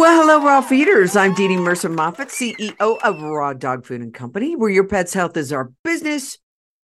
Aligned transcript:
Well, 0.00 0.22
hello, 0.22 0.42
raw 0.42 0.62
feeders. 0.62 1.14
I'm 1.14 1.34
DeDe 1.34 1.58
Murcer 1.58 1.90
Moffett, 1.90 2.30
CEO 2.30 2.98
of 3.02 3.20
Raw 3.20 3.52
Dog 3.52 3.84
Food 3.84 4.00
and 4.00 4.14
Company, 4.14 4.56
where 4.56 4.70
your 4.70 4.84
pet's 4.84 5.12
health 5.12 5.36
is 5.36 5.52
our 5.52 5.72
business. 5.84 6.38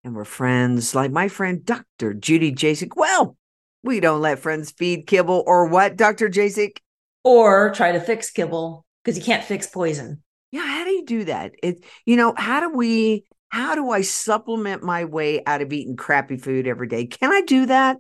And 0.04 0.14
we're 0.14 0.26
friends 0.26 0.94
like 0.94 1.10
my 1.10 1.28
friend, 1.28 1.64
Dr. 1.64 2.12
Judy 2.12 2.52
Jasek. 2.52 2.90
Well, 2.94 3.38
we 3.82 4.00
don't 4.00 4.20
let 4.20 4.40
friends 4.40 4.70
feed 4.70 5.06
kibble 5.06 5.42
or 5.46 5.64
what, 5.64 5.96
Dr. 5.96 6.28
Jasek? 6.28 6.76
Or 7.24 7.70
try 7.70 7.92
to 7.92 8.00
fix 8.00 8.30
kibble 8.30 8.84
because 9.02 9.16
you 9.16 9.24
can't 9.24 9.42
fix 9.42 9.66
poison. 9.66 10.22
Yeah, 10.52 10.66
how 10.66 10.84
do 10.84 10.90
you 10.90 11.06
do 11.06 11.24
that? 11.24 11.52
It, 11.62 11.86
you 12.04 12.16
know, 12.16 12.34
how 12.36 12.60
do 12.60 12.68
we, 12.68 13.24
how 13.48 13.74
do 13.74 13.88
I 13.88 14.02
supplement 14.02 14.82
my 14.82 15.06
way 15.06 15.42
out 15.46 15.62
of 15.62 15.72
eating 15.72 15.96
crappy 15.96 16.36
food 16.36 16.66
every 16.66 16.86
day? 16.86 17.06
Can 17.06 17.32
I 17.32 17.40
do 17.40 17.64
that? 17.64 17.96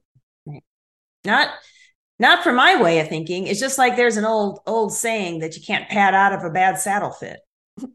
Not 1.24 1.48
not 2.18 2.42
for 2.42 2.52
my 2.52 2.80
way 2.80 3.00
of 3.00 3.08
thinking. 3.08 3.46
It's 3.46 3.60
just 3.60 3.78
like 3.78 3.96
there's 3.96 4.16
an 4.16 4.24
old 4.24 4.60
old 4.66 4.92
saying 4.92 5.40
that 5.40 5.56
you 5.56 5.62
can't 5.62 5.88
pad 5.88 6.14
out 6.14 6.32
of 6.32 6.44
a 6.44 6.50
bad 6.50 6.78
saddle 6.78 7.10
fit. 7.10 7.40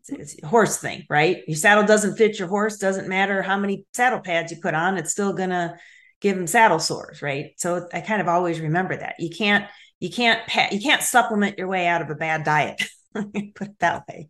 It's, 0.09 0.35
a 0.43 0.47
horse 0.47 0.77
thing, 0.77 1.05
right? 1.09 1.37
Your 1.47 1.57
saddle 1.57 1.85
doesn't 1.85 2.17
fit 2.17 2.37
your 2.37 2.47
horse. 2.47 2.77
Doesn't 2.77 3.07
matter 3.07 3.41
how 3.41 3.57
many 3.57 3.85
saddle 3.93 4.19
pads 4.19 4.51
you 4.51 4.59
put 4.61 4.75
on. 4.75 4.97
It's 4.97 5.11
still 5.11 5.33
gonna 5.33 5.77
give 6.19 6.37
him 6.37 6.45
saddle 6.47 6.79
sores, 6.79 7.21
right? 7.21 7.53
So 7.57 7.87
I 7.91 8.01
kind 8.01 8.21
of 8.21 8.27
always 8.27 8.59
remember 8.59 8.95
that 8.95 9.15
you 9.19 9.29
can't 9.35 9.65
you 9.99 10.09
can't 10.09 10.45
pat, 10.47 10.71
you 10.71 10.81
can't 10.81 11.01
supplement 11.01 11.57
your 11.57 11.67
way 11.67 11.87
out 11.87 12.01
of 12.01 12.09
a 12.09 12.15
bad 12.15 12.43
diet. 12.43 12.83
put 13.13 13.67
it 13.67 13.79
that 13.79 14.03
way. 14.07 14.29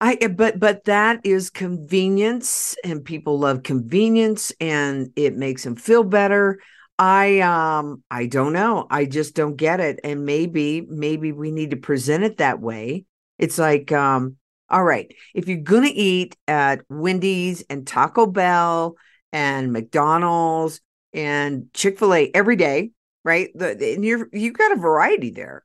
I 0.00 0.16
eh, 0.20 0.28
but 0.28 0.58
but 0.58 0.84
that 0.84 1.20
is 1.24 1.50
convenience 1.50 2.76
and 2.84 3.04
people 3.04 3.38
love 3.38 3.62
convenience 3.62 4.52
and 4.60 5.10
it 5.16 5.34
makes 5.34 5.64
them 5.64 5.76
feel 5.76 6.04
better. 6.04 6.58
I 7.00 7.40
um 7.40 8.04
I 8.10 8.26
don't 8.26 8.52
know. 8.52 8.86
I 8.90 9.06
just 9.06 9.34
don't 9.34 9.56
get 9.56 9.80
it. 9.80 10.00
And 10.04 10.26
maybe 10.26 10.82
maybe 10.82 11.32
we 11.32 11.50
need 11.50 11.70
to 11.70 11.78
present 11.78 12.24
it 12.24 12.36
that 12.36 12.60
way. 12.60 13.06
It's 13.38 13.56
like 13.56 13.90
um 13.90 14.36
all 14.68 14.84
right, 14.84 15.12
if 15.34 15.48
you're 15.48 15.58
going 15.58 15.82
to 15.82 15.90
eat 15.90 16.36
at 16.46 16.82
Wendy's 16.88 17.62
and 17.68 17.84
Taco 17.84 18.26
Bell 18.26 18.94
and 19.32 19.72
McDonald's 19.72 20.80
and 21.12 21.72
Chick-fil-A 21.74 22.30
every 22.32 22.54
day, 22.54 22.92
right? 23.24 23.50
The, 23.52 23.94
and 23.94 24.04
you're 24.04 24.28
you 24.32 24.52
got 24.52 24.72
a 24.72 24.76
variety 24.76 25.30
there. 25.30 25.64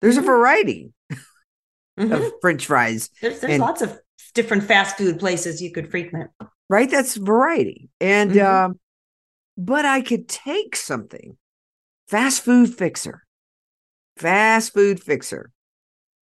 There's 0.00 0.16
mm-hmm. 0.16 0.24
a 0.24 0.26
variety 0.26 0.92
mm-hmm. 1.98 2.12
of 2.12 2.32
french 2.40 2.66
fries. 2.66 3.08
There's, 3.22 3.38
there's 3.38 3.52
and, 3.52 3.62
lots 3.62 3.82
of 3.82 3.98
different 4.34 4.64
fast 4.64 4.98
food 4.98 5.20
places 5.20 5.62
you 5.62 5.70
could 5.70 5.92
frequent. 5.92 6.30
Right? 6.68 6.90
That's 6.90 7.14
variety. 7.14 7.88
And 8.00 8.32
mm-hmm. 8.32 8.64
um 8.64 8.80
but 9.56 9.84
I 9.84 10.00
could 10.00 10.28
take 10.28 10.76
something. 10.76 11.36
Fast 12.08 12.42
food 12.42 12.74
fixer. 12.74 13.24
Fast 14.16 14.72
food 14.72 15.00
fixer. 15.00 15.50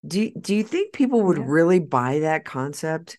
Do, 0.06 0.32
do 0.40 0.56
you 0.56 0.64
think 0.64 0.94
people 0.94 1.22
would 1.24 1.38
yeah. 1.38 1.44
really 1.48 1.80
buy 1.80 2.20
that 2.20 2.46
concept? 2.46 3.18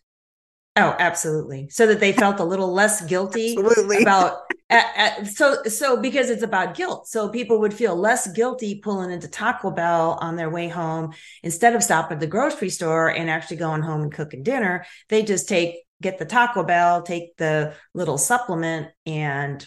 Oh, 0.75 0.97
absolutely. 0.99 1.69
So 1.69 1.87
that 1.87 2.01
they 2.01 2.13
felt 2.13 2.41
a 2.41 2.45
little 2.45 2.73
less 2.73 3.05
guilty 3.05 3.57
absolutely. 3.59 4.03
about 4.03 4.39
so 5.27 5.63
so 5.65 6.01
because 6.01 6.31
it's 6.31 6.43
about 6.43 6.75
guilt. 6.75 7.07
So 7.07 7.29
people 7.29 7.61
would 7.61 7.75
feel 7.75 7.95
less 7.95 8.31
guilty 8.33 8.81
pulling 8.81 9.11
into 9.11 9.29
Taco 9.29 9.71
Bell 9.71 10.17
on 10.21 10.37
their 10.37 10.49
way 10.49 10.69
home 10.69 11.13
instead 11.43 11.75
of 11.75 11.83
stopping 11.83 12.17
at 12.17 12.21
the 12.21 12.27
grocery 12.27 12.71
store 12.71 13.09
and 13.09 13.29
actually 13.29 13.59
going 13.59 13.83
home 13.83 14.03
and 14.03 14.13
cooking 14.13 14.43
dinner. 14.43 14.87
They 15.11 15.23
just 15.23 15.47
take 15.47 15.77
get 16.01 16.19
the 16.19 16.25
Taco 16.25 16.65
Bell, 16.65 17.03
take 17.03 17.37
the 17.37 17.75
little 17.93 18.19
supplement 18.19 18.89
and 19.05 19.67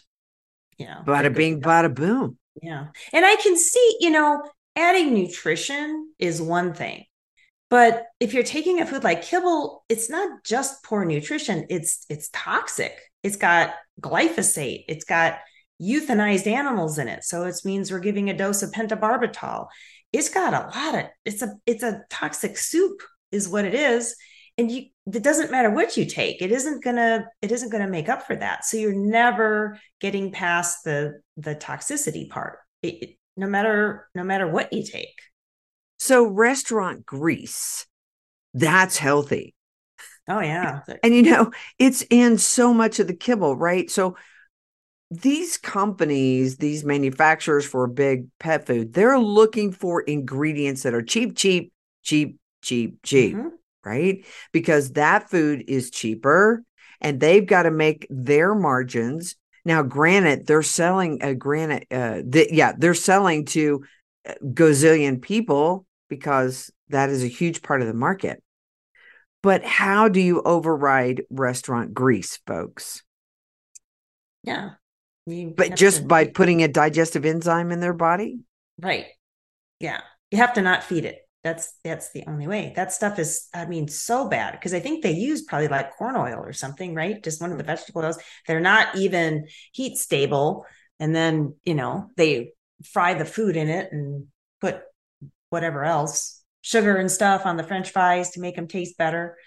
you 0.77 0.85
know 0.85 1.01
bada 1.05 1.33
bing 1.33 1.61
bada 1.61 1.93
boom. 1.93 2.37
Yeah. 2.61 2.87
And 3.13 3.25
i 3.25 3.35
can 3.35 3.57
see 3.57 3.97
you 3.99 4.09
know 4.09 4.43
adding 4.75 5.13
nutrition 5.13 6.13
is 6.19 6.41
one 6.41 6.73
thing 6.73 7.05
but 7.69 8.05
if 8.19 8.33
you're 8.33 8.43
taking 8.43 8.79
a 8.81 8.85
food 8.85 9.03
like 9.03 9.23
kibble 9.23 9.83
it's 9.89 10.09
not 10.09 10.43
just 10.43 10.83
poor 10.83 11.05
nutrition 11.05 11.65
it's 11.69 12.05
it's 12.09 12.29
toxic. 12.33 12.93
It's 13.23 13.37
got 13.37 13.73
glyphosate 14.01 14.85
it's 14.87 15.05
got 15.05 15.39
euthanized 15.81 16.47
animals 16.47 16.97
in 16.97 17.07
it 17.07 17.23
so 17.23 17.43
it 17.43 17.55
means 17.65 17.91
we're 17.91 17.99
giving 17.99 18.29
a 18.29 18.37
dose 18.37 18.63
of 18.63 18.71
pentobarbital. 18.71 19.67
It's 20.13 20.29
got 20.29 20.53
a 20.53 20.77
lot 20.77 20.95
of 20.95 21.05
it's 21.25 21.41
a 21.41 21.55
it's 21.65 21.83
a 21.83 22.03
toxic 22.09 22.57
soup 22.57 23.01
is 23.31 23.49
what 23.49 23.65
it 23.65 23.73
is 23.73 24.15
and 24.57 24.71
you 24.71 24.85
it 25.11 25.23
doesn't 25.23 25.51
matter 25.51 25.69
what 25.69 25.97
you 25.97 26.05
take 26.05 26.41
it 26.41 26.51
isn't 26.51 26.83
gonna 26.83 27.25
it 27.41 27.51
isn't 27.51 27.71
gonna 27.71 27.87
make 27.87 28.09
up 28.09 28.25
for 28.25 28.35
that. 28.35 28.65
So 28.65 28.77
you're 28.77 28.93
never 28.93 29.79
getting 29.99 30.31
past 30.31 30.83
the 30.83 31.21
the 31.37 31.55
toxicity 31.55 32.29
part. 32.29 32.59
It, 32.81 32.93
it, 33.01 33.09
no 33.37 33.47
matter 33.47 34.09
no 34.15 34.23
matter 34.23 34.47
what 34.47 34.71
you 34.73 34.83
take. 34.83 35.19
So 35.99 36.27
restaurant 36.27 37.05
grease 37.05 37.85
that's 38.53 38.97
healthy. 38.97 39.53
Oh 40.27 40.39
yeah. 40.39 40.81
And 41.03 41.13
you 41.13 41.23
know 41.23 41.51
it's 41.77 42.03
in 42.09 42.37
so 42.37 42.73
much 42.73 42.99
of 42.99 43.07
the 43.07 43.15
kibble 43.15 43.55
right? 43.55 43.89
So 43.91 44.15
these 45.11 45.57
companies 45.57 46.57
these 46.57 46.83
manufacturers 46.83 47.65
for 47.65 47.85
big 47.87 48.27
pet 48.39 48.65
food 48.65 48.93
they're 48.93 49.19
looking 49.19 49.71
for 49.71 50.01
ingredients 50.01 50.81
that 50.81 50.95
are 50.95 51.03
cheap 51.03 51.35
cheap 51.35 51.71
cheap 52.01 52.39
cheap 52.63 52.99
cheap. 53.03 53.35
Mm-hmm 53.35 53.49
right? 53.85 54.25
Because 54.51 54.93
that 54.93 55.29
food 55.29 55.63
is 55.67 55.91
cheaper 55.91 56.63
and 56.99 57.19
they've 57.19 57.45
got 57.45 57.63
to 57.63 57.71
make 57.71 58.07
their 58.09 58.55
margins. 58.55 59.35
Now, 59.63 59.83
granted, 59.83 60.47
they're 60.47 60.63
selling 60.63 61.19
a 61.21 61.33
granite, 61.33 61.87
uh, 61.91 62.21
the, 62.25 62.47
yeah, 62.51 62.73
they're 62.77 62.93
selling 62.93 63.45
to 63.45 63.83
uh, 64.27 64.33
gazillion 64.43 65.21
people 65.21 65.85
because 66.09 66.71
that 66.89 67.09
is 67.09 67.23
a 67.23 67.27
huge 67.27 67.61
part 67.61 67.81
of 67.81 67.87
the 67.87 67.93
market. 67.93 68.41
But 69.41 69.63
how 69.63 70.07
do 70.07 70.19
you 70.19 70.41
override 70.41 71.23
restaurant 71.29 71.93
grease, 71.93 72.39
folks? 72.47 73.03
Yeah. 74.43 74.71
but 75.27 75.75
just 75.75 76.01
to- 76.01 76.07
by 76.07 76.25
putting 76.25 76.63
a 76.63 76.67
digestive 76.67 77.25
enzyme 77.25 77.71
in 77.71 77.79
their 77.79 77.93
body? 77.93 78.39
Right. 78.79 79.05
Yeah. 79.79 80.01
You 80.31 80.39
have 80.39 80.53
to 80.53 80.61
not 80.61 80.83
feed 80.83 81.05
it 81.05 81.24
that's 81.45 81.77
that's 81.83 82.11
the 82.11 82.23
only 82.25 82.47
way. 82.47 82.73
That 82.75 82.91
stuff 82.91 83.19
is 83.19 83.47
i 83.53 83.65
mean 83.65 83.87
so 83.87 84.27
bad 84.27 84.53
because 84.53 84.73
i 84.73 84.79
think 84.79 85.03
they 85.03 85.11
use 85.11 85.43
probably 85.43 85.67
like 85.67 85.95
corn 85.95 86.15
oil 86.15 86.39
or 86.43 86.53
something 86.53 86.95
right? 86.95 87.23
Just 87.23 87.39
one 87.39 87.51
of 87.51 87.59
the 87.59 87.63
vegetable 87.63 88.03
oils. 88.03 88.17
They're 88.47 88.59
not 88.59 88.95
even 88.95 89.45
heat 89.71 89.97
stable. 89.97 90.65
And 90.99 91.15
then 91.15 91.55
you 91.63 91.75
know 91.75 92.09
they 92.17 92.53
fry 92.83 93.13
the 93.13 93.25
food 93.25 93.55
in 93.55 93.69
it 93.69 93.89
and 93.91 94.25
put 94.59 94.79
whatever 95.51 95.85
else 95.85 96.43
sugar 96.61 96.95
and 96.95 97.11
stuff 97.11 97.45
on 97.45 97.57
the 97.57 97.63
french 97.63 97.91
fries 97.91 98.31
to 98.31 98.39
make 98.39 98.55
them 98.55 98.67
taste 98.67 98.97
better 98.97 99.37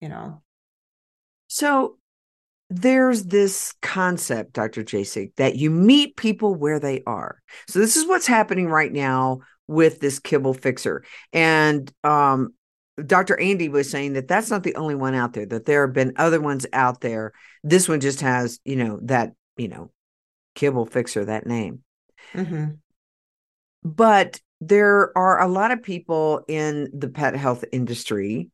you 0.00 0.08
know. 0.08 0.42
So 1.48 1.98
there's 2.70 3.24
this 3.24 3.74
concept 3.82 4.54
dr 4.54 4.82
jasek 4.84 5.32
that 5.36 5.56
you 5.56 5.70
meet 5.70 6.16
people 6.16 6.54
where 6.54 6.80
they 6.80 7.02
are. 7.06 7.42
So 7.68 7.78
this 7.78 7.96
is 7.96 8.06
what's 8.06 8.26
happening 8.26 8.68
right 8.68 8.90
now 8.90 9.40
with 9.66 10.00
this 10.00 10.18
kibble 10.18 10.54
fixer. 10.54 11.04
And 11.32 11.90
um, 12.04 12.54
Dr. 13.04 13.38
Andy 13.38 13.68
was 13.68 13.90
saying 13.90 14.14
that 14.14 14.28
that's 14.28 14.50
not 14.50 14.62
the 14.62 14.76
only 14.76 14.94
one 14.94 15.14
out 15.14 15.32
there, 15.32 15.46
that 15.46 15.64
there 15.64 15.86
have 15.86 15.94
been 15.94 16.14
other 16.16 16.40
ones 16.40 16.66
out 16.72 17.00
there. 17.00 17.32
This 17.62 17.88
one 17.88 18.00
just 18.00 18.20
has, 18.20 18.60
you 18.64 18.76
know, 18.76 18.98
that, 19.04 19.32
you 19.56 19.68
know, 19.68 19.90
kibble 20.54 20.86
fixer, 20.86 21.24
that 21.24 21.46
name. 21.46 21.82
Mm-hmm. 22.34 22.72
But 23.82 24.40
there 24.60 25.16
are 25.16 25.40
a 25.40 25.48
lot 25.48 25.70
of 25.70 25.82
people 25.82 26.44
in 26.48 26.88
the 26.92 27.08
pet 27.08 27.34
health 27.34 27.64
industry 27.72 28.50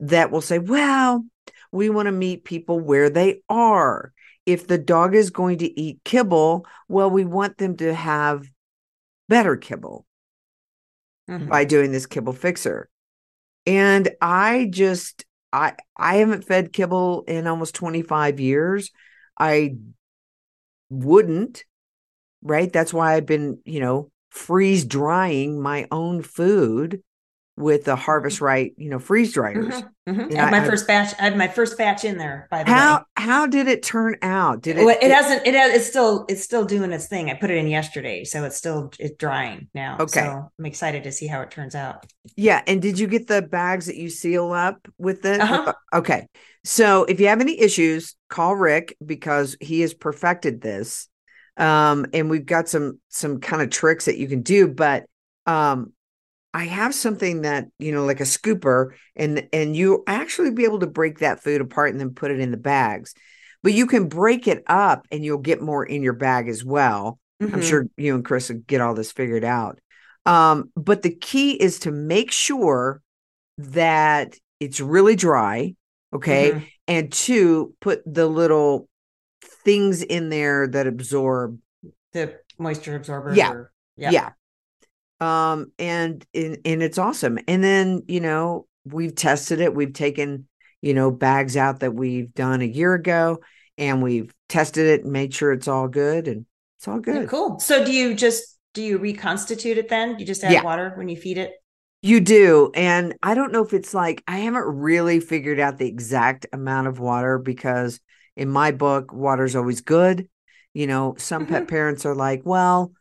that 0.00 0.30
will 0.30 0.40
say, 0.40 0.58
well, 0.58 1.24
we 1.72 1.88
want 1.88 2.06
to 2.06 2.12
meet 2.12 2.44
people 2.44 2.80
where 2.80 3.10
they 3.10 3.42
are. 3.48 4.12
If 4.44 4.66
the 4.66 4.78
dog 4.78 5.14
is 5.14 5.30
going 5.30 5.58
to 5.58 5.80
eat 5.80 6.00
kibble, 6.04 6.66
well, 6.88 7.10
we 7.10 7.24
want 7.24 7.58
them 7.58 7.76
to 7.78 7.94
have 7.94 8.48
better 9.28 9.56
kibble 9.56 10.06
mm-hmm. 11.28 11.48
by 11.48 11.64
doing 11.64 11.92
this 11.92 12.06
kibble 12.06 12.32
fixer. 12.32 12.88
And 13.66 14.08
I 14.20 14.68
just 14.70 15.24
I 15.52 15.74
I 15.96 16.16
haven't 16.16 16.44
fed 16.44 16.72
kibble 16.72 17.24
in 17.26 17.46
almost 17.46 17.74
25 17.74 18.40
years. 18.40 18.90
I 19.38 19.76
wouldn't, 20.90 21.64
right? 22.42 22.72
That's 22.72 22.94
why 22.94 23.14
I've 23.14 23.26
been, 23.26 23.60
you 23.64 23.80
know, 23.80 24.10
freeze 24.30 24.84
drying 24.84 25.60
my 25.60 25.86
own 25.90 26.22
food 26.22 27.02
with 27.58 27.84
the 27.84 27.96
Harvest 27.96 28.40
Right, 28.40 28.72
you 28.76 28.88
know, 28.88 28.98
freeze 28.98 29.32
dryers. 29.32 29.74
Mhm, 29.74 29.90
mhm. 30.08 30.22
And 30.30 30.38
I 30.38 30.44
had 30.44 30.50
my 30.52 30.62
I- 30.62 30.66
first 30.66 30.86
batch. 30.86 31.14
I 31.18 31.24
had 31.24 31.36
my 31.36 31.48
first 31.48 31.76
batch 31.76 32.04
in 32.04 32.16
there. 32.16 32.46
By 32.50 32.62
the 32.62 32.70
How 32.70 32.98
way, 32.98 33.02
how 33.16 33.46
did 33.46 33.66
it 33.68 33.82
turn 33.82 34.16
out? 34.22 34.62
Did 34.62 34.78
it? 34.78 34.84
Well, 34.84 34.96
it, 35.00 35.10
hasn't. 35.10 35.46
It 35.46 35.54
has, 35.54 35.74
it's 35.74 35.86
still. 35.86 36.24
It's 36.28 36.42
still 36.42 36.64
doing 36.64 36.92
its 36.92 37.06
thing. 37.06 37.30
I 37.30 37.34
put 37.34 37.50
it 37.50 37.56
in 37.56 37.66
yesterday, 37.66 38.24
so 38.24 38.44
it's 38.44 38.56
still 38.56 38.92
it's 38.98 39.16
drying 39.16 39.68
now. 39.74 39.96
Okay. 40.00 40.20
So 40.20 40.50
I'm 40.58 40.66
excited 40.66 41.02
to 41.04 41.12
see 41.12 41.26
how 41.26 41.40
it 41.42 41.50
turns 41.50 41.74
out. 41.74 42.06
Yeah, 42.36 42.62
and 42.66 42.80
did 42.80 42.98
you 42.98 43.06
get 43.06 43.26
the 43.26 43.42
bags 43.42 43.86
that 43.86 43.96
you 43.96 44.08
seal 44.08 44.52
up 44.52 44.86
with 44.98 45.24
it? 45.24 45.40
Uh-huh. 45.40 45.74
Okay. 45.92 46.28
So 46.64 47.04
if 47.04 47.18
you 47.20 47.26
have 47.28 47.40
any 47.40 47.58
issues, 47.60 48.14
call 48.28 48.54
Rick 48.54 48.96
because 49.04 49.56
he 49.60 49.80
has 49.80 49.94
perfected 49.94 50.60
this. 50.60 51.08
Um 51.56 52.06
and 52.14 52.30
we've 52.30 52.46
got 52.46 52.68
some 52.68 53.00
some 53.08 53.40
kind 53.40 53.62
of 53.62 53.70
tricks 53.70 54.04
that 54.04 54.16
you 54.16 54.28
can 54.28 54.42
do, 54.42 54.68
but 54.68 55.06
um 55.46 55.92
I 56.54 56.64
have 56.64 56.94
something 56.94 57.42
that, 57.42 57.66
you 57.78 57.92
know, 57.92 58.04
like 58.04 58.20
a 58.20 58.24
scooper 58.24 58.90
and 59.14 59.48
and 59.52 59.76
you 59.76 60.02
actually 60.06 60.50
be 60.50 60.64
able 60.64 60.80
to 60.80 60.86
break 60.86 61.18
that 61.18 61.42
food 61.42 61.60
apart 61.60 61.90
and 61.90 62.00
then 62.00 62.14
put 62.14 62.30
it 62.30 62.40
in 62.40 62.50
the 62.50 62.56
bags. 62.56 63.14
But 63.62 63.72
you 63.74 63.86
can 63.86 64.08
break 64.08 64.46
it 64.48 64.62
up 64.66 65.06
and 65.10 65.24
you'll 65.24 65.38
get 65.38 65.60
more 65.60 65.84
in 65.84 66.02
your 66.02 66.12
bag 66.14 66.48
as 66.48 66.64
well. 66.64 67.18
I'm 67.40 67.50
Mhm. 67.50 67.62
sure 67.62 67.86
you 67.96 68.14
and 68.14 68.24
Chris 68.24 68.48
will 68.48 68.58
get 68.66 68.80
all 68.80 68.94
this 68.94 69.12
figured 69.12 69.44
out. 69.44 69.78
Um, 70.26 70.70
but 70.74 71.02
the 71.02 71.14
key 71.14 71.52
is 71.52 71.80
to 71.80 71.90
make 71.90 72.30
sure 72.32 73.00
that 73.58 74.34
it's 74.60 74.80
really 74.80 75.16
dry, 75.16 75.74
okay? 76.12 76.52
Mhm. 76.52 76.66
And 76.88 77.12
two, 77.12 77.74
put 77.80 78.02
the 78.06 78.26
little 78.26 78.88
things 79.64 80.02
in 80.02 80.28
there 80.30 80.66
that 80.68 80.86
absorb. 80.86 81.58
the 82.12 82.34
moisture 82.58 82.96
absorber. 82.96 83.34
Yeah. 83.34 83.50
or- 83.52 83.72
Yeah. 83.96 84.30
Um, 85.20 85.72
and 85.78 86.24
and 86.34 86.58
and 86.64 86.82
it's 86.82 86.98
awesome. 86.98 87.38
And 87.48 87.62
then, 87.62 88.02
you 88.08 88.20
know, 88.20 88.66
we've 88.84 89.14
tested 89.14 89.60
it. 89.60 89.74
We've 89.74 89.92
taken, 89.92 90.46
you 90.80 90.94
know, 90.94 91.10
bags 91.10 91.56
out 91.56 91.80
that 91.80 91.94
we've 91.94 92.32
done 92.34 92.62
a 92.62 92.66
year 92.66 92.94
ago 92.94 93.40
and 93.76 94.02
we've 94.02 94.32
tested 94.48 94.86
it 94.86 95.04
and 95.04 95.12
made 95.12 95.34
sure 95.34 95.52
it's 95.52 95.68
all 95.68 95.88
good 95.88 96.28
and 96.28 96.46
it's 96.78 96.88
all 96.88 96.96
Yeah, 96.96 97.14
good. 97.14 97.28
cool. 97.28 97.58
So 97.58 97.84
do 97.84 97.92
you 97.92 98.14
just 98.14 98.56
do 98.74 98.82
you 98.82 98.98
reconstitute 98.98 99.78
it 99.78 99.88
then? 99.88 100.18
You 100.18 100.26
just 100.26 100.44
add 100.44 100.52
Yeah. 100.52 100.62
water 100.62 100.92
when 100.96 101.08
you 101.08 101.16
feed 101.16 101.38
it? 101.38 101.52
You 102.00 102.20
do. 102.20 102.70
And 102.74 103.16
I 103.22 103.34
don't 103.34 103.52
know 103.52 103.64
if 103.64 103.74
it's 103.74 103.92
like, 103.92 104.22
I 104.28 104.38
haven't 104.38 104.62
really 104.62 105.18
figured 105.18 105.58
out 105.58 105.78
the 105.78 105.88
exact 105.88 106.46
amount 106.52 106.86
of 106.86 107.00
water 107.00 107.38
because 107.38 107.98
in 108.36 108.48
my 108.48 108.70
book, 108.70 109.12
water's 109.12 109.56
always 109.56 109.80
good. 109.80 110.28
You 110.74 110.86
know, 110.86 111.16
some 111.18 111.46
pet 111.46 111.66
parents 111.66 112.06
are 112.06 112.14
like, 112.14 112.42
well, 112.44 112.92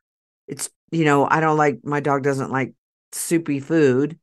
it's, 0.48 0.70
you 0.92 1.06
know, 1.06 1.28
I 1.30 1.40
don't 1.40 1.58
like, 1.58 1.80
my 1.84 2.00
dog 2.00 2.24
doesn't 2.24 2.52
like 2.52 2.74
soupy 3.12 3.60
food. 3.60 4.20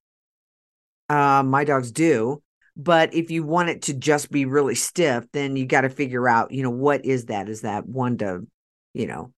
Uh, 1.08 1.42
my 1.44 1.64
dogs 1.64 1.92
do. 1.92 2.42
But 2.76 3.14
if 3.14 3.30
you 3.30 3.44
want 3.44 3.68
it 3.68 3.82
to 3.82 3.94
just 3.94 4.30
be 4.30 4.46
really 4.46 4.74
stiff, 4.74 5.26
then 5.32 5.56
you 5.56 5.64
got 5.64 5.82
to 5.82 5.88
figure 5.88 6.28
out, 6.28 6.50
you 6.50 6.62
know, 6.62 6.70
what 6.70 7.04
is 7.04 7.26
that? 7.26 7.48
Is 7.48 7.60
that 7.60 7.86
one 7.86 8.18
to, 8.18 8.46
you 8.94 9.06
know, 9.06 9.32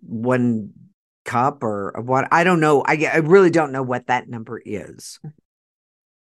one 0.00 0.72
cup 1.24 1.62
or 1.62 1.94
what? 2.02 2.28
I 2.32 2.44
don't 2.44 2.60
know. 2.60 2.82
I, 2.86 3.10
I 3.12 3.16
really 3.18 3.50
don't 3.50 3.72
know 3.72 3.82
what 3.82 4.06
that 4.06 4.28
number 4.28 4.62
is. 4.64 5.20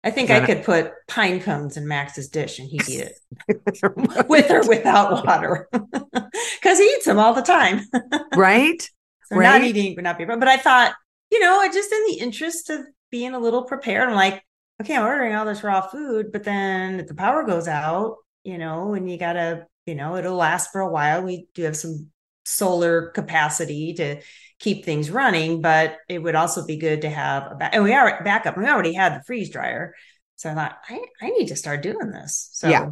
I 0.04 0.10
think 0.10 0.30
I 0.30 0.46
could 0.46 0.64
put 0.64 0.92
pine 1.08 1.40
cones 1.40 1.76
in 1.76 1.86
Max's 1.86 2.28
dish 2.28 2.58
and 2.60 2.68
he'd 2.68 2.88
eat 2.88 3.00
it 3.00 4.26
with 4.28 4.50
or 4.50 4.66
without 4.66 5.26
water 5.26 5.68
because 5.72 6.78
he 6.78 6.84
eats 6.84 7.04
them 7.04 7.18
all 7.18 7.34
the 7.34 7.42
time. 7.42 7.80
right? 8.36 8.88
So 9.28 9.36
not 9.36 9.60
Right. 9.60 9.64
eating 9.64 9.94
would 9.96 10.04
not 10.04 10.18
be, 10.18 10.24
but 10.24 10.48
I 10.48 10.56
thought, 10.56 10.94
you 11.30 11.40
know, 11.40 11.66
just 11.72 11.92
in 11.92 12.04
the 12.08 12.18
interest 12.20 12.70
of 12.70 12.80
being 13.10 13.34
a 13.34 13.38
little 13.38 13.64
prepared, 13.64 14.08
I'm 14.08 14.14
like, 14.14 14.42
okay, 14.80 14.96
I'm 14.96 15.04
ordering 15.04 15.34
all 15.34 15.44
this 15.44 15.62
raw 15.62 15.80
food, 15.82 16.32
but 16.32 16.44
then 16.44 17.00
if 17.00 17.08
the 17.08 17.14
power 17.14 17.44
goes 17.44 17.68
out, 17.68 18.16
you 18.44 18.58
know, 18.58 18.94
and 18.94 19.10
you 19.10 19.18
gotta, 19.18 19.66
you 19.86 19.94
know, 19.94 20.16
it'll 20.16 20.36
last 20.36 20.72
for 20.72 20.80
a 20.80 20.90
while. 20.90 21.22
We 21.22 21.46
do 21.54 21.62
have 21.64 21.76
some 21.76 22.10
solar 22.44 23.08
capacity 23.10 23.94
to 23.94 24.20
keep 24.58 24.84
things 24.84 25.10
running, 25.10 25.60
but 25.60 25.98
it 26.08 26.18
would 26.22 26.34
also 26.34 26.64
be 26.64 26.76
good 26.76 27.02
to 27.02 27.10
have 27.10 27.52
a 27.52 27.54
back. 27.56 27.74
And 27.74 27.84
we 27.84 27.92
are 27.92 28.22
backup. 28.24 28.56
We 28.56 28.66
already 28.66 28.94
had 28.94 29.14
the 29.18 29.22
freeze 29.24 29.50
dryer, 29.50 29.94
so 30.36 30.50
I 30.50 30.54
thought 30.54 30.78
I, 30.88 31.00
I 31.20 31.30
need 31.30 31.48
to 31.48 31.56
start 31.56 31.82
doing 31.82 32.10
this. 32.10 32.48
So 32.52 32.68
Yeah. 32.68 32.90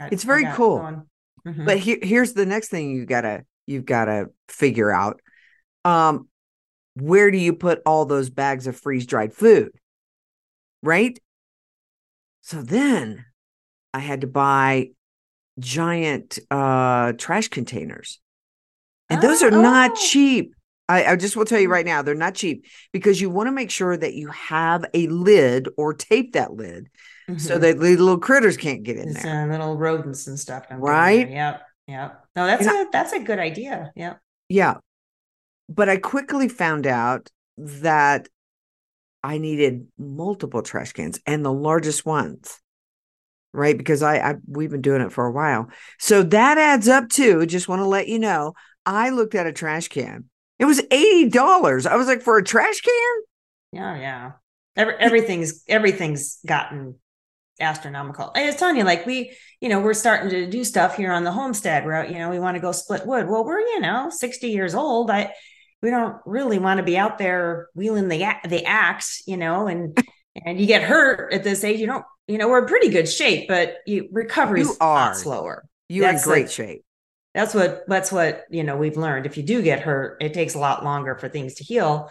I- 0.00 0.08
It's 0.12 0.24
very 0.24 0.46
cool. 0.54 1.04
Mhm. 1.46 1.64
But 1.66 1.78
here, 1.78 1.98
here's 2.02 2.32
the 2.32 2.46
next 2.46 2.68
thing 2.68 2.90
you 2.90 3.04
gotta 3.04 3.44
you've 3.66 3.84
gotta 3.84 4.30
figure 4.48 4.90
out. 4.92 5.20
Um, 5.84 6.28
where 6.94 7.30
do 7.30 7.38
you 7.38 7.52
put 7.52 7.80
all 7.86 8.04
those 8.04 8.30
bags 8.30 8.66
of 8.66 8.76
freeze 8.78 9.06
dried 9.06 9.32
food? 9.32 9.70
Right. 10.82 11.18
So 12.42 12.62
then 12.62 13.24
I 13.94 14.00
had 14.00 14.22
to 14.22 14.26
buy 14.26 14.90
giant 15.58 16.38
uh 16.50 17.12
trash 17.18 17.48
containers. 17.48 18.20
And 19.10 19.20
those 19.22 19.42
are 19.42 19.50
not 19.50 19.92
Oh. 19.92 19.94
cheap. 19.96 20.54
I, 20.88 21.04
I 21.12 21.16
just 21.16 21.36
will 21.36 21.44
tell 21.44 21.58
you 21.60 21.68
right 21.68 21.84
now, 21.84 22.00
they're 22.02 22.14
not 22.14 22.34
cheap 22.34 22.64
because 22.92 23.20
you 23.20 23.28
want 23.28 23.46
to 23.48 23.52
make 23.52 23.70
sure 23.70 23.96
that 23.96 24.14
you 24.14 24.28
have 24.28 24.84
a 24.94 25.06
lid 25.08 25.68
or 25.76 25.92
tape 25.94 26.32
that 26.34 26.54
lid 26.54 26.88
so 27.36 27.56
Mhm. 27.56 27.60
that 27.60 27.78
the 27.78 27.96
little 27.96 28.18
critters 28.18 28.56
can't 28.56 28.82
get 28.84 28.96
in 28.96 29.10
It's, 29.10 29.22
there. 29.22 29.44
uh, 29.44 29.46
little 29.46 29.76
rodents 29.76 30.26
and 30.28 30.38
stuff. 30.38 30.68
don't 30.68 30.78
get 30.78 30.84
in 30.86 30.90
Right? 30.90 31.30
Yep. 31.30 31.62
Yep. 31.88 32.24
No, 32.36 32.46
that's 32.46 32.66
And 32.66 32.70
I- 32.70 32.82
a 32.82 32.86
that's 32.90 33.12
a 33.12 33.20
good 33.20 33.38
idea. 33.38 33.92
Yep. 33.96 34.20
Yeah. 34.48 34.74
But 35.68 35.88
I 35.88 35.98
quickly 35.98 36.48
found 36.48 36.86
out 36.86 37.30
that 37.56 38.28
I 39.22 39.38
needed 39.38 39.86
multiple 39.98 40.62
trash 40.62 40.92
cans 40.92 41.20
and 41.26 41.44
the 41.44 41.52
largest 41.52 42.06
ones. 42.06 42.60
Right? 43.52 43.76
Because 43.76 44.02
I, 44.02 44.18
I 44.18 44.34
we've 44.46 44.70
been 44.70 44.82
doing 44.82 45.00
it 45.00 45.12
for 45.12 45.26
a 45.26 45.32
while. 45.32 45.68
So 45.98 46.22
that 46.22 46.58
adds 46.58 46.86
up 46.86 47.08
too. 47.08 47.44
just 47.46 47.68
want 47.68 47.80
to 47.80 47.86
let 47.86 48.08
you 48.08 48.18
know, 48.18 48.52
I 48.84 49.10
looked 49.10 49.34
at 49.34 49.46
a 49.46 49.52
trash 49.52 49.88
can. 49.88 50.26
It 50.58 50.64
was 50.66 50.80
$80. 50.80 51.86
I 51.86 51.96
was 51.96 52.06
like, 52.06 52.22
for 52.22 52.36
a 52.36 52.44
trash 52.44 52.80
can? 52.80 53.16
Yeah. 53.72 53.98
Yeah. 53.98 54.32
Every, 54.76 54.94
everything's 54.94 55.64
everything's 55.66 56.38
gotten 56.46 56.96
astronomical. 57.60 58.30
I 58.34 58.46
was 58.46 58.56
telling 58.56 58.76
you, 58.76 58.84
like 58.84 59.06
we, 59.06 59.32
you 59.60 59.68
know, 59.68 59.80
we're 59.80 59.94
starting 59.94 60.30
to 60.30 60.46
do 60.46 60.62
stuff 60.62 60.96
here 60.96 61.10
on 61.10 61.24
the 61.24 61.32
homestead. 61.32 61.84
We're 61.84 61.94
out, 61.94 62.10
you 62.10 62.18
know, 62.18 62.30
we 62.30 62.38
want 62.38 62.54
to 62.56 62.60
go 62.60 62.72
split 62.72 63.06
wood. 63.06 63.28
Well, 63.28 63.44
we're 63.44 63.60
you 63.60 63.80
know 63.80 64.08
sixty 64.10 64.50
years 64.50 64.74
old. 64.74 65.10
I 65.10 65.32
we 65.82 65.90
don't 65.90 66.16
really 66.26 66.58
want 66.58 66.78
to 66.78 66.84
be 66.84 66.96
out 66.98 67.18
there 67.18 67.68
wheeling 67.74 68.08
the 68.08 68.18
the 68.48 68.64
axe, 68.64 69.22
you 69.26 69.36
know, 69.36 69.66
and 69.68 69.96
and 70.44 70.60
you 70.60 70.66
get 70.66 70.82
hurt 70.82 71.32
at 71.32 71.44
this 71.44 71.64
age. 71.64 71.80
You 71.80 71.86
don't, 71.86 72.04
you 72.26 72.38
know, 72.38 72.48
we're 72.48 72.60
in 72.60 72.66
pretty 72.66 72.88
good 72.90 73.08
shape, 73.08 73.48
but 73.48 73.78
you 73.86 74.08
recovery's 74.12 74.68
You 74.68 74.76
a 74.80 74.86
lot 74.96 75.12
are. 75.12 75.14
slower. 75.14 75.64
You're 75.88 76.08
in 76.08 76.20
great 76.20 76.50
shape. 76.50 76.84
that's 77.34 77.54
what 77.54 77.84
that's 77.88 78.10
what 78.12 78.44
you 78.50 78.64
know 78.64 78.76
we've 78.76 78.96
learned 78.96 79.26
if 79.26 79.36
you 79.36 79.42
do 79.42 79.62
get 79.62 79.80
hurt 79.80 80.16
it 80.22 80.34
takes 80.34 80.54
a 80.54 80.58
lot 80.58 80.84
longer 80.84 81.14
for 81.16 81.28
things 81.28 81.54
to 81.56 81.64
heal 81.64 82.10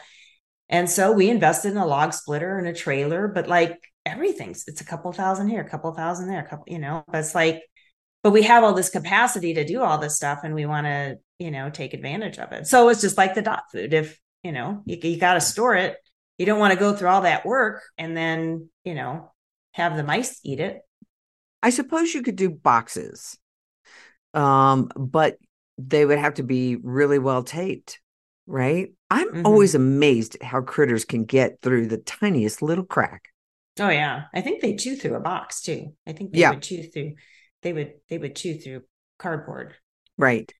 and 0.70 0.90
so 0.90 1.12
we 1.12 1.30
invested 1.30 1.72
in 1.72 1.78
a 1.78 1.86
log 1.86 2.14
splitter 2.14 2.58
and 2.58 2.68
a 2.68 2.74
trailer 2.74 3.28
but 3.28 3.48
like 3.48 3.78
everything's 4.06 4.64
it's 4.68 4.82
a 4.82 4.86
couple 4.86 5.12
thousand 5.12 5.48
here 5.50 5.62
a 5.62 5.70
couple 5.70 5.92
thousand 5.94 6.28
there 6.28 6.42
a 6.42 6.48
couple 6.48 6.66
you 6.68 6.80
know 6.80 7.04
but 7.08 7.20
it's 7.20 7.36
like 7.36 7.64
but 8.28 8.34
we 8.34 8.42
have 8.44 8.62
all 8.66 8.74
this 8.74 8.90
capacity 8.90 9.54
to 9.54 9.64
do 9.64 9.82
all 9.82 9.98
this 10.00 10.18
stuff 10.18 10.42
and 10.44 10.54
we 10.54 10.66
want 10.66 10.86
to 10.86 11.18
you 11.40 11.50
know 11.50 11.70
take 11.70 11.94
advantage 11.94 12.38
of 12.40 12.52
it 12.52 12.68
so 12.68 12.90
it's 12.90 13.00
just 13.00 13.18
like 13.18 13.34
the 13.36 13.42
dog 13.42 13.62
food 13.72 13.94
if 13.94 14.20
you 14.44 14.52
know 14.52 14.84
you, 14.86 14.98
you 15.02 15.18
got 15.18 15.36
to 15.36 15.40
store 15.40 15.76
it 15.76 15.96
you 16.38 16.46
don't 16.46 16.60
want 16.60 16.74
to 16.74 16.80
go 16.80 16.94
through 16.94 17.08
all 17.08 17.22
that 17.22 17.46
work 17.46 17.82
and 17.98 18.18
then 18.18 18.68
you 18.84 18.94
know 18.94 19.32
have 19.72 19.96
the 19.96 20.04
mice 20.04 20.42
eat 20.44 20.60
it 20.60 20.82
I 21.64 21.70
suppose 21.70 22.14
you 22.14 22.22
could 22.22 22.36
do 22.36 22.50
boxes. 22.50 23.38
Um, 24.34 24.92
but 24.94 25.38
they 25.78 26.06
would 26.06 26.20
have 26.20 26.36
to 26.36 26.44
be 26.44 26.76
really 26.76 27.18
well 27.18 27.44
taped, 27.44 28.02
right? 28.46 28.92
I'm 29.10 29.30
Mhm. 29.30 29.46
always 29.46 29.74
amazed 29.74 30.36
at 30.36 30.44
how 30.44 30.62
critters 30.62 31.06
can 31.06 31.24
get 31.24 31.62
through 31.62 31.88
the 31.88 31.98
tiniest 31.98 32.62
little 32.62 32.84
crack. 32.84 33.30
Oh 33.80 33.90
yeah, 33.90 34.26
I 34.34 34.42
think 34.42 34.62
they 34.62 34.76
chew 34.76 34.96
through 34.98 35.16
a 35.16 35.20
box 35.20 35.62
too. 35.62 35.94
I 36.06 36.12
think 36.12 36.32
they 36.32 36.40
Yeah. 36.42 36.52
would 36.52 36.62
chew 36.62 36.84
through. 36.84 37.16
They 37.64 37.74
would 37.74 37.94
they 38.10 38.18
would 38.18 38.36
chew 38.36 38.58
through 38.58 38.84
cardboard. 39.20 39.76
Right. 40.18 40.52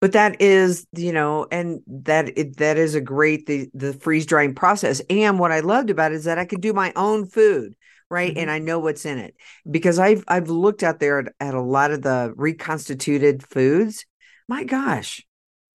But 0.00 0.12
that 0.12 0.40
is, 0.42 0.86
you 0.92 1.12
know, 1.12 1.46
and 1.50 1.80
that 1.86 2.36
it, 2.36 2.58
that 2.58 2.76
is 2.76 2.94
a 2.94 3.00
great 3.00 3.46
the 3.46 3.70
the 3.72 3.94
freeze 3.94 4.26
drying 4.26 4.54
process. 4.54 5.00
And 5.08 5.38
what 5.38 5.52
I 5.52 5.60
loved 5.60 5.88
about 5.90 6.12
it 6.12 6.16
is 6.16 6.24
that 6.24 6.38
I 6.38 6.44
could 6.44 6.60
do 6.60 6.74
my 6.74 6.92
own 6.94 7.26
food, 7.26 7.74
right? 8.10 8.36
And 8.36 8.48
mm-hmm. 8.48 8.54
I 8.54 8.58
know 8.58 8.80
what's 8.80 9.06
in 9.06 9.18
it 9.18 9.34
because 9.70 9.98
I've 9.98 10.22
I've 10.28 10.50
looked 10.50 10.82
out 10.82 11.00
there 11.00 11.20
at, 11.20 11.32
at 11.40 11.54
a 11.54 11.62
lot 11.62 11.90
of 11.90 12.02
the 12.02 12.34
reconstituted 12.36 13.42
foods. 13.48 14.04
My 14.46 14.64
gosh, 14.64 15.24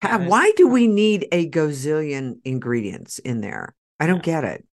how- 0.02 0.20
why 0.28 0.52
do 0.56 0.68
we 0.68 0.88
need 0.88 1.28
a 1.32 1.50
gazillion 1.50 2.36
ingredients 2.46 3.18
in 3.18 3.42
there? 3.42 3.76
I 4.00 4.06
don't 4.06 4.26
Yeah. 4.28 4.42
get 4.42 4.44
it. 4.44 4.66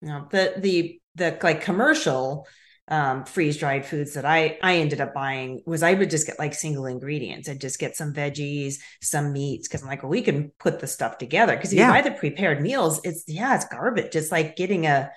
no 0.00 0.26
the 0.30 0.54
the 0.56 1.00
the 1.14 1.38
like 1.42 1.60
commercial 1.60 2.46
um 2.88 3.24
freeze 3.24 3.56
dried 3.58 3.86
foods 3.86 4.14
that 4.14 4.24
I 4.24 4.58
I 4.62 4.76
ended 4.76 5.00
up 5.00 5.14
buying 5.14 5.62
was 5.66 5.82
I 5.82 5.94
would 5.94 6.10
just 6.10 6.26
get 6.26 6.38
like 6.38 6.52
single 6.54 6.86
ingredients. 6.86 7.48
I'd 7.48 7.60
just 7.60 7.78
get 7.78 7.96
some 7.96 8.12
veggies, 8.12 8.76
some 9.00 9.32
meats 9.32 9.68
because 9.68 9.82
I'm 9.82 9.88
like, 9.88 10.02
well, 10.02 10.10
we 10.10 10.22
can 10.22 10.50
put 10.58 10.80
the 10.80 10.86
stuff 10.88 11.18
together. 11.18 11.54
Because 11.56 11.72
if 11.72 11.78
Yeah. 11.78 11.86
you 11.86 11.92
buy 11.92 12.02
the 12.02 12.10
prepared 12.10 12.60
meals, 12.60 13.00
it's 13.04 13.24
yeah, 13.28 13.54
it's 13.54 13.66
garbage. 13.66 14.16
It's 14.16 14.32
like 14.32 14.56
getting 14.56 14.86
a 14.86 15.10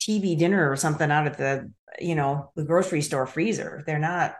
TV 0.00 0.36
dinner 0.36 0.70
or 0.70 0.76
something 0.76 1.10
out 1.10 1.26
of 1.26 1.36
the, 1.36 1.72
you 2.00 2.14
know, 2.14 2.50
the 2.56 2.64
grocery 2.64 3.02
store 3.02 3.26
freezer. 3.26 3.82
They're 3.86 3.98
not, 3.98 4.34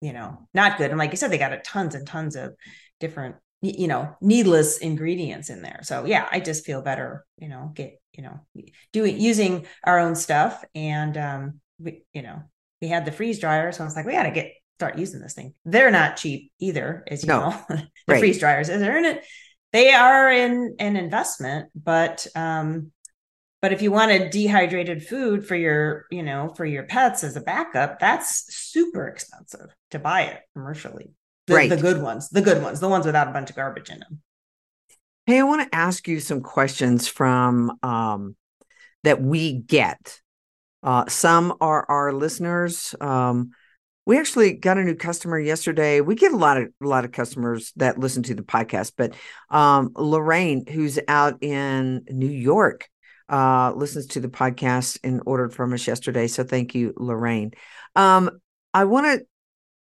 you 0.00 0.12
know, 0.12 0.48
not 0.54 0.78
good. 0.78 0.90
And 0.90 0.98
like 0.98 1.10
you 1.10 1.16
said, 1.16 1.30
they 1.30 1.38
got 1.38 1.52
a 1.52 1.58
tons 1.58 1.94
and 1.94 2.06
tons 2.06 2.36
of 2.36 2.54
different, 3.00 3.36
you 3.62 3.88
know, 3.88 4.14
needless 4.20 4.78
ingredients 4.78 5.50
in 5.50 5.62
there. 5.62 5.80
So 5.82 6.04
yeah, 6.04 6.28
I 6.30 6.40
just 6.40 6.64
feel 6.66 6.82
better, 6.82 7.24
you 7.38 7.48
know, 7.48 7.72
get, 7.74 8.00
you 8.12 8.22
know, 8.22 8.40
doing 8.92 9.18
using 9.20 9.66
our 9.84 9.98
own 9.98 10.14
stuff. 10.14 10.62
And 10.74 11.16
um, 11.16 11.60
we, 11.78 12.02
you 12.12 12.22
know, 12.22 12.42
we 12.80 12.88
had 12.88 13.04
the 13.04 13.12
freeze 13.12 13.38
dryer. 13.38 13.72
So 13.72 13.82
I 13.82 13.86
was 13.86 13.96
like, 13.96 14.06
we 14.06 14.12
gotta 14.12 14.30
get 14.30 14.52
start 14.76 14.98
using 14.98 15.20
this 15.20 15.34
thing. 15.34 15.54
They're 15.64 15.90
not 15.90 16.16
cheap 16.16 16.52
either, 16.60 17.04
as 17.08 17.22
you 17.22 17.28
no. 17.28 17.50
know. 17.50 17.64
the 17.68 17.86
right. 18.08 18.18
freeze 18.18 18.38
dryers, 18.38 18.68
they're 18.68 18.98
in 18.98 19.04
it. 19.04 19.24
They 19.72 19.92
are 19.92 20.30
in 20.30 20.76
an 20.78 20.96
investment, 20.96 21.70
but 21.74 22.26
um, 22.34 22.92
but 23.62 23.72
if 23.72 23.82
you 23.82 23.90
want 23.90 24.12
a 24.12 24.28
dehydrated 24.28 25.06
food 25.06 25.46
for 25.46 25.56
your, 25.56 26.06
you 26.10 26.22
know, 26.22 26.52
for 26.56 26.64
your 26.64 26.84
pets 26.84 27.24
as 27.24 27.36
a 27.36 27.40
backup, 27.40 27.98
that's 27.98 28.54
super 28.54 29.08
expensive 29.08 29.74
to 29.90 29.98
buy 29.98 30.22
it 30.22 30.40
commercially. 30.54 31.10
The, 31.46 31.54
right. 31.54 31.70
the 31.70 31.76
good 31.76 32.02
ones, 32.02 32.28
the 32.28 32.42
good 32.42 32.62
ones, 32.62 32.80
the 32.80 32.88
ones 32.88 33.06
without 33.06 33.28
a 33.28 33.32
bunch 33.32 33.50
of 33.50 33.56
garbage 33.56 33.88
in 33.88 34.00
them. 34.00 34.20
Hey, 35.26 35.40
I 35.40 35.44
want 35.44 35.62
to 35.62 35.76
ask 35.76 36.06
you 36.06 36.20
some 36.20 36.42
questions 36.42 37.08
from 37.08 37.78
um, 37.82 38.36
that 39.04 39.20
we 39.20 39.54
get. 39.54 40.20
Uh, 40.86 41.04
some 41.08 41.52
are 41.60 41.84
our 41.88 42.12
listeners. 42.12 42.94
Um, 43.00 43.50
we 44.06 44.18
actually 44.18 44.52
got 44.52 44.78
a 44.78 44.84
new 44.84 44.94
customer 44.94 45.36
yesterday. 45.36 46.00
We 46.00 46.14
get 46.14 46.32
a 46.32 46.36
lot 46.36 46.58
of 46.58 46.68
a 46.80 46.86
lot 46.86 47.04
of 47.04 47.10
customers 47.10 47.72
that 47.74 47.98
listen 47.98 48.22
to 48.22 48.34
the 48.36 48.44
podcast, 48.44 48.92
but 48.96 49.14
um, 49.50 49.90
Lorraine, 49.96 50.64
who's 50.64 51.00
out 51.08 51.42
in 51.42 52.04
New 52.08 52.30
York, 52.30 52.88
uh, 53.28 53.72
listens 53.74 54.06
to 54.06 54.20
the 54.20 54.28
podcast 54.28 55.00
and 55.02 55.22
ordered 55.26 55.52
from 55.52 55.72
us 55.72 55.88
yesterday. 55.88 56.28
So 56.28 56.44
thank 56.44 56.76
you, 56.76 56.94
Lorraine. 56.96 57.50
Um, 57.96 58.30
I 58.72 58.84
want 58.84 59.06
to 59.06 59.26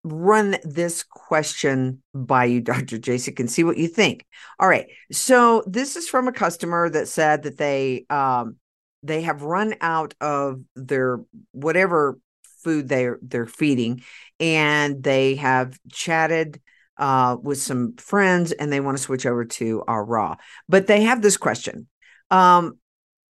run 0.04 0.58
this 0.64 1.04
question 1.04 2.04
by 2.14 2.44
you, 2.46 2.60
Dr. 2.62 2.98
Jasek, 2.98 3.40
and 3.40 3.50
see 3.50 3.64
what 3.64 3.78
you 3.78 3.88
think. 3.88 4.26
All 4.60 4.68
right. 4.68 4.88
So 5.14 5.64
this 5.66 5.96
is 5.96 6.10
from 6.10 6.28
a 6.28 6.34
customer 6.34 6.90
that 6.90 7.08
said 7.08 7.44
that 7.44 7.58
they 7.58 8.06
um, 8.10 8.58
they 9.04 9.22
have 9.22 9.42
run 9.42 9.76
out 9.82 10.14
of 10.22 10.62
their 10.76 11.20
whatever 11.52 12.20
food 12.64 12.90
they're 12.90 13.20
they're 13.22 13.46
feeding, 13.46 14.04
and 14.40 15.02
they 15.04 15.36
have 15.36 15.78
chatted 15.92 16.62
uh, 16.98 17.38
with 17.42 17.62
some 17.62 17.96
friends, 17.96 18.52
and 18.52 18.72
they 18.72 18.80
want 18.80 18.98
to 18.98 19.04
switch 19.04 19.26
over 19.26 19.46
to 19.46 19.84
our 19.88 20.04
raw. 20.04 20.36
But 20.68 20.88
they 20.88 21.04
have 21.04 21.22
this 21.22 21.38
question. 21.38 21.88
Um, 22.30 22.78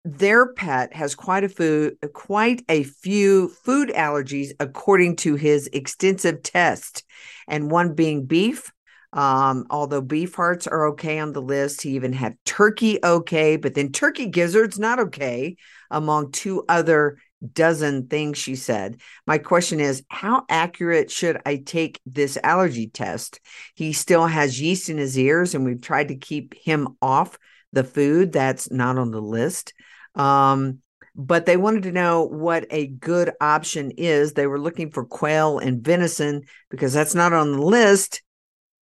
their 0.04 0.52
pet 0.52 0.94
has 0.94 1.14
quite 1.14 1.44
a 1.44 1.49
food 1.49 1.97
quite 2.12 2.62
a 2.68 2.83
few 2.83 3.49
food 3.49 3.88
allergies 3.88 4.50
according 4.61 5.16
to 5.16 5.35
his 5.35 5.68
extensive 5.73 6.42
test 6.42 7.04
and 7.49 7.71
one 7.71 7.94
being 7.94 8.26
beef 8.26 8.71
um, 9.14 9.64
although 9.71 10.00
beef 10.02 10.35
hearts 10.35 10.66
are 10.66 10.88
okay 10.88 11.18
on 11.18 11.33
the 11.33 11.40
list 11.40 11.83
he 11.83 11.90
even 11.90 12.12
had 12.12 12.37
turkey 12.44 12.99
okay 13.02 13.56
but 13.56 13.75
then 13.75 13.90
turkey 13.90 14.26
gizzards 14.26 14.78
not 14.78 14.99
okay 14.99 15.56
among 15.90 16.30
two 16.30 16.64
other 16.68 17.16
dozen 17.52 18.06
things 18.09 18.38
she 18.38 18.56
said 18.56 19.00
my 19.26 19.38
question 19.38 19.78
is 19.80 20.02
how 20.09 20.44
accurate 20.49 21.11
should 21.11 21.40
i 21.47 21.56
take 21.56 22.00
this 22.04 22.38
allergy 22.42 22.87
test 22.88 23.40
he 23.75 23.92
still 23.92 24.26
has 24.26 24.61
yeast 24.61 24.88
in 24.88 24.99
his 24.99 25.18
ears 25.18 25.54
and 25.54 25.64
we've 25.64 25.83
tried 25.83 26.09
to 26.09 26.16
keep 26.16 26.54
him 26.54 26.88
off 27.00 27.38
the 27.73 27.85
food 27.85 28.33
that's 28.33 28.71
not 28.71 28.99
on 28.99 29.11
the 29.11 29.21
list 29.21 29.75
um, 30.14 30.80
but 31.16 31.47
they 31.47 31.56
wanted 31.56 31.85
to 31.85 31.92
know 31.92 32.25
what 32.25 32.66
a 32.71 32.88
good 32.88 33.30
option 33.40 33.92
is. 33.92 34.33
They 34.33 34.47
were 34.47 34.61
looking 34.61 34.90
for 34.90 35.04
quail 35.04 35.59
and 35.59 35.83
venison 35.83 36.42
because 36.71 36.92
that's 36.92 37.14
not 37.14 37.33
on 37.33 37.52
the 37.52 37.62
list. 37.62 38.23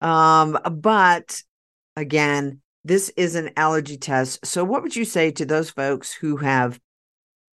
Um, 0.02 0.58
but 0.72 1.42
again, 1.96 2.62
this 2.84 3.10
is 3.18 3.36
an 3.36 3.52
allergy 3.58 3.98
test. 3.98 4.46
So 4.46 4.64
what 4.64 4.84
would 4.84 4.96
you 4.96 5.06
say 5.06 5.32
to 5.32 5.46
those 5.46 5.72
folks 5.72 6.14
who 6.14 6.38
have 6.38 6.80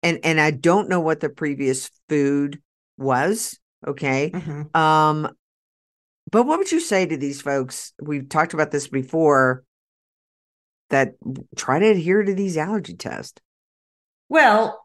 and 0.02 0.20
and 0.24 0.40
I 0.40 0.52
don't 0.52 0.88
know 0.88 1.00
what 1.00 1.20
the 1.20 1.28
previous 1.28 1.90
food 2.08 2.60
was, 2.96 3.58
okay? 3.86 4.30
Mm-hmm. 4.30 4.76
Um 4.80 5.28
but 6.30 6.44
what 6.44 6.58
would 6.58 6.72
you 6.72 6.80
say 6.80 7.06
to 7.06 7.16
these 7.16 7.40
folks? 7.40 7.92
We've 8.00 8.28
talked 8.28 8.54
about 8.54 8.70
this 8.70 8.88
before 8.88 9.64
that 10.90 11.14
try 11.56 11.78
to 11.78 11.86
adhere 11.86 12.22
to 12.22 12.34
these 12.34 12.56
allergy 12.56 12.94
tests. 12.94 13.40
Well, 14.30 14.82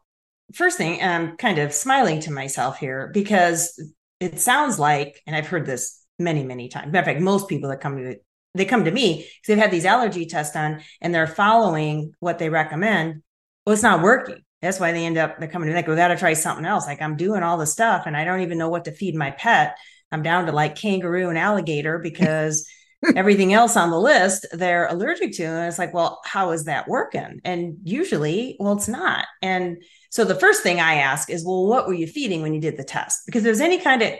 first 0.54 0.78
thing, 0.78 1.02
I'm 1.02 1.36
kind 1.36 1.58
of 1.58 1.72
smiling 1.72 2.20
to 2.20 2.32
myself 2.32 2.78
here 2.78 3.10
because 3.12 3.78
it 4.20 4.40
sounds 4.40 4.78
like, 4.78 5.22
and 5.26 5.34
I've 5.34 5.46
heard 5.46 5.66
this 5.66 6.03
many, 6.18 6.44
many 6.44 6.68
times. 6.68 6.92
Matter 6.92 6.98
of 6.98 7.04
fact, 7.06 7.20
most 7.20 7.48
people 7.48 7.70
that 7.70 7.80
come 7.80 7.96
to 7.96 8.16
they 8.54 8.64
come 8.64 8.84
to 8.84 8.90
me 8.90 9.16
because 9.16 9.48
they've 9.48 9.58
had 9.58 9.70
these 9.70 9.84
allergy 9.84 10.26
tests 10.26 10.54
done 10.54 10.80
and 11.00 11.14
they're 11.14 11.26
following 11.26 12.14
what 12.20 12.38
they 12.38 12.48
recommend. 12.48 13.22
Well, 13.66 13.72
it's 13.72 13.82
not 13.82 14.02
working. 14.02 14.42
That's 14.62 14.80
why 14.80 14.92
they 14.92 15.04
end 15.04 15.18
up 15.18 15.38
they're 15.38 15.48
coming 15.48 15.66
to 15.66 15.72
me 15.72 15.76
like, 15.76 15.88
we 15.88 15.96
got 15.96 16.08
to 16.08 16.16
try 16.16 16.34
something 16.34 16.64
else. 16.64 16.86
Like 16.86 17.02
I'm 17.02 17.16
doing 17.16 17.42
all 17.42 17.58
the 17.58 17.66
stuff 17.66 18.04
and 18.06 18.16
I 18.16 18.24
don't 18.24 18.40
even 18.40 18.58
know 18.58 18.68
what 18.68 18.84
to 18.84 18.92
feed 18.92 19.14
my 19.14 19.32
pet. 19.32 19.76
I'm 20.12 20.22
down 20.22 20.46
to 20.46 20.52
like 20.52 20.76
kangaroo 20.76 21.28
and 21.28 21.38
alligator 21.38 21.98
because 21.98 22.66
everything 23.16 23.52
else 23.52 23.76
on 23.76 23.90
the 23.90 23.98
list 23.98 24.46
they're 24.52 24.86
allergic 24.86 25.32
to. 25.32 25.44
And 25.44 25.66
it's 25.66 25.78
like, 25.78 25.92
well, 25.92 26.20
how 26.24 26.52
is 26.52 26.64
that 26.64 26.88
working? 26.88 27.40
And 27.44 27.78
usually, 27.82 28.56
well, 28.60 28.74
it's 28.74 28.88
not. 28.88 29.26
And 29.42 29.82
so 30.10 30.24
the 30.24 30.36
first 30.36 30.62
thing 30.62 30.80
I 30.80 30.94
ask 30.96 31.28
is, 31.28 31.44
well, 31.44 31.66
what 31.66 31.86
were 31.86 31.94
you 31.94 32.06
feeding 32.06 32.40
when 32.40 32.54
you 32.54 32.60
did 32.60 32.76
the 32.76 32.84
test? 32.84 33.22
Because 33.26 33.42
there's 33.42 33.60
any 33.60 33.80
kind 33.80 34.00
of 34.00 34.12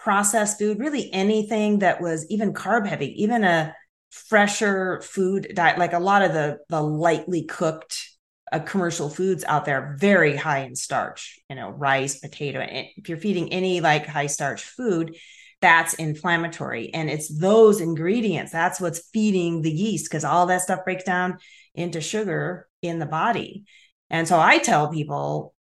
processed 0.00 0.58
food, 0.58 0.78
really 0.78 1.12
anything 1.12 1.80
that 1.80 2.00
was 2.00 2.26
even 2.30 2.54
carb 2.54 2.86
heavy, 2.86 3.22
even 3.22 3.44
a 3.44 3.74
fresher 4.10 5.00
food 5.02 5.52
diet, 5.54 5.78
like 5.78 5.92
a 5.92 5.98
lot 5.98 6.22
of 6.22 6.32
the 6.32 6.58
the 6.68 6.82
lightly 6.82 7.44
cooked 7.44 8.08
uh, 8.50 8.58
commercial 8.58 9.08
foods 9.08 9.44
out 9.44 9.64
there, 9.64 9.96
very 9.98 10.34
high 10.34 10.60
in 10.60 10.74
starch, 10.74 11.38
you 11.48 11.54
know, 11.54 11.68
rice, 11.70 12.18
potato. 12.18 12.66
If 12.96 13.08
you're 13.08 13.18
feeding 13.18 13.52
any 13.52 13.80
like 13.80 14.06
high 14.06 14.26
starch 14.26 14.64
food, 14.64 15.16
that's 15.60 15.94
inflammatory. 15.94 16.92
And 16.92 17.10
it's 17.10 17.28
those 17.28 17.80
ingredients, 17.80 18.50
that's 18.50 18.80
what's 18.80 19.08
feeding 19.12 19.62
the 19.62 19.70
yeast 19.70 20.06
because 20.06 20.24
all 20.24 20.46
that 20.46 20.62
stuff 20.62 20.84
breaks 20.84 21.04
down 21.04 21.38
into 21.74 22.00
sugar 22.00 22.66
in 22.82 22.98
the 22.98 23.06
body. 23.06 23.64
And 24.08 24.26
so 24.26 24.40
I 24.40 24.58
tell 24.58 24.90
people 24.90 25.54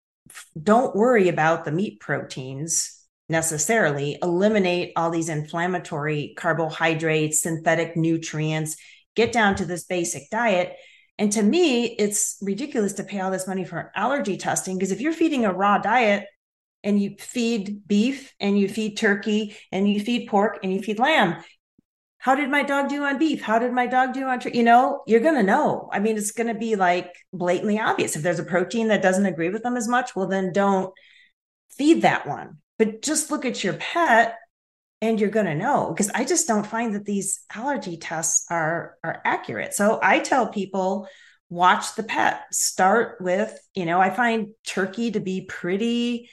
don't 0.62 0.96
worry 0.96 1.28
about 1.28 1.66
the 1.66 1.72
meat 1.72 2.00
proteins 2.00 2.99
necessarily, 3.30 4.18
eliminate 4.22 4.94
all 4.96 5.12
these 5.12 5.30
inflammatory 5.30 6.34
carbohydrates, 6.38 7.42
synthetic 7.42 7.96
nutrients, 7.96 8.76
get 9.16 9.32
down 9.32 9.56
to 9.56 9.66
this 9.66 9.86
basic 9.86 10.30
diet. 10.30 10.76
And 11.18 11.32
to 11.34 11.44
me, 11.44 11.86
it's 11.86 12.38
ridiculous 12.42 12.94
to 12.94 13.04
pay 13.04 13.20
all 13.20 13.32
this 13.32 13.48
money 13.48 13.66
for 13.66 13.92
allergy 13.96 14.38
testing 14.38 14.78
because 14.78 14.92
if 14.92 15.02
you're 15.02 15.14
feeding 15.14 15.46
a 15.46 15.54
raw 15.54 15.78
diet, 15.78 16.26
and 16.82 17.02
you 17.02 17.14
feed 17.20 17.86
beef 17.88 18.34
and 18.40 18.58
you 18.58 18.70
feed 18.70 18.96
turkey 18.96 19.54
and 19.70 19.90
you 19.90 20.00
feed 20.00 20.30
pork 20.30 20.60
and 20.64 20.74
you 20.74 20.82
feed 20.82 20.98
lamb 20.98 21.36
how 22.20 22.36
did 22.36 22.50
my 22.50 22.64
dog 22.64 22.90
do 22.90 23.02
on 23.06 23.18
beef? 23.18 23.42
How 23.42 23.60
did 23.60 23.72
my 23.72 23.88
dog 23.88 24.14
do 24.14 24.26
on 24.26 24.40
turkey 24.40 24.58
you 24.58 24.64
know 24.64 25.04
you're 25.08 25.22
going 25.22 25.36
to 25.36 25.44
know. 25.44 25.90
I 25.92 26.00
mean 26.00 26.18
it's 26.18 26.32
going 26.32 26.54
to 26.54 26.60
be 26.60 26.76
like 26.76 27.16
blatantly 27.34 27.80
obvious. 27.80 28.16
If 28.16 28.24
there's 28.24 28.40
a 28.40 28.44
protein 28.44 28.90
that 28.90 29.02
doesn't 29.02 29.26
agree 29.26 29.50
with 29.50 29.64
them 29.64 29.78
as 29.78 29.88
much 29.88 30.16
well 30.16 30.28
then 30.28 30.52
don't 30.54 30.94
feed 31.72 32.02
that 32.04 32.28
one 32.28 32.58
but 32.80 33.04
just 33.04 33.30
look 33.30 33.46
at 33.46 33.64
your 33.64 33.74
pet 33.74 34.38
and 35.02 35.20
you're 35.20 35.30
going 35.30 35.46
to 35.46 35.56
know 35.56 35.90
because 35.90 36.10
i 36.16 36.24
just 36.26 36.48
don't 36.48 36.66
find 36.66 36.96
that 36.96 37.06
these 37.06 37.42
allergy 37.54 37.98
tests 37.98 38.46
are 38.50 38.98
are 39.04 39.22
accurate. 39.24 39.74
So 39.76 40.00
i 40.02 40.20
tell 40.20 40.48
people 40.48 41.08
watch 41.52 41.96
the 41.96 42.04
pet. 42.04 42.44
Start 42.52 43.22
with 43.22 43.56
you 43.76 43.86
know 43.86 44.02
i 44.02 44.10
find 44.10 44.50
turkey 44.66 45.12
to 45.12 45.20
be 45.20 45.46
pretty 45.46 46.30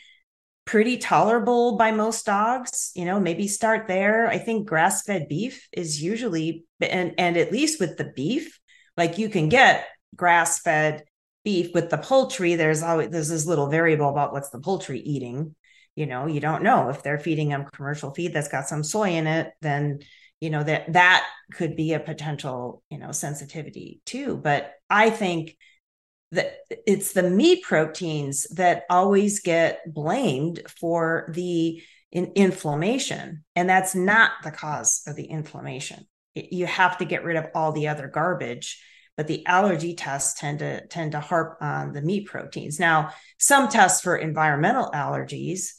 pretty 0.64 0.98
tolerable 0.98 1.76
by 1.76 1.92
most 1.92 2.26
dogs 2.26 2.90
you 2.94 3.04
know 3.04 3.20
maybe 3.20 3.48
start 3.48 3.86
there. 3.86 4.28
I 4.28 4.38
think 4.38 4.68
grass 4.68 5.02
fed 5.02 5.28
beef 5.28 5.68
is 5.72 6.02
usually 6.02 6.64
and 6.80 7.14
and 7.18 7.36
at 7.36 7.52
least 7.52 7.80
with 7.80 7.96
the 7.96 8.12
beef 8.16 8.58
like 8.96 9.18
you 9.18 9.28
can 9.28 9.48
get 9.48 9.86
grass 10.14 10.60
fed 10.60 11.04
beef 11.44 11.72
with 11.74 11.90
the 11.90 11.98
poultry. 11.98 12.56
There's 12.56 12.82
always 12.82 13.10
there's 13.10 13.28
this 13.28 13.46
little 13.46 13.68
variable 13.68 14.08
about 14.08 14.32
what's 14.32 14.50
the 14.50 14.58
poultry 14.58 15.00
eating 15.00 15.54
you 15.96 16.06
know 16.06 16.26
you 16.26 16.38
don't 16.38 16.62
know 16.62 16.88
if 16.88 17.02
they're 17.02 17.18
feeding 17.18 17.48
them 17.48 17.66
commercial 17.72 18.12
feed 18.12 18.32
that's 18.32 18.48
got 18.48 18.68
some 18.68 18.84
soy 18.84 19.10
in 19.10 19.26
it 19.26 19.52
then 19.60 19.98
you 20.40 20.50
know 20.50 20.62
that 20.62 20.92
that 20.92 21.26
could 21.52 21.74
be 21.74 21.92
a 21.94 22.00
potential 22.00 22.82
you 22.90 22.98
know 22.98 23.10
sensitivity 23.10 24.00
too 24.06 24.36
but 24.36 24.74
i 24.88 25.10
think 25.10 25.56
that 26.32 26.58
it's 26.86 27.12
the 27.12 27.22
meat 27.22 27.62
proteins 27.64 28.46
that 28.54 28.84
always 28.90 29.40
get 29.40 29.80
blamed 29.92 30.60
for 30.80 31.28
the 31.32 31.82
in 32.12 32.26
inflammation 32.34 33.44
and 33.56 33.68
that's 33.68 33.94
not 33.94 34.30
the 34.44 34.50
cause 34.50 35.02
of 35.06 35.16
the 35.16 35.24
inflammation 35.24 36.06
it, 36.34 36.52
you 36.52 36.66
have 36.66 36.98
to 36.98 37.04
get 37.04 37.24
rid 37.24 37.36
of 37.36 37.48
all 37.54 37.72
the 37.72 37.88
other 37.88 38.06
garbage 38.06 38.80
but 39.16 39.26
the 39.26 39.44
allergy 39.46 39.94
tests 39.94 40.38
tend 40.38 40.58
to 40.58 40.86
tend 40.88 41.12
to 41.12 41.20
harp 41.20 41.56
on 41.60 41.92
the 41.92 42.02
meat 42.02 42.26
proteins. 42.26 42.78
Now, 42.78 43.12
some 43.38 43.68
tests 43.68 44.02
for 44.02 44.16
environmental 44.16 44.90
allergies, 44.90 45.70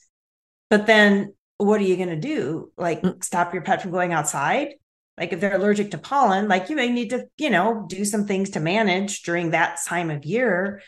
but 0.69 0.85
then 0.87 1.33
what 1.57 1.79
are 1.81 1.85
you 1.85 1.95
going 1.95 2.09
to 2.09 2.15
do? 2.15 2.71
Like 2.77 3.01
Mm. 3.01 3.23
stop 3.23 3.53
your 3.53 3.63
pet 3.63 3.81
from 3.81 3.91
going 3.91 4.13
outside? 4.13 4.75
Like 5.17 5.33
if 5.33 5.39
they're 5.39 5.55
allergic 5.55 5.91
to 5.91 5.97
pollen, 5.97 6.47
like 6.47 6.69
you 6.69 6.75
may 6.75 6.89
need 6.89 7.09
to, 7.09 7.25
you 7.37 7.49
know, 7.49 7.85
do 7.89 8.05
some 8.05 8.25
things 8.27 8.51
to 8.51 8.59
manage 8.59 9.23
during 9.23 9.51
that 9.51 9.79
time 9.87 10.11
of 10.11 10.25
year. 10.25 10.81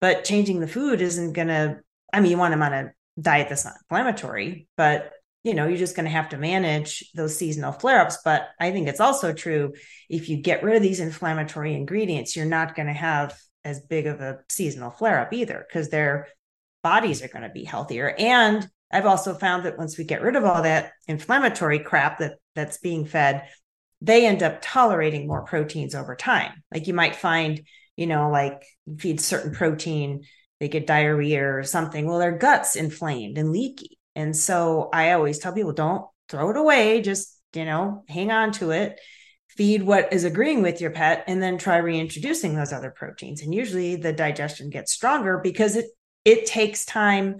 But 0.00 0.24
changing 0.24 0.60
the 0.60 0.68
food 0.68 1.00
isn't 1.00 1.32
going 1.32 1.48
to, 1.48 1.80
I 2.12 2.20
mean, 2.20 2.30
you 2.30 2.38
want 2.38 2.52
them 2.52 2.62
on 2.62 2.72
a 2.72 2.92
diet 3.20 3.48
that's 3.48 3.64
not 3.64 3.74
inflammatory, 3.82 4.68
but 4.76 5.12
you 5.44 5.54
know, 5.54 5.68
you're 5.68 5.78
just 5.78 5.94
going 5.94 6.06
to 6.06 6.10
have 6.10 6.30
to 6.30 6.38
manage 6.38 7.08
those 7.14 7.36
seasonal 7.36 7.70
flare 7.70 8.00
ups. 8.00 8.18
But 8.24 8.48
I 8.58 8.72
think 8.72 8.88
it's 8.88 9.00
also 9.00 9.32
true 9.32 9.74
if 10.08 10.28
you 10.28 10.38
get 10.38 10.64
rid 10.64 10.74
of 10.74 10.82
these 10.82 10.98
inflammatory 10.98 11.74
ingredients, 11.74 12.34
you're 12.34 12.46
not 12.46 12.74
going 12.74 12.88
to 12.88 12.92
have 12.92 13.38
as 13.64 13.80
big 13.80 14.06
of 14.06 14.20
a 14.20 14.40
seasonal 14.48 14.90
flare 14.90 15.20
up 15.20 15.32
either 15.32 15.64
because 15.68 15.88
their 15.88 16.26
bodies 16.82 17.22
are 17.22 17.28
going 17.28 17.42
to 17.44 17.48
be 17.48 17.62
healthier. 17.62 18.12
And 18.18 18.68
I've 18.90 19.06
also 19.06 19.34
found 19.34 19.64
that 19.64 19.78
once 19.78 19.98
we 19.98 20.04
get 20.04 20.22
rid 20.22 20.36
of 20.36 20.44
all 20.44 20.62
that 20.62 20.92
inflammatory 21.08 21.80
crap 21.80 22.18
that 22.18 22.34
that's 22.54 22.78
being 22.78 23.04
fed, 23.04 23.48
they 24.00 24.26
end 24.26 24.42
up 24.42 24.58
tolerating 24.62 25.26
more 25.26 25.44
proteins 25.44 25.94
over 25.94 26.14
time. 26.14 26.62
Like 26.72 26.86
you 26.86 26.94
might 26.94 27.16
find, 27.16 27.62
you 27.96 28.06
know, 28.06 28.30
like 28.30 28.64
feed 28.98 29.20
certain 29.20 29.52
protein, 29.52 30.24
they 30.60 30.68
get 30.68 30.86
diarrhea 30.86 31.44
or 31.44 31.62
something. 31.62 32.06
Well, 32.06 32.18
their 32.18 32.36
guts 32.36 32.76
inflamed 32.76 33.38
and 33.38 33.52
leaky. 33.52 33.98
And 34.14 34.34
so 34.36 34.88
I 34.92 35.12
always 35.12 35.38
tell 35.38 35.52
people 35.52 35.72
don't 35.72 36.06
throw 36.28 36.50
it 36.50 36.56
away, 36.56 37.02
just, 37.02 37.38
you 37.54 37.64
know, 37.64 38.04
hang 38.08 38.30
on 38.30 38.52
to 38.52 38.70
it, 38.70 38.98
feed 39.48 39.82
what 39.82 40.12
is 40.12 40.24
agreeing 40.24 40.62
with 40.62 40.80
your 40.80 40.90
pet, 40.90 41.24
and 41.26 41.42
then 41.42 41.58
try 41.58 41.76
reintroducing 41.76 42.54
those 42.54 42.72
other 42.72 42.90
proteins. 42.90 43.42
And 43.42 43.54
usually 43.54 43.96
the 43.96 44.12
digestion 44.12 44.70
gets 44.70 44.92
stronger 44.92 45.38
because 45.42 45.76
it 45.76 45.86
it 46.24 46.46
takes 46.46 46.84
time. 46.84 47.36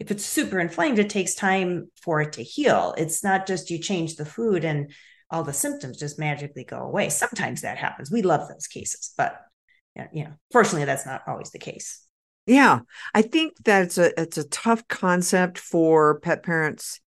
If 0.00 0.10
it's 0.10 0.24
super 0.24 0.58
inflamed, 0.58 0.98
it 0.98 1.10
takes 1.10 1.34
time 1.34 1.90
for 2.02 2.20
it 2.22 2.32
to 2.32 2.42
heal. 2.42 2.94
It's 2.98 3.22
not 3.22 3.46
just 3.46 3.70
you 3.70 3.78
change 3.78 4.16
the 4.16 4.24
food 4.24 4.64
and 4.64 4.92
all 5.30 5.44
the 5.44 5.52
symptoms 5.52 5.98
just 5.98 6.18
magically 6.18 6.64
go 6.64 6.78
away. 6.78 7.10
Sometimes 7.10 7.60
that 7.60 7.78
happens. 7.78 8.10
We 8.10 8.22
love 8.22 8.48
those 8.48 8.66
cases, 8.66 9.12
but 9.16 9.40
you 10.12 10.24
know, 10.24 10.32
fortunately, 10.50 10.86
that's 10.86 11.06
not 11.06 11.22
always 11.26 11.50
the 11.50 11.58
case. 11.58 12.06
Yeah, 12.46 12.80
I 13.14 13.22
think 13.22 13.54
that's 13.64 13.98
a 13.98 14.18
it's 14.20 14.38
a 14.38 14.48
tough 14.48 14.88
concept 14.88 15.58
for 15.58 16.18
pet 16.20 16.42
parents 16.42 17.00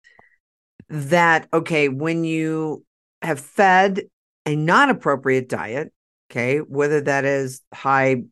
that 0.89 1.49
okay, 1.53 1.89
when 1.89 2.25
you 2.25 2.85
have 3.23 3.41
fed 3.41 4.03
a 4.45 4.55
non 4.55 4.91
appropriate 4.91 5.49
diet, 5.49 5.93
okay, 6.31 6.59
whether 6.59 7.01
that 7.01 7.25
is 7.25 7.63
high 7.73 8.25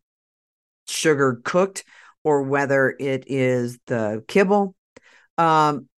sugar 0.86 1.40
cooked 1.42 1.84
or 2.24 2.42
whether 2.42 2.94
it 2.98 3.24
is 3.26 3.78
the 3.86 4.24
kibble, 4.28 4.74
um, 5.38 5.88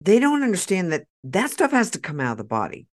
they 0.00 0.18
don't 0.18 0.42
understand 0.42 0.92
that 0.92 1.06
that 1.24 1.50
stuff 1.50 1.70
has 1.70 1.90
to 1.90 2.00
come 2.00 2.20
out 2.20 2.32
of 2.32 2.38
the 2.38 2.44
body. 2.44 2.86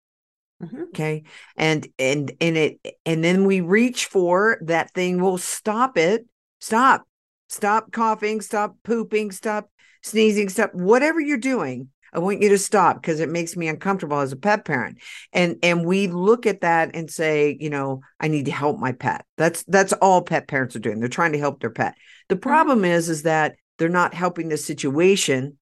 Mhm. 0.61 0.89
Okay. 0.89 1.23
And 1.55 1.88
and 1.97 2.31
and 2.41 2.57
it 2.57 2.79
and 3.05 3.23
then 3.23 3.45
we 3.45 3.61
reach 3.61 4.05
for 4.07 4.59
that 4.63 4.93
thing 4.93 5.21
will 5.21 5.38
stop 5.38 5.97
it. 5.97 6.27
Stop. 6.59 7.07
Stop 7.47 7.91
coughing, 7.91 8.41
stop 8.41 8.75
pooping, 8.83 9.31
stop 9.31 9.71
sneezing, 10.03 10.49
stop 10.49 10.73
whatever 10.73 11.19
you're 11.19 11.38
doing. 11.38 11.89
I 12.13 12.19
want 12.19 12.41
you 12.41 12.49
to 12.49 12.57
stop 12.57 13.01
because 13.01 13.19
it 13.19 13.29
makes 13.29 13.55
me 13.55 13.67
uncomfortable 13.67 14.19
as 14.19 14.31
a 14.31 14.37
pet 14.37 14.65
parent. 14.65 14.99
And 15.33 15.57
and 15.63 15.85
we 15.85 16.07
look 16.07 16.45
at 16.45 16.61
that 16.61 16.91
and 16.95 17.09
say, 17.09 17.57
you 17.59 17.69
know, 17.69 18.01
I 18.19 18.27
need 18.27 18.45
to 18.45 18.51
help 18.51 18.79
my 18.79 18.91
pet. 18.91 19.25
That's 19.37 19.63
that's 19.63 19.93
all 19.93 20.21
pet 20.21 20.47
parents 20.47 20.75
are 20.75 20.79
doing. 20.79 20.99
They're 20.99 21.09
trying 21.09 21.33
to 21.33 21.39
help 21.39 21.59
their 21.59 21.69
pet. 21.69 21.95
The 22.29 22.35
mm-hmm. 22.35 22.49
problem 22.49 22.85
is 22.85 23.09
is 23.09 23.23
that 23.23 23.55
they're 23.77 23.89
not 23.89 24.13
helping 24.13 24.49
the 24.49 24.57
situation. 24.57 25.57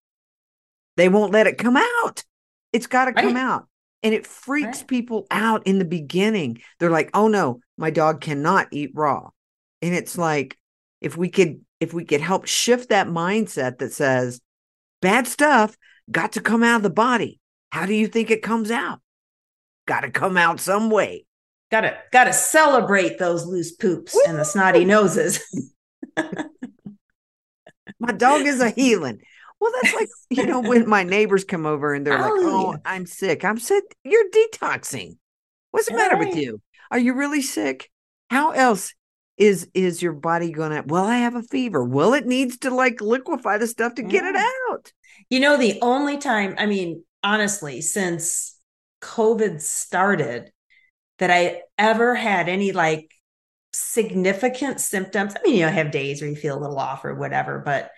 They 0.96 1.10
won't 1.10 1.34
let 1.34 1.48
it 1.48 1.58
come 1.58 1.78
out. 1.78 2.24
It's 2.74 2.88
got 2.88 3.06
to 3.06 3.14
come 3.14 3.38
out. 3.38 3.68
And 4.04 4.14
it 4.14 4.28
freaks 4.28 4.80
Right. 4.80 4.88
people 4.88 5.28
out 5.32 5.66
in 5.66 5.80
the 5.80 5.86
beginning. 5.86 6.62
They're 6.80 6.90
like, 6.90 7.10
"Oh 7.14 7.28
no, 7.28 7.62
my 7.78 7.90
dog 7.90 8.22
cannot 8.22 8.68
eat 8.72 8.92
raw." 8.94 9.30
And 9.82 9.94
it's 9.94 10.18
like 10.18 10.58
if 11.02 11.18
we 11.18 11.30
could 11.30 11.62
if 11.80 11.94
we 11.94 12.06
could 12.06 12.22
help 12.22 12.46
shift 12.46 12.90
that 12.90 13.08
mindset 13.08 13.80
that 13.80 13.94
says 13.94 14.42
bad 15.02 15.28
stuff 15.28 15.78
got 16.10 16.34
to 16.34 16.42
come 16.42 16.64
out 16.64 16.78
of 16.78 16.84
the 16.84 16.90
body. 16.90 17.40
How 17.72 17.86
do 17.86 17.94
you 17.94 18.08
think 18.08 18.32
it 18.32 18.42
comes 18.42 18.72
out? 18.72 19.00
Got 19.86 20.02
to 20.02 20.12
come 20.12 20.38
out 20.38 20.60
some 20.60 20.90
way. 20.90 21.26
Gotta 21.70 21.98
gotta 22.14 22.32
celebrate 22.32 23.20
those 23.20 23.46
loose 23.46 23.74
poops 23.74 24.18
and 24.26 24.40
the 24.40 24.46
snotty 24.46 24.86
noses. 24.86 25.44
My 28.00 28.14
dog 28.14 28.42
is 28.42 28.62
a 28.62 28.70
healing. 28.70 29.20
Well, 29.60 29.72
that's 29.82 29.94
like, 29.94 30.08
you 30.30 30.46
know, 30.46 30.62
when 30.62 30.88
my 30.88 31.04
neighbors 31.04 31.44
come 31.44 31.66
over 31.66 31.94
and 31.94 32.06
they're 32.06 32.20
like, 32.20 32.32
oh. 32.32 32.78
I'm 32.86 33.06
sick. 33.06 33.44
I'm 33.44 33.58
sick. 33.58 33.84
You're 34.04 34.30
detoxing. 34.30 35.18
What's 35.72 35.88
the 35.90 35.96
matter 35.96 36.16
with 36.16 36.36
you? 36.36 36.62
Are 36.92 37.00
you 37.00 37.16
really 37.16 37.42
sick? 37.42 37.90
How 38.30 38.52
else 38.52 38.94
is 39.38 39.68
is 39.74 40.02
your 40.02 40.14
body 40.14 40.52
gonna 40.52 40.84
well, 40.86 41.06
I 41.06 41.18
have 41.18 41.36
a 41.36 41.44
fever. 41.44 41.84
Well, 41.84 42.14
it 42.14 42.26
needs 42.26 42.58
to 42.60 42.70
like 42.70 43.02
liquefy 43.02 43.58
the 43.58 43.68
stuff 43.68 43.96
to 43.96 44.04
get 44.04 44.24
it 44.24 44.36
out. 44.36 44.92
You 45.30 45.40
know, 45.40 45.58
the 45.58 45.80
only 45.82 46.18
time, 46.18 46.56
I 46.58 46.66
mean, 46.66 47.04
honestly, 47.24 47.82
since 47.82 48.60
COVID 49.02 49.62
started, 49.62 50.52
that 51.20 51.32
I 51.32 51.64
ever 51.78 52.14
had 52.14 52.48
any 52.48 52.72
like 52.72 53.12
significant 53.74 54.80
symptoms. 54.80 55.34
I 55.36 55.40
mean, 55.44 55.56
you 55.56 55.62
know, 55.62 55.68
I 55.68 55.72
have 55.72 55.92
days 55.92 56.22
where 56.22 56.30
you 56.30 56.36
feel 56.36 56.58
a 56.58 56.62
little 56.62 56.80
off 56.80 57.06
or 57.06 57.16
whatever, 57.16 57.60
but 57.66 57.92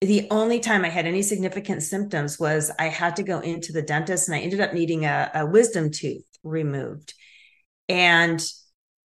the 0.00 0.26
only 0.30 0.60
time 0.60 0.84
I 0.84 0.88
had 0.88 1.06
any 1.06 1.22
significant 1.22 1.82
symptoms 1.82 2.38
was 2.38 2.70
I 2.78 2.88
had 2.88 3.16
to 3.16 3.22
go 3.22 3.40
into 3.40 3.72
the 3.72 3.82
dentist 3.82 4.28
and 4.28 4.34
I 4.34 4.40
ended 4.40 4.60
up 4.60 4.72
needing 4.72 5.04
a, 5.04 5.30
a 5.34 5.46
wisdom 5.46 5.90
tooth 5.90 6.26
removed. 6.42 7.14
And 7.88 8.42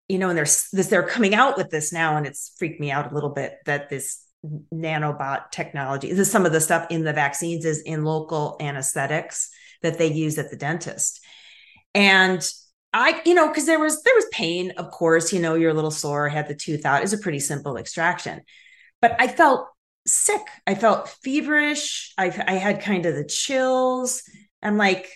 you 0.08 0.18
know, 0.18 0.28
and 0.28 0.38
there's 0.38 0.68
this, 0.72 0.88
they're 0.88 1.08
coming 1.08 1.34
out 1.34 1.56
with 1.56 1.70
this 1.70 1.94
now, 1.94 2.18
and 2.18 2.28
it's 2.28 2.54
freaked 2.60 2.82
me 2.82 2.92
out 2.92 3.10
a 3.10 3.16
little 3.16 3.30
bit 3.30 3.56
that 3.66 3.90
this 3.90 4.22
nanobot 4.74 5.52
technology, 5.52 6.10
this 6.10 6.28
is 6.28 6.32
some 6.32 6.46
of 6.46 6.52
the 6.52 6.62
stuff 6.62 6.88
in 6.90 7.04
the 7.04 7.14
vaccines 7.14 7.66
is 7.66 7.82
in 7.82 8.04
local 8.04 8.58
anesthetics 8.60 9.50
that 9.82 9.98
they 9.98 10.12
use 10.12 10.38
at 10.38 10.50
the 10.50 10.58
dentist. 10.58 11.24
And 11.94 12.48
I, 12.94 13.22
you 13.26 13.34
know, 13.34 13.48
because 13.48 13.66
there 13.66 13.80
was 13.80 14.02
there 14.04 14.16
was 14.16 14.26
pain, 14.32 14.72
of 14.72 14.92
course, 14.92 15.32
you 15.32 15.40
know, 15.40 15.56
you're 15.56 15.72
a 15.72 15.76
little 15.76 15.92
sore, 15.92 16.28
had 16.28 16.48
the 16.48 16.56
tooth 16.56 16.86
out. 16.86 17.04
It's 17.04 17.14
a 17.14 17.18
pretty 17.18 17.40
simple 17.40 17.78
extraction. 17.78 18.42
But 19.02 19.16
I 19.20 19.28
felt 19.28 19.68
sick. 20.06 20.42
I 20.68 20.76
felt 20.76 21.10
feverish. 21.24 22.14
I 22.18 22.26
I 22.48 22.54
had 22.54 22.82
kind 22.82 23.06
of 23.06 23.16
the 23.16 23.26
chills. 23.26 24.24
I'm 24.62 24.78
like, 24.78 25.10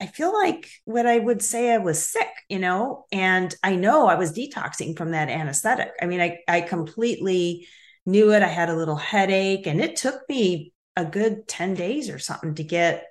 I 0.00 0.06
feel 0.06 0.32
like 0.32 0.68
what 0.84 1.06
I 1.06 1.18
would 1.18 1.42
say 1.42 1.72
I 1.72 1.78
was 1.78 2.04
sick, 2.04 2.28
you 2.48 2.58
know, 2.58 3.06
and 3.12 3.54
I 3.62 3.76
know 3.76 4.08
I 4.08 4.16
was 4.16 4.32
detoxing 4.32 4.96
from 4.96 5.12
that 5.12 5.28
anesthetic. 5.28 5.92
I 6.00 6.06
mean, 6.06 6.20
I 6.20 6.38
I 6.48 6.60
completely 6.62 7.68
knew 8.06 8.32
it. 8.32 8.42
I 8.42 8.48
had 8.48 8.68
a 8.68 8.76
little 8.76 8.96
headache, 8.96 9.66
and 9.66 9.80
it 9.80 9.96
took 9.96 10.28
me 10.28 10.72
a 10.96 11.04
good 11.04 11.48
10 11.48 11.74
days 11.74 12.10
or 12.10 12.18
something 12.18 12.54
to 12.56 12.64
get 12.64 13.06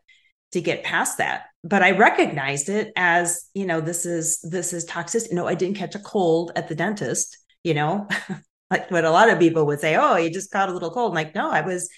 to 0.52 0.62
get 0.62 0.84
past 0.84 1.18
that. 1.18 1.44
But 1.64 1.84
I 1.84 1.92
recognized 1.92 2.70
it 2.70 2.92
as, 2.96 3.50
you 3.54 3.66
know, 3.66 3.82
this 3.82 4.06
is 4.06 4.40
this 4.42 4.74
is 4.74 4.86
toxic. 4.86 5.32
No, 5.32 5.48
I 5.48 5.56
didn't 5.56 5.78
catch 5.78 5.96
a 5.96 6.00
cold 6.00 6.52
at 6.56 6.68
the 6.68 6.76
dentist, 6.76 7.38
you 7.64 7.74
know, 7.74 8.08
like 8.72 8.90
what 8.92 9.06
a 9.06 9.12
lot 9.12 9.30
of 9.30 9.40
people 9.40 9.66
would 9.68 9.80
say, 9.80 9.96
oh, 9.96 10.16
you 10.18 10.30
just 10.30 10.52
caught 10.52 10.70
a 10.70 10.74
little 10.74 10.92
cold. 10.92 11.12
I'm 11.12 11.16
like, 11.16 11.36
no, 11.36 11.50
I 11.50 11.62
was 11.62 11.90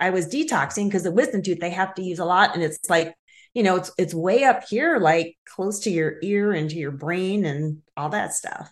I 0.00 0.10
was 0.10 0.26
detoxing 0.26 0.86
because 0.86 1.02
the 1.02 1.12
wisdom 1.12 1.42
tooth 1.42 1.58
they 1.60 1.70
have 1.70 1.94
to 1.94 2.02
use 2.02 2.18
a 2.18 2.24
lot. 2.24 2.54
And 2.54 2.62
it's 2.62 2.88
like, 2.88 3.14
you 3.54 3.62
know, 3.62 3.76
it's 3.76 3.90
it's 3.98 4.14
way 4.14 4.44
up 4.44 4.62
here, 4.68 4.98
like 4.98 5.36
close 5.46 5.80
to 5.80 5.90
your 5.90 6.18
ear 6.22 6.52
and 6.52 6.70
to 6.70 6.76
your 6.76 6.92
brain 6.92 7.44
and 7.44 7.78
all 7.96 8.10
that 8.10 8.34
stuff. 8.34 8.70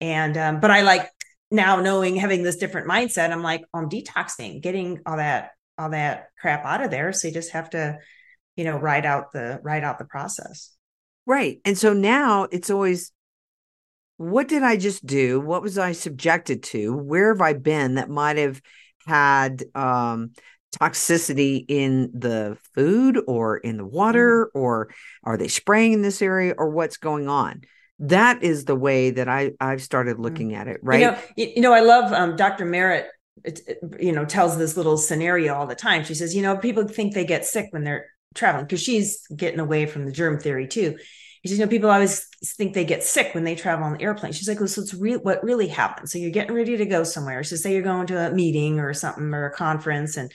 And 0.00 0.36
um, 0.36 0.60
but 0.60 0.70
I 0.70 0.82
like 0.82 1.08
now 1.50 1.80
knowing 1.80 2.16
having 2.16 2.42
this 2.42 2.56
different 2.56 2.88
mindset, 2.88 3.30
I'm 3.30 3.42
like, 3.42 3.62
I'm 3.72 3.88
detoxing, 3.88 4.60
getting 4.60 5.00
all 5.06 5.16
that 5.16 5.52
all 5.78 5.90
that 5.90 6.28
crap 6.40 6.64
out 6.64 6.82
of 6.82 6.90
there. 6.90 7.12
So 7.12 7.28
you 7.28 7.34
just 7.34 7.52
have 7.52 7.70
to, 7.70 7.98
you 8.56 8.64
know, 8.64 8.76
ride 8.76 9.06
out 9.06 9.32
the 9.32 9.60
ride 9.62 9.84
out 9.84 9.98
the 9.98 10.04
process. 10.04 10.76
Right. 11.24 11.60
And 11.64 11.78
so 11.78 11.92
now 11.92 12.44
it's 12.50 12.70
always 12.70 13.12
what 14.16 14.48
did 14.48 14.64
I 14.64 14.76
just 14.76 15.06
do? 15.06 15.38
What 15.40 15.62
was 15.62 15.78
I 15.78 15.92
subjected 15.92 16.64
to? 16.64 16.96
Where 16.96 17.32
have 17.32 17.40
I 17.40 17.52
been 17.52 17.94
that 17.94 18.10
might 18.10 18.36
have 18.36 18.60
had 19.06 19.64
um 19.74 20.32
toxicity 20.78 21.64
in 21.66 22.10
the 22.12 22.58
food 22.74 23.18
or 23.26 23.56
in 23.56 23.78
the 23.78 23.86
water 23.86 24.50
or 24.54 24.90
are 25.24 25.38
they 25.38 25.48
spraying 25.48 25.94
in 25.94 26.02
this 26.02 26.20
area 26.20 26.54
or 26.58 26.70
what's 26.70 26.98
going 26.98 27.28
on? 27.28 27.62
That 28.00 28.42
is 28.42 28.64
the 28.64 28.76
way 28.76 29.10
that 29.10 29.28
I 29.28 29.52
I've 29.60 29.82
started 29.82 30.18
looking 30.18 30.54
at 30.54 30.68
it, 30.68 30.78
right? 30.82 31.00
You 31.00 31.06
know, 31.06 31.18
you, 31.36 31.52
you 31.56 31.62
know, 31.62 31.72
I 31.72 31.80
love 31.80 32.12
um, 32.12 32.36
Dr. 32.36 32.64
Merritt. 32.64 33.08
It, 33.44 33.60
it, 33.66 33.78
you 34.00 34.12
know, 34.12 34.24
tells 34.24 34.58
this 34.58 34.76
little 34.76 34.96
scenario 34.96 35.54
all 35.54 35.66
the 35.66 35.76
time. 35.76 36.02
She 36.04 36.14
says, 36.14 36.34
you 36.34 36.42
know, 36.42 36.56
people 36.56 36.88
think 36.88 37.14
they 37.14 37.24
get 37.24 37.46
sick 37.46 37.68
when 37.70 37.84
they're 37.84 38.06
traveling 38.34 38.64
because 38.64 38.82
she's 38.82 39.26
getting 39.28 39.60
away 39.60 39.86
from 39.86 40.06
the 40.06 40.12
germ 40.12 40.40
theory 40.40 40.66
too. 40.66 40.96
She 41.42 41.50
says, 41.50 41.58
you 41.58 41.64
know, 41.64 41.70
people 41.70 41.90
always 41.90 42.26
think 42.56 42.74
they 42.74 42.84
get 42.84 43.04
sick 43.04 43.34
when 43.34 43.44
they 43.44 43.54
travel 43.54 43.86
on 43.86 43.92
the 43.92 44.02
airplane. 44.02 44.32
She's 44.32 44.48
like, 44.48 44.58
well, 44.58 44.68
so 44.68 44.82
it's 44.82 44.94
real 44.94 45.20
what 45.20 45.44
really 45.44 45.68
happens. 45.68 46.12
So 46.12 46.18
you're 46.18 46.32
getting 46.32 46.54
ready 46.54 46.76
to 46.76 46.86
go 46.86 47.04
somewhere. 47.04 47.44
So 47.44 47.54
say 47.56 47.72
you're 47.72 47.82
going 47.82 48.08
to 48.08 48.28
a 48.28 48.34
meeting 48.34 48.80
or 48.80 48.92
something 48.92 49.32
or 49.32 49.46
a 49.46 49.54
conference 49.54 50.16
and 50.16 50.32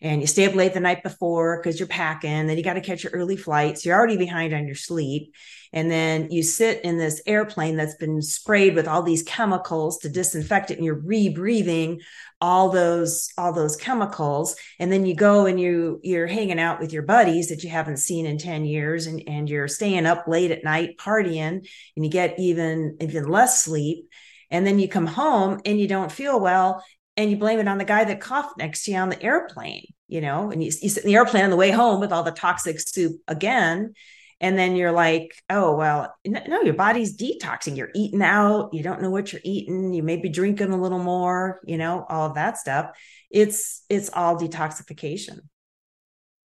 and 0.00 0.20
you 0.20 0.26
stay 0.26 0.44
up 0.44 0.54
late 0.54 0.74
the 0.74 0.80
night 0.80 1.02
before 1.02 1.58
because 1.58 1.80
you're 1.80 1.88
packing, 1.88 2.46
then 2.46 2.58
you 2.58 2.62
got 2.62 2.74
to 2.74 2.82
catch 2.82 3.04
your 3.04 3.12
early 3.12 3.36
flights. 3.36 3.86
You're 3.86 3.96
already 3.96 4.18
behind 4.18 4.52
on 4.52 4.66
your 4.66 4.76
sleep. 4.76 5.34
And 5.74 5.90
then 5.90 6.30
you 6.30 6.44
sit 6.44 6.82
in 6.84 6.98
this 6.98 7.20
airplane 7.26 7.76
that's 7.76 7.96
been 7.96 8.22
sprayed 8.22 8.76
with 8.76 8.86
all 8.86 9.02
these 9.02 9.24
chemicals 9.24 9.98
to 9.98 10.08
disinfect 10.08 10.70
it, 10.70 10.78
and 10.78 10.84
you're 10.84 11.02
rebreathing 11.02 11.98
all 12.40 12.70
those 12.70 13.28
all 13.36 13.52
those 13.52 13.74
chemicals. 13.74 14.54
And 14.78 14.92
then 14.92 15.04
you 15.04 15.16
go 15.16 15.46
and 15.46 15.60
you 15.60 15.98
you're 16.04 16.28
hanging 16.28 16.60
out 16.60 16.78
with 16.78 16.92
your 16.92 17.02
buddies 17.02 17.48
that 17.48 17.64
you 17.64 17.70
haven't 17.70 17.96
seen 17.96 18.24
in 18.24 18.38
10 18.38 18.64
years 18.64 19.08
and 19.08 19.20
and 19.26 19.50
you're 19.50 19.66
staying 19.66 20.06
up 20.06 20.28
late 20.28 20.52
at 20.52 20.62
night 20.62 20.96
partying 20.96 21.66
and 21.96 22.04
you 22.04 22.08
get 22.08 22.38
even 22.38 22.96
even 23.00 23.26
less 23.26 23.64
sleep. 23.64 24.08
And 24.52 24.64
then 24.64 24.78
you 24.78 24.88
come 24.88 25.08
home 25.08 25.60
and 25.64 25.80
you 25.80 25.88
don't 25.88 26.12
feel 26.12 26.38
well 26.38 26.84
and 27.16 27.32
you 27.32 27.36
blame 27.36 27.58
it 27.58 27.66
on 27.66 27.78
the 27.78 27.84
guy 27.84 28.04
that 28.04 28.20
coughed 28.20 28.58
next 28.58 28.84
to 28.84 28.92
you 28.92 28.98
on 28.98 29.08
the 29.08 29.22
airplane 29.22 29.86
you 30.06 30.20
know? 30.20 30.50
And 30.50 30.62
you, 30.62 30.70
you 30.82 30.90
sit 30.90 31.02
in 31.02 31.08
the 31.08 31.16
airplane 31.16 31.44
on 31.44 31.50
the 31.50 31.56
way 31.56 31.70
home 31.70 31.98
with 31.98 32.12
all 32.12 32.22
the 32.22 32.30
toxic 32.30 32.78
soup 32.78 33.20
again 33.26 33.94
and 34.40 34.58
then 34.58 34.76
you're 34.76 34.92
like 34.92 35.34
oh 35.48 35.76
well 35.76 36.14
no 36.24 36.62
your 36.62 36.74
body's 36.74 37.16
detoxing. 37.16 37.76
You're 37.76 37.90
eating 37.94 38.22
out. 38.22 38.70
You 38.72 38.82
don't 38.82 39.02
know 39.02 39.10
what 39.10 39.32
you're 39.32 39.42
eating. 39.44 39.92
You 39.92 40.02
may 40.02 40.16
be 40.16 40.28
drinking 40.28 40.70
a 40.70 40.80
little 40.80 40.98
more 40.98 41.60
you 41.66 41.78
know 41.78 42.04
all 42.08 42.28
of 42.28 42.34
that 42.34 42.58
stuff. 42.58 42.90
It's 43.30 43.82
it's 43.88 44.10
all 44.10 44.38
detoxification. 44.38 45.40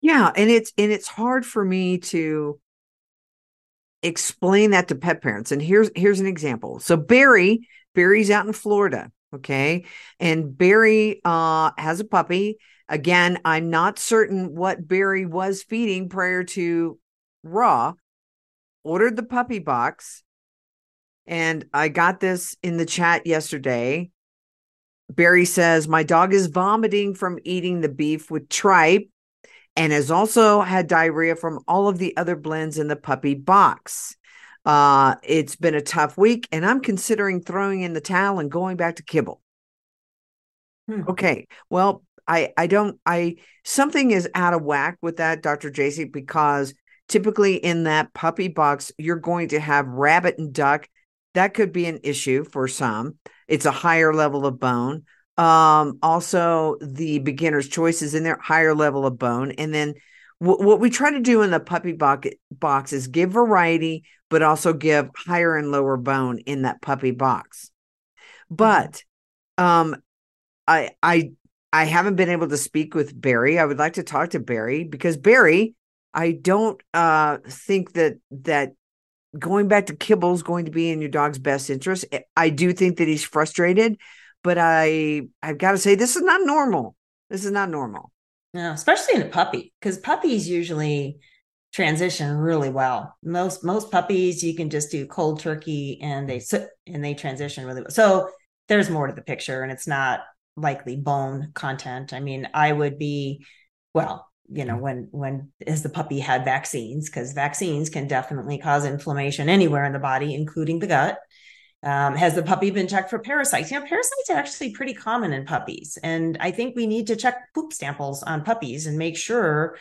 Yeah 0.01 0.31
and 0.35 0.49
it's 0.49 0.71
and 0.77 0.91
it's 0.91 1.07
hard 1.07 1.45
for 1.45 1.63
me 1.63 1.99
to 1.99 2.59
explain 4.03 4.71
that 4.71 4.87
to 4.87 4.95
pet 4.95 5.21
parents. 5.21 5.51
And 5.51 5.61
here's 5.61 5.89
here's 5.95 6.19
an 6.19 6.27
example. 6.27 6.79
So 6.79 6.97
barry 6.97 7.67
barry's 7.93 8.31
out 8.31 8.47
in 8.47 8.53
florida 8.53 9.11
okay? 9.33 9.85
And 10.19 10.57
barry 10.57 11.21
uh 11.23 11.71
has 11.77 11.99
a 11.99 12.05
puppy. 12.05 12.57
Again 12.89 13.39
i'm 13.45 13.69
not 13.69 13.99
certain 13.99 14.53
what 14.53 14.85
barry 14.85 15.25
was 15.25 15.63
feeding 15.63 16.09
prior 16.09 16.43
to 16.43 16.99
raw, 17.43 17.93
ordered 18.83 19.15
the 19.15 19.23
puppy 19.23 19.59
box, 19.59 20.23
and 21.25 21.65
I 21.73 21.89
got 21.89 22.19
this 22.19 22.55
in 22.63 22.77
the 22.77 22.85
chat 22.85 23.25
yesterday. 23.27 24.11
Barry 25.09 25.45
says, 25.45 25.87
My 25.87 26.03
dog 26.03 26.33
is 26.33 26.47
vomiting 26.47 27.15
from 27.15 27.39
eating 27.43 27.81
the 27.81 27.89
beef 27.89 28.31
with 28.31 28.49
tripe 28.49 29.09
and 29.75 29.93
has 29.93 30.11
also 30.11 30.61
had 30.61 30.87
diarrhea 30.87 31.35
from 31.35 31.59
all 31.67 31.87
of 31.87 31.97
the 31.97 32.15
other 32.17 32.35
blends 32.35 32.77
in 32.77 32.87
the 32.87 32.95
puppy 32.95 33.35
box. 33.35 34.15
Uh, 34.65 35.15
it's 35.23 35.55
been 35.55 35.75
a 35.75 35.81
tough 35.81 36.17
week, 36.17 36.47
and 36.51 36.65
I'm 36.65 36.81
considering 36.81 37.41
throwing 37.41 37.81
in 37.81 37.93
the 37.93 38.01
towel 38.01 38.39
and 38.39 38.51
going 38.51 38.77
back 38.77 38.97
to 38.97 39.03
kibble. 39.03 39.41
Hmm. 40.87 41.03
Okay. 41.07 41.47
Well, 41.69 42.03
I 42.27 42.53
I 42.57 42.67
don't 42.67 42.99
I 43.05 43.37
something 43.63 44.11
is 44.11 44.29
out 44.35 44.53
of 44.53 44.61
whack 44.61 44.97
with 45.01 45.17
that, 45.17 45.41
Dr. 45.41 45.71
Jasek, 45.71 46.11
because 46.11 46.73
Typically, 47.11 47.55
in 47.55 47.83
that 47.83 48.13
puppy 48.13 48.47
box, 48.47 48.89
you're 48.97 49.17
going 49.17 49.49
to 49.49 49.59
have 49.59 49.85
rabbit 49.85 50.37
and 50.37 50.53
duck. 50.53 50.87
That 51.33 51.53
could 51.53 51.73
be 51.73 51.85
an 51.85 51.99
issue 52.03 52.45
for 52.45 52.69
some. 52.69 53.17
It's 53.49 53.65
a 53.65 53.71
higher 53.71 54.13
level 54.13 54.45
of 54.45 54.61
bone. 54.61 55.03
Um, 55.37 55.99
also, 56.01 56.77
the 56.81 57.19
beginner's 57.19 57.67
choice 57.67 58.01
is 58.01 58.15
in 58.15 58.23
there, 58.23 58.39
higher 58.41 58.73
level 58.73 59.05
of 59.05 59.19
bone. 59.19 59.51
And 59.51 59.73
then 59.73 59.95
w- 60.39 60.65
what 60.65 60.79
we 60.79 60.89
try 60.89 61.11
to 61.11 61.19
do 61.19 61.41
in 61.41 61.51
the 61.51 61.59
puppy 61.59 61.91
box, 61.91 62.29
box 62.49 62.93
is 62.93 63.09
give 63.09 63.31
variety, 63.31 64.05
but 64.29 64.41
also 64.41 64.71
give 64.71 65.09
higher 65.13 65.57
and 65.57 65.69
lower 65.69 65.97
bone 65.97 66.39
in 66.39 66.61
that 66.61 66.81
puppy 66.81 67.11
box. 67.11 67.71
But 68.49 69.03
um, 69.57 69.97
I 70.65 70.91
I 71.03 71.31
I 71.73 71.83
haven't 71.83 72.15
been 72.15 72.29
able 72.29 72.47
to 72.47 72.57
speak 72.57 72.95
with 72.95 73.19
Barry. 73.19 73.59
I 73.59 73.65
would 73.65 73.79
like 73.79 73.93
to 73.93 74.03
talk 74.03 74.29
to 74.29 74.39
Barry 74.39 74.85
because 74.85 75.17
Barry 75.17 75.75
I 76.13 76.31
don't 76.33 76.81
uh, 76.93 77.37
think 77.47 77.93
that 77.93 78.17
that 78.31 78.73
going 79.37 79.67
back 79.67 79.85
to 79.87 79.95
kibble 79.95 80.33
is 80.33 80.43
going 80.43 80.65
to 80.65 80.71
be 80.71 80.89
in 80.89 80.99
your 80.99 81.09
dog's 81.09 81.39
best 81.39 81.69
interest. 81.69 82.05
I 82.35 82.49
do 82.49 82.73
think 82.73 82.97
that 82.97 83.07
he's 83.07 83.23
frustrated, 83.23 83.97
but 84.43 84.57
I 84.57 85.23
I've 85.41 85.57
got 85.57 85.71
to 85.71 85.77
say 85.77 85.95
this 85.95 86.15
is 86.15 86.23
not 86.23 86.41
normal. 86.43 86.95
This 87.29 87.45
is 87.45 87.51
not 87.51 87.69
normal. 87.69 88.11
No, 88.53 88.71
especially 88.71 89.15
in 89.15 89.21
a 89.21 89.29
puppy, 89.29 89.73
because 89.79 89.97
puppies 89.97 90.49
usually 90.49 91.19
transition 91.73 92.35
really 92.35 92.69
well. 92.69 93.15
Most 93.23 93.63
most 93.63 93.91
puppies 93.91 94.43
you 94.43 94.55
can 94.55 94.69
just 94.69 94.91
do 94.91 95.05
cold 95.05 95.39
turkey 95.39 95.99
and 96.01 96.27
they 96.27 96.39
sit 96.39 96.67
and 96.85 97.03
they 97.03 97.13
transition 97.13 97.65
really 97.65 97.81
well. 97.81 97.91
So 97.91 98.29
there's 98.67 98.89
more 98.89 99.07
to 99.07 99.13
the 99.13 99.21
picture, 99.21 99.63
and 99.63 99.71
it's 99.71 99.87
not 99.87 100.21
likely 100.57 100.97
bone 100.97 101.51
content. 101.53 102.11
I 102.11 102.19
mean, 102.19 102.49
I 102.53 102.73
would 102.73 102.97
be 102.99 103.45
well 103.93 104.30
you 104.49 104.65
know 104.65 104.77
when 104.77 105.07
when 105.11 105.51
as 105.65 105.83
the 105.83 105.89
puppy 105.89 106.19
had 106.19 106.45
vaccines 106.45 107.09
because 107.09 107.33
vaccines 107.33 107.89
can 107.89 108.07
definitely 108.07 108.57
cause 108.57 108.85
inflammation 108.85 109.49
anywhere 109.49 109.85
in 109.85 109.93
the 109.93 109.99
body 109.99 110.33
including 110.33 110.79
the 110.79 110.87
gut. 110.87 111.19
Um, 111.83 112.15
has 112.15 112.35
the 112.35 112.43
puppy 112.43 112.69
been 112.69 112.87
checked 112.87 113.09
for 113.09 113.17
parasites? 113.17 113.71
You 113.71 113.79
know 113.79 113.85
parasites 113.87 114.29
are 114.29 114.37
actually 114.37 114.73
pretty 114.73 114.93
common 114.93 115.33
in 115.33 115.45
puppies 115.45 115.97
and 116.03 116.37
i 116.39 116.51
think 116.51 116.75
we 116.75 116.85
need 116.85 117.07
to 117.07 117.15
check 117.15 117.53
poop 117.55 117.73
samples 117.73 118.21
on 118.23 118.43
puppies 118.43 118.85
and 118.85 118.97
make 118.97 119.17
sure 119.17 119.77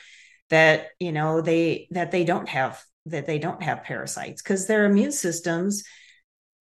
that 0.48 0.88
you 0.98 1.12
know 1.12 1.40
they 1.40 1.88
that 1.90 2.10
they 2.10 2.24
don't 2.24 2.48
have 2.48 2.82
that 3.06 3.26
they 3.26 3.38
don't 3.38 3.62
have 3.62 3.84
parasites 3.84 4.42
because 4.42 4.66
their 4.66 4.84
immune 4.84 5.12
systems 5.12 5.84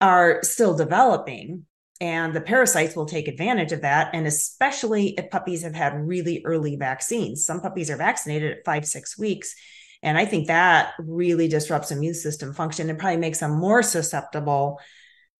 are 0.00 0.42
still 0.42 0.76
developing 0.76 1.66
and 2.00 2.32
the 2.32 2.40
parasites 2.40 2.94
will 2.94 3.06
take 3.06 3.26
advantage 3.26 3.72
of 3.72 3.82
that. 3.82 4.10
And 4.14 4.26
especially 4.26 5.14
if 5.18 5.30
puppies 5.30 5.62
have 5.62 5.74
had 5.74 5.94
really 5.94 6.42
early 6.44 6.76
vaccines. 6.76 7.44
Some 7.44 7.60
puppies 7.60 7.90
are 7.90 7.96
vaccinated 7.96 8.52
at 8.52 8.64
five, 8.64 8.86
six 8.86 9.18
weeks. 9.18 9.54
And 10.02 10.16
I 10.16 10.24
think 10.24 10.46
that 10.46 10.92
really 10.98 11.48
disrupts 11.48 11.90
immune 11.90 12.14
system 12.14 12.54
function 12.54 12.88
and 12.88 12.98
probably 12.98 13.16
makes 13.16 13.40
them 13.40 13.58
more 13.58 13.82
susceptible 13.82 14.78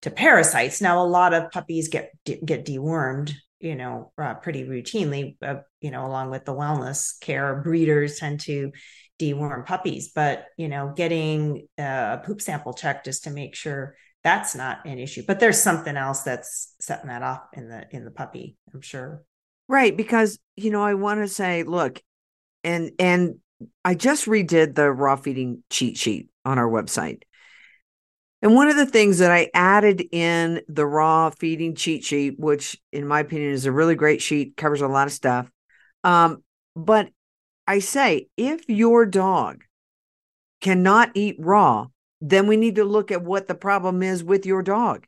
to 0.01 0.11
parasites. 0.11 0.81
Now, 0.81 1.01
a 1.01 1.07
lot 1.07 1.33
of 1.33 1.51
puppies 1.51 1.87
get 1.87 2.11
get 2.25 2.65
dewormed, 2.65 3.33
you 3.59 3.75
know, 3.75 4.11
uh, 4.17 4.33
pretty 4.35 4.63
routinely. 4.65 5.37
Uh, 5.41 5.61
you 5.79 5.91
know, 5.91 6.05
along 6.05 6.29
with 6.29 6.43
the 6.43 6.53
wellness 6.53 7.19
care, 7.21 7.61
breeders 7.61 8.19
tend 8.19 8.41
to 8.41 8.71
deworm 9.17 9.65
puppies. 9.65 10.11
But 10.13 10.45
you 10.57 10.67
know, 10.67 10.93
getting 10.95 11.67
a 11.77 12.19
poop 12.25 12.41
sample 12.41 12.73
checked 12.73 13.05
just 13.05 13.23
to 13.25 13.29
make 13.29 13.55
sure 13.55 13.95
that's 14.23 14.55
not 14.55 14.85
an 14.85 14.99
issue 14.99 15.23
but 15.25 15.39
there's 15.39 15.61
something 15.61 15.95
else 15.95 16.23
that's 16.23 16.75
setting 16.79 17.07
that 17.07 17.23
off 17.23 17.41
in 17.53 17.69
the 17.69 17.85
in 17.91 18.05
the 18.05 18.11
puppy 18.11 18.57
i'm 18.73 18.81
sure 18.81 19.23
right 19.67 19.95
because 19.95 20.39
you 20.55 20.71
know 20.71 20.83
i 20.83 20.93
want 20.93 21.19
to 21.19 21.27
say 21.27 21.63
look 21.63 22.01
and 22.63 22.91
and 22.99 23.35
i 23.85 23.93
just 23.93 24.25
redid 24.25 24.75
the 24.75 24.91
raw 24.91 25.15
feeding 25.15 25.63
cheat 25.69 25.97
sheet 25.97 26.29
on 26.45 26.57
our 26.57 26.69
website 26.69 27.23
and 28.41 28.55
one 28.55 28.69
of 28.69 28.77
the 28.77 28.85
things 28.85 29.17
that 29.17 29.31
I 29.31 29.49
added 29.53 30.01
in 30.13 30.61
the 30.69 30.85
raw 30.85 31.29
feeding 31.29 31.75
cheat 31.75 32.05
sheet, 32.05 32.39
which 32.39 32.79
in 32.91 33.05
my 33.05 33.19
opinion 33.19 33.51
is 33.51 33.65
a 33.65 33.71
really 33.71 33.95
great 33.95 34.21
sheet, 34.21 34.55
covers 34.55 34.81
a 34.81 34.87
lot 34.87 35.07
of 35.07 35.13
stuff. 35.13 35.51
Um, 36.05 36.43
but 36.75 37.09
I 37.67 37.79
say 37.79 38.27
if 38.37 38.67
your 38.69 39.05
dog 39.05 39.63
cannot 40.61 41.11
eat 41.15 41.35
raw, 41.37 41.87
then 42.21 42.47
we 42.47 42.57
need 42.57 42.75
to 42.75 42.83
look 42.83 43.11
at 43.11 43.23
what 43.23 43.47
the 43.47 43.55
problem 43.55 44.03
is 44.03 44.23
with 44.23 44.45
your 44.45 44.61
dog. 44.61 45.05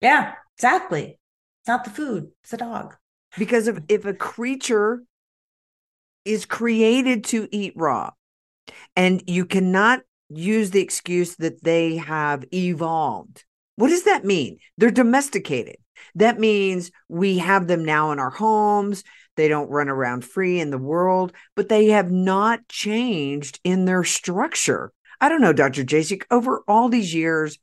Yeah, 0.00 0.34
exactly. 0.56 1.18
It's 1.60 1.68
not 1.68 1.84
the 1.84 1.90
food, 1.90 2.30
it's 2.42 2.50
the 2.50 2.56
dog. 2.56 2.96
Because 3.36 3.68
if, 3.68 3.78
if 3.88 4.04
a 4.04 4.14
creature 4.14 5.02
is 6.24 6.46
created 6.46 7.24
to 7.24 7.48
eat 7.50 7.72
raw, 7.76 8.10
and 8.96 9.22
you 9.26 9.46
cannot 9.46 10.00
use 10.28 10.70
the 10.70 10.82
excuse 10.82 11.36
that 11.36 11.62
they 11.62 11.96
have 11.96 12.44
evolved. 12.52 13.44
What 13.76 13.88
does 13.88 14.04
that 14.04 14.24
mean? 14.24 14.58
They're 14.76 14.90
domesticated. 14.90 15.76
That 16.14 16.38
means 16.38 16.90
we 17.08 17.38
have 17.38 17.66
them 17.66 17.84
now 17.84 18.12
in 18.12 18.18
our 18.18 18.30
homes. 18.30 19.04
They 19.36 19.48
don't 19.48 19.70
run 19.70 19.88
around 19.88 20.24
free 20.24 20.60
in 20.60 20.70
the 20.70 20.78
world, 20.78 21.32
but 21.54 21.68
they 21.68 21.86
have 21.86 22.10
not 22.10 22.66
changed 22.68 23.60
in 23.64 23.84
their 23.84 24.04
structure. 24.04 24.92
I 25.20 25.28
don't 25.28 25.40
know, 25.40 25.52
Dr. 25.52 25.84
Jasek, 25.84 26.22
over 26.30 26.62
all 26.68 26.88
these 26.88 27.14
years, 27.14 27.58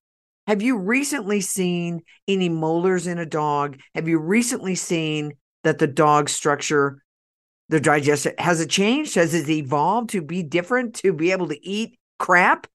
have 0.48 0.62
you 0.62 0.78
recently 0.78 1.42
seen 1.42 2.02
any 2.28 2.50
molars 2.50 3.08
in 3.08 3.18
a 3.18 3.26
dog? 3.26 3.80
Have 3.96 4.08
you 4.08 4.20
recently 4.20 4.76
seen 4.76 5.34
that 5.64 5.80
the 5.80 5.88
dog 5.88 6.30
structure, 6.30 7.02
the 7.70 7.80
digestive, 7.80 8.36
has 8.38 8.62
it 8.62 8.70
changed? 8.70 9.16
Has 9.16 9.34
it 9.34 9.50
evolved 9.50 10.12
to 10.12 10.22
be 10.22 10.44
different 10.44 10.96
to 10.96 11.14
be 11.14 11.32
able 11.32 11.48
to 11.48 11.68
eat 11.68 11.98
crap? 12.20 12.68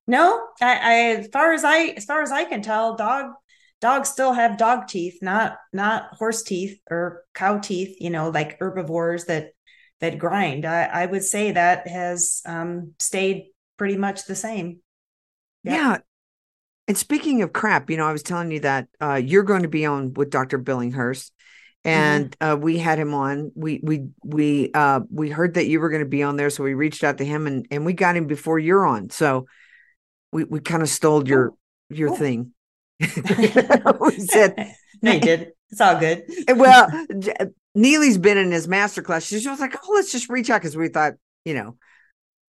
No, 0.06 0.48
I, 0.60 0.74
I 0.74 0.94
as 1.20 1.28
far 1.28 1.52
as 1.52 1.64
I 1.64 1.94
as 1.96 2.04
far 2.04 2.22
as 2.22 2.32
I 2.32 2.44
can 2.44 2.60
tell, 2.60 2.96
dog 2.96 3.32
dogs 3.80 4.08
still 4.08 4.32
have 4.32 4.58
dog 4.58 4.88
teeth, 4.88 5.18
not 5.22 5.56
not 5.72 6.14
horse 6.14 6.42
teeth 6.42 6.80
or 6.90 7.22
cow 7.34 7.58
teeth. 7.58 7.96
You 8.00 8.10
know, 8.10 8.30
like 8.30 8.58
herbivores 8.58 9.26
that 9.26 9.52
that 10.02 10.18
grind. 10.18 10.66
I, 10.66 10.82
I 10.82 11.06
would 11.06 11.22
say 11.22 11.52
that 11.52 11.86
has 11.86 12.42
um, 12.44 12.92
stayed 12.98 13.46
pretty 13.78 13.96
much 13.96 14.26
the 14.26 14.34
same. 14.34 14.80
Yep. 15.62 15.74
Yeah. 15.74 15.98
And 16.88 16.98
speaking 16.98 17.42
of 17.42 17.52
crap, 17.52 17.88
you 17.88 17.96
know, 17.96 18.06
I 18.06 18.12
was 18.12 18.24
telling 18.24 18.50
you 18.50 18.60
that 18.60 18.88
uh, 19.00 19.14
you're 19.14 19.44
going 19.44 19.62
to 19.62 19.68
be 19.68 19.86
on 19.86 20.12
with 20.12 20.30
Dr. 20.30 20.58
Billinghurst, 20.58 21.30
and 21.84 22.36
uh, 22.40 22.56
we 22.60 22.78
had 22.78 22.98
him 22.98 23.14
on. 23.14 23.52
We 23.54 23.80
we 23.82 24.08
we 24.24 24.72
uh, 24.74 25.00
we 25.08 25.30
heard 25.30 25.54
that 25.54 25.66
you 25.66 25.78
were 25.78 25.88
going 25.88 26.02
to 26.02 26.08
be 26.08 26.24
on 26.24 26.36
there, 26.36 26.50
so 26.50 26.64
we 26.64 26.74
reached 26.74 27.04
out 27.04 27.18
to 27.18 27.24
him, 27.24 27.46
and 27.46 27.66
and 27.70 27.86
we 27.86 27.92
got 27.92 28.16
him 28.16 28.26
before 28.26 28.58
you're 28.58 28.84
on. 28.84 29.10
So 29.10 29.46
we 30.32 30.42
we 30.42 30.58
kind 30.58 30.82
of 30.82 30.88
stole 30.88 31.26
your 31.26 31.54
your 31.88 32.08
Cool. 32.08 32.16
thing. 32.16 32.52
we 33.00 34.18
said, 34.18 34.74
no, 35.00 35.12
you 35.12 35.20
did. 35.20 35.52
It's 35.70 35.80
all 35.80 35.98
good. 35.98 36.24
well, 36.48 36.88
Neely's 37.74 38.18
been 38.18 38.38
in 38.38 38.50
his 38.50 38.68
master 38.68 39.02
class. 39.02 39.24
She 39.24 39.48
was 39.48 39.60
like, 39.60 39.74
oh, 39.76 39.92
let's 39.94 40.12
just 40.12 40.28
reach 40.28 40.50
out 40.50 40.60
because 40.60 40.76
we 40.76 40.88
thought, 40.88 41.14
you 41.44 41.54
know, 41.54 41.76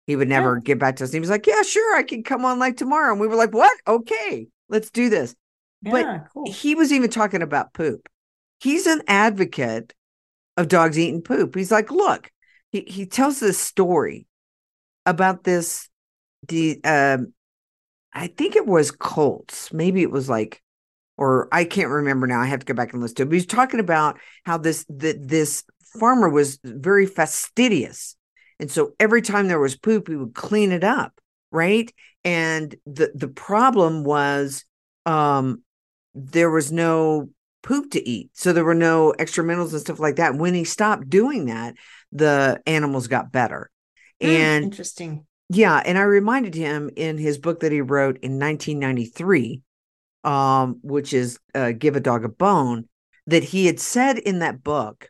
he 0.05 0.15
would 0.15 0.27
never 0.27 0.59
get 0.59 0.79
back 0.79 0.97
to 0.97 1.05
us. 1.05 1.11
And 1.11 1.15
he 1.15 1.19
was 1.21 1.29
like, 1.29 1.47
yeah, 1.47 1.61
sure, 1.61 1.95
I 1.95 2.03
can 2.03 2.23
come 2.23 2.43
on 2.43 2.59
like 2.59 2.77
tomorrow. 2.77 3.11
And 3.11 3.21
we 3.21 3.27
were 3.27 3.35
like, 3.35 3.53
what? 3.53 3.75
Okay, 3.87 4.47
let's 4.67 4.89
do 4.91 5.09
this. 5.09 5.35
But 5.81 6.27
cool. 6.33 6.51
he 6.51 6.75
was 6.75 6.91
even 6.91 7.09
talking 7.09 7.41
about 7.41 7.73
poop. 7.73 8.07
He's 8.59 8.87
an 8.87 9.01
advocate 9.07 9.93
of 10.55 10.69
dogs 10.69 10.97
eating 10.97 11.21
poop. 11.21 11.55
He's 11.55 11.71
like, 11.71 11.91
look, 11.91 12.31
he, 12.71 12.81
he 12.87 13.05
tells 13.05 13.39
this 13.39 13.59
story 13.59 14.27
about 15.05 15.43
this. 15.43 15.89
The 16.47 16.81
um, 16.83 17.33
I 18.13 18.27
think 18.27 18.55
it 18.55 18.65
was 18.65 18.91
Colts. 18.91 19.73
Maybe 19.73 20.01
it 20.01 20.11
was 20.11 20.29
like, 20.29 20.62
or 21.17 21.47
I 21.51 21.65
can't 21.65 21.89
remember 21.89 22.27
now. 22.27 22.41
I 22.41 22.45
have 22.47 22.59
to 22.59 22.65
go 22.65 22.73
back 22.73 22.93
and 22.93 23.01
listen 23.01 23.15
to 23.17 23.23
it. 23.23 23.25
But 23.27 23.33
he's 23.35 23.45
talking 23.45 23.79
about 23.79 24.19
how 24.45 24.57
this 24.57 24.85
that 24.89 25.27
this 25.27 25.63
farmer 25.99 26.29
was 26.29 26.59
very 26.63 27.05
fastidious, 27.05 28.15
and 28.59 28.69
so 28.71 28.93
every 28.99 29.21
time 29.21 29.47
there 29.47 29.59
was 29.59 29.75
poop, 29.75 30.07
he 30.07 30.15
would 30.15 30.33
clean 30.33 30.71
it 30.71 30.83
up, 30.83 31.13
right? 31.51 31.91
And 32.23 32.75
the 32.85 33.11
the 33.13 33.27
problem 33.27 34.03
was, 34.03 34.65
um, 35.05 35.61
there 36.15 36.49
was 36.49 36.71
no 36.71 37.29
poop 37.61 37.91
to 37.91 38.07
eat. 38.09 38.29
So 38.33 38.51
there 38.53 38.65
were 38.65 38.73
no 38.75 39.11
extra 39.11 39.43
minerals 39.43 39.73
and 39.73 39.81
stuff 39.81 39.99
like 39.99 40.17
that. 40.17 40.35
When 40.35 40.53
he 40.53 40.63
stopped 40.65 41.09
doing 41.09 41.45
that, 41.45 41.75
the 42.11 42.61
animals 42.65 43.07
got 43.07 43.31
better. 43.31 43.69
Hmm, 44.21 44.27
And 44.27 44.63
interesting. 44.65 45.25
yeah, 45.49 45.81
and 45.85 45.97
I 45.97 46.03
reminded 46.03 46.55
him 46.55 46.89
in 46.95 47.17
his 47.17 47.37
book 47.37 47.59
that 47.61 47.71
he 47.71 47.81
wrote 47.81 48.19
in 48.21 48.39
1993, 48.39 49.61
um, 50.23 50.79
which 50.81 51.13
is 51.13 51.39
uh, 51.55 51.71
"Give 51.71 51.95
a 51.95 51.99
Dog 51.99 52.25
a 52.25 52.29
Bone," 52.29 52.87
that 53.27 53.43
he 53.43 53.65
had 53.65 53.79
said 53.79 54.17
in 54.17 54.39
that 54.39 54.63
book 54.63 55.09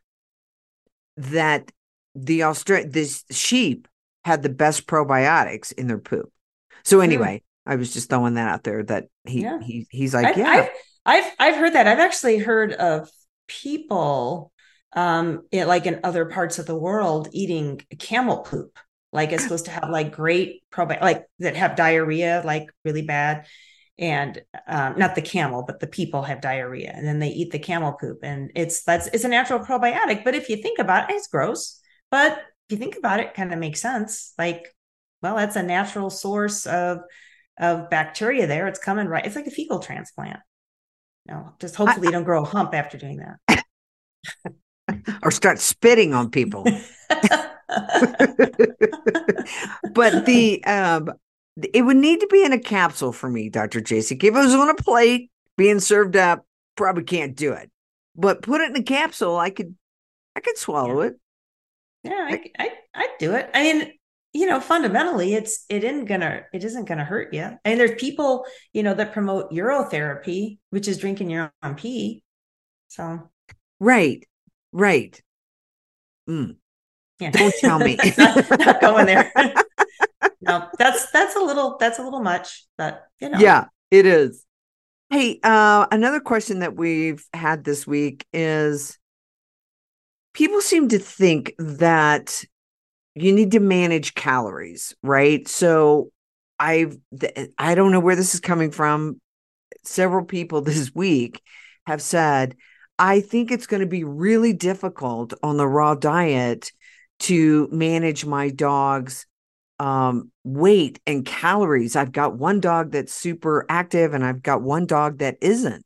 that 1.17 1.71
the 2.15 2.41
Austra- 2.41 2.91
this 2.91 3.23
sheep 3.31 3.87
had 4.25 4.41
the 4.41 4.49
best 4.49 4.87
probiotics 4.87 5.73
in 5.73 5.87
their 5.87 5.97
poop. 5.97 6.31
So 6.83 6.99
anyway, 6.99 7.43
I 7.65 7.75
was 7.75 7.93
just 7.93 8.09
throwing 8.09 8.35
that 8.35 8.49
out 8.49 8.63
there 8.63 8.83
that 8.83 9.05
he 9.25 9.41
Yeah. 9.41 9.59
he 9.61 9.87
he's 9.89 10.13
like, 10.13 10.27
I've, 10.27 10.37
yeah, 10.37 10.49
I've, 10.49 10.69
I've 11.05 11.31
I've 11.39 11.55
heard 11.55 11.73
that. 11.73 11.87
I've 11.87 11.99
actually 11.99 12.37
heard 12.37 12.73
of 12.73 13.09
people 13.47 14.51
um 14.95 15.43
it, 15.51 15.65
like 15.65 15.85
in 15.85 15.99
other 16.03 16.25
parts 16.25 16.59
of 16.59 16.65
the 16.65 16.75
world 16.77 17.29
eating 17.31 17.81
camel 17.99 18.39
poop. 18.39 18.77
Like 19.11 19.31
it's 19.31 19.43
supposed 19.43 19.65
to 19.65 19.71
have 19.71 19.89
like 19.89 20.11
great 20.15 20.63
probi 20.71 20.99
like 21.01 21.25
that 21.39 21.55
have 21.55 21.75
diarrhea, 21.75 22.41
like 22.45 22.69
really 22.83 23.03
bad. 23.03 23.45
And 23.99 24.41
um, 24.67 24.97
not 24.97 25.13
the 25.13 25.21
camel, 25.21 25.63
but 25.67 25.79
the 25.79 25.87
people 25.87 26.23
have 26.23 26.41
diarrhea, 26.41 26.91
and 26.95 27.07
then 27.07 27.19
they 27.19 27.29
eat 27.29 27.51
the 27.51 27.59
camel 27.59 27.93
poop, 27.93 28.19
and 28.23 28.51
it's 28.55 28.83
that's 28.83 29.05
it's 29.07 29.23
a 29.23 29.27
natural 29.27 29.59
probiotic. 29.59 30.23
But 30.23 30.33
if 30.33 30.49
you 30.49 30.57
think 30.57 30.79
about 30.79 31.09
it, 31.09 31.13
it's 31.13 31.27
gross. 31.27 31.79
But 32.09 32.31
if 32.31 32.71
you 32.71 32.77
think 32.77 32.97
about 32.97 33.19
it, 33.19 33.35
kind 33.35 33.53
of 33.53 33.59
makes 33.59 33.81
sense. 33.81 34.33
Like, 34.37 34.73
well, 35.21 35.35
that's 35.35 35.55
a 35.55 35.61
natural 35.61 36.09
source 36.09 36.65
of 36.65 37.01
of 37.59 37.91
bacteria 37.91 38.47
there. 38.47 38.67
It's 38.67 38.79
coming 38.79 39.07
right. 39.07 39.25
It's 39.25 39.35
like 39.35 39.45
a 39.45 39.51
fecal 39.51 39.77
transplant. 39.77 40.39
No, 41.27 41.53
just 41.59 41.75
hopefully 41.75 42.07
you 42.07 42.11
don't 42.11 42.23
grow 42.23 42.41
a 42.41 42.47
hump 42.47 42.73
after 42.73 42.97
doing 42.97 43.17
that. 43.17 43.63
or 45.23 45.29
start 45.29 45.59
spitting 45.59 46.15
on 46.15 46.31
people. 46.31 46.63
but 49.93 50.25
the 50.25 50.63
um 50.65 51.09
it 51.61 51.83
would 51.83 51.97
need 51.97 52.19
to 52.19 52.27
be 52.27 52.43
in 52.43 52.53
a 52.53 52.59
capsule 52.59 53.11
for 53.11 53.29
me, 53.29 53.49
Dr. 53.49 53.81
Jasek. 53.81 54.23
If 54.23 54.23
it 54.23 54.31
was 54.31 54.55
on 54.55 54.69
a 54.69 54.75
plate 54.75 55.31
being 55.57 55.79
served 55.79 56.15
up, 56.15 56.45
probably 56.75 57.03
can't 57.03 57.35
do 57.35 57.53
it. 57.53 57.69
But 58.15 58.41
put 58.41 58.61
it 58.61 58.69
in 58.69 58.75
a 58.77 58.83
capsule, 58.83 59.37
I 59.37 59.49
could 59.49 59.75
I 60.35 60.39
could 60.39 60.57
swallow 60.57 61.01
it. 61.01 61.15
yeah, 62.03 62.27
I, 62.29 62.43
I 62.57 62.69
I'd 62.95 63.17
do 63.19 63.33
it. 63.33 63.49
I 63.53 63.63
mean, 63.63 63.93
you 64.33 64.47
know, 64.47 64.59
fundamentally, 64.59 65.33
it's 65.35 65.65
it 65.69 65.83
isn't 65.83 66.05
gonna 66.05 66.41
it 66.53 66.63
isn't 66.63 66.85
gonna 66.85 67.05
hurt 67.05 67.33
you. 67.33 67.51
And 67.63 67.79
there's 67.79 67.99
people, 67.99 68.45
you 68.73 68.83
know, 68.83 68.93
that 68.93 69.13
promote 69.13 69.51
urotherapy, 69.51 70.57
which 70.71 70.87
is 70.87 70.97
drinking 70.97 71.29
your 71.29 71.51
own 71.61 71.75
pee. 71.75 72.23
So 72.87 73.29
Right. 73.79 74.25
Right. 74.71 75.21
Mm. 76.27 76.55
yeah, 77.19 77.31
Don't 77.31 77.53
tell 77.59 77.79
me. 77.79 77.97
not, 78.17 78.59
not 78.59 78.81
going 78.81 79.05
there. 79.05 79.31
no, 80.47 80.67
that's 80.77 81.11
that's 81.11 81.35
a 81.35 81.39
little 81.39 81.77
that's 81.79 81.99
a 81.99 82.03
little 82.03 82.21
much, 82.21 82.65
but 82.77 83.07
you 83.19 83.29
know, 83.29 83.39
Yeah, 83.39 83.65
it 83.91 84.05
is. 84.05 84.45
Hey, 85.09 85.39
uh, 85.43 85.85
another 85.91 86.19
question 86.19 86.59
that 86.59 86.75
we've 86.75 87.23
had 87.33 87.63
this 87.63 87.85
week 87.85 88.25
is 88.33 88.97
people 90.33 90.61
seem 90.61 90.89
to 90.89 90.99
think 90.99 91.53
that 91.59 92.43
you 93.15 93.31
need 93.31 93.51
to 93.51 93.59
manage 93.59 94.15
calories, 94.15 94.95
right? 95.03 95.47
So 95.47 96.11
I've 96.59 96.97
I 97.57 97.75
don't 97.75 97.91
know 97.91 97.99
where 97.99 98.15
this 98.15 98.33
is 98.33 98.39
coming 98.39 98.71
from. 98.71 99.19
Several 99.83 100.25
people 100.25 100.61
this 100.63 100.93
week 100.93 101.41
have 101.85 102.01
said, 102.01 102.55
I 102.97 103.21
think 103.21 103.51
it's 103.51 103.67
going 103.67 103.81
to 103.81 103.87
be 103.87 104.03
really 104.03 104.53
difficult 104.53 105.33
on 105.43 105.57
the 105.57 105.67
raw 105.67 105.95
diet 105.95 106.71
to 107.19 107.67
manage 107.71 108.25
my 108.25 108.49
dog's 108.49 109.25
um 109.79 110.31
weight 110.43 110.99
and 111.05 111.25
calories. 111.25 111.95
I've 111.95 112.11
got 112.11 112.37
one 112.37 112.59
dog 112.59 112.91
that's 112.91 113.13
super 113.13 113.65
active 113.69 114.13
and 114.13 114.23
I've 114.23 114.43
got 114.43 114.61
one 114.61 114.85
dog 114.85 115.19
that 115.19 115.37
isn't. 115.41 115.85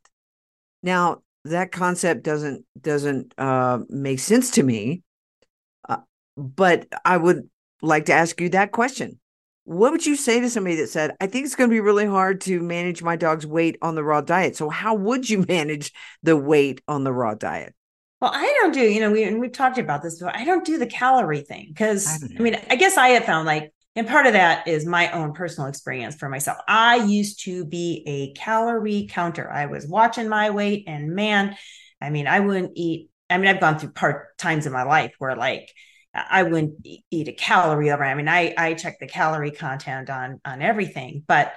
Now, 0.82 1.22
that 1.44 1.72
concept 1.72 2.22
doesn't 2.22 2.64
doesn't 2.80 3.34
uh 3.38 3.80
make 3.88 4.20
sense 4.20 4.52
to 4.52 4.62
me. 4.62 5.02
Uh, 5.88 5.98
but 6.36 6.86
I 7.04 7.16
would 7.16 7.48
like 7.82 8.06
to 8.06 8.12
ask 8.12 8.40
you 8.40 8.48
that 8.50 8.72
question. 8.72 9.18
What 9.64 9.92
would 9.92 10.06
you 10.06 10.16
say 10.16 10.40
to 10.40 10.48
somebody 10.48 10.76
that 10.76 10.88
said, 10.88 11.14
I 11.20 11.26
think 11.26 11.44
it's 11.44 11.54
going 11.54 11.68
to 11.68 11.74
be 11.74 11.80
really 11.80 12.06
hard 12.06 12.40
to 12.42 12.62
manage 12.62 13.02
my 13.02 13.16
dog's 13.16 13.46
weight 13.46 13.76
on 13.82 13.96
the 13.96 14.02
raw 14.02 14.22
diet? 14.22 14.56
So, 14.56 14.70
how 14.70 14.94
would 14.94 15.28
you 15.28 15.44
manage 15.48 15.92
the 16.22 16.36
weight 16.36 16.80
on 16.88 17.04
the 17.04 17.12
raw 17.12 17.34
diet? 17.34 17.74
Well, 18.20 18.32
I 18.34 18.52
don't 18.60 18.72
do, 18.72 18.80
you 18.80 19.00
know, 19.00 19.12
we 19.12 19.22
and 19.22 19.38
we've 19.40 19.52
talked 19.52 19.78
about 19.78 20.02
this 20.02 20.18
before. 20.18 20.34
I 20.34 20.44
don't 20.44 20.64
do 20.64 20.78
the 20.78 20.86
calorie 20.86 21.42
thing 21.42 21.66
because 21.68 22.18
don't 22.18 22.40
I, 22.40 22.42
mean, 22.42 22.60
I 22.68 22.76
guess 22.76 22.96
I 22.96 23.10
have 23.10 23.24
found 23.24 23.46
like, 23.46 23.72
and 23.98 24.06
part 24.06 24.26
of 24.26 24.34
that 24.34 24.68
is 24.68 24.86
my 24.86 25.10
own 25.10 25.32
personal 25.32 25.68
experience 25.68 26.14
for 26.14 26.28
myself. 26.28 26.58
I 26.68 27.04
used 27.04 27.42
to 27.46 27.64
be 27.64 28.04
a 28.06 28.32
calorie 28.38 29.08
counter. 29.10 29.50
I 29.50 29.66
was 29.66 29.88
watching 29.88 30.28
my 30.28 30.50
weight, 30.50 30.84
and 30.86 31.16
man, 31.16 31.56
I 32.00 32.10
mean, 32.10 32.28
I 32.28 32.38
wouldn't 32.38 32.72
eat. 32.76 33.10
I 33.28 33.38
mean, 33.38 33.48
I've 33.48 33.58
gone 33.58 33.76
through 33.76 33.90
part 33.90 34.38
times 34.38 34.66
in 34.66 34.72
my 34.72 34.84
life 34.84 35.14
where 35.18 35.34
like 35.34 35.74
I 36.14 36.44
wouldn't 36.44 36.86
eat 37.10 37.26
a 37.26 37.32
calorie 37.32 37.90
over. 37.90 38.04
I 38.04 38.14
mean, 38.14 38.28
I 38.28 38.54
I 38.56 38.74
check 38.74 39.00
the 39.00 39.08
calorie 39.08 39.50
content 39.50 40.10
on 40.10 40.40
on 40.44 40.62
everything, 40.62 41.24
but 41.26 41.52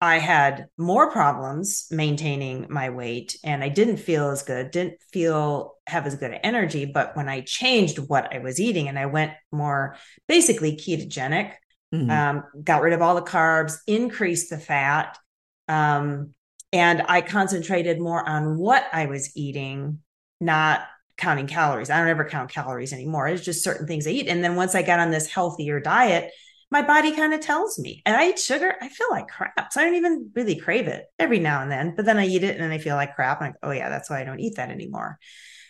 I 0.00 0.18
had 0.18 0.68
more 0.76 1.10
problems 1.10 1.88
maintaining 1.90 2.66
my 2.70 2.90
weight 2.90 3.36
and 3.42 3.64
I 3.64 3.68
didn't 3.68 3.96
feel 3.96 4.30
as 4.30 4.42
good, 4.42 4.70
didn't 4.70 5.02
feel 5.12 5.74
have 5.88 6.06
as 6.06 6.14
good 6.14 6.38
energy. 6.44 6.84
But 6.84 7.16
when 7.16 7.28
I 7.28 7.40
changed 7.40 7.98
what 7.98 8.32
I 8.32 8.38
was 8.38 8.60
eating 8.60 8.88
and 8.88 8.98
I 8.98 9.06
went 9.06 9.32
more 9.50 9.96
basically 10.28 10.76
ketogenic, 10.76 11.52
Mhm. 11.92 12.10
um, 12.10 12.44
got 12.62 12.82
rid 12.82 12.92
of 12.92 13.02
all 13.02 13.14
the 13.16 13.22
carbs, 13.22 13.78
increased 13.86 14.50
the 14.50 14.58
fat, 14.58 15.18
um, 15.66 16.34
and 16.72 17.02
I 17.08 17.22
concentrated 17.22 17.98
more 17.98 18.26
on 18.28 18.58
what 18.58 18.86
I 18.92 19.06
was 19.06 19.34
eating, 19.36 20.00
not 20.38 20.82
counting 21.16 21.46
calories. 21.48 21.90
I 21.90 21.98
don't 21.98 22.08
ever 22.08 22.28
count 22.28 22.50
calories 22.50 22.92
anymore. 22.92 23.26
It's 23.26 23.44
just 23.44 23.64
certain 23.64 23.86
things 23.86 24.06
I 24.06 24.10
eat. 24.10 24.28
And 24.28 24.44
then 24.44 24.54
once 24.54 24.74
I 24.74 24.82
got 24.82 25.00
on 25.00 25.10
this 25.10 25.26
healthier 25.26 25.80
diet, 25.80 26.30
my 26.70 26.82
body 26.82 27.12
kind 27.12 27.32
of 27.32 27.40
tells 27.40 27.78
me. 27.78 28.02
And 28.04 28.16
I 28.16 28.30
eat 28.30 28.38
sugar, 28.38 28.74
I 28.80 28.88
feel 28.88 29.08
like 29.10 29.28
crap. 29.28 29.72
So 29.72 29.80
I 29.80 29.84
don't 29.84 29.94
even 29.94 30.30
really 30.34 30.56
crave 30.56 30.86
it 30.86 31.06
every 31.18 31.38
now 31.38 31.62
and 31.62 31.70
then. 31.70 31.94
But 31.96 32.04
then 32.04 32.18
I 32.18 32.26
eat 32.26 32.44
it 32.44 32.54
and 32.54 32.62
then 32.62 32.70
I 32.70 32.78
feel 32.78 32.96
like 32.96 33.14
crap. 33.14 33.40
Go, 33.40 33.52
oh 33.62 33.70
yeah, 33.70 33.88
that's 33.88 34.10
why 34.10 34.20
I 34.20 34.24
don't 34.24 34.40
eat 34.40 34.56
that 34.56 34.70
anymore. 34.70 35.18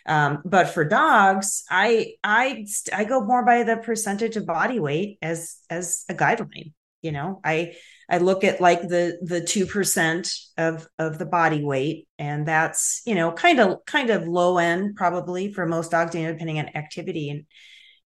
Um, 0.05 0.41
but 0.43 0.69
for 0.69 0.83
dogs, 0.85 1.63
I 1.69 2.13
I 2.23 2.65
I 2.93 3.03
go 3.03 3.21
more 3.21 3.45
by 3.45 3.63
the 3.63 3.77
percentage 3.77 4.37
of 4.37 4.45
body 4.45 4.79
weight 4.79 5.19
as 5.21 5.57
as 5.69 6.03
a 6.09 6.13
guideline. 6.13 6.73
You 7.01 7.11
know, 7.11 7.39
I 7.45 7.75
I 8.09 8.17
look 8.17 8.43
at 8.43 8.59
like 8.59 8.81
the 8.81 9.19
the 9.21 9.39
two 9.41 9.65
percent 9.65 10.33
of 10.57 10.87
of 10.97 11.17
the 11.17 11.25
body 11.25 11.63
weight, 11.63 12.07
and 12.17 12.47
that's 12.47 13.01
you 13.05 13.15
know 13.15 13.31
kind 13.31 13.59
of 13.59 13.85
kind 13.85 14.09
of 14.09 14.27
low 14.27 14.57
end 14.57 14.95
probably 14.95 15.53
for 15.53 15.65
most 15.65 15.91
dogs, 15.91 16.11
depending 16.11 16.59
on 16.59 16.75
activity 16.75 17.29
and 17.29 17.45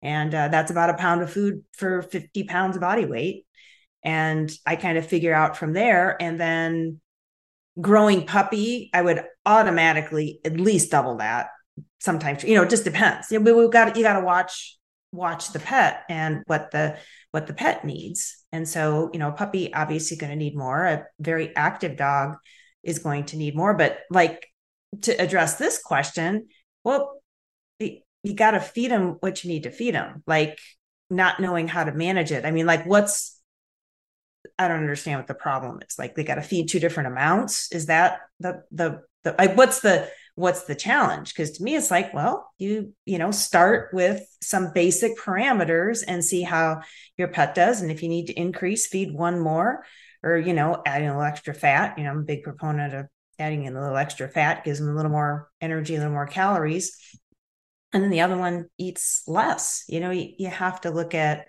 and 0.04 0.36
uh, 0.36 0.50
that's 0.50 0.70
about 0.70 0.92
a 0.92 0.96
pound 0.96 1.22
of 1.22 1.32
food 1.32 1.64
for 1.72 2.04
50 2.04 2.44
pounds 2.44 2.76
of 2.76 2.82
body 2.82 3.06
weight 3.06 3.46
and 4.04 4.52
I 4.66 4.76
kind 4.76 4.98
of 4.98 5.08
figure 5.08 5.34
out 5.34 5.58
from 5.58 5.74
there. 5.74 6.22
And 6.22 6.40
then 6.40 7.00
growing 7.80 8.26
puppy, 8.26 8.90
I 8.94 9.02
would 9.02 9.24
automatically 9.46 10.40
at 10.44 10.60
least 10.60 10.92
double 10.92 11.18
that. 11.18 11.48
Sometimes, 12.00 12.44
you 12.44 12.56
know, 12.56 12.64
it 12.64 12.70
just 12.70 12.84
depends. 12.84 13.28
We, 13.32 13.40
we've 13.40 13.72
got 13.72 13.96
you 13.96 14.04
got 14.04 14.20
to 14.20 14.26
watch 14.26 14.78
watch 15.12 15.54
the 15.54 15.60
pet 15.60 16.04
and 16.10 16.44
what 16.48 16.72
the 16.72 16.98
what 17.32 17.48
the 17.48 17.54
pet 17.54 17.86
needs. 17.86 18.44
And 18.52 18.68
so, 18.68 19.10
you 19.14 19.20
know, 19.20 19.30
a 19.30 19.34
puppy 19.34 19.74
obviously 19.74 20.18
going 20.18 20.32
to 20.32 20.36
need 20.36 20.56
more. 20.56 20.86
A 20.86 21.06
very 21.20 21.56
active 21.56 21.98
dog 21.98 22.36
is 22.84 23.00
going 23.00 23.26
to 23.26 23.38
need 23.38 23.56
more. 23.56 23.74
But 23.74 24.00
like 24.12 24.46
to 25.04 25.12
address 25.14 25.56
this 25.56 25.82
question, 25.82 26.50
well, 26.84 27.22
you 28.24 28.34
got 28.34 28.52
to 28.52 28.60
feed 28.60 28.90
them 28.90 29.18
what 29.20 29.44
you 29.44 29.50
need 29.50 29.64
to 29.64 29.72
feed 29.72 29.94
them. 29.94 30.24
Like 30.26 30.60
not 31.10 31.40
knowing 31.40 31.68
how 31.68 31.84
to 31.84 31.92
manage 31.92 32.32
it. 32.32 32.46
I 32.46 32.52
mean, 32.52 32.66
like 32.66 32.86
what's 32.86 33.40
I 34.58 34.68
don't 34.68 34.80
understand 34.80 35.20
what 35.20 35.28
the 35.28 35.34
problem 35.34 35.80
is. 35.88 35.98
Like 35.98 36.16
they 36.16 36.24
got 36.24 36.36
to 36.36 36.42
feed 36.42 36.70
two 36.70 36.80
different 36.80 37.08
amounts. 37.08 37.72
Is 37.72 37.88
that 37.88 38.22
the 38.40 38.64
the 38.72 39.02
the 39.24 39.36
like 39.38 39.56
what's 39.56 39.82
the 39.82 40.10
what's 40.36 40.64
the 40.64 40.76
challenge? 40.76 41.34
Because 41.34 41.52
to 41.52 41.64
me, 41.64 41.76
it's 41.76 41.92
like, 41.92 42.14
well, 42.14 42.52
you 42.58 42.94
you 43.06 43.18
know 43.18 43.32
start 43.32 43.94
with 43.94 44.26
some 44.42 44.72
basic 44.74 45.18
parameters 45.18 46.04
and 46.08 46.24
see 46.24 46.42
how 46.42 46.82
your 47.18 47.28
pet 47.30 47.56
does, 47.56 47.82
and 47.82 47.92
if 47.92 48.04
you 48.04 48.10
need 48.10 48.28
to 48.28 48.34
increase, 48.34 48.88
feed 48.88 49.14
one 49.14 49.40
more, 49.40 49.86
or 50.24 50.38
you 50.38 50.54
know, 50.54 50.82
adding 50.86 51.08
a 51.08 51.12
little 51.12 51.24
extra 51.24 51.54
fat. 51.54 51.98
You 51.98 52.04
know, 52.04 52.12
I'm 52.12 52.20
a 52.20 52.24
big 52.24 52.44
proponent 52.44 52.94
of 52.94 53.08
adding 53.40 53.66
in 53.66 53.76
a 53.76 53.82
little 53.82 53.98
extra 53.98 54.30
fat, 54.30 54.64
gives 54.64 54.80
them 54.80 54.90
a 54.90 54.96
little 54.96 55.12
more 55.12 55.50
energy, 55.60 55.96
a 55.96 56.00
little 56.00 56.14
more 56.14 56.28
calories 56.28 56.98
and 57.94 58.04
then 58.04 58.10
the 58.10 58.22
other 58.22 58.38
one 58.38 58.66
eats 58.78 59.24
less. 59.28 59.84
You 59.88 60.00
know 60.00 60.12
you, 60.12 60.34
you 60.38 60.50
have 60.50 60.82
to 60.82 60.92
look 60.92 61.14
at 61.14 61.48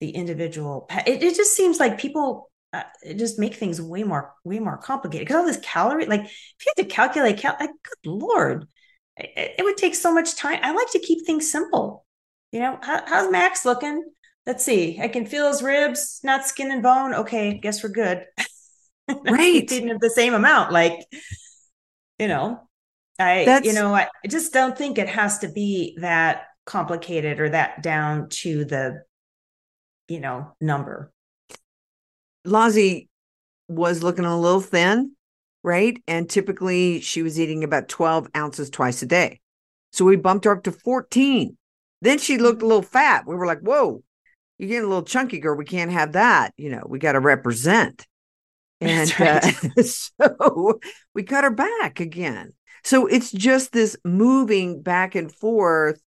the 0.00 0.10
individual 0.10 0.86
it, 1.06 1.22
it 1.22 1.36
just 1.36 1.54
seems 1.54 1.78
like 1.78 1.98
people 1.98 2.50
uh, 2.72 2.82
just 3.16 3.38
make 3.38 3.54
things 3.54 3.82
way 3.82 4.02
more 4.02 4.32
way 4.44 4.58
more 4.58 4.78
complicated. 4.78 5.26
Because 5.26 5.40
all 5.40 5.46
this 5.46 5.60
calorie 5.62 6.06
like 6.06 6.22
if 6.22 6.30
you 6.30 6.72
have 6.76 6.86
to 6.86 6.94
calculate 6.94 7.38
cal- 7.38 7.56
like 7.58 7.70
good 7.70 8.10
lord 8.10 8.66
it, 9.16 9.56
it, 9.58 9.64
would 9.64 9.76
take 9.76 9.94
so 9.94 10.14
much 10.14 10.36
time. 10.36 10.60
I 10.62 10.72
like 10.72 10.90
to 10.92 10.98
keep 10.98 11.26
things 11.26 11.50
simple. 11.50 12.06
You 12.52 12.60
know 12.60 12.78
How, 12.80 13.02
how's 13.06 13.30
max 13.30 13.64
looking? 13.64 14.04
Let's 14.46 14.64
see. 14.64 14.98
I 15.00 15.08
can 15.08 15.26
feel 15.26 15.48
his 15.48 15.62
ribs 15.62 16.20
not 16.22 16.46
skin 16.46 16.70
and 16.70 16.82
bone. 16.82 17.14
Okay 17.14 17.58
guess 17.58 17.82
we're 17.82 17.90
good. 17.90 18.24
Right. 19.08 19.68
feeding 19.68 19.88
him 19.88 19.98
the 20.00 20.08
same 20.08 20.34
amount 20.34 20.70
like 20.70 21.00
you 22.20 22.28
know 22.28 22.60
I, 23.20 23.44
That's, 23.44 23.66
you 23.66 23.72
know, 23.72 23.94
I 23.94 24.08
just 24.28 24.52
don't 24.52 24.76
think 24.76 24.98
it 24.98 25.08
has 25.08 25.38
to 25.40 25.48
be 25.48 25.96
that 26.00 26.44
complicated 26.64 27.40
or 27.40 27.50
that 27.50 27.82
down 27.82 28.28
to 28.30 28.64
the, 28.64 29.02
you 30.08 30.20
know, 30.20 30.52
number. 30.60 31.12
Lozzie 32.44 33.08
was 33.68 34.02
looking 34.02 34.24
a 34.24 34.38
little 34.38 34.60
thin, 34.60 35.12
right? 35.62 36.02
And 36.06 36.28
typically 36.28 37.00
she 37.00 37.22
was 37.22 37.38
eating 37.38 37.62
about 37.64 37.88
12 37.88 38.28
ounces 38.36 38.70
twice 38.70 39.02
a 39.02 39.06
day. 39.06 39.40
So 39.92 40.04
we 40.04 40.16
bumped 40.16 40.44
her 40.44 40.52
up 40.52 40.64
to 40.64 40.72
14. 40.72 41.56
Then 42.02 42.18
she 42.18 42.38
looked 42.38 42.62
a 42.62 42.66
little 42.66 42.82
fat. 42.82 43.26
We 43.26 43.36
were 43.36 43.46
like, 43.46 43.60
whoa, 43.60 44.02
you're 44.58 44.68
getting 44.68 44.84
a 44.84 44.88
little 44.88 45.04
chunky, 45.04 45.38
girl. 45.38 45.56
We 45.56 45.64
can't 45.64 45.90
have 45.90 46.12
that. 46.12 46.54
You 46.56 46.70
know, 46.70 46.84
we 46.86 46.98
got 46.98 47.12
to 47.12 47.20
represent. 47.20 48.06
And 48.80 49.20
right. 49.20 49.64
uh, 49.78 49.82
so 49.82 50.80
we 51.14 51.22
cut 51.22 51.44
her 51.44 51.50
back 51.50 52.00
again. 52.00 52.52
So 52.82 53.06
it's 53.06 53.30
just 53.30 53.72
this 53.72 53.96
moving 54.04 54.82
back 54.82 55.14
and 55.14 55.34
forth 55.34 56.00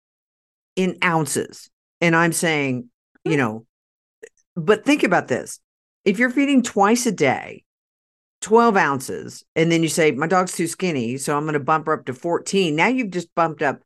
in 0.76 0.98
ounces. 1.04 1.70
And 2.00 2.16
I'm 2.16 2.32
saying, 2.32 2.88
you 3.24 3.32
hmm. 3.32 3.38
know, 3.38 3.66
but 4.56 4.84
think 4.84 5.02
about 5.02 5.28
this. 5.28 5.58
If 6.04 6.18
you're 6.18 6.30
feeding 6.30 6.62
twice 6.62 7.06
a 7.06 7.12
day, 7.12 7.64
12 8.40 8.76
ounces, 8.76 9.44
and 9.54 9.70
then 9.70 9.82
you 9.82 9.88
say, 9.88 10.10
my 10.10 10.26
dog's 10.26 10.52
too 10.52 10.66
skinny, 10.66 11.16
so 11.16 11.36
I'm 11.36 11.44
going 11.44 11.54
to 11.54 11.60
bump 11.60 11.86
her 11.86 11.92
up 11.92 12.06
to 12.06 12.14
14. 12.14 12.74
Now 12.74 12.88
you've 12.88 13.10
just 13.10 13.32
bumped 13.34 13.62
up 13.62 13.80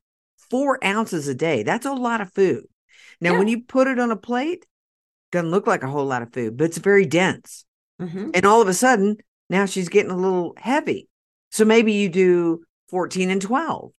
four 0.50 0.82
ounces 0.84 1.28
a 1.28 1.34
day. 1.34 1.62
That's 1.62 1.86
a 1.86 1.92
lot 1.92 2.20
of 2.20 2.32
food. 2.32 2.64
Now, 3.20 3.32
yeah. 3.32 3.38
when 3.38 3.48
you 3.48 3.62
put 3.62 3.86
it 3.86 3.98
on 3.98 4.10
a 4.10 4.16
plate, 4.16 4.66
doesn't 5.32 5.50
look 5.50 5.66
like 5.66 5.82
a 5.82 5.88
whole 5.88 6.06
lot 6.06 6.22
of 6.22 6.32
food, 6.32 6.56
but 6.56 6.64
it's 6.64 6.78
very 6.78 7.04
dense. 7.04 7.64
Mm-hmm. 8.00 8.30
And 8.34 8.46
all 8.46 8.62
of 8.62 8.68
a 8.68 8.74
sudden, 8.74 9.16
now 9.50 9.66
she's 9.66 9.88
getting 9.88 10.10
a 10.10 10.16
little 10.16 10.54
heavy. 10.56 11.08
So 11.50 11.64
maybe 11.64 11.92
you 11.92 12.08
do 12.08 12.64
14 12.88 13.30
and 13.30 13.42
12 13.42 13.92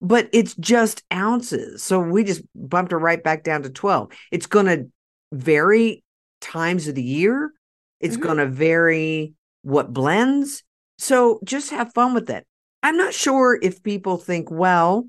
but 0.00 0.28
it's 0.32 0.54
just 0.56 1.02
ounces 1.12 1.82
so 1.82 2.00
we 2.00 2.24
just 2.24 2.42
bumped 2.54 2.92
her 2.92 2.98
right 2.98 3.22
back 3.22 3.44
down 3.44 3.62
to 3.62 3.70
12 3.70 4.10
it's 4.30 4.46
going 4.46 4.66
to 4.66 4.86
vary 5.32 6.02
times 6.40 6.88
of 6.88 6.94
the 6.94 7.02
year 7.02 7.52
it's 8.00 8.16
mm-hmm. 8.16 8.24
going 8.24 8.38
to 8.38 8.46
vary 8.46 9.34
what 9.62 9.92
blends 9.92 10.62
so 10.98 11.40
just 11.44 11.70
have 11.70 11.92
fun 11.94 12.14
with 12.14 12.28
it 12.30 12.46
i'm 12.82 12.96
not 12.96 13.14
sure 13.14 13.58
if 13.62 13.82
people 13.82 14.16
think 14.16 14.50
well 14.50 15.08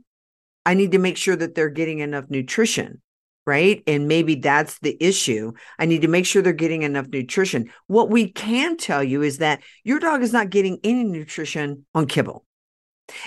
i 0.65 0.73
need 0.73 0.91
to 0.91 0.99
make 0.99 1.17
sure 1.17 1.35
that 1.35 1.55
they're 1.55 1.69
getting 1.69 1.99
enough 1.99 2.25
nutrition 2.29 3.01
right? 3.45 3.83
And 3.85 4.07
maybe 4.07 4.35
that's 4.35 4.79
the 4.79 4.97
issue. 4.99 5.53
I 5.77 5.85
need 5.85 6.01
to 6.01 6.07
make 6.07 6.25
sure 6.25 6.41
they're 6.41 6.53
getting 6.53 6.81
enough 6.81 7.07
nutrition. 7.07 7.71
What 7.87 8.09
we 8.09 8.31
can 8.31 8.77
tell 8.77 9.03
you 9.03 9.21
is 9.21 9.37
that 9.37 9.61
your 9.83 9.99
dog 9.99 10.23
is 10.23 10.33
not 10.33 10.49
getting 10.49 10.79
any 10.83 11.03
nutrition 11.03 11.85
on 11.93 12.07
kibble. 12.07 12.44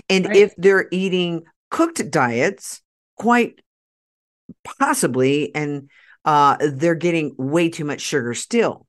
And 0.08 0.26
right. 0.26 0.36
if 0.36 0.54
they're 0.56 0.88
eating 0.90 1.44
cooked 1.70 2.10
diets, 2.10 2.82
quite 3.16 3.60
possibly, 4.78 5.54
and 5.54 5.90
uh, 6.24 6.56
they're 6.60 6.94
getting 6.94 7.34
way 7.38 7.68
too 7.68 7.84
much 7.84 8.00
sugar 8.00 8.34
still. 8.34 8.86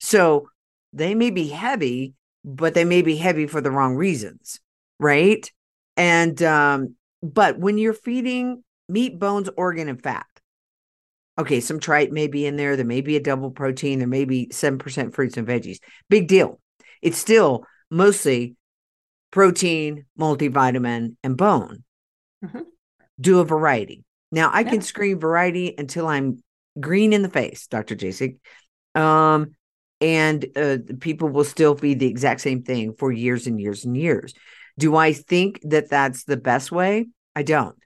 So 0.00 0.48
they 0.92 1.14
may 1.14 1.30
be 1.30 1.48
heavy, 1.48 2.14
but 2.44 2.74
they 2.74 2.84
may 2.84 3.02
be 3.02 3.16
heavy 3.16 3.46
for 3.46 3.60
the 3.60 3.70
wrong 3.70 3.96
reasons, 3.96 4.60
right? 4.98 5.50
And, 5.96 6.40
um, 6.42 6.96
but 7.22 7.58
when 7.58 7.78
you're 7.78 7.92
feeding 7.92 8.62
meat, 8.88 9.18
bones, 9.18 9.48
organ, 9.56 9.88
and 9.88 10.02
fat, 10.02 10.26
okay, 11.38 11.60
some 11.60 11.80
tripe 11.80 12.10
may 12.10 12.26
be 12.28 12.46
in 12.46 12.56
there. 12.56 12.76
There 12.76 12.84
may 12.84 13.00
be 13.00 13.16
a 13.16 13.20
double 13.20 13.50
protein. 13.50 13.98
There 13.98 14.08
may 14.08 14.24
be 14.24 14.48
7% 14.48 15.14
fruits 15.14 15.36
and 15.36 15.46
veggies. 15.46 15.78
Big 16.08 16.28
deal. 16.28 16.60
It's 17.02 17.18
still 17.18 17.64
mostly 17.90 18.56
protein, 19.36 20.06
multivitamin, 20.18 21.14
and 21.22 21.36
bone. 21.36 21.84
Mm-hmm. 22.42 22.62
Do 23.20 23.40
a 23.40 23.44
variety. 23.44 24.02
Now 24.32 24.48
I 24.48 24.60
yeah. 24.60 24.70
can 24.70 24.80
scream 24.80 25.20
variety 25.20 25.74
until 25.76 26.08
I'm 26.08 26.42
green 26.80 27.12
in 27.12 27.20
the 27.20 27.28
face, 27.28 27.66
Dr. 27.66 27.96
Jasek. 27.96 28.38
Um, 28.94 29.50
and 30.00 30.46
uh, 30.56 30.78
people 31.00 31.28
will 31.28 31.44
still 31.44 31.76
feed 31.76 31.98
the 31.98 32.06
exact 32.06 32.40
same 32.40 32.62
thing 32.62 32.94
for 32.94 33.12
years 33.12 33.46
and 33.46 33.60
years 33.60 33.84
and 33.84 33.94
years. 33.94 34.32
Do 34.78 34.96
I 34.96 35.12
think 35.12 35.60
that 35.64 35.90
that's 35.90 36.24
the 36.24 36.38
best 36.38 36.72
way? 36.72 37.04
I 37.34 37.42
don't. 37.42 37.76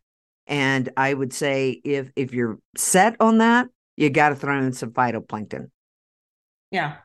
And 0.47 0.89
I 0.97 1.13
would 1.13 1.33
say 1.33 1.81
if 1.83 2.13
if 2.15 2.33
you're 2.33 2.61
set 2.77 3.17
on 3.19 3.39
that, 3.39 3.67
you 3.97 4.09
got 4.09 4.29
to 4.29 4.37
throw 4.37 4.57
in 4.57 4.73
some 4.73 4.93
phytoplankton. 4.93 5.71
Yeah, 6.71 6.99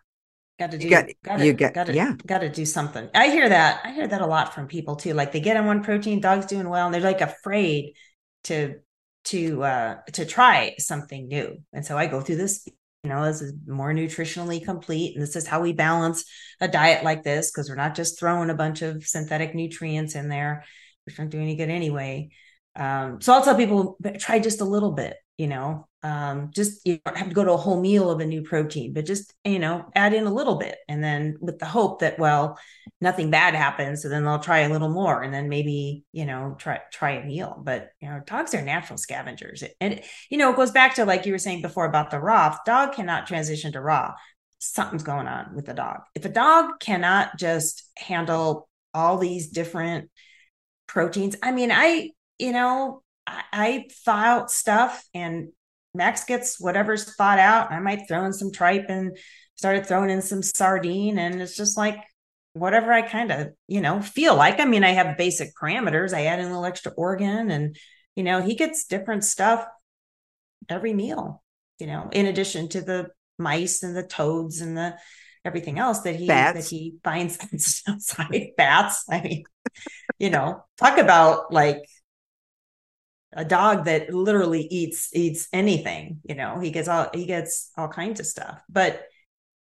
Got 0.57 0.71
to 0.71 0.77
do. 0.77 0.85
You 0.85 0.89
got, 0.89 1.05
got 1.23 1.37
to, 1.37 1.45
you 1.45 1.53
got, 1.53 1.73
got 1.73 1.87
to, 1.87 1.93
yeah. 1.93 2.13
Got 2.25 2.39
to 2.39 2.49
do 2.49 2.65
something. 2.65 3.09
I 3.13 3.29
hear 3.29 3.49
that. 3.49 3.81
I 3.83 3.91
hear 3.91 4.07
that 4.07 4.21
a 4.21 4.25
lot 4.25 4.53
from 4.53 4.67
people 4.67 4.95
too. 4.95 5.13
Like 5.13 5.31
they 5.31 5.41
get 5.41 5.57
on 5.57 5.65
one 5.65 5.83
protein, 5.83 6.21
dog's 6.21 6.45
doing 6.45 6.69
well, 6.69 6.85
and 6.85 6.93
they're 6.93 7.01
like 7.01 7.21
afraid 7.21 7.93
to 8.45 8.75
to 9.25 9.63
uh 9.63 9.95
to 10.13 10.25
try 10.25 10.75
something 10.77 11.27
new. 11.27 11.57
And 11.73 11.85
so 11.85 11.97
I 11.97 12.07
go 12.07 12.21
through 12.21 12.37
this. 12.37 12.65
You 13.03 13.09
know, 13.09 13.23
this 13.25 13.41
is 13.41 13.53
more 13.67 13.93
nutritionally 13.93 14.63
complete, 14.63 15.13
and 15.13 15.21
this 15.21 15.35
is 15.35 15.45
how 15.45 15.61
we 15.61 15.73
balance 15.73 16.25
a 16.59 16.67
diet 16.67 17.03
like 17.03 17.21
this 17.21 17.51
because 17.51 17.69
we're 17.69 17.75
not 17.75 17.93
just 17.93 18.17
throwing 18.17 18.49
a 18.49 18.55
bunch 18.55 18.81
of 18.81 19.05
synthetic 19.05 19.53
nutrients 19.53 20.15
in 20.15 20.27
there, 20.27 20.63
which 21.05 21.19
aren't 21.19 21.29
doing 21.29 21.43
any 21.43 21.55
good 21.55 21.69
anyway. 21.69 22.29
Um, 22.75 23.21
so 23.21 23.33
I'll 23.33 23.43
tell 23.43 23.55
people 23.55 23.97
try 24.17 24.39
just 24.39 24.61
a 24.61 24.65
little 24.65 24.93
bit. 24.93 25.17
You 25.37 25.47
know, 25.47 25.87
um, 26.05 26.51
just 26.53 26.85
you 26.85 26.99
don't 27.03 27.17
have 27.17 27.29
to 27.29 27.33
go 27.33 27.43
to 27.43 27.53
a 27.53 27.57
whole 27.57 27.81
meal 27.81 28.11
of 28.11 28.19
a 28.19 28.27
new 28.27 28.43
protein, 28.43 28.93
but 28.93 29.07
just 29.07 29.33
you 29.43 29.57
know 29.57 29.85
add 29.95 30.13
in 30.13 30.27
a 30.27 30.33
little 30.33 30.57
bit, 30.59 30.77
and 30.87 31.03
then 31.03 31.35
with 31.41 31.57
the 31.57 31.65
hope 31.65 32.01
that 32.01 32.19
well 32.19 32.59
nothing 33.01 33.31
bad 33.31 33.55
happens, 33.55 34.03
so 34.03 34.09
then 34.09 34.23
they'll 34.23 34.37
try 34.37 34.59
a 34.59 34.69
little 34.69 34.89
more, 34.89 35.23
and 35.23 35.33
then 35.33 35.49
maybe 35.49 36.03
you 36.11 36.25
know 36.25 36.55
try 36.59 36.79
try 36.93 37.13
a 37.13 37.25
meal. 37.25 37.59
But 37.59 37.89
you 38.01 38.07
know 38.07 38.21
dogs 38.23 38.53
are 38.53 38.61
natural 38.61 38.97
scavengers, 38.97 39.63
and 39.81 39.99
you 40.29 40.37
know 40.37 40.51
it 40.51 40.55
goes 40.55 40.69
back 40.69 40.93
to 40.95 41.05
like 41.05 41.25
you 41.25 41.31
were 41.31 41.39
saying 41.39 41.63
before 41.63 41.85
about 41.85 42.11
the 42.11 42.19
raw. 42.19 42.55
dog 42.67 42.93
cannot 42.93 43.25
transition 43.25 43.71
to 43.71 43.81
raw, 43.81 44.13
something's 44.59 45.01
going 45.01 45.25
on 45.27 45.55
with 45.55 45.65
the 45.65 45.73
dog. 45.73 46.01
If 46.13 46.23
a 46.25 46.29
dog 46.29 46.79
cannot 46.79 47.39
just 47.39 47.83
handle 47.97 48.69
all 48.93 49.17
these 49.17 49.47
different 49.47 50.11
proteins, 50.85 51.35
I 51.41 51.51
mean 51.51 51.71
I 51.71 52.11
you 52.37 52.51
know 52.51 53.01
I, 53.25 53.41
I 53.51 53.87
out 54.07 54.51
stuff 54.51 55.03
and 55.15 55.47
Max 55.95 56.23
gets 56.25 56.59
whatever's 56.59 57.15
thought 57.15 57.39
out. 57.39 57.71
I 57.71 57.79
might 57.79 58.07
throw 58.07 58.25
in 58.25 58.33
some 58.33 58.51
tripe 58.51 58.85
and 58.89 59.17
started 59.55 59.85
throwing 59.85 60.09
in 60.09 60.21
some 60.21 60.43
sardine. 60.43 61.17
And 61.17 61.41
it's 61.41 61.55
just 61.55 61.77
like 61.77 61.97
whatever 62.53 62.91
I 62.91 63.01
kind 63.01 63.31
of, 63.31 63.53
you 63.67 63.81
know, 63.81 64.01
feel 64.01 64.35
like. 64.35 64.59
I 64.59 64.65
mean, 64.65 64.83
I 64.83 64.91
have 64.91 65.17
basic 65.17 65.49
parameters. 65.55 66.13
I 66.13 66.25
add 66.25 66.39
in 66.39 66.45
a 66.45 66.49
little 66.49 66.65
extra 66.65 66.91
organ 66.93 67.51
and, 67.51 67.77
you 68.15 68.23
know, 68.23 68.41
he 68.41 68.55
gets 68.55 68.85
different 68.85 69.23
stuff 69.23 69.65
every 70.69 70.93
meal, 70.93 71.43
you 71.79 71.87
know, 71.87 72.09
in 72.11 72.25
addition 72.25 72.69
to 72.69 72.81
the 72.81 73.09
mice 73.37 73.83
and 73.83 73.95
the 73.95 74.03
toads 74.03 74.61
and 74.61 74.77
the 74.77 74.95
everything 75.43 75.77
else 75.77 76.01
that 76.01 76.15
he 76.15 76.27
Bats. 76.27 76.57
that 76.57 76.75
he 76.75 76.95
finds 77.03 77.83
outside 77.87 78.49
bats. 78.57 79.05
I 79.09 79.21
mean, 79.21 79.43
you 80.17 80.29
know, 80.29 80.63
talk 80.77 80.97
about 80.97 81.53
like 81.53 81.83
a 83.35 83.45
dog 83.45 83.85
that 83.85 84.13
literally 84.13 84.61
eats 84.61 85.09
eats 85.13 85.47
anything, 85.51 86.21
you 86.23 86.35
know, 86.35 86.59
he 86.59 86.71
gets 86.71 86.87
all 86.87 87.09
he 87.13 87.25
gets 87.25 87.71
all 87.77 87.89
kinds 87.89 88.19
of 88.19 88.25
stuff. 88.25 88.61
But 88.69 89.03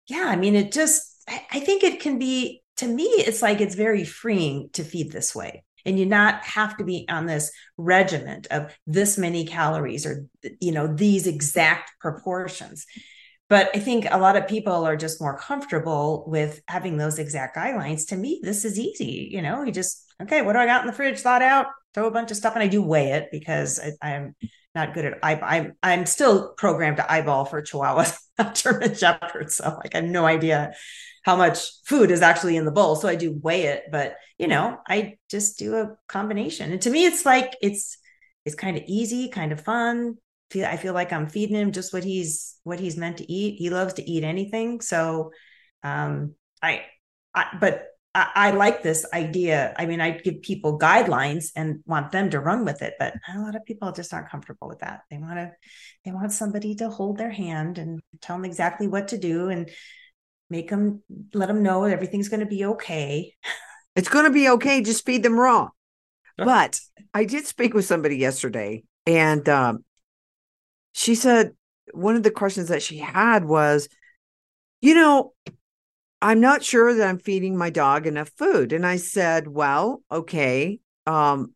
yeah, 0.07 0.25
I 0.27 0.35
mean, 0.35 0.55
it 0.55 0.71
just 0.71 1.11
I, 1.27 1.59
think 1.59 1.83
it 1.83 1.99
can 1.99 2.19
be 2.19 2.63
to 2.77 2.87
me, 2.87 3.03
it's 3.03 3.41
like 3.41 3.61
it's 3.61 3.75
very 3.75 4.03
freeing 4.03 4.69
to 4.73 4.83
feed 4.83 5.11
this 5.11 5.35
way. 5.35 5.63
And 5.85 5.99
you 5.99 6.05
not 6.05 6.43
have 6.43 6.77
to 6.77 6.83
be 6.83 7.05
on 7.09 7.25
this 7.25 7.51
regiment 7.77 8.47
of 8.49 8.75
this 8.87 9.17
many 9.17 9.45
calories 9.45 10.05
or 10.05 10.25
you 10.59 10.71
know 10.71 10.87
these 10.87 11.27
exact 11.27 11.91
proportions. 11.99 12.85
But 13.47 13.69
i 13.75 13.79
think 13.79 14.07
a 14.09 14.17
lot 14.17 14.35
of 14.35 14.47
people 14.47 14.85
are 14.85 14.95
just 14.95 15.21
more 15.21 15.37
comfortable 15.37 16.25
with 16.27 16.61
having 16.67 16.97
those 16.97 17.19
exact 17.19 17.55
guidelines. 17.55 18.07
To 18.07 18.15
me 18.15 18.39
this 18.41 18.65
is 18.65 18.79
easy 18.79 19.29
you 19.31 19.43
know 19.43 19.61
you 19.63 19.71
just 19.71 20.03
okay 20.19 20.41
what 20.41 20.53
do 20.53 20.59
i 20.59 20.65
got 20.65 20.81
in 20.81 20.87
the 20.87 20.93
fridge? 20.93 21.19
Thought 21.19 21.43
out 21.43 21.67
throw 21.95 22.05
a 22.05 22.11
bunch 22.11 22.29
of 22.29 22.37
stuff 22.37 22.53
and 22.53 22.61
i 22.61 22.67
do 22.67 22.83
weigh 22.83 23.13
it 23.13 23.29
because 23.31 23.79
I, 24.03 24.11
am 24.11 24.35
not 24.75 24.93
good 24.93 25.05
at 25.05 25.19
I, 25.23 25.35
I'm 25.35 25.73
I'm 25.81 26.05
still 26.05 26.53
programmed 26.53 26.97
to 26.97 27.11
eyeball 27.11 27.45
for 27.45 27.61
Chihuahuas, 27.61 28.17
German 28.53 28.93
Shepherds. 28.93 29.55
So 29.55 29.79
like 29.81 29.95
I 29.95 30.01
have 30.01 30.05
no 30.05 30.25
idea 30.25 30.73
how 31.23 31.37
much 31.37 31.59
food 31.85 32.11
is 32.11 32.21
actually 32.21 32.57
in 32.57 32.65
the 32.65 32.71
bowl. 32.71 32.97
So 32.97 33.07
I 33.07 33.15
do 33.15 33.39
weigh 33.41 33.63
it, 33.63 33.85
but 33.89 34.17
you 34.37 34.47
know, 34.47 34.77
I 34.87 35.15
just 35.29 35.57
do 35.57 35.77
a 35.77 35.95
combination. 36.07 36.71
And 36.71 36.81
to 36.81 36.89
me, 36.89 37.05
it's 37.05 37.25
like 37.25 37.55
it's 37.61 37.97
it's 38.43 38.55
kind 38.55 38.77
of 38.77 38.83
easy, 38.85 39.29
kind 39.29 39.51
of 39.51 39.61
fun. 39.61 40.15
Feel 40.51 40.65
I 40.65 40.77
feel 40.77 40.93
like 40.93 41.13
I'm 41.13 41.27
feeding 41.27 41.55
him 41.55 41.71
just 41.71 41.93
what 41.93 42.03
he's 42.03 42.57
what 42.63 42.79
he's 42.79 42.97
meant 42.97 43.17
to 43.17 43.31
eat. 43.31 43.55
He 43.57 43.69
loves 43.69 43.93
to 43.95 44.07
eat 44.07 44.23
anything. 44.23 44.81
So 44.81 45.31
um 45.83 46.35
I 46.61 46.83
I 47.33 47.57
but 47.59 47.87
I, 48.15 48.29
I 48.35 48.51
like 48.51 48.81
this 48.81 49.05
idea. 49.13 49.75
I 49.77 49.85
mean, 49.85 49.99
I 49.99 50.11
give 50.11 50.41
people 50.41 50.79
guidelines 50.79 51.51
and 51.55 51.81
want 51.85 52.11
them 52.11 52.29
to 52.29 52.39
run 52.39 52.63
with 52.63 52.81
it, 52.81 52.93
but 52.97 53.13
a 53.31 53.39
lot 53.39 53.55
of 53.55 53.65
people 53.65 53.91
just 53.91 54.13
aren't 54.13 54.29
comfortable 54.29 54.69
with 54.69 54.79
that. 54.79 55.01
They 55.11 55.17
want 55.17 55.35
to, 55.35 55.51
they 56.05 56.11
want 56.11 56.31
somebody 56.31 56.75
to 56.75 56.89
hold 56.89 57.17
their 57.17 57.29
hand 57.29 57.77
and 57.77 57.99
tell 58.21 58.37
them 58.37 58.45
exactly 58.45 58.87
what 58.87 59.09
to 59.09 59.17
do 59.17 59.49
and 59.49 59.69
make 60.49 60.69
them 60.69 61.03
let 61.33 61.47
them 61.47 61.61
know 61.61 61.83
everything's 61.83 62.29
going 62.29 62.39
to 62.39 62.45
be 62.45 62.65
okay. 62.65 63.33
It's 63.95 64.09
going 64.09 64.25
to 64.25 64.31
be 64.31 64.49
okay. 64.49 64.81
Just 64.81 65.05
feed 65.05 65.23
them 65.23 65.39
raw. 65.39 65.69
But 66.37 66.79
I 67.13 67.23
did 67.23 67.45
speak 67.45 67.73
with 67.73 67.85
somebody 67.85 68.17
yesterday, 68.17 68.83
and 69.05 69.47
um, 69.47 69.85
she 70.91 71.15
said 71.15 71.53
one 71.93 72.17
of 72.17 72.23
the 72.23 72.31
questions 72.31 72.67
that 72.67 72.83
she 72.83 72.97
had 72.97 73.45
was, 73.45 73.87
you 74.81 74.95
know, 74.95 75.33
I'm 76.21 76.39
not 76.39 76.63
sure 76.63 76.93
that 76.93 77.07
I'm 77.07 77.19
feeding 77.19 77.57
my 77.57 77.69
dog 77.69 78.07
enough 78.07 78.31
food. 78.37 78.73
And 78.73 78.85
I 78.85 78.97
said, 78.97 79.47
well, 79.47 80.01
okay. 80.11 80.79
Um, 81.05 81.53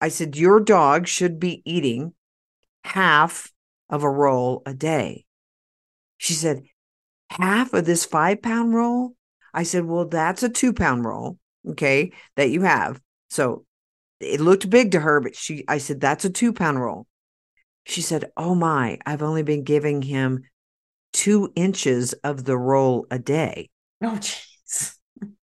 I 0.00 0.08
said, 0.08 0.36
your 0.36 0.60
dog 0.60 1.06
should 1.06 1.38
be 1.40 1.62
eating 1.64 2.14
half 2.84 3.52
of 3.90 4.02
a 4.02 4.10
roll 4.10 4.62
a 4.66 4.74
day. 4.74 5.24
She 6.18 6.32
said, 6.32 6.62
half 7.30 7.72
of 7.74 7.84
this 7.84 8.04
five 8.04 8.42
pound 8.42 8.74
roll? 8.74 9.14
I 9.52 9.62
said, 9.62 9.84
well, 9.84 10.06
that's 10.06 10.42
a 10.42 10.48
two 10.48 10.72
pound 10.72 11.04
roll, 11.04 11.38
okay, 11.68 12.12
that 12.36 12.50
you 12.50 12.62
have. 12.62 13.00
So 13.30 13.64
it 14.20 14.40
looked 14.40 14.70
big 14.70 14.92
to 14.92 15.00
her, 15.00 15.20
but 15.20 15.34
she, 15.34 15.64
I 15.68 15.78
said, 15.78 16.00
that's 16.00 16.24
a 16.24 16.30
two 16.30 16.52
pound 16.52 16.80
roll. 16.80 17.06
She 17.84 18.00
said, 18.02 18.30
oh 18.36 18.54
my, 18.54 18.98
I've 19.06 19.22
only 19.22 19.42
been 19.42 19.64
giving 19.64 20.02
him 20.02 20.44
two 21.16 21.50
inches 21.56 22.12
of 22.24 22.44
the 22.44 22.58
roll 22.58 23.06
a 23.10 23.18
day. 23.18 23.70
Oh, 24.02 24.18
jeez. 24.20 24.92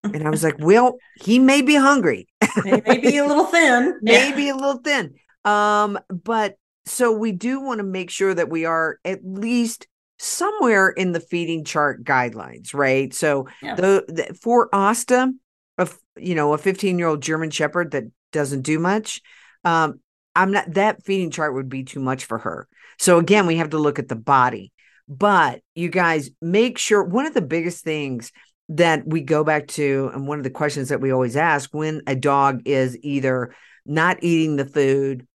and 0.04 0.24
I 0.24 0.30
was 0.30 0.44
like, 0.44 0.54
well, 0.60 0.98
he 1.16 1.40
may 1.40 1.62
be 1.62 1.74
hungry. 1.74 2.28
Maybe 2.64 3.16
a 3.16 3.26
little 3.26 3.46
thin. 3.46 3.98
maybe 4.02 4.48
a 4.50 4.54
little 4.54 4.78
thin. 4.78 5.14
Um, 5.44 5.98
but 6.08 6.54
so 6.86 7.10
we 7.10 7.32
do 7.32 7.60
want 7.60 7.78
to 7.78 7.84
make 7.84 8.10
sure 8.10 8.32
that 8.32 8.48
we 8.48 8.66
are 8.66 8.98
at 9.04 9.24
least 9.24 9.88
somewhere 10.20 10.90
in 10.90 11.10
the 11.10 11.18
feeding 11.18 11.64
chart 11.64 12.04
guidelines, 12.04 12.72
right? 12.72 13.12
So 13.12 13.48
Yeah. 13.60 13.74
the, 13.74 14.04
the 14.06 14.38
for 14.40 14.68
Asta, 14.72 15.32
a 15.76 15.88
you 16.16 16.36
know, 16.36 16.52
a 16.52 16.58
15 16.58 17.00
year 17.00 17.08
old 17.08 17.20
German 17.20 17.50
Shepherd 17.50 17.90
that 17.90 18.04
doesn't 18.30 18.62
do 18.62 18.78
much, 18.78 19.22
um, 19.64 19.98
I'm 20.36 20.52
not 20.52 20.74
that 20.74 21.04
feeding 21.04 21.32
chart 21.32 21.54
would 21.54 21.68
be 21.68 21.82
too 21.82 22.00
much 22.00 22.26
for 22.26 22.38
her. 22.38 22.68
So 23.00 23.18
again, 23.18 23.48
we 23.48 23.56
have 23.56 23.70
to 23.70 23.78
look 23.78 23.98
at 23.98 24.06
the 24.06 24.14
body. 24.14 24.70
But 25.08 25.60
you 25.74 25.88
guys 25.88 26.30
make 26.40 26.78
sure 26.78 27.02
one 27.02 27.26
of 27.26 27.34
the 27.34 27.42
biggest 27.42 27.84
things 27.84 28.32
that 28.70 29.06
we 29.06 29.20
go 29.20 29.44
back 29.44 29.66
to, 29.68 30.10
and 30.14 30.26
one 30.26 30.38
of 30.38 30.44
the 30.44 30.50
questions 30.50 30.88
that 30.88 31.00
we 31.00 31.10
always 31.12 31.36
ask 31.36 31.72
when 31.74 32.00
a 32.06 32.16
dog 32.16 32.62
is 32.64 32.96
either 33.02 33.54
not 33.84 34.18
eating 34.22 34.56
the 34.56 34.64
food 34.64 35.26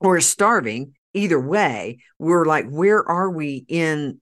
or 0.00 0.20
starving, 0.20 0.94
either 1.14 1.38
way, 1.40 1.98
we're 2.18 2.44
like, 2.44 2.68
where 2.68 3.08
are 3.08 3.30
we 3.30 3.64
in 3.68 4.20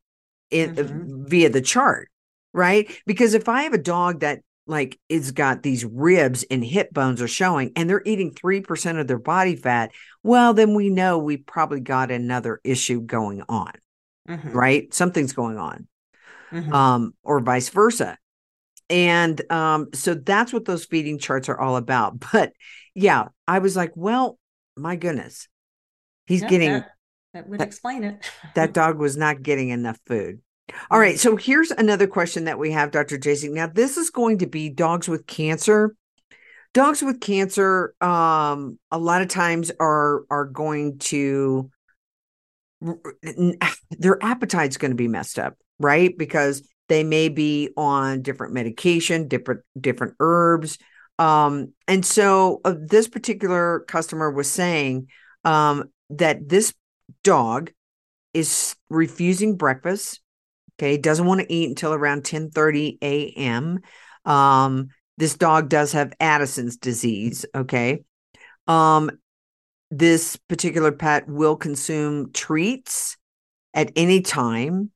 in 0.51 0.75
Mhm. 0.75 1.29
via 1.29 1.49
the 1.51 1.61
chart, 1.61 2.09
right? 2.53 2.89
Because 3.05 3.35
if 3.35 3.49
I 3.49 3.63
have 3.63 3.73
a 3.73 3.79
dog 3.79 4.21
that 4.21 4.41
like 4.69 4.99
it's 5.09 5.31
got 5.31 5.63
these 5.63 5.85
ribs 5.85 6.45
and 6.51 6.65
hip 6.65 6.93
bones 6.93 7.23
are 7.23 7.29
showing 7.29 7.73
and 7.77 7.89
they're 7.89 8.03
eating 8.05 8.33
3% 8.33 8.99
of 8.99 9.07
their 9.07 9.19
body 9.19 9.57
fat, 9.57 9.93
well, 10.23 10.55
then 10.55 10.75
we 10.75 10.91
know 10.91 11.19
we 11.19 11.37
probably 11.37 11.81
got 11.81 12.11
another 12.11 12.61
issue 12.65 13.01
going 13.01 13.43
on, 13.49 13.73
Mhm. 14.29 14.53
right? 14.55 14.93
Something's 14.95 15.33
going 15.33 15.59
on 15.59 15.87
Mhm. 16.53 16.73
um, 16.73 17.15
or 17.23 17.41
vice 17.41 17.69
versa. 17.69 18.19
And 18.89 19.41
um, 19.51 19.89
so 19.95 20.15
that's 20.15 20.53
what 20.53 20.65
those 20.65 20.85
feeding 20.85 21.19
charts 21.19 21.49
are 21.49 21.59
all 21.59 21.77
about. 21.77 22.21
But 22.33 22.53
yeah, 22.95 23.29
I 23.47 23.59
was 23.59 23.77
like, 23.77 23.93
well, 23.95 24.39
my 24.77 24.97
goodness, 24.97 25.49
he's 26.27 26.43
Yeah, 26.43 26.49
getting 26.49 26.73
that, 26.73 26.91
that 27.35 27.49
would 27.49 27.61
that- 27.61 27.67
explain 27.67 28.05
it. 28.05 28.31
that 28.55 28.73
dog 28.81 28.99
was 28.99 29.17
not 29.17 29.43
getting 29.43 29.71
enough 29.71 29.99
food. 30.07 30.41
All 30.91 30.99
right, 30.99 31.19
so 31.19 31.37
here's 31.37 31.71
another 31.71 32.09
question 32.09 32.45
that 32.45 32.59
we 32.59 32.73
have, 32.73 32.91
Dr. 32.91 33.19
Jasek. 33.19 33.53
Now, 33.53 33.69
this 33.69 33.97
is 33.97 34.11
going 34.11 34.39
to 34.39 34.47
be 34.49 34.69
dogs 34.69 35.09
with 35.09 35.25
cancer. 35.27 35.95
Dogs 36.75 37.03
with 37.03 37.21
cancer, 37.21 37.95
um, 38.01 38.79
a 38.91 38.99
lot 38.99 39.23
of 39.23 39.29
times 39.29 39.71
are 39.81 40.25
are 40.29 40.45
going 40.45 40.99
to 40.99 41.71
their 43.91 44.23
appetite's 44.23 44.77
going 44.77 44.91
to 44.91 44.97
be 44.97 45.09
messed 45.09 45.39
up, 45.39 45.55
right? 45.79 46.17
Because 46.17 46.67
they 46.89 47.05
may 47.05 47.29
be 47.29 47.71
on 47.77 48.23
different 48.23 48.55
medication, 48.55 49.29
different 49.29 49.63
different 49.81 50.15
herbs. 50.21 50.79
Um, 51.19 51.73
and 51.89 52.05
so 52.05 52.61
uh, 52.65 52.75
this 52.79 53.09
particular 53.09 53.81
customer 53.89 54.31
was 54.31 54.51
saying 54.51 55.09
um, 55.45 55.85
that 56.11 56.49
this 56.49 56.75
dog 57.25 57.73
is 58.35 58.77
refusing 58.91 59.57
breakfast. 59.57 60.21
Okay, 60.79 60.99
doesn't 60.99 61.27
want 61.27 61.41
to 61.41 61.53
eat 61.53 61.71
until 61.71 61.95
around 61.95 62.25
10 62.25 62.51
30 62.51 62.99
a.m. 63.01 63.81
Um, 64.27 64.89
this 65.17 65.35
dog 65.35 65.71
does 65.71 65.93
have 65.93 66.13
Addison's 66.21 66.77
disease. 66.77 67.47
Okay. 67.55 68.05
Um, 68.67 69.11
this 69.91 70.37
particular 70.49 70.93
pet 70.93 71.29
will 71.29 71.57
consume 71.57 72.33
treats 72.33 73.17
at 73.75 73.93
any 73.97 74.21
time. 74.21 74.91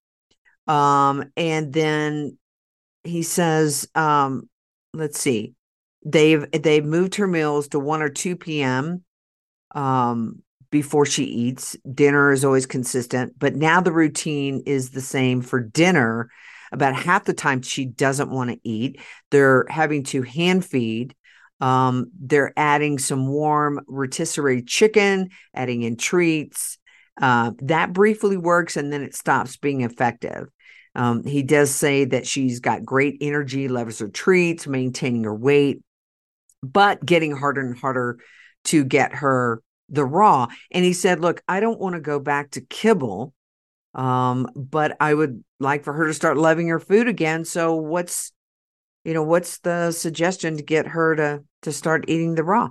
Um, 0.66 1.30
and 1.36 1.72
then 1.72 2.38
he 3.04 3.22
says, 3.22 3.88
um, 3.94 4.48
let's 4.92 5.18
see, 5.18 5.54
they've 6.04 6.44
they've 6.50 6.84
moved 6.84 7.16
her 7.16 7.26
meals 7.26 7.68
to 7.68 7.78
1 7.78 8.02
or 8.02 8.08
2 8.08 8.36
p.m. 8.36 9.04
um 9.74 10.42
before 10.70 11.04
she 11.04 11.24
eats. 11.24 11.76
Dinner 11.92 12.30
is 12.32 12.44
always 12.44 12.66
consistent, 12.66 13.36
but 13.38 13.56
now 13.56 13.80
the 13.80 13.92
routine 13.92 14.62
is 14.66 14.90
the 14.90 15.00
same 15.00 15.42
for 15.42 15.60
dinner. 15.60 16.30
About 16.72 16.94
half 16.94 17.24
the 17.24 17.34
time 17.34 17.62
she 17.62 17.84
doesn't 17.84 18.30
want 18.30 18.50
to 18.50 18.60
eat. 18.62 19.00
They're 19.32 19.66
having 19.68 20.04
to 20.04 20.22
hand 20.22 20.64
feed. 20.64 21.16
Um, 21.60 22.10
they're 22.18 22.52
adding 22.56 22.98
some 22.98 23.28
warm 23.28 23.80
rotisserie 23.86 24.62
chicken, 24.62 25.30
adding 25.54 25.82
in 25.82 25.96
treats. 25.96 26.78
Uh, 27.20 27.52
that 27.62 27.92
briefly 27.92 28.36
works 28.36 28.76
and 28.76 28.92
then 28.92 29.02
it 29.02 29.14
stops 29.14 29.56
being 29.56 29.82
effective. 29.82 30.48
Um, 30.94 31.24
he 31.24 31.42
does 31.42 31.70
say 31.70 32.04
that 32.06 32.26
she's 32.26 32.60
got 32.60 32.84
great 32.84 33.18
energy, 33.20 33.68
loves 33.68 33.98
her 34.00 34.08
treats, 34.08 34.66
maintaining 34.66 35.24
her 35.24 35.34
weight, 35.34 35.82
but 36.62 37.04
getting 37.04 37.36
harder 37.36 37.60
and 37.60 37.78
harder 37.78 38.18
to 38.64 38.84
get 38.84 39.14
her 39.14 39.62
the 39.88 40.04
raw. 40.04 40.48
And 40.70 40.84
he 40.84 40.92
said, 40.92 41.20
Look, 41.20 41.42
I 41.48 41.60
don't 41.60 41.80
want 41.80 41.94
to 41.94 42.00
go 42.00 42.18
back 42.18 42.52
to 42.52 42.60
kibble, 42.60 43.34
um, 43.94 44.48
but 44.54 44.96
I 45.00 45.12
would 45.12 45.44
like 45.58 45.84
for 45.84 45.92
her 45.92 46.06
to 46.06 46.14
start 46.14 46.36
loving 46.36 46.68
her 46.68 46.80
food 46.80 47.08
again. 47.08 47.44
So 47.44 47.74
what's 47.76 48.32
you 49.04 49.14
know, 49.14 49.22
what's 49.22 49.58
the 49.58 49.92
suggestion 49.92 50.56
to 50.56 50.62
get 50.62 50.88
her 50.88 51.16
to 51.16 51.44
to 51.62 51.72
start 51.72 52.04
eating 52.08 52.34
the 52.34 52.44
raw? 52.44 52.68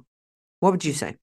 What 0.59 0.71
would 0.71 0.85
you 0.85 0.93
say? 0.93 1.15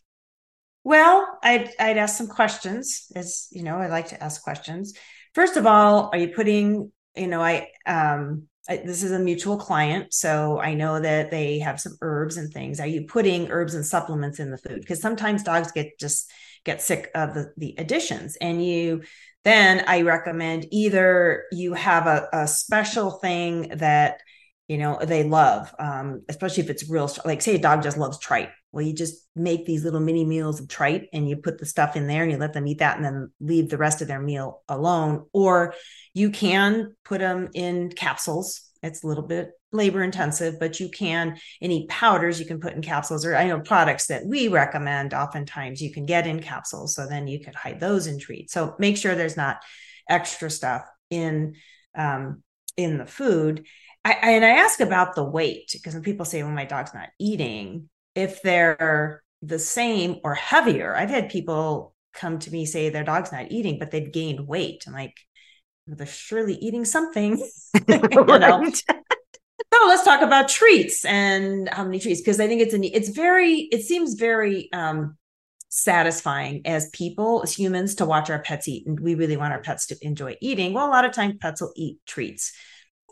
Well, 0.84 1.26
I'd 1.42 1.70
I'd 1.78 1.98
ask 1.98 2.16
some 2.16 2.28
questions. 2.28 3.10
As 3.14 3.48
you 3.50 3.62
know, 3.62 3.76
I 3.76 3.88
like 3.88 4.08
to 4.08 4.22
ask 4.22 4.42
questions. 4.42 4.94
first 5.34 5.56
of 5.56 5.66
all, 5.66 6.08
are 6.12 6.18
you 6.18 6.28
putting, 6.28 6.90
you 7.14 7.26
know, 7.26 7.42
I, 7.42 7.68
um, 7.84 8.44
I, 8.68 8.78
this 8.78 9.02
is 9.02 9.12
a 9.12 9.18
mutual 9.18 9.58
client, 9.58 10.14
so 10.14 10.58
I 10.58 10.74
know 10.74 10.98
that 10.98 11.30
they 11.30 11.58
have 11.58 11.78
some 11.80 11.96
herbs 12.00 12.36
and 12.36 12.52
things. 12.52 12.80
Are 12.80 12.86
you 12.86 13.06
putting 13.06 13.50
herbs 13.50 13.74
and 13.74 13.84
supplements 13.84 14.40
in 14.40 14.50
the 14.50 14.58
food? 14.58 14.80
Because 14.80 15.00
sometimes 15.00 15.42
dogs 15.42 15.70
get 15.72 15.98
just 16.00 16.30
get 16.64 16.82
sick 16.82 17.10
of 17.14 17.34
the, 17.34 17.52
the 17.56 17.74
additions, 17.78 18.36
and 18.40 18.64
you 18.64 19.02
then 19.44 19.84
I 19.86 20.02
recommend 20.02 20.66
either 20.72 21.44
you 21.52 21.74
have 21.74 22.08
a, 22.08 22.28
a 22.32 22.48
special 22.48 23.12
thing 23.12 23.68
that 23.76 24.20
you 24.68 24.78
know 24.78 24.98
they 25.02 25.24
love, 25.24 25.72
um, 25.78 26.22
especially 26.28 26.64
if 26.64 26.70
it's 26.70 26.88
real. 26.88 27.10
Like 27.24 27.42
say 27.42 27.54
a 27.54 27.58
dog 27.58 27.82
just 27.82 27.96
loves 27.96 28.18
tripe. 28.18 28.50
Well, 28.72 28.84
you 28.84 28.92
just 28.92 29.26
make 29.34 29.64
these 29.64 29.84
little 29.84 30.00
mini 30.00 30.24
meals 30.24 30.60
of 30.60 30.68
tripe 30.68 31.08
and 31.12 31.28
you 31.28 31.36
put 31.36 31.58
the 31.58 31.66
stuff 31.66 31.96
in 31.96 32.06
there 32.06 32.22
and 32.22 32.32
you 32.32 32.36
let 32.36 32.52
them 32.52 32.66
eat 32.66 32.80
that 32.80 32.96
and 32.96 33.04
then 33.04 33.30
leave 33.40 33.70
the 33.70 33.78
rest 33.78 34.02
of 34.02 34.08
their 34.08 34.20
meal 34.20 34.62
alone. 34.68 35.26
Or 35.32 35.74
you 36.12 36.30
can 36.30 36.94
put 37.04 37.20
them 37.20 37.48
in 37.54 37.90
capsules. 37.90 38.60
It's 38.82 39.02
a 39.02 39.06
little 39.06 39.26
bit 39.26 39.52
labor 39.72 40.02
intensive, 40.02 40.58
but 40.60 40.78
you 40.80 40.88
can 40.88 41.38
any 41.62 41.86
powders 41.86 42.38
you 42.38 42.46
can 42.46 42.60
put 42.60 42.74
in 42.74 42.82
capsules, 42.82 43.24
or 43.24 43.36
I 43.36 43.46
know 43.46 43.60
products 43.60 44.08
that 44.08 44.26
we 44.26 44.48
recommend 44.48 45.14
oftentimes 45.14 45.80
you 45.80 45.92
can 45.92 46.06
get 46.06 46.26
in 46.26 46.40
capsules. 46.40 46.94
So 46.94 47.06
then 47.06 47.26
you 47.28 47.40
could 47.40 47.54
hide 47.54 47.80
those 47.80 48.06
in 48.06 48.18
treats. 48.18 48.52
So 48.52 48.74
make 48.78 48.96
sure 48.96 49.14
there's 49.14 49.36
not 49.36 49.58
extra 50.08 50.50
stuff 50.50 50.82
in 51.10 51.54
um, 51.96 52.42
in 52.76 52.98
the 52.98 53.06
food. 53.06 53.66
I, 54.10 54.32
and 54.34 54.44
I 54.44 54.50
ask 54.50 54.80
about 54.80 55.14
the 55.14 55.24
weight 55.24 55.70
because 55.72 55.94
when 55.94 56.02
people 56.02 56.24
say, 56.24 56.42
"Well, 56.42 56.52
my 56.52 56.64
dog's 56.64 56.94
not 56.94 57.08
eating," 57.18 57.88
if 58.14 58.40
they're 58.42 59.22
the 59.42 59.58
same 59.58 60.20
or 60.24 60.34
heavier. 60.34 60.96
I've 60.96 61.10
had 61.10 61.28
people 61.28 61.94
come 62.14 62.38
to 62.40 62.50
me 62.50 62.66
say 62.66 62.88
their 62.88 63.04
dog's 63.04 63.32
not 63.32 63.52
eating, 63.52 63.78
but 63.78 63.90
they've 63.90 64.12
gained 64.12 64.46
weight. 64.46 64.84
I'm 64.86 64.92
like, 64.92 65.14
well, 65.86 65.96
they're 65.96 66.06
surely 66.06 66.54
eating 66.54 66.84
something. 66.84 67.36
you 67.88 67.98
know? 68.24 68.64
so 68.64 69.86
let's 69.86 70.04
talk 70.04 70.22
about 70.22 70.48
treats 70.48 71.04
and 71.04 71.68
how 71.68 71.84
many 71.84 71.98
treats 71.98 72.20
because 72.20 72.40
I 72.40 72.48
think 72.48 72.62
it's 72.62 72.74
an 72.74 72.84
it's 72.84 73.10
very 73.10 73.68
it 73.70 73.82
seems 73.82 74.14
very 74.14 74.70
um 74.72 75.16
satisfying 75.68 76.66
as 76.66 76.88
people 76.90 77.42
as 77.42 77.52
humans 77.52 77.96
to 77.96 78.06
watch 78.06 78.30
our 78.30 78.38
pets 78.38 78.66
eat 78.68 78.86
and 78.86 78.98
we 78.98 79.14
really 79.14 79.36
want 79.36 79.52
our 79.52 79.60
pets 79.60 79.86
to 79.88 79.96
enjoy 80.00 80.36
eating 80.40 80.72
well 80.72 80.86
a 80.86 80.88
lot 80.88 81.04
of 81.04 81.12
times 81.12 81.34
pets 81.40 81.60
will 81.60 81.72
eat 81.76 81.98
treats 82.06 82.52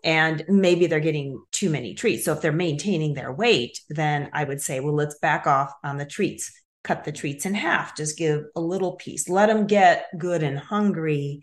and 0.04 0.44
maybe 0.48 0.86
they're 0.86 1.00
getting 1.00 1.42
too 1.50 1.70
many 1.70 1.94
treats. 1.94 2.26
So 2.26 2.34
if 2.34 2.42
they're 2.42 2.52
maintaining 2.52 3.14
their 3.14 3.32
weight, 3.32 3.80
then 3.88 4.28
I 4.34 4.44
would 4.44 4.60
say, 4.60 4.78
well, 4.80 4.94
let's 4.94 5.18
back 5.18 5.46
off 5.46 5.72
on 5.82 5.96
the 5.96 6.04
treats, 6.04 6.52
cut 6.84 7.04
the 7.04 7.12
treats 7.12 7.46
in 7.46 7.54
half, 7.54 7.96
just 7.96 8.18
give 8.18 8.44
a 8.54 8.60
little 8.60 8.96
piece, 8.96 9.28
let 9.30 9.46
them 9.46 9.66
get 9.66 10.06
good 10.18 10.42
and 10.42 10.58
hungry 10.58 11.40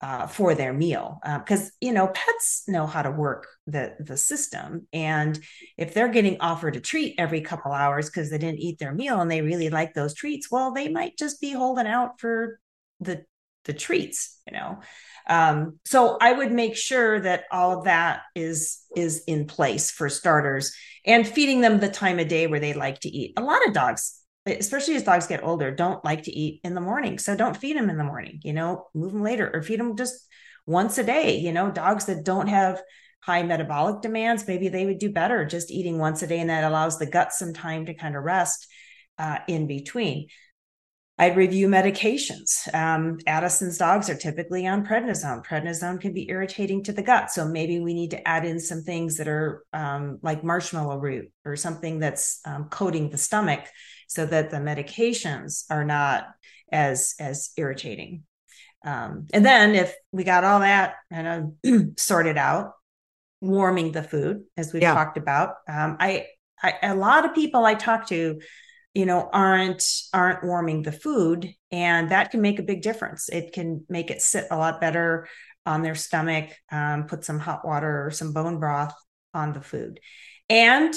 uh, 0.00 0.26
for 0.26 0.54
their 0.54 0.72
meal 0.72 1.20
because 1.22 1.66
uh, 1.66 1.70
you 1.82 1.92
know 1.92 2.08
pets 2.08 2.62
know 2.66 2.86
how 2.86 3.02
to 3.02 3.10
work 3.10 3.46
the 3.66 3.94
the 4.00 4.16
system. 4.16 4.86
And 4.94 5.38
if 5.76 5.92
they're 5.92 6.08
getting 6.08 6.38
offered 6.40 6.76
a 6.76 6.80
treat 6.80 7.16
every 7.18 7.42
couple 7.42 7.72
hours 7.72 8.08
because 8.08 8.30
they 8.30 8.38
didn't 8.38 8.60
eat 8.60 8.78
their 8.78 8.94
meal 8.94 9.20
and 9.20 9.30
they 9.30 9.42
really 9.42 9.68
like 9.68 9.92
those 9.92 10.14
treats 10.14 10.50
well 10.50 10.72
they 10.72 10.88
might 10.88 11.18
just 11.18 11.38
be 11.38 11.52
holding 11.52 11.86
out 11.86 12.18
for 12.18 12.58
the 13.00 13.24
the 13.64 13.72
treats 13.72 14.40
you 14.46 14.52
know 14.52 14.78
um, 15.30 15.78
so 15.84 16.16
I 16.20 16.32
would 16.32 16.50
make 16.50 16.76
sure 16.76 17.20
that 17.20 17.44
all 17.52 17.78
of 17.78 17.84
that 17.84 18.22
is 18.34 18.80
is 18.96 19.22
in 19.28 19.46
place 19.46 19.90
for 19.90 20.08
starters, 20.08 20.74
and 21.06 21.26
feeding 21.26 21.60
them 21.60 21.78
the 21.78 21.88
time 21.88 22.18
of 22.18 22.26
day 22.26 22.48
where 22.48 22.58
they 22.58 22.72
like 22.72 22.98
to 23.00 23.08
eat. 23.08 23.34
A 23.36 23.42
lot 23.42 23.64
of 23.66 23.72
dogs, 23.72 24.20
especially 24.44 24.96
as 24.96 25.04
dogs 25.04 25.28
get 25.28 25.44
older, 25.44 25.70
don't 25.70 26.04
like 26.04 26.24
to 26.24 26.32
eat 26.32 26.60
in 26.64 26.74
the 26.74 26.80
morning. 26.80 27.18
So 27.20 27.36
don't 27.36 27.56
feed 27.56 27.76
them 27.76 27.90
in 27.90 27.96
the 27.96 28.04
morning. 28.04 28.40
You 28.42 28.52
know, 28.52 28.88
move 28.92 29.12
them 29.12 29.22
later 29.22 29.48
or 29.54 29.62
feed 29.62 29.78
them 29.78 29.96
just 29.96 30.14
once 30.66 30.98
a 30.98 31.04
day. 31.04 31.38
You 31.38 31.52
know, 31.52 31.70
dogs 31.70 32.06
that 32.06 32.24
don't 32.24 32.48
have 32.48 32.82
high 33.20 33.44
metabolic 33.44 34.00
demands, 34.00 34.48
maybe 34.48 34.68
they 34.68 34.86
would 34.86 34.98
do 34.98 35.12
better 35.12 35.44
just 35.44 35.70
eating 35.70 35.98
once 35.98 36.22
a 36.22 36.26
day, 36.26 36.40
and 36.40 36.50
that 36.50 36.64
allows 36.64 36.98
the 36.98 37.06
gut 37.06 37.32
some 37.32 37.54
time 37.54 37.86
to 37.86 37.94
kind 37.94 38.16
of 38.16 38.24
rest 38.24 38.66
uh, 39.16 39.38
in 39.46 39.68
between. 39.68 40.26
I'd 41.20 41.36
review 41.36 41.68
medications. 41.68 42.72
Um, 42.74 43.18
Addison's 43.26 43.76
dogs 43.76 44.08
are 44.08 44.16
typically 44.16 44.66
on 44.66 44.86
prednisone. 44.86 45.44
Prednisone 45.44 46.00
can 46.00 46.14
be 46.14 46.30
irritating 46.30 46.82
to 46.84 46.94
the 46.94 47.02
gut. 47.02 47.30
So 47.30 47.46
maybe 47.46 47.78
we 47.78 47.92
need 47.92 48.12
to 48.12 48.26
add 48.26 48.46
in 48.46 48.58
some 48.58 48.80
things 48.80 49.18
that 49.18 49.28
are 49.28 49.62
um, 49.74 50.18
like 50.22 50.42
marshmallow 50.42 50.96
root 50.96 51.30
or 51.44 51.56
something 51.56 51.98
that's 51.98 52.40
um, 52.46 52.70
coating 52.70 53.10
the 53.10 53.18
stomach 53.18 53.66
so 54.08 54.24
that 54.24 54.48
the 54.48 54.56
medications 54.56 55.64
are 55.68 55.84
not 55.84 56.26
as, 56.72 57.14
as 57.20 57.50
irritating. 57.58 58.22
Um, 58.82 59.26
and 59.34 59.44
then 59.44 59.74
if 59.74 59.94
we 60.12 60.24
got 60.24 60.44
all 60.44 60.60
that 60.60 60.94
kind 61.12 61.52
of 61.62 61.98
sorted 61.98 62.38
out, 62.38 62.72
warming 63.42 63.92
the 63.92 64.02
food, 64.02 64.44
as 64.56 64.72
we've 64.72 64.80
yeah. 64.80 64.94
talked 64.94 65.18
about, 65.18 65.56
um, 65.68 65.98
I, 66.00 66.28
I, 66.62 66.76
a 66.82 66.94
lot 66.94 67.26
of 67.26 67.34
people 67.34 67.66
I 67.66 67.74
talk 67.74 68.06
to 68.08 68.40
you 68.94 69.06
know 69.06 69.28
aren't 69.32 69.84
aren't 70.12 70.44
warming 70.44 70.82
the 70.82 70.92
food 70.92 71.54
and 71.70 72.10
that 72.10 72.30
can 72.30 72.40
make 72.40 72.58
a 72.58 72.64
big 72.64 72.82
difference. 72.82 73.28
It 73.28 73.52
can 73.52 73.84
make 73.88 74.10
it 74.10 74.22
sit 74.22 74.46
a 74.50 74.56
lot 74.56 74.80
better 74.80 75.28
on 75.66 75.82
their 75.82 75.94
stomach 75.94 76.50
um, 76.72 77.04
put 77.04 77.24
some 77.24 77.38
hot 77.38 77.64
water 77.64 78.06
or 78.06 78.10
some 78.10 78.32
bone 78.32 78.58
broth 78.58 78.94
on 79.34 79.52
the 79.52 79.60
food. 79.60 80.00
And 80.48 80.94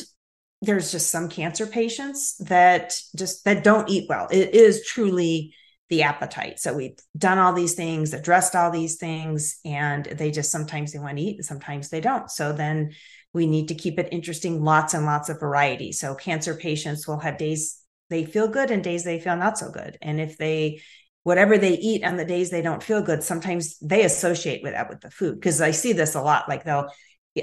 there's 0.61 0.91
just 0.91 1.11
some 1.11 1.29
cancer 1.29 1.67
patients 1.67 2.37
that 2.37 2.93
just 3.15 3.45
that 3.45 3.63
don't 3.63 3.89
eat 3.89 4.07
well. 4.09 4.27
It 4.31 4.55
is 4.55 4.85
truly 4.85 5.53
the 5.89 6.03
appetite. 6.03 6.59
So 6.59 6.73
we've 6.73 6.97
done 7.17 7.37
all 7.37 7.53
these 7.53 7.75
things 7.75 8.13
addressed 8.13 8.55
all 8.55 8.71
these 8.71 8.95
things 8.95 9.59
and 9.65 10.05
they 10.05 10.31
just 10.31 10.49
sometimes 10.49 10.93
they 10.93 10.99
want 10.99 11.17
to 11.17 11.23
eat 11.23 11.35
and 11.35 11.45
sometimes 11.45 11.89
they 11.89 12.01
don't. 12.01 12.31
So 12.31 12.53
then 12.53 12.93
we 13.33 13.45
need 13.45 13.67
to 13.67 13.75
keep 13.75 13.99
it 13.99 14.09
interesting 14.11 14.63
lots 14.63 14.93
and 14.93 15.05
lots 15.05 15.29
of 15.29 15.39
variety. 15.39 15.91
So 15.91 16.15
cancer 16.15 16.55
patients 16.55 17.07
will 17.07 17.19
have 17.19 17.37
days 17.37 17.82
they 18.09 18.25
feel 18.25 18.47
good 18.47 18.71
and 18.71 18.83
days 18.83 19.03
they 19.03 19.19
feel 19.19 19.35
not 19.35 19.57
so 19.57 19.71
good. 19.71 19.97
And 20.01 20.19
if 20.19 20.37
they, 20.37 20.81
whatever 21.23 21.57
they 21.57 21.73
eat 21.73 22.03
on 22.03 22.17
the 22.17 22.25
days 22.25 22.49
they 22.49 22.61
don't 22.61 22.83
feel 22.83 23.01
good, 23.01 23.23
sometimes 23.23 23.77
they 23.79 24.03
associate 24.03 24.61
with 24.63 24.73
that 24.73 24.89
with 24.89 25.01
the 25.01 25.11
food. 25.11 25.41
Cause 25.41 25.61
I 25.61 25.71
see 25.71 25.93
this 25.93 26.15
a 26.15 26.21
lot. 26.21 26.49
Like 26.49 26.63
they'll 26.63 26.89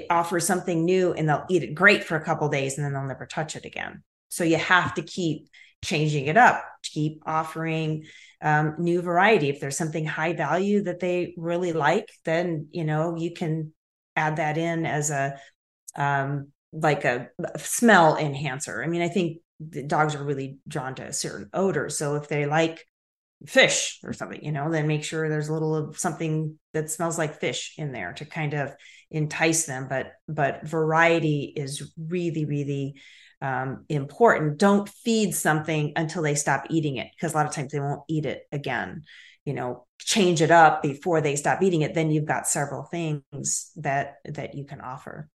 offer 0.09 0.39
something 0.39 0.85
new 0.85 1.13
and 1.13 1.27
they'll 1.27 1.45
eat 1.49 1.63
it 1.63 1.73
great 1.73 2.03
for 2.03 2.15
a 2.15 2.23
couple 2.23 2.47
days 2.49 2.77
and 2.77 2.85
then 2.85 2.93
they'll 2.93 3.03
never 3.07 3.25
touch 3.25 3.55
it 3.55 3.65
again. 3.65 4.03
So 4.29 4.43
you 4.43 4.57
have 4.57 4.93
to 4.95 5.01
keep 5.01 5.49
changing 5.83 6.27
it 6.27 6.37
up, 6.37 6.63
keep 6.83 7.23
offering 7.25 8.05
um, 8.41 8.75
new 8.79 9.01
variety. 9.01 9.49
If 9.49 9.59
there's 9.59 9.77
something 9.77 10.05
high 10.05 10.33
value 10.33 10.83
that 10.83 10.99
they 10.99 11.33
really 11.37 11.73
like, 11.73 12.09
then 12.23 12.67
you 12.71 12.83
know 12.83 13.15
you 13.17 13.33
can 13.33 13.73
add 14.15 14.37
that 14.37 14.57
in 14.57 14.85
as 14.85 15.09
a 15.09 15.39
um, 15.95 16.51
like 16.71 17.03
a 17.05 17.29
smell 17.57 18.15
enhancer. 18.17 18.83
I 18.83 18.87
mean, 18.87 19.01
I 19.01 19.09
think 19.09 19.39
dogs 19.87 20.15
are 20.15 20.23
really 20.23 20.59
drawn 20.67 20.95
to 20.95 21.03
a 21.03 21.13
certain 21.13 21.49
odor. 21.53 21.89
So 21.89 22.15
if 22.15 22.27
they 22.27 22.45
like 22.45 22.85
fish 23.45 23.99
or 24.03 24.13
something, 24.13 24.43
you 24.43 24.51
know, 24.51 24.71
then 24.71 24.87
make 24.87 25.03
sure 25.03 25.27
there's 25.27 25.49
a 25.49 25.53
little 25.53 25.75
of 25.75 25.97
something 25.97 26.57
that 26.73 26.89
smells 26.89 27.17
like 27.17 27.39
fish 27.39 27.73
in 27.77 27.91
there 27.91 28.13
to 28.13 28.25
kind 28.25 28.53
of 28.53 28.73
entice 29.09 29.65
them. 29.65 29.87
But 29.89 30.13
but 30.27 30.67
variety 30.67 31.53
is 31.55 31.91
really, 31.97 32.45
really 32.45 32.95
um, 33.41 33.85
important. 33.89 34.57
Don't 34.57 34.87
feed 34.87 35.33
something 35.33 35.93
until 35.95 36.21
they 36.21 36.35
stop 36.35 36.67
eating 36.69 36.97
it 36.97 37.07
because 37.15 37.33
a 37.33 37.37
lot 37.37 37.47
of 37.47 37.53
times 37.53 37.71
they 37.71 37.79
won't 37.79 38.03
eat 38.07 38.25
it 38.25 38.43
again. 38.51 39.03
You 39.45 39.53
know, 39.53 39.87
change 39.99 40.41
it 40.41 40.51
up 40.51 40.83
before 40.83 41.21
they 41.21 41.35
stop 41.35 41.63
eating 41.63 41.81
it. 41.81 41.95
Then 41.95 42.11
you've 42.11 42.25
got 42.25 42.47
several 42.47 42.83
things 42.83 43.71
that 43.77 44.17
that 44.25 44.53
you 44.55 44.65
can 44.65 44.81
offer. 44.81 45.29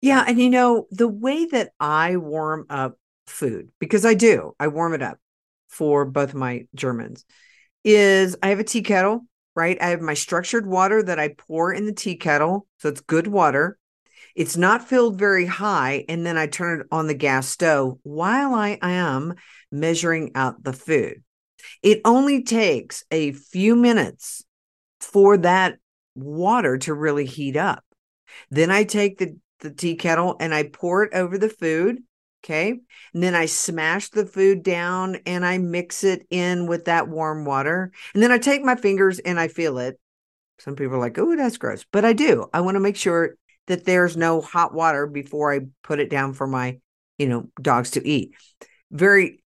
Yeah, 0.00 0.24
and 0.26 0.38
you 0.38 0.50
know 0.50 0.86
the 0.90 1.08
way 1.08 1.46
that 1.46 1.70
I 1.78 2.16
warm 2.16 2.66
up 2.70 2.96
food 3.32 3.70
because 3.78 4.04
I 4.04 4.14
do. 4.14 4.54
I 4.60 4.68
warm 4.68 4.94
it 4.94 5.02
up 5.02 5.18
for 5.68 6.04
both 6.04 6.34
my 6.34 6.66
Germans. 6.74 7.24
Is 7.84 8.36
I 8.42 8.48
have 8.48 8.60
a 8.60 8.64
tea 8.64 8.82
kettle, 8.82 9.26
right? 9.56 9.80
I 9.80 9.88
have 9.88 10.00
my 10.00 10.14
structured 10.14 10.66
water 10.66 11.02
that 11.02 11.18
I 11.18 11.34
pour 11.36 11.72
in 11.72 11.86
the 11.86 11.92
tea 11.92 12.16
kettle. 12.16 12.66
So 12.78 12.88
it's 12.88 13.00
good 13.00 13.26
water. 13.26 13.78
It's 14.36 14.56
not 14.56 14.88
filled 14.88 15.18
very 15.18 15.46
high. 15.46 16.04
And 16.08 16.24
then 16.24 16.38
I 16.38 16.46
turn 16.46 16.80
it 16.80 16.86
on 16.92 17.06
the 17.06 17.14
gas 17.14 17.48
stove 17.48 17.98
while 18.02 18.54
I 18.54 18.78
am 18.80 19.34
measuring 19.70 20.32
out 20.34 20.62
the 20.62 20.72
food. 20.72 21.22
It 21.82 22.00
only 22.04 22.44
takes 22.44 23.04
a 23.10 23.32
few 23.32 23.74
minutes 23.76 24.44
for 25.00 25.36
that 25.38 25.78
water 26.14 26.78
to 26.78 26.94
really 26.94 27.26
heat 27.26 27.56
up. 27.56 27.84
Then 28.50 28.70
I 28.70 28.84
take 28.84 29.18
the, 29.18 29.36
the 29.60 29.70
tea 29.70 29.96
kettle 29.96 30.36
and 30.40 30.54
I 30.54 30.64
pour 30.64 31.04
it 31.04 31.14
over 31.14 31.38
the 31.38 31.48
food 31.48 31.98
Okay. 32.44 32.80
And 33.14 33.22
then 33.22 33.34
I 33.36 33.46
smash 33.46 34.08
the 34.08 34.26
food 34.26 34.64
down 34.64 35.18
and 35.26 35.46
I 35.46 35.58
mix 35.58 36.02
it 36.02 36.26
in 36.28 36.66
with 36.66 36.86
that 36.86 37.08
warm 37.08 37.44
water. 37.44 37.92
And 38.14 38.22
then 38.22 38.32
I 38.32 38.38
take 38.38 38.62
my 38.64 38.74
fingers 38.74 39.20
and 39.20 39.38
I 39.38 39.46
feel 39.46 39.78
it. 39.78 39.98
Some 40.58 40.74
people 40.74 40.96
are 40.96 41.00
like, 41.00 41.18
oh, 41.18 41.36
that's 41.36 41.56
gross. 41.56 41.84
But 41.92 42.04
I 42.04 42.12
do. 42.12 42.46
I 42.52 42.60
want 42.60 42.74
to 42.74 42.80
make 42.80 42.96
sure 42.96 43.36
that 43.68 43.84
there's 43.84 44.16
no 44.16 44.40
hot 44.40 44.74
water 44.74 45.06
before 45.06 45.52
I 45.52 45.60
put 45.84 46.00
it 46.00 46.10
down 46.10 46.32
for 46.32 46.46
my, 46.48 46.78
you 47.16 47.28
know, 47.28 47.48
dogs 47.60 47.92
to 47.92 48.06
eat. 48.06 48.32
Very 48.90 49.42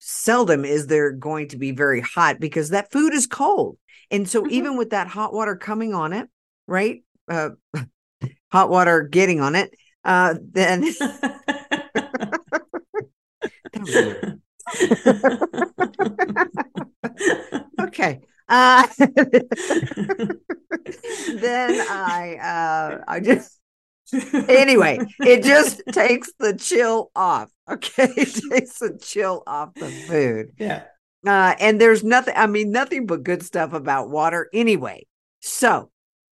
seldom 0.00 0.64
is 0.64 0.86
there 0.88 1.12
going 1.12 1.48
to 1.48 1.56
be 1.56 1.70
very 1.70 2.00
hot 2.00 2.40
because 2.40 2.70
that 2.70 2.90
food 2.90 3.14
is 3.14 3.26
cold. 3.26 3.78
And 4.10 4.28
so 4.28 4.42
Mhm. 4.42 4.50
even 4.50 4.76
with 4.76 4.90
that 4.90 5.06
hot 5.06 5.32
water 5.32 5.54
coming 5.54 5.94
on 5.94 6.12
it, 6.12 6.28
right? 6.66 7.04
Uh, 7.28 7.50
hot 8.52 8.70
water 8.70 9.02
getting 9.02 9.40
on 9.40 9.54
it, 9.54 9.72
uh, 10.04 10.34
then 10.40 10.82
That 10.82 10.90
was 10.90 11.00
weird. 11.00 11.69
okay. 17.80 18.20
Uh, 18.48 18.86
then 21.34 21.80
I 21.88 22.36
uh 22.42 23.04
I 23.06 23.20
just 23.20 23.58
anyway, 24.48 24.98
it 25.20 25.44
just 25.44 25.82
takes 25.92 26.32
the 26.38 26.54
chill 26.54 27.10
off. 27.14 27.50
Okay. 27.70 28.08
It 28.16 28.50
takes 28.50 28.78
the 28.78 28.98
chill 29.00 29.42
off 29.46 29.74
the 29.74 29.88
food. 29.88 30.50
yeah. 30.58 30.84
Uh 31.26 31.54
and 31.60 31.80
there's 31.80 32.02
nothing, 32.02 32.34
I 32.36 32.46
mean, 32.46 32.72
nothing 32.72 33.06
but 33.06 33.22
good 33.22 33.44
stuff 33.44 33.72
about 33.72 34.10
water 34.10 34.48
anyway. 34.52 35.06
So 35.40 35.90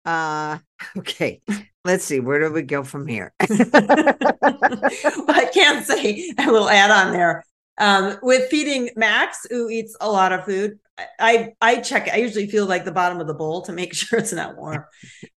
uh 0.05 0.59
okay, 0.99 1.41
let's 1.85 2.05
see, 2.05 2.21
where 2.21 2.41
do 2.41 2.53
we 2.53 2.63
go 2.63 2.83
from 2.83 3.07
here? 3.07 3.33
I 3.41 5.49
can't 5.53 5.87
say 5.87 6.33
a 6.39 6.51
little 6.51 6.69
add 6.69 6.91
on 6.91 7.13
there. 7.13 7.45
Um, 7.79 8.19
with 8.23 8.51
feeding 8.51 8.91
Max, 8.97 9.47
who 9.51 9.69
eats 9.69 9.97
a 10.01 10.11
lot 10.11 10.33
of 10.33 10.45
food, 10.45 10.79
I 11.19 11.55
I 11.61 11.81
check. 11.81 12.09
I 12.13 12.19
usually 12.19 12.47
feel 12.47 12.67
like 12.67 12.85
the 12.85 12.93
bottom 12.93 13.21
of 13.21 13.27
the 13.27 13.35
bowl 13.35 13.63
to 13.63 13.73
make 13.73 13.95
sure 13.95 14.19
it's 14.19 14.33
not 14.33 14.57
warm. 14.57 14.85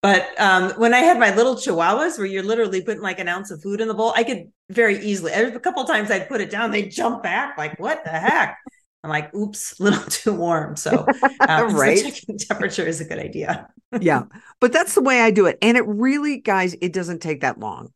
But 0.03 0.29
um, 0.39 0.73
when 0.73 0.93
I 0.93 0.99
had 0.99 1.19
my 1.19 1.35
little 1.35 1.57
Chihuahuas, 1.57 2.19
where 2.19 2.27
you're 2.27 2.43
literally 2.43 2.83
putting 2.83 3.03
like 3.03 3.21
an 3.21 3.29
ounce 3.29 3.51
of 3.51 3.63
food 3.63 3.81
in 3.81 3.89
the 3.89 3.95
bowl, 3.95 4.13
I 4.15 4.25
could 4.25 4.53
very 4.69 4.99
easily. 4.99 5.33
A 5.33 5.59
couple 5.59 5.85
times 5.85 6.11
I'd 6.11 6.29
put 6.29 6.43
it 6.43 6.51
down, 6.51 6.71
they'd 6.71 6.91
jump 6.91 7.23
back, 7.23 7.57
like 7.57 7.81
what 7.81 8.05
the 8.05 8.11
heck? 8.11 8.59
I'm 9.05 9.11
like, 9.11 9.35
oops, 9.35 9.79
a 9.81 9.85
little 9.85 10.05
too 10.05 10.33
warm. 10.35 10.77
So, 10.77 11.09
um, 11.47 11.71
so 11.77 11.77
Right. 11.79 11.97
checking 11.97 12.39
temperature 12.39 12.87
is 12.87 13.01
a 13.01 13.05
good 13.05 13.19
idea. 13.19 13.69
yeah 13.99 14.25
but 14.61 14.73
that's 14.73 14.95
the 14.95 15.01
way 15.01 15.21
i 15.23 15.31
do 15.31 15.47
it 15.47 15.57
and 15.63 15.77
it 15.77 15.87
really 15.87 16.39
guys 16.39 16.75
it 16.83 16.93
doesn't 16.93 17.21
take 17.23 17.41
that 17.41 17.59
long 17.59 17.89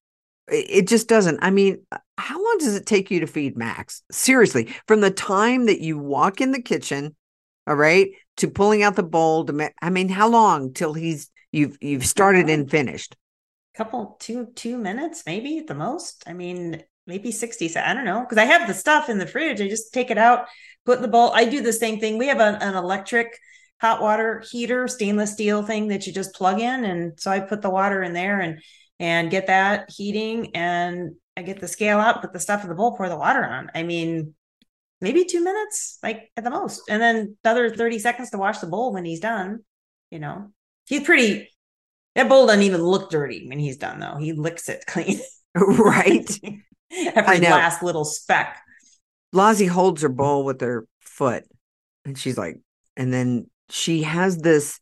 it, 0.48 0.88
just 0.88 1.08
doesn't 1.08 1.38
i 1.42 1.50
mean 1.50 1.78
uh, 1.92 1.98
how 2.16 2.42
long 2.42 2.56
does 2.58 2.74
it 2.74 2.86
take 2.86 3.10
you 3.10 3.20
to 3.20 3.26
feed 3.26 3.56
max 3.56 4.02
seriously 4.10 4.72
from 4.86 5.00
the 5.00 5.10
time 5.10 5.66
that 5.66 5.80
you 5.80 5.98
walk 5.98 6.40
in 6.40 6.52
the 6.52 6.62
kitchen 6.62 7.14
all 7.66 7.74
right 7.74 8.10
to 8.36 8.48
pulling 8.48 8.82
out 8.82 8.96
the 8.96 9.02
bowl 9.02 9.44
to 9.44 9.52
ma- 9.52 9.68
i 9.82 9.90
mean 9.90 10.08
how 10.08 10.28
long 10.28 10.72
till 10.72 10.94
he's 10.94 11.30
you've 11.52 11.76
you've 11.80 12.06
started 12.06 12.48
and 12.48 12.70
finished 12.70 13.16
couple 13.76 14.16
two 14.20 14.46
two 14.54 14.76
minutes 14.76 15.22
maybe 15.26 15.58
at 15.58 15.66
the 15.66 15.74
most 15.74 16.24
i 16.26 16.32
mean 16.32 16.82
maybe 17.06 17.30
60 17.32 17.68
se- 17.68 17.80
i 17.80 17.94
don't 17.94 18.04
know 18.04 18.20
because 18.20 18.38
i 18.38 18.44
have 18.44 18.66
the 18.66 18.74
stuff 18.74 19.08
in 19.08 19.18
the 19.18 19.26
fridge 19.26 19.60
i 19.60 19.68
just 19.68 19.92
take 19.94 20.10
it 20.10 20.18
out 20.18 20.46
put 20.84 20.96
in 20.96 21.02
the 21.02 21.08
bowl. 21.08 21.30
I 21.34 21.44
do 21.44 21.62
the 21.62 21.72
same 21.72 22.00
thing. 22.00 22.18
We 22.18 22.28
have 22.28 22.40
a, 22.40 22.58
an 22.60 22.74
electric 22.74 23.38
hot 23.80 24.02
water 24.02 24.44
heater 24.50 24.86
stainless 24.88 25.32
steel 25.32 25.62
thing 25.62 25.88
that 25.88 26.06
you 26.06 26.12
just 26.12 26.34
plug 26.34 26.60
in. 26.60 26.84
And 26.84 27.18
so 27.18 27.30
i 27.30 27.40
put 27.40 27.62
the 27.62 27.70
water 27.70 28.02
in 28.02 28.12
there 28.12 28.40
and 28.40 28.60
and 28.98 29.30
get 29.30 29.46
that 29.46 29.90
heating 29.90 30.54
and 30.54 31.14
i 31.34 31.40
get 31.40 31.60
the 31.60 31.68
scale 31.68 31.98
out 31.98 32.20
put 32.20 32.34
the 32.34 32.38
stuff 32.38 32.62
in 32.62 32.68
the 32.68 32.74
bowl 32.74 32.96
pour 32.96 33.08
the 33.08 33.16
water 33.16 33.44
on. 33.44 33.70
I 33.74 33.82
mean 33.82 34.34
maybe 35.00 35.24
two 35.24 35.42
minutes 35.42 35.98
like 36.02 36.30
at 36.36 36.44
the 36.44 36.50
most. 36.50 36.82
And 36.88 37.00
then 37.00 37.36
another 37.42 37.74
30 37.74 37.98
seconds 37.98 38.30
to 38.30 38.38
wash 38.38 38.58
the 38.58 38.66
bowl 38.66 38.92
when 38.92 39.04
he's 39.04 39.20
done 39.20 39.60
you 40.10 40.18
know. 40.18 40.50
He's 40.86 41.04
pretty 41.04 41.48
that 42.14 42.28
bowl 42.28 42.46
doesn't 42.46 42.62
even 42.62 42.82
look 42.82 43.10
dirty 43.10 43.46
when 43.46 43.58
he's 43.58 43.76
done, 43.76 44.00
though. 44.00 44.16
He 44.16 44.32
licks 44.32 44.68
it 44.68 44.84
clean. 44.86 45.20
right. 45.54 46.28
Every 47.14 47.40
last 47.40 47.82
little 47.82 48.04
speck. 48.04 48.60
Lozzie 49.32 49.66
holds 49.66 50.02
her 50.02 50.08
bowl 50.08 50.44
with 50.44 50.60
her 50.60 50.86
foot 51.00 51.44
and 52.04 52.18
she's 52.18 52.38
like, 52.38 52.58
and 52.96 53.12
then 53.12 53.46
she 53.68 54.02
has 54.02 54.38
this. 54.38 54.80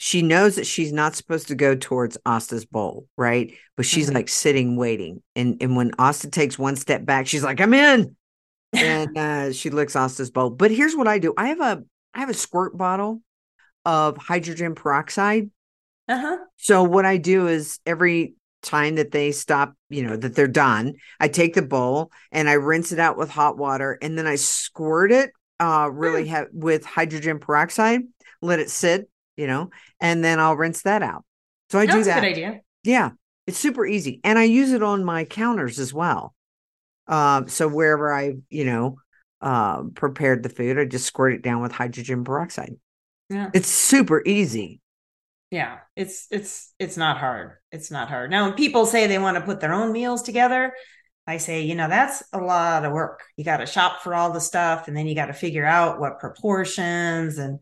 She 0.00 0.22
knows 0.22 0.56
that 0.56 0.66
she's 0.66 0.92
not 0.92 1.16
supposed 1.16 1.48
to 1.48 1.56
go 1.56 1.74
towards 1.74 2.16
Asta's 2.24 2.64
bowl, 2.64 3.08
right? 3.16 3.52
But 3.76 3.84
she's 3.86 4.10
Mhm. 4.10 4.14
like 4.14 4.28
sitting, 4.28 4.76
waiting. 4.76 5.22
And 5.34 5.56
and 5.60 5.76
when 5.76 5.92
Asta 5.98 6.30
takes 6.30 6.58
one 6.58 6.76
step 6.76 7.04
back, 7.04 7.26
she's 7.26 7.42
like, 7.42 7.60
I'm 7.60 7.74
in. 7.74 8.14
And 8.72 9.16
uh, 9.18 9.52
she 9.52 9.70
licks 9.70 9.96
Asta's 9.96 10.30
bowl. 10.30 10.50
But 10.50 10.70
here's 10.70 10.94
what 10.94 11.08
I 11.08 11.18
do. 11.18 11.34
I 11.36 11.48
have 11.48 11.60
a 11.60 11.84
I 12.14 12.20
have 12.20 12.30
a 12.30 12.34
squirt 12.34 12.76
bottle 12.76 13.22
of 13.84 14.16
hydrogen 14.18 14.74
peroxide. 14.74 15.50
Uh 16.08 16.18
huh. 16.18 16.38
So 16.56 16.84
what 16.84 17.04
I 17.04 17.16
do 17.16 17.48
is 17.48 17.80
every 17.84 18.34
time 18.62 18.96
that 18.96 19.10
they 19.10 19.32
stop, 19.32 19.74
you 19.88 20.02
know, 20.02 20.16
that 20.16 20.34
they're 20.34 20.48
done, 20.48 20.94
I 21.20 21.28
take 21.28 21.54
the 21.54 21.62
bowl 21.62 22.10
and 22.32 22.48
I 22.48 22.54
rinse 22.54 22.92
it 22.92 22.98
out 22.98 23.16
with 23.16 23.30
hot 23.30 23.56
water 23.56 23.98
and 24.02 24.18
then 24.18 24.26
I 24.26 24.36
squirt 24.36 25.12
it 25.12 25.30
uh 25.60 25.88
really 25.92 26.28
ha- 26.28 26.46
with 26.52 26.84
hydrogen 26.84 27.38
peroxide, 27.38 28.02
let 28.42 28.60
it 28.60 28.70
sit, 28.70 29.08
you 29.36 29.46
know, 29.46 29.70
and 30.00 30.22
then 30.24 30.38
I'll 30.40 30.56
rinse 30.56 30.82
that 30.82 31.02
out. 31.02 31.24
So 31.70 31.78
I 31.78 31.86
do 31.86 31.92
That's 31.94 32.06
a 32.06 32.10
that. 32.10 32.20
good 32.20 32.30
idea. 32.30 32.60
Yeah, 32.84 33.10
it's 33.46 33.58
super 33.58 33.84
easy. 33.86 34.20
And 34.24 34.38
I 34.38 34.44
use 34.44 34.72
it 34.72 34.82
on 34.82 35.04
my 35.04 35.24
counters 35.24 35.78
as 35.78 35.92
well. 35.92 36.34
Um, 37.06 37.48
so 37.48 37.68
wherever 37.68 38.12
I, 38.12 38.34
you 38.50 38.64
know, 38.64 38.98
uh, 39.40 39.82
prepared 39.94 40.42
the 40.42 40.48
food, 40.48 40.78
I 40.78 40.84
just 40.84 41.06
squirt 41.06 41.32
it 41.32 41.42
down 41.42 41.62
with 41.62 41.72
hydrogen 41.72 42.24
peroxide. 42.24 42.76
Yeah. 43.30 43.50
It's 43.54 43.68
super 43.68 44.22
easy. 44.24 44.80
Yeah. 45.50 45.78
It's 45.96 46.26
it's 46.30 46.74
it's 46.78 46.96
not 46.96 47.18
hard. 47.18 47.52
It's 47.72 47.90
not 47.90 48.08
hard. 48.08 48.30
Now 48.30 48.44
when 48.44 48.54
people 48.54 48.84
say 48.86 49.06
they 49.06 49.18
want 49.18 49.36
to 49.36 49.44
put 49.44 49.60
their 49.60 49.72
own 49.72 49.92
meals 49.92 50.22
together, 50.22 50.74
I 51.26 51.38
say, 51.38 51.62
you 51.62 51.74
know, 51.74 51.88
that's 51.88 52.22
a 52.32 52.38
lot 52.38 52.84
of 52.84 52.92
work. 52.92 53.22
You 53.36 53.44
got 53.44 53.58
to 53.58 53.66
shop 53.66 54.02
for 54.02 54.14
all 54.14 54.32
the 54.32 54.40
stuff 54.40 54.88
and 54.88 54.96
then 54.96 55.06
you 55.06 55.14
got 55.14 55.26
to 55.26 55.32
figure 55.32 55.64
out 55.64 56.00
what 56.00 56.20
proportions 56.20 57.38
and 57.38 57.60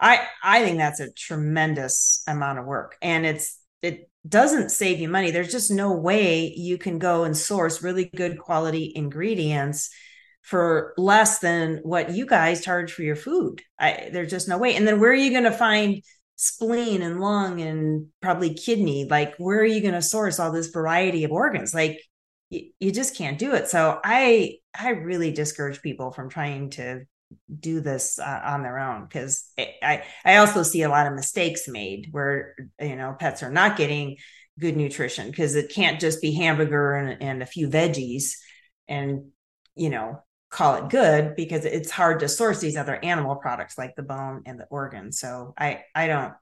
I 0.00 0.26
I 0.42 0.62
think 0.62 0.78
that's 0.78 1.00
a 1.00 1.12
tremendous 1.12 2.22
amount 2.26 2.58
of 2.58 2.66
work 2.66 2.96
and 3.02 3.26
it's 3.26 3.58
it 3.82 4.10
doesn't 4.28 4.70
save 4.70 4.98
you 5.00 5.08
money. 5.08 5.30
There's 5.30 5.52
just 5.52 5.70
no 5.70 5.92
way 5.92 6.52
you 6.56 6.78
can 6.78 6.98
go 6.98 7.24
and 7.24 7.36
source 7.36 7.82
really 7.82 8.10
good 8.16 8.38
quality 8.38 8.92
ingredients 8.94 9.90
for 10.42 10.94
less 10.96 11.40
than 11.40 11.80
what 11.82 12.12
you 12.12 12.24
guys 12.24 12.64
charge 12.64 12.92
for 12.92 13.02
your 13.02 13.16
food. 13.16 13.62
I 13.78 14.10
there's 14.12 14.30
just 14.30 14.48
no 14.48 14.58
way. 14.58 14.74
And 14.74 14.86
then 14.86 15.00
where 15.00 15.10
are 15.10 15.14
you 15.14 15.30
going 15.30 15.44
to 15.44 15.50
find 15.50 16.02
spleen 16.36 17.02
and 17.02 17.20
lung 17.20 17.60
and 17.60 18.06
probably 18.20 18.54
kidney? 18.54 19.06
Like 19.08 19.34
where 19.38 19.60
are 19.60 19.64
you 19.64 19.80
going 19.80 19.94
to 19.94 20.02
source 20.02 20.38
all 20.38 20.52
this 20.52 20.68
variety 20.68 21.24
of 21.24 21.32
organs? 21.32 21.74
Like 21.74 22.00
you, 22.50 22.70
you 22.78 22.92
just 22.92 23.16
can't 23.16 23.38
do 23.38 23.54
it. 23.54 23.68
So 23.68 24.00
I 24.04 24.56
I 24.78 24.90
really 24.90 25.32
discourage 25.32 25.82
people 25.82 26.12
from 26.12 26.28
trying 26.28 26.70
to 26.70 27.04
do 27.58 27.80
this 27.80 28.18
uh, 28.18 28.40
on 28.44 28.62
their 28.62 28.78
own 28.78 29.04
because 29.04 29.50
I 29.58 30.04
I 30.24 30.36
also 30.36 30.62
see 30.62 30.82
a 30.82 30.88
lot 30.88 31.06
of 31.06 31.14
mistakes 31.14 31.66
made 31.66 32.08
where 32.12 32.54
you 32.80 32.96
know 32.96 33.16
pets 33.18 33.42
are 33.42 33.50
not 33.50 33.76
getting 33.76 34.16
good 34.58 34.76
nutrition 34.76 35.30
because 35.30 35.54
it 35.54 35.72
can't 35.72 36.00
just 36.00 36.22
be 36.22 36.32
hamburger 36.32 36.94
and, 36.94 37.22
and 37.22 37.42
a 37.42 37.46
few 37.46 37.68
veggies 37.68 38.34
and 38.88 39.26
you 39.74 39.90
know 39.90 40.22
call 40.50 40.76
it 40.76 40.88
good 40.88 41.34
because 41.36 41.64
it's 41.64 41.90
hard 41.90 42.20
to 42.20 42.28
source 42.28 42.60
these 42.60 42.76
other 42.76 42.98
animal 43.04 43.36
products 43.36 43.76
like 43.76 43.94
the 43.96 44.02
bone 44.02 44.42
and 44.46 44.58
the 44.60 44.66
organ 44.70 45.12
so 45.12 45.54
i 45.58 45.82
i 45.94 46.06
don't 46.06 46.32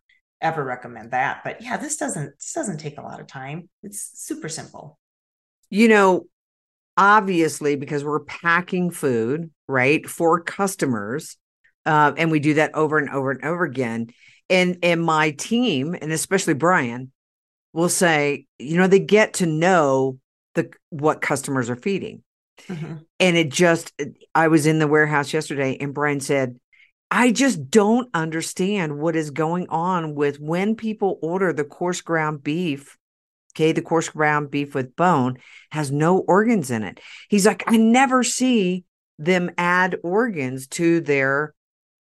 ever 0.40 0.62
recommend 0.64 1.12
that 1.12 1.40
but 1.42 1.62
yeah 1.62 1.76
this 1.76 1.96
doesn't 1.96 2.32
this 2.38 2.52
doesn't 2.52 2.78
take 2.78 2.98
a 2.98 3.02
lot 3.02 3.20
of 3.20 3.26
time 3.26 3.68
it's 3.82 4.10
super 4.20 4.48
simple 4.48 4.98
You 5.70 5.88
know, 5.88 6.26
obviously, 6.96 7.76
because 7.76 8.04
we're 8.04 8.20
packing 8.20 8.90
food, 8.90 9.50
right, 9.66 10.08
for 10.08 10.40
customers, 10.40 11.36
uh, 11.86 12.12
and 12.16 12.30
we 12.30 12.38
do 12.40 12.54
that 12.54 12.74
over 12.74 12.98
and 12.98 13.10
over 13.10 13.30
and 13.32 13.44
over 13.44 13.64
again. 13.64 14.08
And 14.50 14.78
and 14.82 15.02
my 15.02 15.32
team, 15.32 15.94
and 16.00 16.12
especially 16.12 16.54
Brian, 16.54 17.12
will 17.72 17.88
say, 17.88 18.46
you 18.58 18.76
know, 18.76 18.86
they 18.86 19.00
get 19.00 19.34
to 19.34 19.46
know 19.46 20.18
the 20.54 20.70
what 20.90 21.20
customers 21.20 21.70
are 21.70 21.76
feeding. 21.76 22.22
Mhm. 22.68 23.04
And 23.20 23.36
it 23.36 23.50
just, 23.50 23.92
I 24.34 24.48
was 24.48 24.66
in 24.66 24.78
the 24.78 24.88
warehouse 24.88 25.32
yesterday, 25.32 25.76
and 25.80 25.94
Brian 25.94 26.20
said, 26.20 26.58
I 27.10 27.30
just 27.30 27.70
don't 27.70 28.08
understand 28.14 28.98
what 28.98 29.16
is 29.16 29.30
going 29.30 29.68
on 29.68 30.14
with 30.14 30.40
when 30.40 30.74
people 30.74 31.18
order 31.22 31.52
the 31.52 31.64
coarse 31.64 32.00
ground 32.00 32.42
beef. 32.42 32.96
Okay, 33.54 33.70
the 33.70 33.82
coarse 33.82 34.08
ground 34.08 34.50
beef 34.50 34.74
with 34.74 34.96
bone 34.96 35.38
has 35.70 35.92
no 35.92 36.18
organs 36.18 36.72
in 36.72 36.82
it. 36.82 36.98
He's 37.28 37.46
like, 37.46 37.62
I 37.68 37.76
never 37.76 38.24
see 38.24 38.84
them 39.18 39.52
add 39.56 39.96
organs 40.02 40.66
to 40.66 41.00
their 41.00 41.54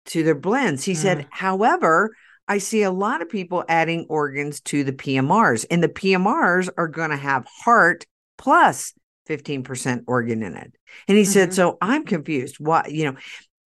to 0.06 0.24
their 0.24 0.36
blends. 0.36 0.84
He 0.84 0.96
said, 0.96 1.28
however, 1.30 2.16
I 2.48 2.60
see 2.60 2.84
a 2.84 2.92
lot 2.92 3.22
of 3.22 3.30
people 3.30 3.64
adding 3.68 4.06
organs 4.10 4.60
to 4.62 4.84
the 4.84 4.94
PMRs, 4.94 5.66
and 5.70 5.84
the 5.84 5.90
PMRs 5.90 6.70
are 6.78 6.88
going 6.88 7.10
to 7.12 7.16
have 7.16 7.46
heart 7.46 8.06
plus 8.38 8.94
15% 9.26 10.04
organ 10.08 10.44
in 10.44 10.56
it. 10.56 10.74
And 11.08 11.18
he 11.18 11.26
said, 11.26 11.50
Mhm. 11.50 11.54
So 11.54 11.78
I'm 11.82 12.06
confused. 12.06 12.58
Why, 12.60 12.86
you 12.90 13.06
know, 13.06 13.18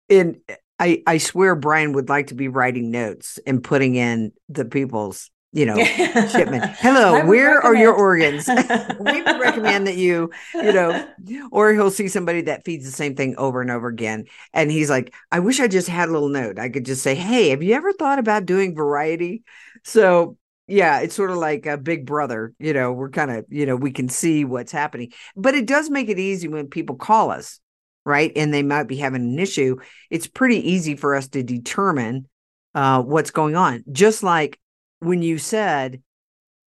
and 0.08 0.38
I, 0.78 1.02
I 1.06 1.18
swear 1.18 1.56
Brian 1.56 1.92
would 1.92 2.08
like 2.08 2.28
to 2.28 2.34
be 2.34 2.48
writing 2.48 2.90
notes 2.90 3.38
and 3.46 3.62
putting 3.62 3.96
in 3.96 4.32
the 4.48 4.64
people's 4.64 5.30
you 5.52 5.64
know, 5.64 5.82
shipment. 5.82 6.64
Hello, 6.78 7.24
where 7.24 7.60
are 7.60 7.74
your 7.74 7.94
organs? 7.94 8.46
we 9.00 9.22
would 9.22 9.40
recommend 9.40 9.86
that 9.86 9.96
you, 9.96 10.30
you 10.54 10.72
know, 10.72 11.08
or 11.50 11.72
he'll 11.72 11.90
see 11.90 12.08
somebody 12.08 12.42
that 12.42 12.64
feeds 12.64 12.84
the 12.84 12.92
same 12.92 13.16
thing 13.16 13.34
over 13.38 13.62
and 13.62 13.70
over 13.70 13.88
again. 13.88 14.26
And 14.52 14.70
he's 14.70 14.90
like, 14.90 15.14
I 15.32 15.40
wish 15.40 15.58
I 15.58 15.66
just 15.66 15.88
had 15.88 16.10
a 16.10 16.12
little 16.12 16.28
note. 16.28 16.58
I 16.58 16.68
could 16.68 16.84
just 16.84 17.02
say, 17.02 17.14
Hey, 17.14 17.48
have 17.48 17.62
you 17.62 17.74
ever 17.74 17.92
thought 17.92 18.18
about 18.18 18.46
doing 18.46 18.74
variety? 18.74 19.42
So, 19.84 20.36
yeah, 20.68 21.00
it's 21.00 21.14
sort 21.14 21.30
of 21.30 21.38
like 21.38 21.66
a 21.66 21.78
big 21.78 22.06
brother, 22.06 22.52
you 22.58 22.72
know, 22.74 22.92
we're 22.92 23.10
kind 23.10 23.30
of, 23.30 23.46
you 23.48 23.66
know, 23.66 23.74
we 23.74 23.90
can 23.90 24.08
see 24.08 24.44
what's 24.44 24.70
happening, 24.70 25.12
but 25.34 25.54
it 25.54 25.66
does 25.66 25.88
make 25.88 26.08
it 26.08 26.18
easy 26.18 26.46
when 26.46 26.68
people 26.68 26.96
call 26.96 27.30
us, 27.30 27.58
right? 28.04 28.30
And 28.36 28.52
they 28.52 28.62
might 28.62 28.84
be 28.84 28.96
having 28.96 29.22
an 29.22 29.38
issue. 29.38 29.76
It's 30.10 30.26
pretty 30.26 30.70
easy 30.70 30.94
for 30.94 31.14
us 31.14 31.28
to 31.28 31.42
determine 31.42 32.28
uh, 32.74 33.02
what's 33.02 33.30
going 33.30 33.56
on. 33.56 33.82
Just 33.90 34.22
like 34.22 34.60
when 35.00 35.22
you 35.22 35.38
said, 35.38 36.02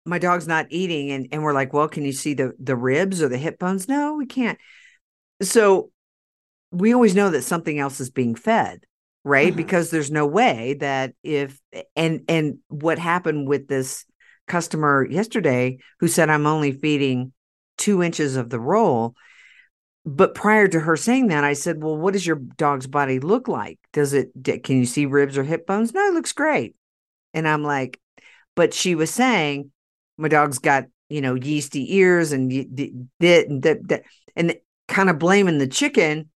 my 0.06 0.18
dog's 0.18 0.48
not 0.48 0.66
eating 0.70 1.10
and, 1.10 1.28
and 1.30 1.42
we're 1.42 1.52
like 1.52 1.72
well 1.72 1.86
can 1.88 2.04
you 2.04 2.12
see 2.12 2.34
the 2.34 2.52
the 2.58 2.74
ribs 2.74 3.22
or 3.22 3.28
the 3.28 3.36
hip 3.38 3.58
bones 3.58 3.86
no 3.86 4.14
we 4.14 4.26
can't 4.26 4.58
so 5.42 5.90
we 6.72 6.94
always 6.94 7.14
know 7.14 7.30
that 7.30 7.42
something 7.42 7.78
else 7.78 8.00
is 8.00 8.10
being 8.10 8.34
fed 8.34 8.80
right? 9.24 9.52
Mhm. 9.52 9.56
because 9.56 9.90
there's 9.90 10.10
no 10.10 10.26
way 10.26 10.74
that 10.80 11.14
if 11.22 11.60
and 11.96 12.22
and 12.28 12.58
what 12.68 12.98
happened 12.98 13.48
with 13.48 13.68
this 13.68 14.04
customer 14.46 15.06
yesterday 15.08 15.78
who 16.00 16.08
said 16.08 16.28
i'm 16.28 16.46
only 16.46 16.72
feeding 16.72 17.32
two 17.78 18.02
inches 18.02 18.36
of 18.36 18.50
the 18.50 18.58
roll 18.58 19.14
but 20.04 20.34
prior 20.34 20.66
to 20.66 20.80
her 20.80 20.96
saying 20.96 21.28
that 21.28 21.44
i 21.44 21.52
said 21.52 21.82
well 21.82 21.96
what 21.96 22.12
does 22.12 22.26
your 22.26 22.36
dog's 22.56 22.86
body 22.86 23.20
look 23.20 23.48
like? 23.48 23.78
Does 23.92 24.12
it 24.14 24.30
can 24.64 24.78
you 24.78 24.86
see 24.86 25.06
ribs 25.06 25.36
or 25.38 25.44
hip 25.44 25.66
bones? 25.66 25.92
No 25.92 26.06
it 26.06 26.14
looks 26.14 26.32
great. 26.32 26.74
And 27.34 27.46
i'm 27.46 27.62
like 27.62 28.00
but 28.56 28.74
she 28.74 28.94
was 28.94 29.10
saying 29.10 29.70
my 30.18 30.28
dog's 30.28 30.58
got 30.58 30.84
you 31.08 31.20
know 31.20 31.34
yeasty 31.34 31.96
ears 31.96 32.32
and 32.32 32.50
d- 32.50 32.92
and 33.20 33.62
that 33.62 33.88
that 33.88 34.02
and 34.36 34.56
kind 34.88 35.10
of 35.10 35.18
blaming 35.18 35.58
the 35.58 35.68
chicken. 35.68 36.30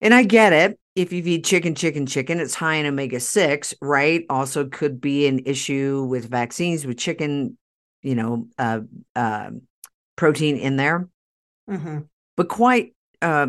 And 0.00 0.14
i 0.14 0.22
get 0.22 0.52
it 0.52 0.78
if 0.98 1.12
you 1.12 1.22
feed 1.22 1.44
chicken 1.44 1.74
chicken 1.74 2.06
chicken 2.06 2.40
it's 2.40 2.54
high 2.54 2.74
in 2.74 2.86
omega-6 2.86 3.72
right 3.80 4.24
also 4.28 4.66
could 4.66 5.00
be 5.00 5.26
an 5.26 5.40
issue 5.46 6.04
with 6.08 6.28
vaccines 6.28 6.84
with 6.84 6.98
chicken 6.98 7.56
you 8.02 8.14
know 8.14 8.48
uh, 8.58 8.80
uh, 9.14 9.50
protein 10.16 10.56
in 10.56 10.76
there 10.76 11.08
Mhm. 11.70 12.08
but 12.36 12.48
quite 12.48 12.94
uh, 13.22 13.48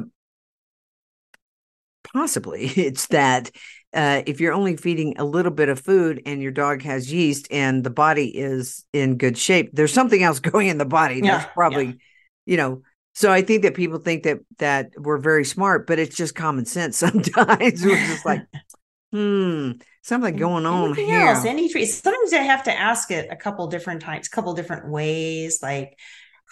possibly 2.14 2.66
it's 2.76 3.08
that 3.08 3.52
uh, 3.94 4.22
if 4.28 4.40
you're 4.40 4.54
only 4.54 4.78
feeding 4.78 5.16
a 5.18 5.26
little 5.26 5.52
bit 5.52 5.70
of 5.70 5.80
food 5.80 6.22
and 6.26 6.42
your 6.44 6.52
dog 6.52 6.84
has 6.84 7.12
yeast 7.12 7.48
and 7.50 7.84
the 7.84 7.90
body 7.90 8.28
is 8.28 8.86
in 8.94 9.18
good 9.18 9.36
shape, 9.36 9.72
there's 9.74 9.92
something 9.92 10.22
else 10.22 10.40
going 10.52 10.68
in 10.68 10.78
the 10.78 10.86
body. 10.86 11.16
Yeah, 11.24 11.38
There's 11.38 11.46
probably, 11.56 11.98
you 12.46 12.58
know. 12.58 12.84
So 13.14 13.32
I 13.32 13.42
think 13.42 13.64
that 13.64 13.76
people 13.76 14.00
think 14.00 14.24
that 14.24 14.40
that 14.60 14.92
we're 14.98 15.18
very 15.18 15.44
smart, 15.46 15.88
but 15.88 16.00
it's 16.00 16.16
just 16.16 16.36
common 16.36 16.66
sense. 16.66 16.98
Sometimes 17.00 17.84
we're 17.84 17.98
just 17.98 18.26
like, 18.26 18.42
hmm, 19.12 19.72
something 20.04 20.36
going 20.38 20.66
on 20.66 20.94
Anything 20.96 21.08
here. 21.08 21.28
else? 21.28 21.46
Any 21.46 21.70
treats? 21.70 21.96
Sometimes 21.96 22.34
I 22.34 22.38
have 22.44 22.64
to 22.64 22.78
ask 22.78 23.12
it 23.12 23.28
a 23.32 23.36
couple 23.36 23.68
different 23.68 24.02
times, 24.02 24.28
a 24.28 24.30
couple 24.30 24.54
different 24.54 24.90
ways. 24.90 25.60
Like, 25.64 25.98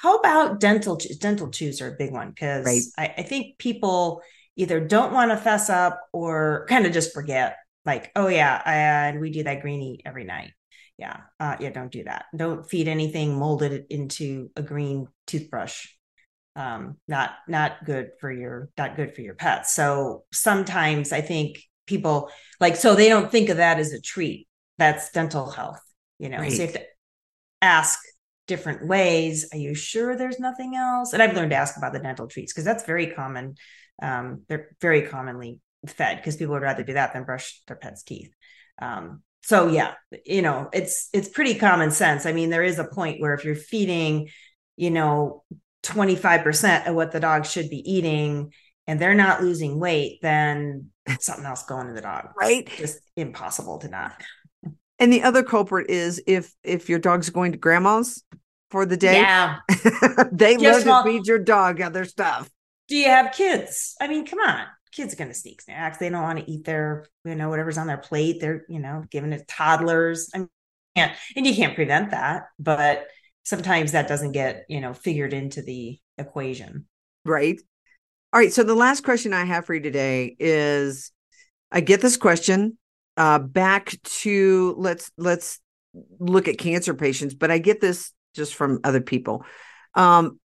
how 0.01 0.17
about 0.17 0.59
dental? 0.59 0.97
Dental 1.19 1.49
chews 1.51 1.81
are 1.81 1.93
a 1.93 1.97
big 1.97 2.11
one 2.11 2.29
because 2.29 2.65
Right. 2.65 2.83
I, 2.97 3.13
I 3.19 3.23
think 3.23 3.57
people 3.59 4.21
either 4.55 4.79
don't 4.79 5.13
want 5.13 5.31
to 5.31 5.37
fess 5.37 5.69
up 5.69 6.01
or 6.13 6.65
kind 6.69 6.85
of 6.85 6.93
just 6.93 7.13
forget. 7.13 7.57
Like, 7.85 8.11
oh 8.15 8.27
yeah, 8.27 8.61
and 8.65 9.19
we 9.21 9.29
do 9.31 9.43
that 9.43 9.61
greenie 9.61 10.01
every 10.05 10.23
night. 10.25 10.51
Yeah, 10.97 11.21
uh, 11.39 11.57
yeah, 11.59 11.69
don't 11.69 11.91
do 11.91 12.03
that. 12.05 12.25
Don't 12.35 12.67
feed 12.67 12.87
anything 12.87 13.35
molded 13.37 13.85
into 13.91 14.49
a 14.55 14.63
green 14.63 15.07
toothbrush. 15.27 15.87
Um, 16.57 16.97
not 17.07 17.35
not 17.47 17.85
good 17.85 18.09
for 18.19 18.31
your 18.31 18.69
not 18.77 18.95
good 18.95 19.13
for 19.13 19.21
your 19.21 19.35
pets. 19.35 19.73
So 19.73 20.23
sometimes 20.33 21.13
I 21.13 21.21
think 21.21 21.59
people 21.85 22.31
like 22.59 22.75
so 22.75 22.95
they 22.95 23.07
don't 23.07 23.31
think 23.31 23.49
of 23.49 23.57
that 23.57 23.79
as 23.79 23.93
a 23.93 24.01
treat. 24.01 24.47
That's 24.77 25.11
dental 25.11 25.49
health 25.49 25.81
you 26.19 26.29
know? 26.29 26.37
So 26.49 26.55
you 26.55 26.61
have 26.61 26.73
to 26.73 26.85
ask 27.61 27.99
different 28.47 28.87
ways. 28.87 29.49
Are 29.51 29.57
you 29.57 29.75
sure 29.75 30.15
there's 30.15 30.39
nothing 30.39 30.75
else? 30.75 31.13
And 31.13 31.21
i've 31.21 31.35
learned 31.35 31.51
to 31.51 31.57
ask 31.57 31.77
about 31.77 31.93
the 31.93 31.99
dental 31.99 32.27
treats 32.27 32.53
because 32.53 32.65
that's 32.65 32.85
very 32.85 33.07
common 33.07 33.55
um, 34.01 34.43
they're 34.47 34.69
very 34.79 35.01
commonly 35.01 35.59
fed 35.87 36.17
because 36.17 36.37
people 36.37 36.53
would 36.53 36.61
rather 36.61 36.83
do 36.83 36.93
that 36.93 37.13
than 37.13 37.23
brush 37.23 37.61
their 37.67 37.75
pet's 37.77 38.03
teeth. 38.03 38.31
Um, 38.79 39.23
so 39.43 39.67
yeah 39.67 39.93
you 40.25 40.41
know 40.41 40.69
it's 40.73 41.09
it's 41.13 41.29
pretty 41.29 41.55
common 41.55 41.91
sense. 41.91 42.25
I 42.25 42.33
mean 42.33 42.49
there 42.49 42.63
is 42.63 42.79
a 42.79 42.87
point 42.87 43.21
where 43.21 43.33
if 43.33 43.43
you're 43.43 43.55
feeding 43.55 44.29
you 44.75 44.91
know 44.91 45.43
25% 45.87 46.87
of 46.87 46.95
what 46.95 47.11
the 47.11 47.19
dog 47.19 47.45
should 47.45 47.69
be 47.69 47.83
eating 47.91 48.53
and 48.85 48.99
they're 48.99 49.15
not 49.15 49.41
losing 49.41 49.79
weight 49.79 50.19
then 50.21 50.89
something 51.19 51.45
else 51.45 51.63
going 51.63 51.87
to 51.87 51.93
the 51.93 52.01
dog 52.01 52.29
right? 52.39 52.69
just 52.77 52.99
impossible 53.15 53.79
to 53.79 53.87
not. 53.87 54.13
And 54.99 55.13
the 55.13 55.23
other 55.23 55.43
culprit 55.43 55.89
is 55.89 56.21
if 56.25 56.53
if 56.63 56.89
your 56.89 56.99
dog's 56.99 57.29
going 57.29 57.51
to 57.51 57.57
grandma's 57.57 58.23
for 58.71 58.85
the 58.85 58.97
day, 58.97 59.21
Yeah. 59.21 59.57
they 60.31 60.57
Just 60.57 60.85
love 60.85 61.05
to 61.05 61.11
feed 61.11 61.27
your 61.27 61.39
dog 61.39 61.81
other 61.81 62.03
stuff. 62.05 62.49
Do 62.87 62.95
you 62.95 63.05
have 63.05 63.31
kids? 63.31 63.95
I 64.01 64.07
mean, 64.07 64.25
come 64.25 64.39
on. 64.39 64.65
Kids 64.91 65.13
are 65.13 65.17
going 65.17 65.29
to 65.29 65.35
sneak 65.35 65.61
snacks. 65.61 65.97
They 65.99 66.09
don't 66.09 66.23
want 66.23 66.39
to 66.39 66.51
eat 66.51 66.65
their, 66.65 67.05
you 67.23 67.35
know, 67.35 67.49
whatever's 67.49 67.77
on 67.77 67.87
their 67.87 67.97
plate. 67.97 68.41
They're, 68.41 68.65
you 68.67 68.79
know, 68.79 69.03
giving 69.11 69.33
it 69.33 69.39
to 69.39 69.45
toddlers. 69.45 70.31
I 70.33 70.39
mean, 70.39 70.49
and 71.35 71.45
you 71.45 71.53
can't 71.53 71.75
prevent 71.75 72.11
that, 72.11 72.47
but 72.57 73.05
sometimes 73.47 73.93
that 73.93 74.09
doesn't 74.09 74.33
get, 74.33 74.65
you 74.67 74.81
know, 74.81 74.93
figured 74.93 75.31
into 75.31 75.61
the 75.61 75.97
equation. 76.17 76.85
Right. 77.23 77.57
All 78.33 78.41
right. 78.41 78.51
So 78.51 78.61
the 78.61 78.75
last 78.75 79.05
question 79.05 79.31
I 79.31 79.45
have 79.45 79.65
for 79.65 79.73
you 79.73 79.79
today 79.79 80.35
is 80.37 81.13
I 81.71 81.79
get 81.79 82.01
this 82.01 82.17
question 82.17 82.77
uh 83.15 83.39
back 83.39 83.95
to 84.03 84.75
let's 84.77 85.11
let's 85.17 85.61
look 86.19 86.49
at 86.49 86.57
cancer 86.57 86.93
patients, 86.93 87.35
but 87.35 87.49
I 87.49 87.57
get 87.57 87.79
this 87.79 88.11
just 88.35 88.53
from 88.53 88.81
other 88.83 88.99
people. 88.99 89.45
Um 89.95 90.41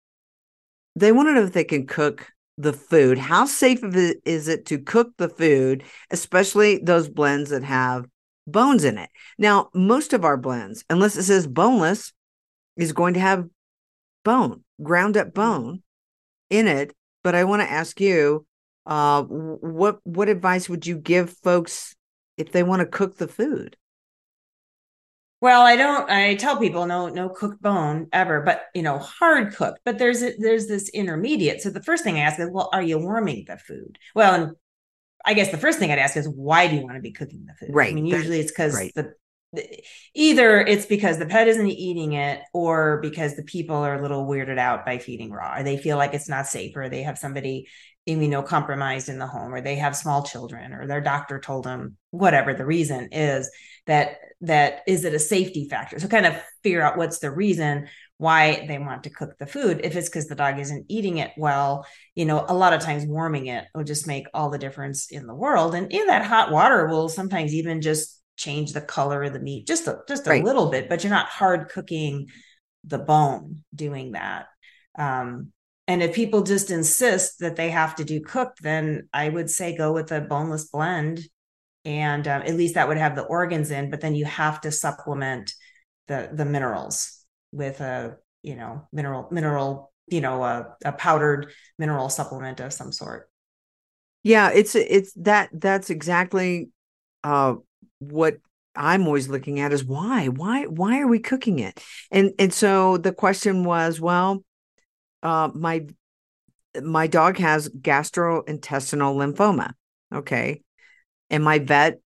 they 0.95 1.11
want 1.11 1.29
to 1.29 1.35
know 1.35 1.43
if 1.43 1.53
they 1.53 1.65
can 1.65 1.89
cook 1.89 2.31
the 2.57 2.73
food. 2.73 3.19
How 3.19 3.47
safe 3.47 3.83
is 3.83 4.47
it 4.47 4.67
to 4.67 4.79
cook 4.79 5.11
the 5.19 5.29
food, 5.29 5.83
especially 6.13 6.79
those 6.79 7.09
blends 7.09 7.51
that 7.51 7.65
have 7.65 8.05
bones 8.47 8.85
in 8.85 8.97
it? 8.97 9.11
Now, 9.39 9.71
most 9.75 10.13
of 10.13 10.25
our 10.25 10.37
blends, 10.37 10.85
unless 10.89 11.17
it 11.17 11.25
says 11.25 11.47
boneless, 11.49 12.13
is 12.77 12.93
going 12.93 13.15
to 13.15 13.21
have 13.21 13.47
bone, 14.25 14.65
ground 14.83 15.17
up 15.17 15.35
bone 15.35 15.83
in 16.51 16.69
it. 16.69 16.95
But 17.25 17.35
I 17.35 17.45
want 17.45 17.63
to 17.63 17.71
ask 17.71 18.01
you, 18.01 18.47
uh, 18.85 19.23
what 19.23 19.99
what 20.05 20.29
advice 20.29 20.69
would 20.69 20.87
you 20.87 20.99
give 20.99 21.31
folks 21.31 21.95
if 22.37 22.51
they 22.51 22.63
want 22.63 22.81
to 22.81 22.87
cook 22.87 23.17
the 23.17 23.29
food? 23.29 23.77
Well, 25.41 25.63
I 25.63 25.75
don't. 25.75 26.09
I 26.09 26.37
tell 26.37 26.57
people 26.57 26.87
no, 26.87 27.09
no 27.09 27.29
cooked 27.29 27.61
bone 27.61 28.09
ever, 28.13 28.43
but 28.43 28.63
you 28.75 28.83
know, 28.83 28.99
hard 28.99 29.55
cooked. 29.55 29.81
But 29.85 29.99
there's 29.99 30.23
a, 30.23 30.35
there's 30.39 30.69
this 30.69 30.89
intermediate. 30.91 31.61
So 31.61 31.71
the 31.71 31.83
first 31.83 32.05
thing 32.05 32.17
I 32.17 32.21
ask 32.21 32.39
is, 32.39 32.49
well, 32.51 32.71
are 32.73 32.83
you 32.83 32.99
warming 32.99 33.45
the 33.49 33.57
food? 33.57 33.99
Well, 34.15 34.35
and 34.35 34.57
I 35.25 35.35
guess 35.35 35.51
the 35.51 35.59
first 35.59 35.79
thing 35.81 35.91
I'd 35.91 35.99
ask 35.99 36.17
is, 36.17 36.29
why 36.29 36.69
do 36.69 36.77
you 36.77 36.83
want 36.83 36.95
to 36.95 37.01
be 37.01 37.13
cooking 37.13 37.45
the 37.47 37.55
food? 37.55 37.75
Right, 37.75 37.91
I 37.91 37.95
mean, 37.95 38.07
usually 38.07 38.39
it's 38.39 38.53
because 38.53 38.75
right. 38.75 38.93
the, 38.95 39.03
the 39.03 39.15
either 40.15 40.61
it's 40.61 40.87
because 40.87 41.19
the 41.19 41.27
pet 41.27 41.49
isn't 41.49 41.69
eating 41.69 42.13
it, 42.13 42.41
or 42.53 43.01
because 43.01 43.37
the 43.37 43.43
people 43.43 43.77
are 43.77 43.99
a 43.99 44.03
little 44.03 44.27
weirded 44.27 44.59
out 44.59 44.87
by 44.87 44.99
feeding 44.99 45.31
raw, 45.31 45.59
or 45.59 45.63
they 45.63 45.77
feel 45.77 45.97
like 45.97 46.15
it's 46.15 46.29
not 46.29 46.47
safe, 46.47 46.77
or 46.77 46.89
they 46.89 47.03
have 47.03 47.19
somebody 47.19 47.69
immunocompromised 48.09 49.09
in 49.09 49.19
the 49.19 49.27
home, 49.27 49.55
or 49.55 49.61
they 49.61 49.77
have 49.77 49.97
small 49.97 50.23
children, 50.25 50.73
or 50.73 50.87
their 50.87 51.01
doctor 51.01 51.39
told 51.39 51.65
them 51.65 51.97
whatever 52.11 52.55
the 52.55 52.67
reason 52.67 53.09
is 53.13 53.51
that 53.87 54.17
that 54.41 54.81
is 54.87 55.05
it 55.05 55.15
a 55.15 55.19
safety 55.19 55.69
factor? 55.69 55.99
So 55.99 56.09
kind 56.09 56.27
of 56.27 56.37
figure 56.63 56.83
out 56.83 56.97
what's 56.97 57.19
the 57.19 57.31
reason 57.31 57.89
why 58.19 58.67
they 58.69 58.79
want 58.79 59.03
to 59.03 59.11
cook 59.11 59.37
the 59.39 59.47
food. 59.47 59.81
If 59.83 59.97
it's 59.97 60.09
because 60.09 60.29
the 60.29 60.37
dog 60.37 60.61
isn't 60.61 60.87
eating 60.89 61.19
it 61.19 61.33
well 61.37 61.85
you 62.15 62.25
know 62.25 62.45
a 62.49 62.55
lot 62.55 62.73
of 62.73 62.81
times 62.81 63.05
warming 63.05 63.47
it 63.47 63.65
will 63.75 63.83
just 63.83 64.07
make 64.07 64.27
all 64.33 64.49
the 64.49 64.59
difference 64.59 65.11
in 65.11 65.27
the 65.27 65.35
world. 65.35 65.75
And 65.75 65.91
in 65.93 66.07
that 66.07 66.25
hot 66.25 66.53
water 66.53 66.87
will 66.87 67.09
sometimes 67.09 67.53
even 67.53 67.81
just 67.81 68.22
change 68.37 68.73
the 68.73 68.81
color 68.81 69.23
of 69.25 69.33
the 69.33 69.41
meat 69.41 69.67
just 69.67 69.87
a, 69.87 69.99
just 70.09 70.27
a 70.27 70.31
Right. 70.31 70.43
little 70.43 70.71
bit 70.71 70.89
but 70.89 71.03
you're 71.05 71.11
not 71.11 71.29
hard 71.29 71.69
cooking 71.69 72.29
the 72.85 72.99
bone 72.99 73.63
doing 73.75 74.13
that. 74.13 74.47
Um, 74.99 75.53
and 75.89 76.03
if 76.03 76.15
people 76.15 76.43
just 76.43 76.71
insist 76.71 77.41
that 77.41 77.57
they 77.57 77.71
have 77.71 77.97
to 77.97 78.05
do 78.05 78.21
cooked 78.21 78.63
then 78.63 79.09
i 79.13 79.29
would 79.29 79.51
say 79.51 79.77
go 79.77 79.93
with 79.93 80.13
a 80.13 80.21
boneless 80.21 80.67
blend. 80.67 81.21
And 81.85 82.29
um, 82.29 82.43
at 82.43 82.55
least 82.55 82.75
that 82.75 82.89
would 82.89 82.97
have 82.97 83.17
the 83.17 83.25
organs 83.25 83.71
in 83.71 83.91
but 83.91 84.01
then 84.01 84.15
you 84.15 84.25
have 84.25 84.61
to 84.63 84.73
supplement 84.73 85.53
the 86.09 86.31
the 86.33 86.45
minerals 86.45 87.25
with 87.53 87.81
a 87.81 88.17
you 88.43 88.57
know 88.57 88.89
mineral 88.93 89.29
mineral 89.31 89.93
you 90.09 90.21
know 90.21 90.43
a, 90.45 90.77
a 90.85 90.93
powdered 90.93 91.53
mineral 91.79 92.09
supplement 92.09 92.61
of 92.61 92.73
some 92.73 92.93
sort. 92.93 93.29
Yeah, 94.23 94.51
it's 94.51 94.75
it's 94.75 95.13
that 95.15 95.51
that's 95.53 95.91
exactly 95.91 96.71
uh 97.25 97.55
what 97.99 98.39
I'm 98.75 99.07
always 99.07 99.29
looking 99.29 99.61
at 99.61 99.73
is 99.73 99.85
why, 99.85 100.29
why, 100.29 100.65
why 100.65 101.01
are 101.01 101.07
we 101.07 101.19
cooking 101.19 101.59
it? 101.59 101.83
And 102.11 102.33
and 102.39 102.53
so 102.53 102.97
the 102.97 103.13
question 103.13 103.65
was, 103.65 104.01
well, 104.01 104.45
uh, 105.23 105.51
my 105.55 105.87
my 106.83 107.07
dog 107.07 107.39
has 107.39 107.69
gastrointestinal 107.69 109.17
lymphoma. 109.17 109.73
Okay, 110.13 110.63
and 111.31 111.45
my 111.45 111.59
vet 111.59 112.01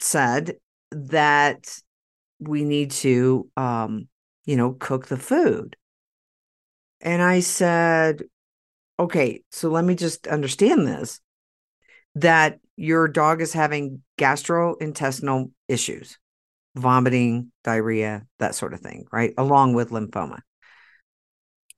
said 0.00 0.56
that 0.90 1.78
we 2.38 2.64
need 2.64 2.90
to, 2.90 3.48
um, 3.56 4.08
you 4.44 4.56
know, 4.56 4.72
cook 4.72 5.06
the 5.06 5.16
food. 5.16 5.76
And 7.00 7.22
I 7.22 7.40
said, 7.40 8.22
okay, 8.98 9.42
so 9.50 9.68
let 9.68 9.84
me 9.84 9.94
just 9.94 10.26
understand 10.26 10.86
this 10.86 11.20
that 12.14 12.58
your 12.76 13.08
dog 13.08 13.40
is 13.40 13.52
having 13.52 14.02
gastrointestinal 14.18 15.50
issues, 15.68 16.18
vomiting, 16.74 17.52
diarrhea, 17.64 18.26
that 18.38 18.54
sort 18.54 18.74
of 18.74 18.80
thing, 18.80 19.06
right? 19.12 19.34
Along 19.36 19.74
with 19.74 19.90
lymphoma. 19.90 20.40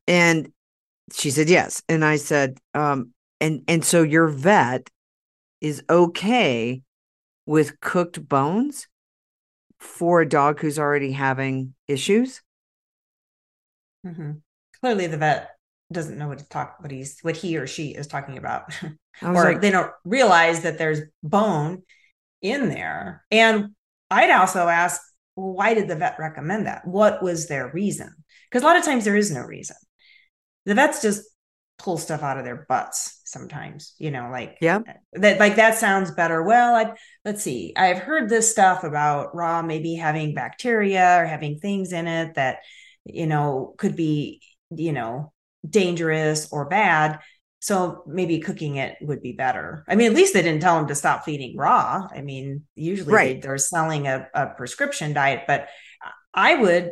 And 0.07 0.53
she 1.13 1.31
said 1.31 1.49
yes. 1.49 1.83
And 1.89 2.05
I 2.05 2.17
said, 2.17 2.59
um, 2.75 3.11
and 3.41 3.63
and 3.69 3.85
so 3.85 4.03
your 4.03 4.29
vet 4.29 4.89
is 5.61 5.83
okay 5.91 6.83
with 7.47 7.81
cooked 7.81 8.27
bones 8.29 8.87
for 9.79 10.21
a 10.21 10.29
dog 10.29 10.61
who's 10.61 10.79
already 10.79 11.13
having 11.13 11.75
issues. 11.89 12.43
Mm-hmm. 14.07 14.33
Clearly, 14.81 15.07
the 15.07 15.17
vet 15.17 15.51
doesn't 15.93 16.19
know 16.19 16.29
what 16.29 16.39
to 16.39 16.49
talk 16.49 16.77
what 16.81 16.91
he's 16.91 17.21
what 17.21 17.37
he 17.37 17.57
or 17.57 17.67
she 17.67 17.91
is 17.95 18.07
talking 18.07 18.39
about 18.39 18.73
or 19.23 19.33
like, 19.33 19.61
they 19.61 19.71
don't 19.71 19.93
realize 20.05 20.63
that 20.63 20.79
there's 20.79 21.01
bone 21.23 21.83
in 22.43 22.69
there. 22.69 23.25
And 23.31 23.71
i'd 24.11 24.31
also 24.31 24.69
ask 24.69 25.01
well, 25.37 25.53
why 25.55 25.75
did 25.75 25.89
the 25.89 25.97
vet 25.97 26.17
recommend 26.19 26.67
that? 26.67 26.87
What 26.87 27.23
was 27.23 27.49
their 27.49 27.71
reason? 27.73 28.15
Because 28.51 28.63
a 28.63 28.67
lot 28.67 28.77
of 28.77 28.85
times 28.85 29.05
there 29.05 29.17
is 29.17 29.33
no 29.33 29.41
reason. 29.41 29.77
The 30.65 30.75
vets 30.75 31.03
just 31.03 31.25
pull 31.79 31.99
stuff 31.99 32.23
out 32.23 32.39
of 32.39 32.45
their 32.45 32.65
butts 32.69 33.21
sometimes 33.25 33.95
you 33.99 34.11
know 34.11 34.29
like 34.31 34.57
yeah. 34.61 34.79
Uh, 34.89 34.93
that 35.15 35.41
like 35.41 35.57
that 35.57 35.77
sounds 35.77 36.13
better. 36.13 36.43
Well 36.43 36.75
I, 36.75 36.95
let's 37.25 37.43
see. 37.43 37.73
I've 37.77 37.99
heard 37.99 38.29
this 38.29 38.51
stuff 38.51 38.85
about 38.85 39.35
raw 39.35 39.61
maybe 39.63 39.95
having 39.95 40.35
bacteria 40.35 41.21
or 41.21 41.27
having 41.27 41.59
things 41.59 41.93
in 41.93 42.07
it 42.07 42.35
that 42.35 42.59
you 43.05 43.27
know 43.27 43.75
could 43.77 43.97
be 43.97 44.41
you 44.71 44.93
know 44.93 45.33
dangerous 45.69 46.49
or 46.53 46.69
bad. 46.69 47.21
So 47.65 48.03
maybe 48.07 48.41
cooking 48.41 48.77
it 48.77 48.97
would 49.01 49.23
be 49.23 49.33
better. 49.33 49.87
I 49.89 49.95
mean, 49.95 50.11
at 50.11 50.15
least 50.15 50.35
they 50.35 50.43
didn't 50.43 50.61
tell 50.61 50.77
them 50.77 50.89
to 50.89 50.95
stop 50.95 51.25
feeding 51.25 51.57
raw. 51.57 52.07
I 52.15 52.21
mean, 52.21 52.65
usually 52.75 53.15
right. 53.15 53.41
they, 53.41 53.49
are 53.49 53.57
selling 53.57 54.07
a, 54.07 54.29
a 54.35 54.49
prescription 54.49 55.15
diet, 55.15 55.45
but 55.47 55.69
I 56.35 56.57
would 56.57 56.91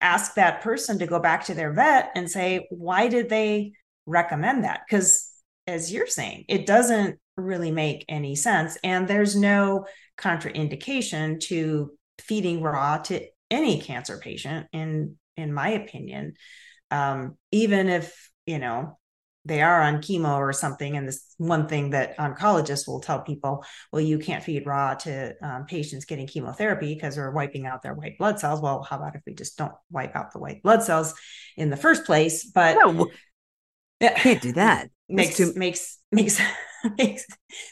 ask 0.00 0.34
that 0.34 0.62
person 0.62 1.00
to 1.00 1.08
go 1.08 1.18
back 1.18 1.46
to 1.46 1.54
their 1.54 1.72
vet 1.72 2.12
and 2.14 2.30
say, 2.30 2.68
why 2.70 3.08
did 3.08 3.28
they 3.28 3.72
recommend 4.06 4.62
that? 4.62 4.82
Because 4.88 5.28
as 5.66 5.92
you're 5.92 6.06
saying, 6.06 6.44
it 6.46 6.64
doesn't 6.64 7.18
really 7.36 7.72
make 7.72 8.04
any 8.08 8.36
sense. 8.36 8.78
And 8.84 9.08
there's 9.08 9.34
no 9.34 9.86
contraindication 10.16 11.40
to 11.40 11.90
feeding 12.20 12.62
raw 12.62 12.98
to 12.98 13.26
any 13.50 13.80
cancer 13.80 14.20
patient, 14.22 14.68
in 14.72 15.16
in 15.36 15.52
my 15.52 15.70
opinion 15.70 16.34
um, 16.90 17.36
even 17.52 17.88
if 17.88 18.30
you 18.46 18.58
know 18.58 18.98
they 19.48 19.62
are 19.62 19.82
on 19.82 19.98
chemo 19.98 20.36
or 20.36 20.52
something 20.52 20.96
and 20.96 21.08
this 21.08 21.34
one 21.38 21.66
thing 21.66 21.90
that 21.90 22.16
oncologists 22.18 22.86
will 22.86 23.00
tell 23.00 23.20
people 23.20 23.64
well 23.92 24.02
you 24.02 24.18
can't 24.18 24.44
feed 24.44 24.66
raw 24.66 24.94
to 24.94 25.34
um, 25.42 25.64
patients 25.64 26.04
getting 26.04 26.26
chemotherapy 26.26 26.94
because 26.94 27.16
they're 27.16 27.30
wiping 27.30 27.66
out 27.66 27.82
their 27.82 27.94
white 27.94 28.18
blood 28.18 28.38
cells. 28.38 28.60
Well 28.60 28.82
how 28.82 28.96
about 28.96 29.16
if 29.16 29.22
we 29.26 29.34
just 29.34 29.56
don't 29.56 29.72
wipe 29.90 30.14
out 30.14 30.32
the 30.32 30.38
white 30.38 30.62
blood 30.62 30.82
cells 30.82 31.14
in 31.56 31.70
the 31.70 31.76
first 31.76 32.04
place? 32.04 32.44
But 32.44 32.76
no, 32.76 33.08
yeah, 34.00 34.18
can't 34.18 34.42
do 34.42 34.52
that. 34.52 34.90
Makes 35.08 35.38
too- 35.38 35.54
makes 35.56 35.98
makes 36.12 36.38
makes 36.98 37.26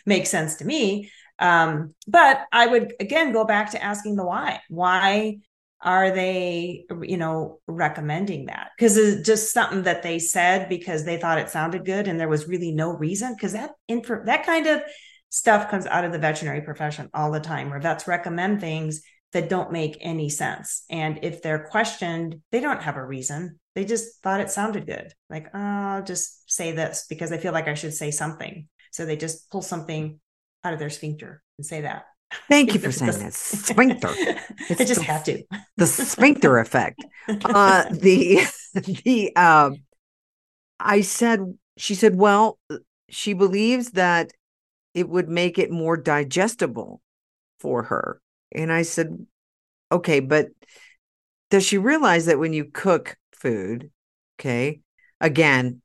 makes 0.07 0.31
sense 0.31 0.57
to 0.57 0.64
me. 0.64 1.11
Um, 1.39 1.95
but 2.09 2.41
i 2.51 2.66
would 2.66 2.95
again 2.99 3.31
go 3.35 3.45
back 3.45 3.72
to 3.72 3.83
asking 3.83 4.16
the 4.16 4.24
why. 4.24 4.61
Why 4.70 5.41
are 5.87 6.11
they 6.11 6.84
you 7.03 7.16
know 7.16 7.61
recommending 7.68 8.47
that? 8.47 8.70
Because 8.76 8.97
it's 8.97 9.24
just 9.26 9.53
something 9.53 9.84
that 9.84 10.03
they 10.03 10.18
said 10.18 10.68
because 10.68 11.05
they 11.05 11.16
thought 11.16 11.39
it 11.39 11.49
sounded 11.49 11.87
good 11.87 12.09
and 12.09 12.18
there 12.18 12.28
was 12.28 12.49
really 12.49 12.72
no 12.72 12.91
reason 12.91 13.32
because 13.34 13.53
that 13.53 13.70
info 13.87 14.22
that 14.24 14.45
kind 14.45 14.66
of 14.66 14.82
stuff 15.30 15.70
comes 15.70 15.87
out 15.87 16.05
of 16.05 16.12
the 16.12 16.18
veterinary 16.18 16.61
profession 16.61 17.09
all 17.14 17.30
the 17.30 17.41
time 17.41 17.70
where 17.70 17.80
vets 17.80 18.09
recommend 18.09 18.61
things 18.61 19.03
that 19.32 19.49
don't 19.49 19.72
make 19.72 19.99
any 20.01 20.28
sense. 20.28 20.84
And 20.91 21.20
if 21.22 21.41
they're 21.41 21.68
questioned 21.70 22.41
they 22.51 22.61
don't 22.61 22.82
have 22.82 22.97
a 22.97 23.07
reason. 23.07 23.59
They 23.76 23.84
just 23.84 24.22
thought 24.22 24.41
it 24.41 24.51
sounded 24.51 24.87
good. 24.87 25.12
Like 25.30 25.47
oh, 25.55 25.59
i'll 25.59 26.03
just 26.03 26.51
say 26.51 26.72
this 26.72 27.07
because 27.09 27.30
i 27.30 27.39
feel 27.39 27.53
like 27.53 27.68
i 27.68 27.74
should 27.74 27.95
say 27.95 28.11
something. 28.11 28.68
So 28.91 29.07
they 29.07 29.16
just 29.16 29.51
pull 29.53 29.62
something 29.62 30.18
out 30.64 30.72
of 30.72 30.80
their 30.80 30.91
sphincter 30.91 31.43
and 31.59 31.64
say 31.64 31.82
that 31.82 32.07
Thank 32.49 32.74
you 32.74 32.81
for 32.81 32.93
saying 32.93 33.18
that. 33.18 33.35
Sphincter. 33.35 34.11
It's 34.68 34.81
I 34.81 34.85
just 34.85 35.01
the, 35.01 35.07
have 35.07 35.24
to. 35.24 35.43
The 35.77 35.87
sphincter 35.87 36.59
effect. 36.59 37.05
Uh, 37.29 37.85
the 37.91 38.41
the 38.74 39.35
um, 39.37 39.77
I 40.81 41.01
said 41.03 41.57
she 41.77 41.95
said, 41.95 42.16
well, 42.16 42.59
she 43.09 43.33
believes 43.33 43.93
that 43.93 44.33
it 44.95 45.09
would 45.09 45.29
make 45.29 45.59
it 45.59 45.70
more 45.70 45.97
digestible 45.97 47.01
for 47.61 47.85
her. 47.85 48.20
And 48.53 48.72
I 48.72 48.83
said, 48.83 49.27
okay, 49.93 50.20
but 50.20 50.49
does 51.51 51.64
she 51.64 51.79
realize 51.79 52.27
that 52.27 52.39
when 52.39 52.53
you 52.53 52.64
cook 52.64 53.16
food, 53.33 53.91
okay, 54.39 54.81
again, 55.20 55.83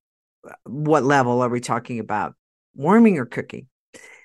what 0.64 1.04
level 1.04 1.42
are 1.42 1.50
we 1.50 1.60
talking 1.60 2.00
about? 2.00 2.36
Warming 2.74 3.18
or 3.18 3.26
cooking? 3.26 3.68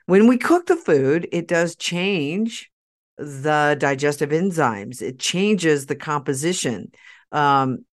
When 0.06 0.28
we 0.28 0.38
cook 0.38 0.66
the 0.66 0.76
food, 0.76 1.28
it 1.32 1.48
does 1.48 1.76
change 1.76 2.70
the 3.18 3.76
digestive 3.78 4.30
enzymes, 4.30 5.02
it 5.02 5.18
changes 5.18 5.86
the 5.86 5.96
composition. 5.96 6.92
Um, 7.32 7.84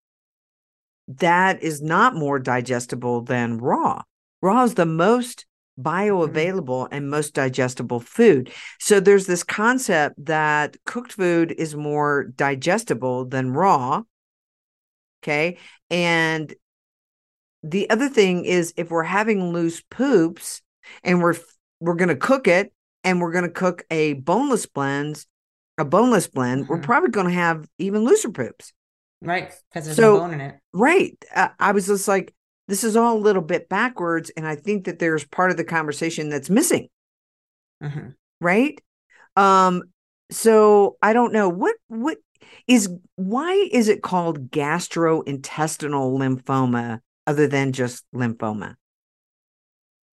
that 1.08 1.62
is 1.62 1.82
not 1.82 2.14
more 2.14 2.38
digestible 2.38 3.22
than 3.22 3.58
raw. 3.58 4.02
Raw 4.40 4.64
is 4.64 4.74
the 4.74 4.86
most 4.86 5.46
bioavailable 5.80 6.88
and 6.90 7.08
most 7.08 7.34
digestible 7.34 8.00
food. 8.00 8.52
So 8.78 9.00
there's 9.00 9.26
this 9.26 9.42
concept 9.42 10.24
that 10.26 10.76
cooked 10.84 11.12
food 11.12 11.52
is 11.56 11.74
more 11.74 12.24
digestible 12.24 13.24
than 13.24 13.52
raw. 13.52 14.02
Okay. 15.22 15.58
And 15.90 16.54
the 17.62 17.88
other 17.90 18.08
thing 18.08 18.44
is 18.44 18.74
if 18.76 18.90
we're 18.90 19.02
having 19.02 19.52
loose 19.52 19.80
poops 19.80 20.62
and 21.02 21.22
we're 21.22 21.36
we're 21.82 21.96
going 21.96 22.08
to 22.08 22.16
cook 22.16 22.46
it 22.46 22.72
and 23.02 23.20
we're 23.20 23.32
going 23.32 23.44
to 23.44 23.50
cook 23.50 23.84
a 23.90 24.12
boneless 24.12 24.66
blend, 24.66 25.26
a 25.76 25.84
boneless 25.84 26.28
blend, 26.28 26.64
mm-hmm. 26.64 26.72
we're 26.72 26.80
probably 26.80 27.10
going 27.10 27.26
to 27.26 27.32
have 27.32 27.68
even 27.78 28.04
looser 28.04 28.30
poops. 28.30 28.72
Right. 29.20 29.52
Because 29.68 29.86
there's 29.86 29.96
so, 29.96 30.14
no 30.14 30.20
bone 30.20 30.34
in 30.34 30.40
it. 30.40 30.54
Right. 30.72 31.16
Uh, 31.34 31.48
I 31.58 31.72
was 31.72 31.88
just 31.88 32.06
like, 32.06 32.32
this 32.68 32.84
is 32.84 32.96
all 32.96 33.16
a 33.16 33.18
little 33.18 33.42
bit 33.42 33.68
backwards. 33.68 34.30
And 34.36 34.46
I 34.46 34.54
think 34.54 34.84
that 34.84 35.00
there's 35.00 35.24
part 35.24 35.50
of 35.50 35.56
the 35.56 35.64
conversation 35.64 36.28
that's 36.28 36.48
missing. 36.48 36.88
Mm-hmm. 37.82 38.10
Right. 38.40 38.80
Um, 39.36 39.82
so 40.30 40.96
I 41.02 41.12
don't 41.12 41.32
know 41.32 41.48
what, 41.48 41.74
what 41.88 42.18
is, 42.68 42.88
why 43.16 43.68
is 43.72 43.88
it 43.88 44.02
called 44.02 44.52
gastrointestinal 44.52 46.16
lymphoma 46.16 47.00
other 47.26 47.48
than 47.48 47.72
just 47.72 48.04
lymphoma? 48.14 48.76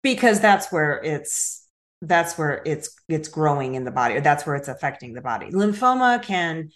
Because 0.03 0.39
that's 0.39 0.71
where 0.71 1.01
it's 1.03 1.67
that's 2.01 2.37
where 2.37 2.61
it's 2.65 2.95
it's 3.07 3.27
growing 3.27 3.75
in 3.75 3.83
the 3.83 3.91
body 3.91 4.15
or 4.15 4.21
that's 4.21 4.45
where 4.45 4.55
it's 4.55 4.67
affecting 4.67 5.13
the 5.13 5.21
body. 5.21 5.51
Lymphoma 5.51 6.23
can 6.23 6.69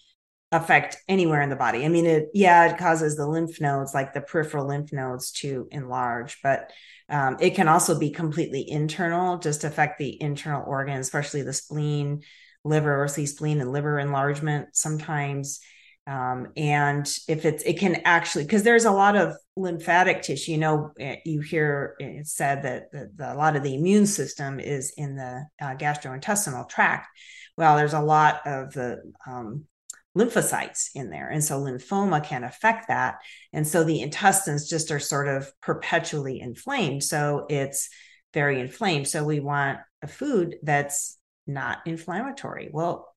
affect 0.51 0.97
anywhere 1.07 1.41
in 1.41 1.49
the 1.49 1.55
body. 1.55 1.85
I 1.85 1.87
mean 1.87 2.05
it 2.05 2.29
yeah 2.33 2.71
it 2.71 2.77
causes 2.77 3.15
the 3.15 3.27
lymph 3.27 3.59
nodes 3.61 3.93
like 3.93 4.13
the 4.13 4.21
peripheral 4.21 4.67
lymph 4.67 4.91
nodes 4.93 5.31
to 5.33 5.67
enlarge 5.71 6.39
but 6.43 6.71
um, 7.09 7.37
it 7.39 7.51
can 7.51 7.67
also 7.67 7.97
be 7.99 8.11
completely 8.11 8.69
internal 8.69 9.37
just 9.37 9.63
affect 9.63 9.97
the 9.97 10.21
internal 10.21 10.63
organs 10.65 11.07
especially 11.07 11.41
the 11.41 11.53
spleen 11.53 12.21
liver 12.63 13.03
or 13.03 13.07
see 13.07 13.25
spleen 13.25 13.61
and 13.61 13.71
liver 13.71 13.99
enlargement 13.99 14.69
sometimes 14.73 15.59
um, 16.05 16.47
and 16.57 17.07
if 17.29 17.45
it's 17.45 17.63
it 17.63 17.79
can 17.79 18.01
actually 18.03 18.43
because 18.43 18.63
there's 18.63 18.85
a 18.85 18.91
lot 18.91 19.15
of 19.15 19.35
lymphatic 19.55 20.21
tissue 20.21 20.51
you 20.51 20.57
know 20.57 20.91
eh, 20.99 21.17
you 21.25 21.39
hear 21.39 21.95
it 21.99 22.27
said 22.27 22.63
that 22.63 22.91
the, 22.91 23.09
the, 23.15 23.33
a 23.33 23.35
lot 23.35 23.55
of 23.55 23.63
the 23.63 23.75
immune 23.75 24.05
system 24.05 24.59
is 24.59 24.93
in 24.97 25.15
the 25.15 25.45
uh, 25.61 25.75
gastrointestinal 25.75 26.67
tract. 26.67 27.07
Well 27.57 27.77
there's 27.77 27.93
a 27.93 28.01
lot 28.01 28.45
of 28.45 28.73
the 28.73 29.01
um, 29.25 29.65
lymphocytes 30.17 30.89
in 30.93 31.09
there 31.09 31.29
and 31.29 31.43
so 31.43 31.59
lymphoma 31.59 32.23
can 32.23 32.43
affect 32.43 32.89
that 32.89 33.15
and 33.51 33.67
so 33.67 33.83
the 33.83 34.01
intestines 34.01 34.69
just 34.69 34.91
are 34.91 34.99
sort 34.99 35.27
of 35.27 35.51
perpetually 35.61 36.41
inflamed. 36.41 37.03
So 37.03 37.45
it's 37.49 37.89
very 38.33 38.59
inflamed. 38.59 39.07
So 39.07 39.23
we 39.23 39.39
want 39.39 39.79
a 40.01 40.07
food 40.07 40.57
that's 40.63 41.17
not 41.47 41.79
inflammatory. 41.85 42.69
Well 42.73 43.12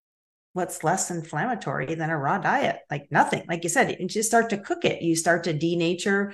what's 0.56 0.82
less 0.82 1.10
inflammatory 1.10 1.94
than 1.94 2.08
a 2.08 2.18
raw 2.18 2.38
diet? 2.38 2.78
Like 2.90 3.08
nothing. 3.10 3.44
Like 3.46 3.62
you 3.62 3.68
said, 3.68 3.94
you 4.00 4.08
just 4.08 4.28
start 4.28 4.50
to 4.50 4.58
cook 4.58 4.86
it. 4.86 5.02
You 5.02 5.14
start 5.14 5.44
to 5.44 5.52
denature 5.52 6.32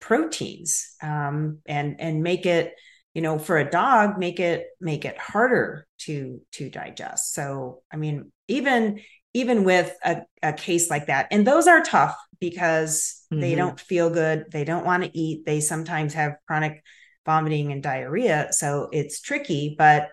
proteins 0.00 0.94
um, 1.02 1.58
and 1.66 2.00
and 2.00 2.22
make 2.22 2.46
it 2.46 2.72
you 3.14 3.20
know 3.20 3.38
for 3.38 3.58
a 3.58 3.68
dog 3.68 4.16
make 4.18 4.38
it 4.38 4.66
make 4.80 5.04
it 5.04 5.18
harder 5.18 5.86
to 5.98 6.40
to 6.52 6.70
digest 6.70 7.34
so 7.34 7.82
i 7.92 7.96
mean 7.96 8.30
even 8.46 9.00
even 9.34 9.64
with 9.64 9.92
a, 10.04 10.22
a 10.40 10.52
case 10.52 10.88
like 10.88 11.06
that 11.06 11.26
and 11.32 11.44
those 11.44 11.66
are 11.66 11.82
tough 11.82 12.16
because 12.38 13.24
mm-hmm. 13.32 13.40
they 13.40 13.56
don't 13.56 13.80
feel 13.80 14.08
good 14.08 14.44
they 14.52 14.62
don't 14.62 14.84
want 14.84 15.02
to 15.02 15.18
eat 15.18 15.44
they 15.46 15.58
sometimes 15.58 16.14
have 16.14 16.36
chronic 16.46 16.80
vomiting 17.26 17.72
and 17.72 17.82
diarrhea 17.82 18.48
so 18.52 18.88
it's 18.92 19.20
tricky 19.20 19.74
but 19.76 20.10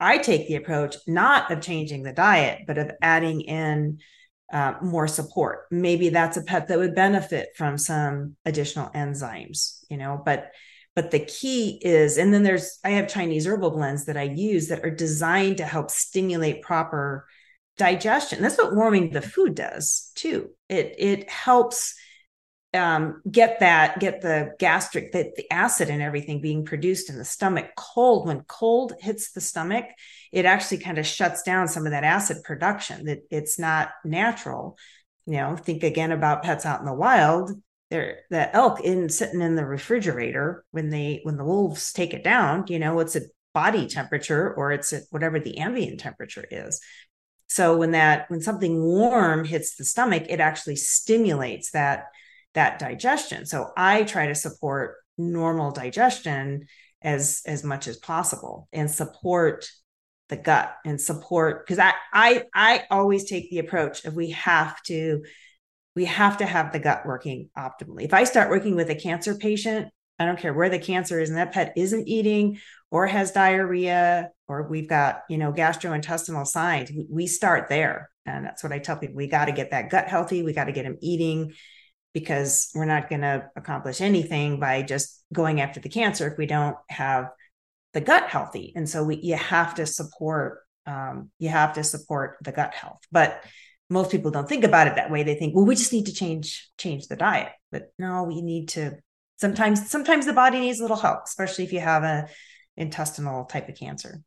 i 0.00 0.18
take 0.18 0.48
the 0.48 0.56
approach 0.56 0.96
not 1.06 1.50
of 1.50 1.60
changing 1.60 2.02
the 2.02 2.12
diet 2.12 2.62
but 2.66 2.78
of 2.78 2.90
adding 3.02 3.40
in 3.42 3.98
uh, 4.52 4.74
more 4.82 5.06
support 5.06 5.66
maybe 5.70 6.08
that's 6.08 6.36
a 6.36 6.42
pet 6.42 6.68
that 6.68 6.78
would 6.78 6.94
benefit 6.94 7.50
from 7.56 7.78
some 7.78 8.36
additional 8.44 8.90
enzymes 8.90 9.84
you 9.88 9.96
know 9.96 10.20
but 10.24 10.50
but 10.96 11.12
the 11.12 11.20
key 11.20 11.78
is 11.82 12.18
and 12.18 12.34
then 12.34 12.42
there's 12.42 12.78
i 12.84 12.90
have 12.90 13.06
chinese 13.06 13.46
herbal 13.46 13.70
blends 13.70 14.06
that 14.06 14.16
i 14.16 14.24
use 14.24 14.68
that 14.68 14.84
are 14.84 14.90
designed 14.90 15.58
to 15.58 15.64
help 15.64 15.90
stimulate 15.90 16.62
proper 16.62 17.26
digestion. 17.80 18.42
That's 18.42 18.58
what 18.58 18.74
warming 18.74 19.10
the 19.10 19.22
food 19.22 19.54
does 19.54 20.12
too. 20.14 20.50
It 20.68 20.94
it 20.98 21.30
helps 21.30 21.94
um, 22.72 23.20
get 23.30 23.60
that 23.60 23.98
get 23.98 24.20
the 24.20 24.54
gastric 24.58 25.12
the, 25.12 25.32
the 25.36 25.52
acid 25.52 25.90
and 25.90 26.00
everything 26.00 26.40
being 26.40 26.64
produced 26.64 27.10
in 27.10 27.18
the 27.18 27.24
stomach 27.24 27.70
cold. 27.76 28.26
When 28.26 28.42
cold 28.42 28.92
hits 29.00 29.32
the 29.32 29.40
stomach, 29.40 29.86
it 30.32 30.44
actually 30.44 30.78
kind 30.78 30.98
of 30.98 31.06
shuts 31.06 31.42
down 31.42 31.68
some 31.68 31.86
of 31.86 31.92
that 31.92 32.04
acid 32.04 32.44
production. 32.44 33.06
That 33.06 33.20
it's 33.30 33.58
not 33.58 33.90
natural. 34.04 34.78
You 35.26 35.34
know, 35.34 35.56
think 35.56 35.82
again 35.82 36.12
about 36.12 36.42
pets 36.42 36.64
out 36.64 36.80
in 36.80 36.86
the 36.86 36.94
wild. 36.94 37.50
There, 37.90 38.20
that 38.30 38.54
elk 38.54 38.80
in 38.82 39.08
sitting 39.08 39.40
in 39.40 39.56
the 39.56 39.66
refrigerator 39.66 40.64
when 40.70 40.90
they 40.90 41.20
when 41.24 41.36
the 41.36 41.44
wolves 41.44 41.92
take 41.92 42.14
it 42.14 42.22
down. 42.22 42.66
You 42.68 42.78
know, 42.78 43.00
it's 43.00 43.16
a 43.16 43.22
body 43.52 43.88
temperature 43.88 44.54
or 44.54 44.70
it's 44.70 44.92
at 44.92 45.02
whatever 45.10 45.40
the 45.40 45.58
ambient 45.58 45.98
temperature 45.98 46.46
is 46.52 46.80
so 47.50 47.76
when 47.76 47.90
that 47.90 48.30
when 48.30 48.40
something 48.40 48.80
warm 48.80 49.44
hits 49.44 49.74
the 49.74 49.84
stomach, 49.84 50.26
it 50.28 50.38
actually 50.38 50.76
stimulates 50.76 51.72
that 51.72 52.04
that 52.54 52.78
digestion. 52.78 53.46
So 53.46 53.70
I 53.76 54.04
try 54.04 54.26
to 54.26 54.34
support 54.34 54.96
normal 55.16 55.70
digestion 55.70 56.66
as 57.02 57.42
as 57.46 57.64
much 57.64 57.88
as 57.88 57.96
possible 57.96 58.68
and 58.72 58.90
support 58.90 59.70
the 60.28 60.36
gut 60.36 60.74
and 60.84 61.00
support 61.00 61.66
because 61.66 61.78
I 61.78 61.92
I 62.12 62.44
I 62.54 62.84
always 62.90 63.24
take 63.24 63.50
the 63.50 63.58
approach 63.58 64.04
of 64.04 64.14
we 64.14 64.30
have 64.30 64.82
to 64.84 65.22
we 65.96 66.04
have 66.04 66.38
to 66.38 66.46
have 66.46 66.72
the 66.72 66.78
gut 66.78 67.04
working 67.04 67.50
optimally. 67.58 68.04
If 68.04 68.14
I 68.14 68.24
start 68.24 68.50
working 68.50 68.76
with 68.76 68.90
a 68.90 68.94
cancer 68.94 69.34
patient, 69.34 69.88
I 70.18 70.26
don't 70.26 70.38
care 70.38 70.54
where 70.54 70.68
the 70.68 70.78
cancer 70.78 71.18
is 71.18 71.30
and 71.30 71.38
that 71.38 71.52
pet 71.52 71.72
isn't 71.76 72.06
eating 72.06 72.58
or 72.90 73.06
has 73.06 73.32
diarrhea 73.32 74.30
or 74.46 74.68
we've 74.68 74.88
got, 74.88 75.22
you 75.28 75.38
know, 75.38 75.52
gastrointestinal 75.52 76.46
signs, 76.46 76.90
we 77.08 77.26
start 77.26 77.68
there. 77.68 78.10
And 78.26 78.44
that's 78.44 78.62
what 78.62 78.72
I 78.72 78.78
tell 78.78 78.96
people. 78.96 79.16
We 79.16 79.26
got 79.26 79.46
to 79.46 79.52
get 79.52 79.70
that 79.70 79.90
gut 79.90 80.08
healthy. 80.08 80.42
We 80.42 80.52
got 80.52 80.64
to 80.64 80.72
get 80.72 80.84
them 80.84 80.98
eating 81.00 81.54
because 82.12 82.70
we're 82.74 82.84
not 82.84 83.08
going 83.08 83.22
to 83.22 83.48
accomplish 83.56 84.00
anything 84.00 84.58
by 84.58 84.82
just 84.82 85.22
going 85.32 85.60
after 85.60 85.80
the 85.80 85.88
cancer 85.88 86.28
if 86.28 86.38
we 86.38 86.46
don't 86.46 86.76
have 86.88 87.30
the 87.92 88.00
gut 88.00 88.28
healthy. 88.28 88.72
And 88.74 88.88
so 88.88 89.04
we 89.04 89.16
you 89.16 89.36
have 89.36 89.74
to 89.76 89.86
support 89.86 90.60
um, 90.86 91.30
you 91.38 91.48
have 91.48 91.74
to 91.74 91.84
support 91.84 92.38
the 92.42 92.52
gut 92.52 92.74
health. 92.74 93.00
But 93.12 93.42
most 93.88 94.10
people 94.10 94.30
don't 94.30 94.48
think 94.48 94.64
about 94.64 94.86
it 94.86 94.96
that 94.96 95.10
way. 95.10 95.22
They 95.22 95.34
think, 95.34 95.54
well, 95.54 95.64
we 95.64 95.74
just 95.74 95.92
need 95.92 96.06
to 96.06 96.12
change 96.12 96.68
change 96.78 97.08
the 97.08 97.16
diet. 97.16 97.52
But 97.70 97.92
no, 97.98 98.24
we 98.24 98.42
need 98.42 98.70
to 98.70 98.98
sometimes 99.40 99.90
sometimes 99.90 100.26
the 100.26 100.32
body 100.32 100.60
needs 100.60 100.78
a 100.78 100.82
little 100.82 100.96
help 100.96 101.22
especially 101.24 101.64
if 101.64 101.72
you 101.72 101.80
have 101.80 102.02
a 102.02 102.28
intestinal 102.76 103.44
type 103.44 103.68
of 103.68 103.74
cancer 103.74 104.20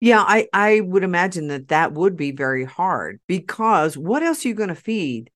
yeah 0.00 0.22
i 0.26 0.46
i 0.52 0.80
would 0.80 1.02
imagine 1.02 1.48
that 1.48 1.68
that 1.68 1.92
would 1.92 2.16
be 2.16 2.30
very 2.30 2.64
hard 2.64 3.20
because 3.26 3.96
what 3.96 4.22
else 4.22 4.44
are 4.44 4.48
you 4.48 4.54
going 4.54 4.68
to 4.68 4.74
feed 4.74 5.30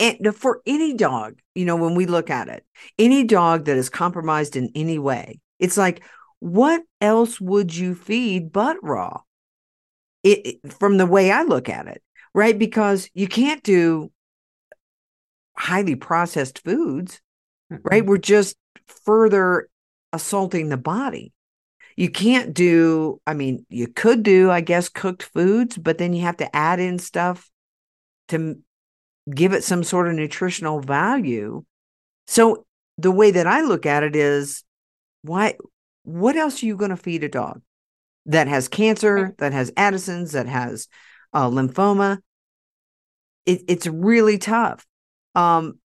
and 0.00 0.36
for 0.36 0.60
any 0.66 0.94
dog 0.94 1.38
you 1.54 1.64
know 1.64 1.76
when 1.76 1.94
we 1.94 2.06
look 2.06 2.30
at 2.30 2.48
it 2.48 2.64
any 2.98 3.24
dog 3.24 3.64
that 3.64 3.76
is 3.76 3.88
compromised 3.88 4.56
in 4.56 4.70
any 4.74 4.98
way 4.98 5.40
it's 5.58 5.76
like 5.76 6.02
what 6.40 6.82
else 7.00 7.40
would 7.40 7.74
you 7.74 7.94
feed 7.94 8.52
but 8.52 8.76
raw 8.82 9.20
it, 10.22 10.46
it 10.46 10.72
from 10.72 10.98
the 10.98 11.06
way 11.06 11.30
i 11.30 11.42
look 11.42 11.68
at 11.68 11.86
it 11.86 12.02
right 12.34 12.58
because 12.58 13.08
you 13.14 13.26
can't 13.26 13.62
do 13.62 14.10
highly 15.56 15.94
processed 15.94 16.58
foods 16.64 17.20
right? 17.82 18.04
We're 18.04 18.18
just 18.18 18.56
further 18.86 19.68
assaulting 20.12 20.68
the 20.68 20.76
body. 20.76 21.32
You 21.96 22.10
can't 22.10 22.52
do, 22.54 23.20
I 23.26 23.34
mean, 23.34 23.66
you 23.68 23.86
could 23.86 24.22
do, 24.22 24.50
I 24.50 24.60
guess, 24.60 24.88
cooked 24.88 25.22
foods, 25.22 25.78
but 25.78 25.98
then 25.98 26.12
you 26.12 26.22
have 26.22 26.36
to 26.38 26.56
add 26.56 26.80
in 26.80 26.98
stuff 26.98 27.48
to 28.28 28.58
give 29.32 29.52
it 29.52 29.64
some 29.64 29.84
sort 29.84 30.08
of 30.08 30.14
nutritional 30.14 30.80
value. 30.80 31.64
So 32.26 32.66
the 32.98 33.10
way 33.10 33.30
that 33.30 33.46
I 33.46 33.62
look 33.62 33.86
at 33.86 34.02
it 34.02 34.16
is 34.16 34.62
why 35.22 35.56
what 36.04 36.36
else 36.36 36.62
are 36.62 36.66
you 36.66 36.76
going 36.76 36.90
to 36.90 36.96
feed 36.96 37.24
a 37.24 37.28
dog 37.28 37.62
that 38.26 38.48
has 38.48 38.68
cancer, 38.68 39.34
that 39.38 39.52
has 39.52 39.72
Addison's, 39.76 40.32
that 40.32 40.46
has 40.46 40.88
uh, 41.32 41.48
lymphoma? 41.48 42.18
It, 43.46 43.62
it's 43.68 43.86
really 43.86 44.38
tough. 44.38 44.84
Um, 45.34 45.78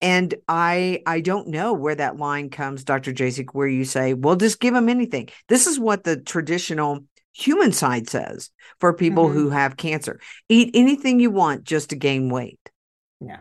and 0.00 0.34
i 0.48 1.00
i 1.06 1.20
don't 1.20 1.48
know 1.48 1.72
where 1.72 1.94
that 1.94 2.18
line 2.18 2.50
comes 2.50 2.84
dr 2.84 3.12
jasek 3.12 3.46
where 3.52 3.66
you 3.66 3.84
say 3.84 4.12
well 4.12 4.36
just 4.36 4.60
give 4.60 4.74
them 4.74 4.88
anything 4.88 5.28
this 5.48 5.66
is 5.66 5.78
what 5.78 6.04
the 6.04 6.16
traditional 6.20 7.00
human 7.34 7.72
side 7.72 8.08
says 8.08 8.50
for 8.78 8.92
people 8.94 9.26
mm-hmm. 9.26 9.38
who 9.38 9.50
have 9.50 9.76
cancer 9.76 10.20
eat 10.48 10.70
anything 10.74 11.18
you 11.20 11.30
want 11.30 11.64
just 11.64 11.90
to 11.90 11.96
gain 11.96 12.30
weight 12.30 12.70
yeah 13.20 13.40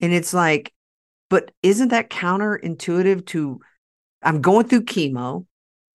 and 0.00 0.12
it's 0.12 0.34
like 0.34 0.72
but 1.30 1.50
isn't 1.62 1.88
that 1.88 2.10
counterintuitive 2.10 3.24
to 3.26 3.60
i'm 4.22 4.40
going 4.42 4.66
through 4.66 4.84
chemo 4.84 5.46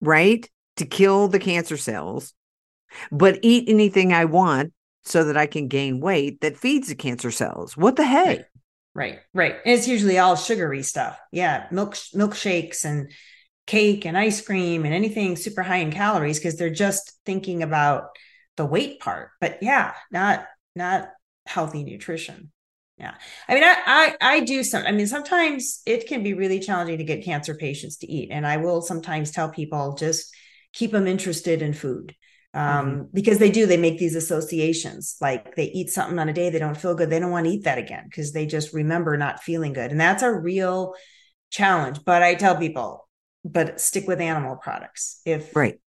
right 0.01 0.49
to 0.76 0.86
kill 0.86 1.28
the 1.28 1.39
cancer 1.39 1.78
cells 1.78 2.34
but 3.11 3.39
eat 3.43 3.70
anything 3.70 4.11
i 4.11 4.26
want 4.26 4.74
so 5.03 5.24
that 5.24 5.38
i 5.38 5.45
can 5.45 5.68
gain 5.68 5.99
weight 5.99 6.41
that 6.41 6.57
feeds 6.57 6.88
the 6.88 6.95
cancer 6.95 7.32
cells 7.32 7.78
what 7.78 7.95
the 7.95 8.05
heck 8.05 8.38
right. 8.38 8.45
Right, 8.95 9.20
right. 9.34 9.55
And 9.66 9.78
it's 9.78 9.88
usually 9.88 10.20
all 10.20 10.36
sugary 10.36 10.84
stuff. 10.84 11.20
Yeah, 11.32 11.66
milk 11.72 11.95
milkshakes 12.14 12.86
and 12.86 13.11
cake 13.66 14.05
and 14.05 14.18
ice 14.18 14.41
cream 14.41 14.86
and 14.86 14.93
anything 14.93 15.36
super 15.36 15.64
high 15.64 15.78
in 15.78 15.91
calories 15.91 16.39
because 16.39 16.57
they're 16.57 16.70
just 16.70 17.14
thinking 17.26 17.64
about 17.64 18.09
the 18.57 18.66
weight 18.66 18.99
part. 18.99 19.32
But 19.39 19.59
yeah, 19.61 19.93
not 20.11 20.45
not 20.76 21.09
healthy 21.45 21.84
nutrition. 21.84 22.51
Yeah. 22.97 23.16
I 23.49 23.53
mean, 23.55 23.64
I, 23.64 23.76
I, 23.86 24.18
I 24.22 24.39
do 24.41 24.64
some, 24.64 24.86
I 24.86 24.91
mean, 24.91 25.07
sometimes 25.07 25.82
it 25.86 26.07
can 26.07 26.22
be 26.22 26.36
really 26.36 26.59
challenging 26.59 26.99
to 26.99 27.03
get 27.03 27.26
cancer 27.26 27.55
patients 27.55 27.97
to 27.97 28.07
eat. 28.09 28.30
And 28.32 28.45
I 28.45 28.57
will 28.57 28.82
sometimes 28.82 29.32
tell 29.32 29.49
people 29.49 29.95
just 29.95 30.34
keep 30.74 30.91
them 30.91 31.07
interested 31.07 31.61
in 31.64 31.74
food 31.74 32.16
um, 32.53 32.61
mm-hmm. 32.64 33.01
because 33.14 33.39
they 33.39 33.51
do 33.51 33.66
they 33.66 33.78
make 33.78 33.97
these 33.97 34.16
associations 34.16 35.16
like 35.22 35.55
they 35.55 35.66
eat 35.66 35.89
something 35.89 36.20
on 36.20 36.30
a 36.30 36.34
day 36.34 36.49
they 36.49 36.59
don't 36.59 36.78
feel 36.78 36.95
good 36.95 37.09
they 37.09 37.20
don't 37.20 37.32
want 37.32 37.45
to 37.45 37.51
eat 37.51 37.64
that 37.64 37.78
again 37.78 38.03
because 38.05 38.32
they 38.32 38.45
just 38.45 38.74
remember 38.74 39.18
not 39.18 39.41
feeling 39.41 39.74
good 39.74 39.91
and 39.91 39.99
that's 39.99 40.24
a 40.24 40.32
real 40.32 40.93
challenge 41.49 41.99
but 42.05 42.22
i 42.22 42.36
tell 42.36 42.55
people 42.55 43.07
but 43.43 43.79
stick 43.79 44.07
with 44.07 44.21
animal 44.21 44.55
products. 44.55 45.21
If 45.25 45.55
right. 45.55 45.79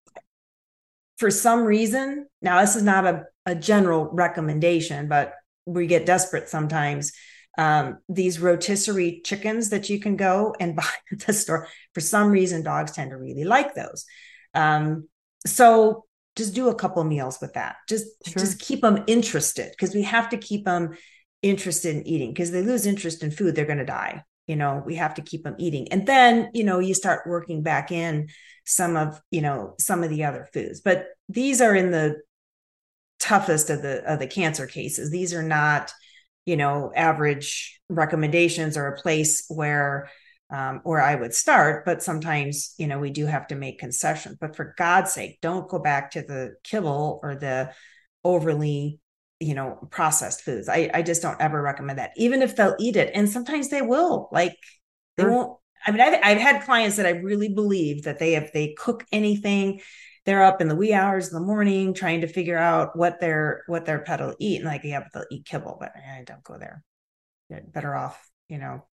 for 1.19 1.31
some 1.31 1.65
reason 1.65 2.27
now 2.43 2.61
this 2.61 2.77
is 2.77 2.83
not 2.83 3.07
a, 3.07 3.25
a 3.47 3.55
general 3.55 4.11
recommendation 4.13 5.09
but 5.09 5.35
we 5.65 5.87
get 5.87 6.07
desperate 6.07 6.49
sometimes 6.49 7.13
um, 7.59 7.99
these 8.09 8.39
rotisserie 8.39 9.23
chickens 9.25 9.71
that 9.71 9.89
you 9.89 9.99
can 9.99 10.17
go 10.17 10.55
and 10.61 10.77
buy 10.77 10.89
at 11.13 11.21
the 11.21 11.33
store 11.33 11.69
for 11.95 12.01
some 12.01 12.29
reason 12.29 12.63
dogs 12.63 12.93
tend 12.93 13.11
to 13.11 13.17
really 13.17 13.45
like 13.45 13.75
those. 13.75 14.05
Um, 14.55 15.09
so 15.47 16.05
just 16.35 16.55
do 16.55 16.69
a 16.69 16.75
couple 16.75 17.03
meals 17.05 17.39
with 17.41 17.55
that. 17.55 17.77
Just 17.89 18.07
sure. 18.27 18.41
just 18.41 18.61
keep 18.61 18.83
them 18.83 19.05
interested 19.07 19.71
because 19.71 19.95
we 19.95 20.03
have 20.03 20.29
to 20.31 20.37
keep 20.37 20.65
them 20.65 20.97
interested 21.43 21.97
in 21.97 22.07
eating 22.07 22.33
because 22.33 22.51
they 22.51 22.63
lose 22.63 22.87
interest 22.87 23.23
in 23.23 23.31
food 23.31 23.55
they're 23.55 23.67
going 23.67 23.79
to 23.79 23.85
die 23.85 24.23
you 24.47 24.57
know 24.57 24.83
we 24.85 24.97
have 24.97 25.15
to 25.15 25.23
keep 25.23 25.45
them 25.45 25.57
eating 25.59 25.89
and 25.93 26.07
then 26.07 26.51
you 26.55 26.65
know 26.65 26.79
you 26.79 26.95
start 26.95 27.27
working 27.27 27.63
back 27.63 27.91
in 27.91 28.29
some 28.65 28.97
of 28.97 29.21
you 29.31 29.41
know 29.41 29.75
some 29.79 30.03
of 30.03 30.11
the 30.11 30.25
other 30.25 30.49
foods 30.53 30.81
but 30.81 31.09
these 31.29 31.61
are 31.61 31.75
in 31.75 31.91
the 31.91 32.17
toughest 33.19 33.71
of 33.71 33.83
the 33.83 34.05
of 34.11 34.19
the 34.19 34.27
cancer 34.27 34.67
cases 34.67 35.11
these 35.11 35.35
are 35.35 35.43
not 35.43 35.93
you 36.45 36.57
know 36.57 36.93
average 36.95 37.81
recommendations 37.89 38.77
or 38.77 38.89
a 38.89 39.01
place 39.01 39.45
where 39.49 40.09
um, 40.51 40.81
or 40.85 41.01
I 41.01 41.15
would 41.15 41.35
start. 41.35 41.85
But 41.85 42.03
sometimes, 42.03 42.75
you 42.79 42.87
know, 42.87 42.99
we 42.99 43.11
do 43.11 43.27
have 43.27 43.49
to 43.49 43.55
make 43.55 43.79
concessions. 43.79 44.37
But 44.41 44.55
for 44.55 44.75
God's 44.79 45.13
sake, 45.13 45.41
don't 45.43 45.69
go 45.69 45.79
back 45.79 46.13
to 46.13 46.23
the 46.23 46.55
kibble 46.63 47.21
or 47.23 47.35
the 47.35 47.73
overly 48.23 49.01
you 49.41 49.55
know 49.55 49.79
processed 49.91 50.43
foods 50.43 50.69
i 50.69 50.91
i 50.95 51.03
just 51.03 51.23
don't 51.23 51.41
ever 51.41 51.61
recommend 51.61 51.99
that 51.99 52.11
even 52.17 52.43
if 52.43 52.57
they'll 52.57 52.77
eat 52.79 52.97
it 52.97 53.11
and 53.15 53.29
sometimes 53.29 53.69
they 53.69 53.83
will 53.83 54.29
like 54.33 54.57
they 55.17 55.25
Sure. 55.25 55.31
won't 55.31 55.59
i 55.87 55.91
mean 55.91 56.01
I've, 56.01 56.21
I've 56.23 56.39
had 56.39 56.65
clients 56.65 56.97
that 56.97 57.07
i 57.07 57.11
really 57.11 57.49
believe 57.53 58.05
that 58.05 58.19
they 58.19 58.35
if 58.37 58.53
they 58.53 58.75
cook 58.79 59.05
anything 59.13 59.81
they're 60.25 60.43
up 60.43 60.61
in 60.61 60.69
the 60.69 60.75
wee 60.77 60.93
hours 60.93 61.29
in 61.29 61.35
the 61.35 61.47
morning 61.47 61.95
trying 61.95 62.23
to 62.23 62.27
figure 62.29 62.59
out 62.59 62.97
what 62.97 63.21
their 63.21 63.63
what 63.67 63.85
their 63.87 64.01
pet 64.01 64.21
will 64.21 64.35
eat 64.41 64.57
and 64.57 64.65
like 64.67 64.83
yeah 64.85 65.01
but 65.01 65.13
they'll 65.13 65.39
eat 65.39 65.45
kibble 65.45 65.77
but 65.79 65.93
eh, 65.97 66.21
i 66.21 66.25
don't 66.25 66.45
go 66.45 66.59
there 66.59 66.83
You're 67.51 67.63
better 67.63 67.95
off 67.95 68.31
you 68.49 68.59
know 68.59 68.87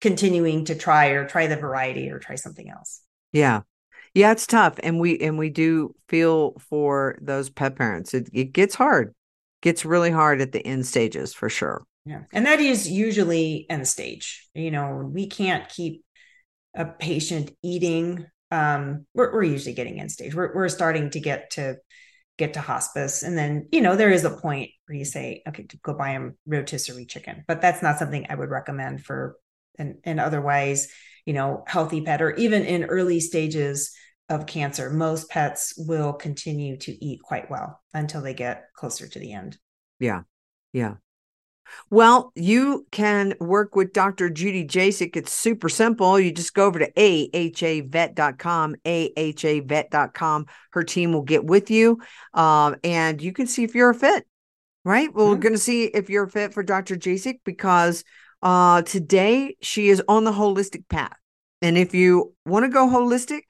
continuing 0.00 0.66
to 0.66 0.74
try 0.76 1.08
or 1.08 1.26
try 1.26 1.46
the 1.46 1.56
variety 1.56 2.10
or 2.10 2.18
try 2.18 2.36
something 2.36 2.70
else 2.70 3.02
Yeah. 3.32 3.62
Yeah, 4.14 4.32
it's 4.32 4.46
tough. 4.46 4.76
And 4.82 5.00
we 5.00 5.18
and 5.20 5.38
we 5.38 5.50
do 5.50 5.94
feel 6.08 6.54
for 6.70 7.18
those 7.22 7.50
pet 7.50 7.76
parents. 7.76 8.14
It 8.14 8.28
it 8.32 8.52
gets 8.52 8.74
hard. 8.76 9.14
Gets 9.62 9.84
really 9.84 10.10
hard 10.10 10.40
at 10.40 10.52
the 10.52 10.66
end 10.66 10.86
stages 10.86 11.34
for 11.34 11.48
sure. 11.48 11.84
Yeah. 12.06 12.22
And 12.32 12.46
that 12.46 12.60
is 12.60 12.90
usually 12.90 13.66
end 13.68 13.86
stage. 13.86 14.48
You 14.54 14.70
know, 14.70 15.10
we 15.12 15.26
can't 15.26 15.68
keep 15.68 16.04
a 16.74 16.86
patient 16.86 17.52
eating. 17.62 18.26
Um, 18.50 19.06
we're, 19.14 19.32
we're 19.32 19.42
usually 19.42 19.74
getting 19.74 20.00
end 20.00 20.10
stage. 20.10 20.34
We're, 20.34 20.54
we're 20.54 20.68
starting 20.68 21.10
to 21.10 21.20
get 21.20 21.50
to 21.52 21.76
get 22.38 22.54
to 22.54 22.60
hospice. 22.60 23.22
And 23.22 23.36
then, 23.36 23.68
you 23.70 23.82
know, 23.82 23.96
there 23.96 24.10
is 24.10 24.24
a 24.24 24.30
point 24.30 24.70
where 24.86 24.96
you 24.96 25.04
say, 25.04 25.42
okay, 25.46 25.66
go 25.82 25.92
buy 25.92 26.12
them 26.12 26.38
rotisserie 26.46 27.04
chicken, 27.04 27.44
but 27.46 27.60
that's 27.60 27.82
not 27.82 27.98
something 27.98 28.26
I 28.30 28.34
would 28.34 28.48
recommend 28.48 29.04
for 29.04 29.36
and 30.04 30.20
otherwise, 30.20 30.88
you 31.24 31.32
know, 31.32 31.64
healthy 31.66 32.02
pet 32.02 32.22
or 32.22 32.34
even 32.34 32.64
in 32.64 32.84
early 32.84 33.20
stages 33.20 33.92
of 34.30 34.46
cancer, 34.46 34.88
most 34.90 35.28
pets 35.28 35.74
will 35.76 36.12
continue 36.12 36.76
to 36.78 37.04
eat 37.04 37.20
quite 37.22 37.50
well 37.50 37.80
until 37.92 38.22
they 38.22 38.32
get 38.34 38.64
closer 38.74 39.06
to 39.06 39.18
the 39.18 39.32
end. 39.32 39.58
Yeah. 39.98 40.22
Yeah. 40.72 40.94
Well, 41.88 42.32
you 42.34 42.86
can 42.90 43.34
work 43.38 43.76
with 43.76 43.92
Dr. 43.92 44.28
Judy 44.28 44.64
Jasek. 44.66 45.14
It's 45.16 45.32
super 45.32 45.68
simple. 45.68 46.18
You 46.18 46.32
just 46.32 46.54
go 46.54 46.66
over 46.66 46.80
to 46.80 46.90
ahavet.com, 46.92 48.76
ahavet.com. 48.84 50.46
Her 50.72 50.82
team 50.82 51.12
will 51.12 51.22
get 51.22 51.44
with 51.44 51.70
you 51.70 51.98
um, 52.34 52.76
and 52.82 53.20
you 53.22 53.32
can 53.32 53.46
see 53.46 53.62
if 53.64 53.74
you're 53.74 53.90
a 53.90 53.94
fit, 53.94 54.26
right? 54.84 55.12
Well, 55.14 55.28
we're 55.28 55.36
Mhm. 55.36 55.40
going 55.42 55.52
to 55.54 55.58
see 55.58 55.84
if 55.84 56.10
you're 56.10 56.24
a 56.24 56.30
fit 56.30 56.54
for 56.54 56.62
Dr. 56.62 56.96
Jasek 56.96 57.40
because 57.44 58.04
uh, 58.42 58.82
today 58.82 59.56
she 59.60 59.90
is 59.90 60.02
on 60.08 60.24
the 60.24 60.32
holistic 60.32 60.88
path. 60.88 61.16
And 61.62 61.76
if 61.76 61.94
you 61.94 62.34
want 62.46 62.64
to 62.64 62.70
go 62.70 62.88
holistic, 62.88 63.42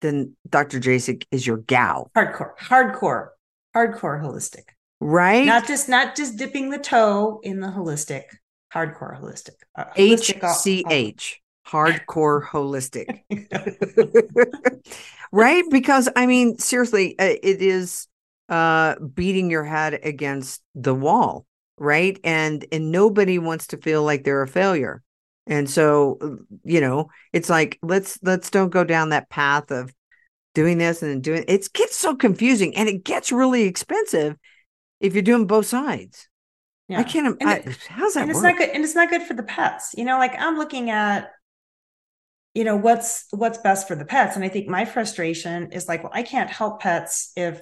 then 0.00 0.36
Dr. 0.48 0.78
Jasek 0.80 1.24
is 1.30 1.46
your 1.46 1.58
gal, 1.58 2.10
hardcore 2.16 2.56
hardcore 2.58 3.28
hardcore 3.74 4.22
holistic 4.22 4.64
right? 5.00 5.44
not 5.44 5.66
just 5.66 5.88
not 5.88 6.16
just 6.16 6.36
dipping 6.36 6.70
the 6.70 6.78
toe 6.78 7.40
in 7.42 7.60
the 7.60 7.66
holistic 7.68 8.24
hardcore 8.72 9.20
holistic 9.20 9.54
Uh, 9.74 9.84
holistic 9.96 10.42
all- 10.42 10.54
HCH, 10.54 11.36
hardcore 11.66 12.42
holistic. 12.46 13.20
right? 15.32 15.64
Because 15.70 16.08
I 16.16 16.26
mean, 16.26 16.58
seriously, 16.58 17.18
uh, 17.18 17.34
it 17.42 17.62
is 17.62 18.08
uh 18.48 18.94
beating 19.14 19.50
your 19.50 19.64
head 19.64 19.98
against 20.02 20.62
the 20.74 20.94
wall, 20.94 21.46
right? 21.78 22.18
And 22.24 22.64
and 22.70 22.92
nobody 22.92 23.38
wants 23.38 23.68
to 23.68 23.76
feel 23.76 24.02
like 24.04 24.24
they're 24.24 24.42
a 24.42 24.48
failure. 24.48 25.02
And 25.46 25.68
so, 25.70 26.18
uh, 26.20 26.42
you 26.64 26.80
know, 26.80 27.08
it's 27.32 27.48
like 27.48 27.78
let's 27.82 28.18
let's 28.22 28.50
don't 28.50 28.70
go 28.70 28.84
down 28.84 29.10
that 29.10 29.28
path 29.30 29.70
of 29.70 29.94
doing 30.54 30.78
this 30.78 31.02
and 31.02 31.22
doing 31.22 31.44
it 31.46 31.72
gets 31.72 31.96
so 31.96 32.16
confusing 32.16 32.74
and 32.76 32.88
it 32.88 33.04
gets 33.04 33.30
really 33.30 33.62
expensive 33.64 34.36
if 35.00 35.12
you're 35.14 35.22
doing 35.22 35.46
both 35.46 35.66
sides. 35.66 36.28
yeah. 36.88 36.98
I 37.00 37.02
can't. 37.04 37.36
And 37.40 37.50
I, 37.50 37.54
it- 37.56 37.76
how's 37.88 38.14
that 38.14 38.22
and 38.22 38.30
it's 38.30 38.40
not 38.42 38.56
good 38.56 38.70
and 38.70 38.82
it's 38.82 38.94
not 38.94 39.10
good 39.10 39.22
for 39.22 39.34
the 39.34 39.42
pets 39.42 39.94
you 39.96 40.04
know 40.04 40.18
like 40.18 40.34
i'm 40.38 40.56
looking 40.56 40.88
at 40.90 41.30
you 42.54 42.64
know 42.64 42.76
what's 42.76 43.26
what's 43.30 43.58
best 43.58 43.86
for 43.86 43.94
the 43.94 44.04
pets 44.06 44.34
and 44.36 44.44
i 44.44 44.48
think 44.48 44.66
my 44.68 44.84
frustration 44.84 45.72
is 45.72 45.86
like 45.88 46.02
well 46.02 46.12
i 46.14 46.22
can't 46.22 46.50
help 46.50 46.80
pets 46.80 47.32
if 47.36 47.60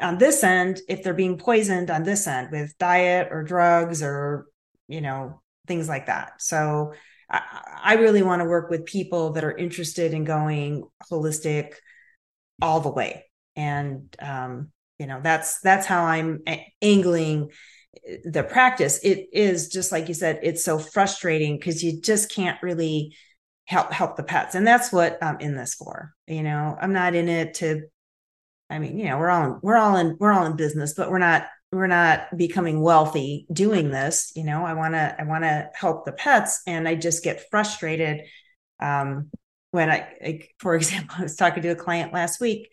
on 0.00 0.18
this 0.18 0.42
end 0.42 0.80
if 0.88 1.02
they're 1.02 1.14
being 1.14 1.38
poisoned 1.38 1.90
on 1.90 2.02
this 2.02 2.26
end 2.26 2.50
with 2.50 2.76
diet 2.78 3.28
or 3.30 3.42
drugs 3.44 4.02
or 4.02 4.46
you 4.88 5.00
know 5.00 5.40
things 5.68 5.88
like 5.88 6.06
that. 6.06 6.40
So 6.42 6.94
i, 7.30 7.40
I 7.82 7.94
really 7.94 8.22
want 8.22 8.40
to 8.40 8.48
work 8.48 8.70
with 8.70 8.86
people 8.86 9.32
that 9.34 9.44
are 9.44 9.56
interested 9.56 10.14
in 10.14 10.24
going 10.24 10.84
holistic 11.10 11.74
all 12.60 12.80
the 12.80 12.90
way. 12.90 13.24
And 13.54 14.14
um 14.18 14.70
you 14.98 15.06
know 15.06 15.20
that's 15.22 15.60
that's 15.60 15.86
how 15.86 16.04
i'm 16.04 16.42
angling 16.82 17.50
the 18.24 18.42
practice. 18.42 18.98
It 19.02 19.28
is 19.32 19.68
just 19.68 19.92
like 19.92 20.08
you 20.08 20.14
said 20.14 20.40
it's 20.42 20.64
so 20.64 20.78
frustrating 20.78 21.56
because 21.56 21.82
you 21.84 22.00
just 22.00 22.32
can't 22.32 22.60
really 22.62 23.16
help 23.66 23.92
help 23.92 24.16
the 24.16 24.22
pets. 24.22 24.54
And 24.54 24.66
that's 24.66 24.92
what 24.92 25.18
i'm 25.22 25.38
in 25.40 25.56
this 25.56 25.74
for 25.74 26.14
you 26.26 26.42
know? 26.42 26.76
I'm 26.80 26.92
not 26.92 27.14
in 27.14 27.28
it 27.28 27.54
to 27.54 27.82
i 28.70 28.78
mean 28.78 28.98
you 28.98 29.06
know 29.06 29.18
we're 29.18 29.30
all 29.30 29.58
we're 29.62 29.76
all 29.76 29.96
in 29.96 30.16
we're 30.20 30.32
all 30.32 30.46
in 30.46 30.56
business 30.56 30.94
but 30.94 31.10
we're 31.10 31.18
not 31.18 31.46
we're 31.72 31.86
not 31.86 32.36
becoming 32.36 32.80
wealthy 32.80 33.46
doing 33.52 33.90
this 33.90 34.32
you 34.34 34.44
know 34.44 34.64
i 34.64 34.72
want 34.74 34.94
to 34.94 35.14
i 35.20 35.24
want 35.24 35.44
to 35.44 35.68
help 35.74 36.04
the 36.04 36.12
pets 36.12 36.62
and 36.66 36.88
i 36.88 36.94
just 36.94 37.22
get 37.22 37.48
frustrated 37.50 38.22
um 38.80 39.30
when 39.70 39.90
I, 39.90 40.48
for 40.58 40.74
example 40.76 41.16
i 41.18 41.22
was 41.22 41.36
talking 41.36 41.62
to 41.62 41.68
a 41.68 41.76
client 41.76 42.12
last 42.12 42.40
week 42.40 42.68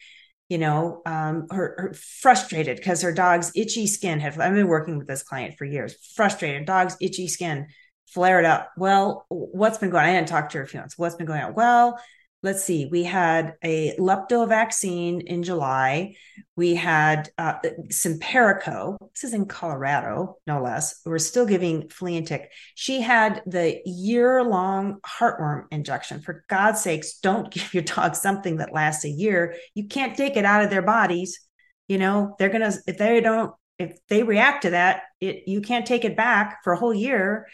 you 0.50 0.60
know, 0.60 1.02
um, 1.06 1.48
her, 1.50 1.76
her 1.78 1.94
frustrated 1.94 2.78
because 2.78 3.02
her 3.02 3.12
dog's 3.12 3.52
itchy 3.56 3.88
skin 3.88 4.20
had. 4.20 4.40
I've 4.40 4.54
been 4.54 4.68
working 4.68 4.98
with 4.98 5.08
this 5.08 5.24
client 5.24 5.58
for 5.58 5.66
years. 5.66 5.96
Frustrated, 6.16 6.66
dog's 6.66 6.96
itchy 7.02 7.28
skin 7.28 7.68
flared 8.08 8.46
up. 8.46 8.72
Well, 8.78 9.26
what's 9.30 9.80
been 9.80 9.90
going? 9.90 10.04
on? 10.04 10.10
I 10.10 10.14
didn't 10.14 10.28
talk 10.28 10.50
to 10.50 10.60
her 10.60 10.64
a 10.64 10.68
few 10.68 10.80
months. 10.80 10.98
What's 10.98 11.16
been 11.16 11.26
going 11.26 11.42
on? 11.42 11.56
Well, 11.56 12.00
let's 12.46 12.64
see. 12.64 12.86
We 12.86 13.04
had 13.04 13.56
a 13.64 13.96
lepto 13.98 14.48
vaccine 14.48 15.22
in 15.22 15.42
July. 15.42 16.16
We 16.56 16.76
had 16.76 17.30
uh. 17.40 17.56
This 17.64 18.06
is 18.06 19.34
in 19.34 19.48
Colorado, 19.48 20.38
no 20.46 20.62
less. 20.62 21.02
We're 21.06 21.18
still 21.18 21.48
giving 21.48 21.90
flea 21.90 22.18
and 22.18 22.28
tick. 22.28 22.52
She 22.76 23.02
had 23.02 23.42
the 23.48 23.82
year 23.84 24.44
long 24.44 25.00
heartworm 25.02 25.64
injection. 25.72 26.22
For 26.22 26.46
God's 26.48 26.82
sakes, 26.82 27.18
don't 27.18 27.52
give 27.52 27.74
your 27.74 27.84
dog 27.84 28.16
something 28.16 28.58
that 28.58 28.72
lasts 28.72 29.06
a 29.06 29.10
year. 29.10 29.56
You 29.74 29.88
can't 29.88 30.16
take 30.16 30.38
it 30.38 30.46
out 30.46 30.64
of 30.64 30.70
their 30.70 30.84
bodies. 30.84 31.40
You 31.88 31.98
know, 31.98 32.36
they're 32.38 32.50
going 32.50 32.70
to, 32.70 32.78
if 32.86 32.98
they 32.98 33.22
don't, 33.22 33.54
if 33.80 33.98
they 34.08 34.22
react 34.22 34.64
to 34.64 34.72
that, 34.72 35.04
it, 35.20 35.48
you 35.48 35.62
can't 35.62 35.86
take 35.86 36.06
it 36.06 36.16
back 36.16 36.60
for 36.64 36.74
a 36.74 36.78
whole 36.78 36.94
year. 36.94 37.48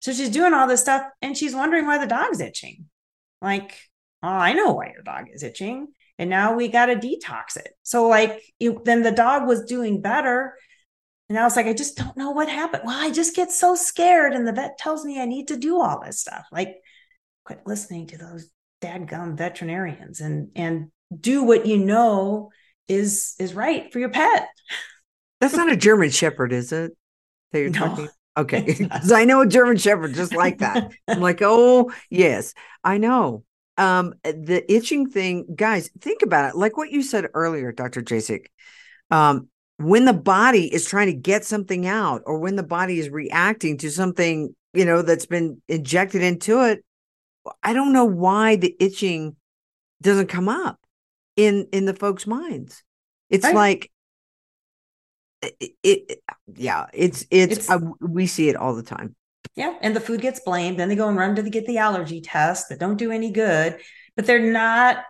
So 0.00 0.12
she's 0.12 0.30
doing 0.30 0.54
all 0.54 0.68
this 0.68 0.80
stuff 0.80 1.02
and 1.20 1.36
she's 1.36 1.54
wondering 1.54 1.86
why 1.86 1.98
the 1.98 2.06
dog's 2.06 2.40
itching. 2.40 2.86
Like, 3.40 3.76
oh, 4.24 4.28
I 4.28 4.52
know 4.54 4.72
why 4.72 4.90
your 4.92 5.02
dog 5.02 5.26
is 5.32 5.42
itching. 5.42 5.88
And 6.18 6.30
now 6.30 6.54
we 6.54 6.68
got 6.68 6.86
to 6.86 6.96
detox 6.96 7.56
it. 7.56 7.70
So, 7.82 8.08
like, 8.08 8.42
it, 8.60 8.84
then 8.84 9.02
the 9.02 9.10
dog 9.10 9.46
was 9.46 9.64
doing 9.64 10.00
better. 10.00 10.54
And 11.28 11.38
I 11.38 11.42
was 11.44 11.56
like, 11.56 11.66
I 11.66 11.72
just 11.72 11.96
don't 11.96 12.16
know 12.16 12.30
what 12.30 12.48
happened. 12.48 12.84
Well, 12.86 12.98
I 12.98 13.10
just 13.10 13.34
get 13.34 13.50
so 13.50 13.74
scared. 13.74 14.32
And 14.32 14.46
the 14.46 14.52
vet 14.52 14.78
tells 14.78 15.04
me 15.04 15.20
I 15.20 15.24
need 15.26 15.48
to 15.48 15.56
do 15.56 15.80
all 15.80 16.00
this 16.04 16.20
stuff. 16.20 16.46
Like, 16.52 16.76
quit 17.44 17.60
listening 17.66 18.06
to 18.08 18.18
those 18.18 18.48
dadgum 18.82 19.36
veterinarians 19.36 20.20
and 20.20 20.50
and 20.54 20.90
do 21.18 21.42
what 21.42 21.66
you 21.66 21.78
know 21.78 22.50
is 22.88 23.34
is 23.38 23.54
right 23.54 23.92
for 23.92 23.98
your 23.98 24.10
pet. 24.10 24.48
That's 25.40 25.54
not 25.56 25.72
a 25.72 25.76
German 25.76 26.10
Shepherd, 26.10 26.52
is 26.52 26.72
it? 26.72 26.92
That 27.52 27.60
you're 27.60 27.70
No. 27.70 27.78
talking. 27.88 28.08
Okay, 28.36 28.62
because 28.62 29.12
I 29.12 29.26
know 29.26 29.42
a 29.42 29.46
German 29.46 29.76
Shepherd 29.76 30.14
just 30.14 30.34
like 30.34 30.58
that. 30.58 30.90
I'm 31.06 31.20
like, 31.20 31.38
oh 31.40 31.92
yes, 32.10 32.52
I 32.82 32.98
know. 32.98 33.44
Um, 33.76 34.14
the 34.22 34.64
itching 34.72 35.08
thing, 35.10 35.46
guys, 35.54 35.90
think 36.00 36.22
about 36.22 36.50
it. 36.50 36.56
Like 36.56 36.76
what 36.76 36.90
you 36.90 37.02
said 37.02 37.26
earlier, 37.34 37.72
Dr. 37.72 38.02
Jasek. 38.02 38.46
Um, 39.10 39.48
when 39.78 40.04
the 40.04 40.12
body 40.12 40.72
is 40.72 40.86
trying 40.86 41.08
to 41.08 41.12
get 41.14 41.44
something 41.44 41.86
out, 41.86 42.22
or 42.26 42.38
when 42.38 42.54
the 42.56 42.62
body 42.62 42.98
is 43.00 43.08
reacting 43.10 43.78
to 43.78 43.90
something, 43.90 44.54
you 44.72 44.84
know, 44.84 45.02
that's 45.02 45.26
been 45.26 45.60
injected 45.68 46.22
into 46.22 46.62
it, 46.62 46.84
I 47.62 47.72
don't 47.72 47.92
know 47.92 48.04
why 48.04 48.56
the 48.56 48.74
itching 48.78 49.36
doesn't 50.00 50.28
come 50.28 50.48
up 50.48 50.78
in 51.36 51.66
in 51.72 51.84
the 51.84 51.94
folks' 51.94 52.26
minds. 52.26 52.82
It's 53.28 53.44
Right. 53.44 53.54
like 53.54 53.90
it, 55.42 55.72
it 55.82 56.20
yeah, 56.54 56.86
it's 56.92 57.26
it's, 57.30 57.52
It's- 57.52 57.70
uh, 57.70 57.78
we 58.00 58.26
see 58.26 58.48
it 58.48 58.56
all 58.56 58.74
the 58.74 58.82
time. 58.82 59.14
Yeah, 59.54 59.76
and 59.80 59.94
the 59.94 60.00
food 60.00 60.20
gets 60.20 60.40
blamed. 60.40 60.78
Then 60.78 60.88
they 60.88 60.96
go 60.96 61.08
and 61.08 61.16
run 61.16 61.36
to 61.36 61.42
the, 61.42 61.50
get 61.50 61.66
the 61.66 61.78
allergy 61.78 62.20
test 62.20 62.68
that 62.68 62.80
don't 62.80 62.96
do 62.96 63.10
any 63.10 63.30
good, 63.30 63.78
but 64.16 64.26
they're 64.26 64.52
not 64.52 65.04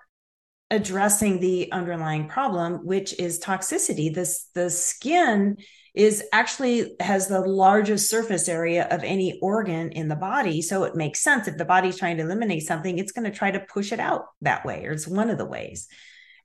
addressing 0.71 1.41
the 1.41 1.71
underlying 1.73 2.29
problem, 2.29 2.85
which 2.85 3.19
is 3.19 3.41
toxicity. 3.41 4.13
This 4.13 4.49
the 4.55 4.71
skin 4.71 5.57
is 5.95 6.25
actually 6.33 6.97
has 7.01 7.29
the 7.29 7.41
largest 7.41 8.11
surface 8.11 8.49
area 8.49 8.89
of 8.91 9.05
any 9.05 9.39
organ 9.41 9.93
in 9.93 10.09
the 10.09 10.17
body, 10.17 10.61
so 10.61 10.85
it 10.85 10.97
makes 10.97 11.23
sense 11.23 11.47
if 11.47 11.57
the 11.57 11.65
body's 11.65 11.97
trying 11.97 12.17
to 12.17 12.25
eliminate 12.25 12.65
something, 12.65 12.99
it's 12.99 13.13
going 13.13 13.31
to 13.31 13.37
try 13.37 13.51
to 13.51 13.61
push 13.61 13.93
it 13.93 14.01
out 14.01 14.25
that 14.41 14.65
way, 14.65 14.85
or 14.85 14.93
it's 14.93 15.07
one 15.07 15.31
of 15.31 15.39
the 15.39 15.45
ways. 15.45 15.87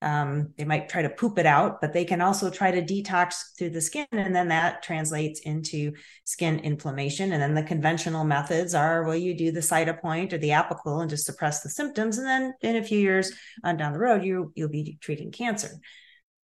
Um, 0.01 0.53
they 0.57 0.63
might 0.63 0.87
try 0.87 1.01
to 1.01 1.09
poop 1.09 1.37
it 1.39 1.45
out, 1.45 1.81
but 1.81 1.91
they 1.91 2.05
can 2.05 2.21
also 2.21 2.49
try 2.49 2.71
to 2.71 2.81
detox 2.81 3.57
through 3.57 3.71
the 3.71 3.81
skin. 3.81 4.07
And 4.11 4.33
then 4.33 4.47
that 4.47 4.81
translates 4.81 5.41
into 5.41 5.93
skin 6.23 6.59
inflammation. 6.59 7.33
And 7.33 7.41
then 7.41 7.53
the 7.53 7.63
conventional 7.63 8.23
methods 8.23 8.73
are 8.73 9.03
well, 9.03 9.15
you 9.15 9.35
do 9.35 9.51
the 9.51 9.59
Cytopoint 9.59 10.31
or 10.31 10.37
the 10.37 10.49
Apoquel 10.49 11.01
and 11.01 11.09
just 11.09 11.25
suppress 11.25 11.61
the 11.61 11.69
symptoms. 11.69 12.17
And 12.17 12.27
then 12.27 12.53
in 12.61 12.77
a 12.77 12.83
few 12.83 12.99
years 12.99 13.33
on 13.63 13.75
down 13.75 13.93
the 13.93 13.99
road, 13.99 14.23
you, 14.23 14.53
you'll 14.55 14.69
be 14.69 14.97
treating 15.01 15.31
cancer. 15.31 15.71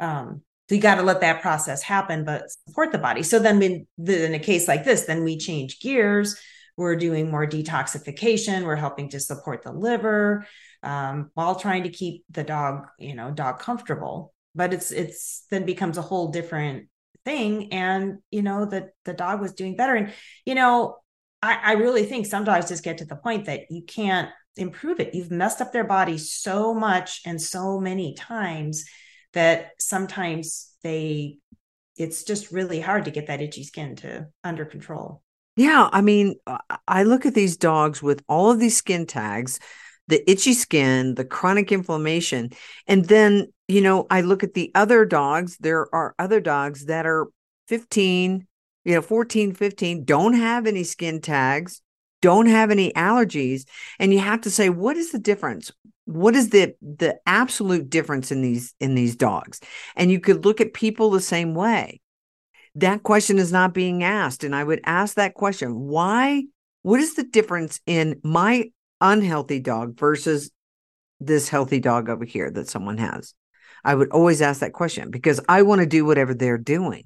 Um, 0.02 0.41
so 0.68 0.76
you 0.76 0.82
got 0.82 0.95
to 0.95 1.03
let 1.03 1.22
that 1.22 1.41
process 1.41 1.82
happen, 1.82 2.26
but 2.26 2.49
support 2.68 2.91
the 2.91 2.98
body. 2.98 3.23
So 3.23 3.40
then 3.40 3.60
the, 3.98 4.26
in 4.26 4.34
a 4.34 4.40
case 4.40 4.68
like 4.68 4.84
this, 4.84 5.03
then 5.03 5.23
we 5.23 5.38
change 5.38 5.80
gears. 5.80 6.36
We're 6.76 6.98
doing 6.98 7.32
more 7.32 7.48
detoxification. 7.48 8.64
We're 8.65 8.76
helping 8.76 9.10
to 9.10 9.19
support 9.19 9.64
the 9.64 9.72
liver 9.72 10.45
um, 10.86 11.32
while 11.34 11.56
trying 11.56 11.84
to 11.84 11.90
keep 11.90 12.24
the 12.30 12.44
dog, 12.44 12.88
you 12.99 13.16
know, 13.16 13.32
dog 13.32 13.60
comfortable. 13.60 14.34
But 14.53 14.74
it's 14.74 14.91
it's 14.91 15.45
then 15.52 15.66
becomes 15.66 15.98
a 15.98 16.02
whole 16.02 16.30
different 16.32 16.88
thing, 17.26 17.74
and 17.74 18.20
you 18.32 18.41
know 18.41 18.66
that 18.66 18.91
the 19.03 19.14
dog 19.14 19.41
was 19.41 19.53
doing 19.53 19.76
better. 19.76 19.95
And 19.95 20.14
you 20.45 20.56
know, 20.56 20.98
I, 21.41 21.60
I 21.64 21.72
really 21.74 22.06
think 22.06 22.26
some 22.26 22.45
dogs 22.45 22.70
just 22.70 22.84
get 22.84 22.99
to 22.99 23.06
the 23.06 23.18
point 23.18 23.45
that 23.45 23.64
you 23.70 23.84
can't 23.84 24.30
improve 24.56 25.02
it. 25.02 25.14
You've 25.14 25.32
messed 25.32 25.60
up 25.60 25.74
their 25.74 25.84
body 25.84 26.18
so 26.18 26.74
much 26.74 27.22
and 27.26 27.41
so 27.41 27.80
many 27.80 28.14
times 28.14 28.86
that 29.34 29.72
sometimes 29.80 30.72
they 30.84 31.40
it's 31.98 32.24
just 32.24 32.52
really 32.52 32.80
hard 32.82 33.06
to 33.06 33.12
get 33.12 33.28
that 33.28 33.41
itchy 33.41 33.64
skin 33.64 33.95
to 33.98 34.28
under 34.44 34.66
control. 34.66 35.22
Yeah, 35.56 35.90
I 35.91 36.02
mean, 36.02 36.36
I 36.88 37.03
look 37.03 37.26
at 37.26 37.34
these 37.34 37.56
dogs 37.56 38.03
with 38.03 38.22
all 38.28 38.52
of 38.52 38.60
these 38.60 38.76
skin 38.76 39.06
tags 39.06 39.60
the 40.07 40.30
itchy 40.30 40.53
skin, 40.53 41.15
the 41.15 41.26
chronic 41.26 41.72
inflammation. 41.72 42.52
And 42.88 43.06
then, 43.06 43.48
you 43.68 43.82
know, 43.82 44.06
I 44.10 44.22
look 44.22 44.44
at 44.44 44.53
the 44.53 44.72
other 44.76 45.06
dogs. 45.06 45.57
There 45.57 45.94
are 45.94 46.15
other 46.19 46.40
dogs 46.40 46.86
that 46.86 47.06
are 47.06 47.27
15, 47.68 48.45
you 48.84 48.94
know, 48.94 49.02
14, 49.02 49.53
15, 49.53 50.03
don't 50.03 50.34
have 50.34 50.68
any 50.68 50.84
skin 50.84 51.22
tags, 51.22 51.82
don't 52.22 52.45
have 52.45 52.72
any 52.72 52.91
allergies. 52.94 53.65
And 53.99 54.14
you 54.14 54.19
have 54.19 54.41
to 54.41 54.52
say, 54.52 54.69
what 54.69 54.98
is 54.98 55.11
the 55.11 55.19
difference? 55.19 55.72
What 56.06 56.36
is 56.36 56.52
the 56.52 56.76
the 56.82 57.18
absolute 57.26 57.90
difference 57.90 58.32
in 58.32 58.44
these 58.44 58.76
in 58.80 58.94
these 58.94 59.15
dogs? 59.15 59.60
And 59.95 60.11
you 60.11 60.19
could 60.19 60.45
look 60.45 60.61
at 60.61 60.73
people 60.73 61.10
the 61.10 61.19
same 61.19 61.56
way. 61.56 61.99
That 62.76 63.02
question 63.02 63.40
is 63.40 63.52
not 63.52 63.73
being 63.73 64.03
asked. 64.03 64.44
And 64.44 64.56
I 64.56 64.64
would 64.64 64.82
ask 64.86 65.15
that 65.15 65.34
question 65.34 65.80
why? 65.80 66.44
What 66.84 66.99
is 66.99 67.15
the 67.15 67.23
difference 67.23 67.80
in 67.88 68.19
my 68.23 68.69
unhealthy 69.02 69.60
dog 69.60 69.98
versus 69.98 70.52
this 71.20 71.50
healthy 71.50 71.80
dog 71.80 72.10
over 72.10 72.26
here 72.26 72.52
that 72.52 72.70
someone 72.70 72.98
has? 72.98 73.34
I 73.84 73.94
would 73.94 74.10
always 74.10 74.42
ask 74.42 74.62
that 74.62 74.74
question 74.74 75.12
because 75.12 75.40
I 75.48 75.62
want 75.62 75.80
to 75.82 75.86
do 75.86 76.06
whatever 76.06 76.34
they're 76.34 76.58
doing. 76.58 77.06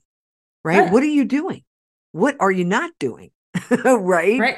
Right? 0.63 0.91
What 0.91 1.03
are 1.03 1.07
you 1.07 1.25
doing? 1.25 1.63
What 2.11 2.37
are 2.39 2.51
you 2.51 2.65
not 2.65 2.91
doing? 2.99 3.31
right? 3.71 4.39
Right. 4.39 4.55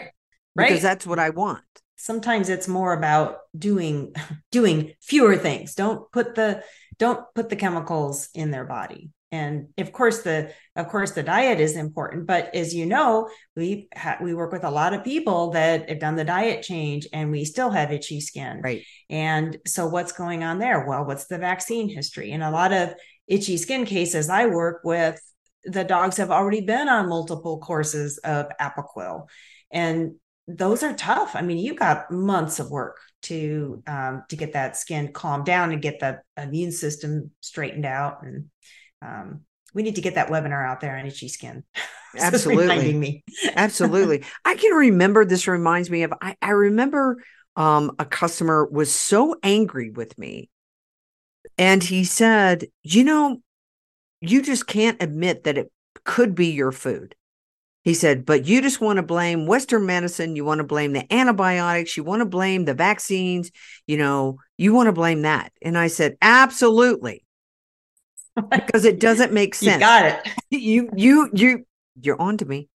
Right. 0.54 0.68
Because 0.68 0.82
that's 0.82 1.08
what 1.08 1.18
I 1.18 1.30
want. 1.30 1.64
Sometimes 1.96 2.50
it's 2.50 2.68
more 2.68 2.94
about 2.94 3.38
doing 3.58 4.14
doing 4.52 4.94
fewer 5.02 5.38
things. 5.38 5.76
Don't 5.76 6.12
put 6.12 6.36
the 6.36 6.64
don't 6.98 7.24
put 7.34 7.50
the 7.50 7.56
chemicals 7.56 8.30
in 8.34 8.52
their 8.52 8.66
body 8.66 9.12
and 9.32 9.68
of 9.78 9.92
course 9.92 10.24
the 10.24 10.52
of 10.76 10.88
course 10.90 11.12
the 11.12 11.24
diet 11.24 11.60
is 11.60 11.76
important 11.76 12.28
but 12.28 12.54
as 12.54 12.74
you 12.74 12.86
know 12.86 13.30
we 13.56 13.88
ha- 13.96 14.18
we 14.22 14.34
work 14.34 14.52
with 14.52 14.64
a 14.64 14.72
lot 14.72 14.94
of 14.94 15.04
people 15.04 15.52
that 15.52 15.90
have 15.90 16.00
done 16.00 16.16
the 16.16 16.24
diet 16.24 16.64
change 16.64 17.08
and 17.14 17.32
we 17.32 17.46
still 17.46 17.70
have 17.70 17.92
itchy 17.92 18.20
skin. 18.20 18.62
Right. 18.62 18.84
And 19.10 19.58
so 19.66 19.88
what's 19.88 20.12
going 20.12 20.44
on 20.44 20.60
there? 20.60 20.86
Well 20.88 21.06
what's 21.06 21.28
the 21.28 21.38
vaccine 21.38 21.90
history? 21.90 22.32
In 22.32 22.42
a 22.42 22.52
lot 22.52 22.74
of 22.74 22.94
itchy 23.28 23.56
skin 23.56 23.86
cases 23.86 24.30
i 24.30 24.46
work 24.46 24.82
with 24.84 25.20
the 25.64 25.84
dogs 25.84 26.18
have 26.18 26.32
already 26.32 26.62
been 26.62 26.90
on 26.90 27.08
multiple 27.08 27.60
courses 27.60 28.18
of 28.20 28.48
apoquel. 28.60 29.28
And 29.72 30.16
those 30.48 30.84
are 30.84 30.94
tough. 30.94 31.36
I 31.36 31.42
mean 31.42 31.60
you 31.60 31.76
got 31.76 32.12
months 32.12 32.60
of 32.60 32.70
work 32.70 33.00
to 33.24 33.84
um, 33.88 34.24
to 34.30 34.36
get 34.36 34.54
that 34.54 34.76
skin 34.76 35.14
calmed 35.14 35.46
down 35.46 35.72
and 35.72 35.82
get 35.82 36.00
the 36.00 36.20
immune 36.36 36.72
system 36.72 37.32
straightened 37.40 37.86
out 37.86 38.24
and 38.24 38.50
um, 39.02 39.42
we 39.74 39.84
need 39.84 39.96
to 39.96 40.02
get 40.02 40.16
that 40.16 40.30
webinar 40.30 40.68
out 40.68 40.82
there 40.82 40.98
on 40.98 41.06
itchy 41.06 41.28
skin. 41.28 41.64
Absolutely. 42.18 43.24
Absolutely. 43.56 44.24
I 44.46 44.56
can 44.56 44.74
remember 44.74 45.26
this 45.26 45.48
reminds 45.48 45.90
me 45.90 46.04
of 46.04 46.14
I, 46.22 46.36
I 46.42 46.52
remember 46.52 47.24
um, 47.56 47.92
a 48.00 48.06
customer 48.06 48.66
was 48.66 48.94
so 48.94 49.36
angry 49.44 49.90
with 49.90 50.18
me. 50.18 50.50
And 51.58 51.84
he 51.84 52.04
said, 52.04 52.68
you 52.84 53.04
know, 53.04 53.42
you 54.20 54.42
just 54.42 54.68
can't 54.68 55.02
admit 55.02 55.46
that 55.46 55.58
it 55.58 55.72
could 56.04 56.36
be 56.36 56.48
your 56.48 56.72
food. 56.72 57.16
He 57.84 57.96
said, 57.96 58.26
but 58.26 58.46
you 58.46 58.62
just 58.62 58.80
want 58.80 58.98
to 58.98 59.04
blame 59.04 59.48
Western 59.48 59.88
medicine. 59.88 60.36
You 60.36 60.46
want 60.46 60.60
to 60.60 60.64
blame 60.64 60.94
the 60.94 61.12
antibiotics. 61.12 61.98
You 61.98 62.04
want 62.04 62.20
to 62.20 62.28
blame 62.28 62.66
the 62.66 62.76
vaccines. 62.76 63.52
You 63.88 63.98
know, 63.98 64.38
you 64.58 64.74
want 64.74 64.88
to 64.88 64.94
blame 64.94 65.24
that. 65.24 65.52
And 65.64 65.76
I 65.78 65.88
said, 65.88 66.16
absolutely 66.22 67.24
because 68.50 68.86
it 68.86 69.00
doesn't 69.00 69.34
make 69.34 69.56
sense. 69.56 69.76
You 69.76 69.80
got 69.80 70.06
it. 70.06 70.30
you 70.50 70.90
you 70.96 71.30
you 71.34 71.66
you're 72.02 72.22
on 72.22 72.38
to 72.38 72.46
me. 72.46 72.70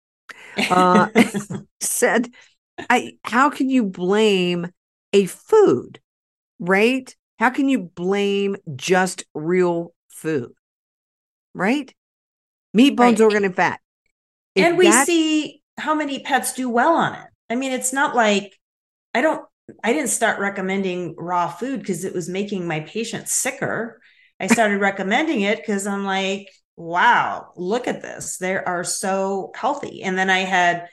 Uh, 0.70 1.08
said, 1.80 2.30
I 2.90 3.18
how 3.24 3.50
can 3.50 3.70
you 3.70 3.86
blame 3.86 4.68
a 5.14 5.26
food, 5.26 6.00
right? 6.60 7.14
How 7.40 7.50
can 7.50 7.70
you 7.70 7.80
blame 7.80 8.56
just 8.76 9.24
real 9.34 9.94
food, 10.10 10.54
right? 11.54 11.94
Meat, 12.74 12.96
bones, 12.96 13.20
right. 13.20 13.26
organ, 13.26 13.46
and 13.46 13.56
fat. 13.56 13.80
If 14.56 14.66
and 14.66 14.78
we 14.78 14.90
that, 14.90 15.06
see 15.06 15.62
how 15.78 15.96
many 15.96 16.20
pets 16.20 16.54
do 16.54 16.70
well 16.70 16.96
on 16.96 17.14
it. 17.14 17.28
I 17.50 17.56
mean, 17.56 17.72
it's 17.72 17.94
not 17.94 18.16
like 18.16 18.58
I 19.14 19.22
don't. 19.22 19.46
I 19.84 19.94
didn't 19.94 20.10
start 20.10 20.40
recommending 20.40 21.16
raw 21.18 21.48
food 21.48 21.80
because 21.80 22.06
it 22.06 22.14
was 22.14 22.30
making 22.30 22.68
my 22.68 22.82
patients 22.82 23.34
sicker. 23.34 24.00
I 24.40 24.48
started 24.48 24.82
recommending 24.82 25.42
it 25.42 25.58
because 25.58 25.88
I'm 25.88 26.06
like, 26.06 26.50
wow, 26.76 27.52
look 27.56 27.88
at 27.88 28.02
this. 28.02 28.38
They 28.38 28.56
are 28.58 28.84
so 28.84 29.52
healthy. 29.56 30.04
And 30.04 30.18
then 30.18 30.30
I 30.30 30.40
had 30.40 30.88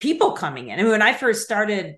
people 0.00 0.32
coming 0.32 0.68
in. 0.68 0.78
And 0.78 0.88
when 0.88 1.02
I 1.02 1.12
first 1.12 1.44
started 1.44 1.96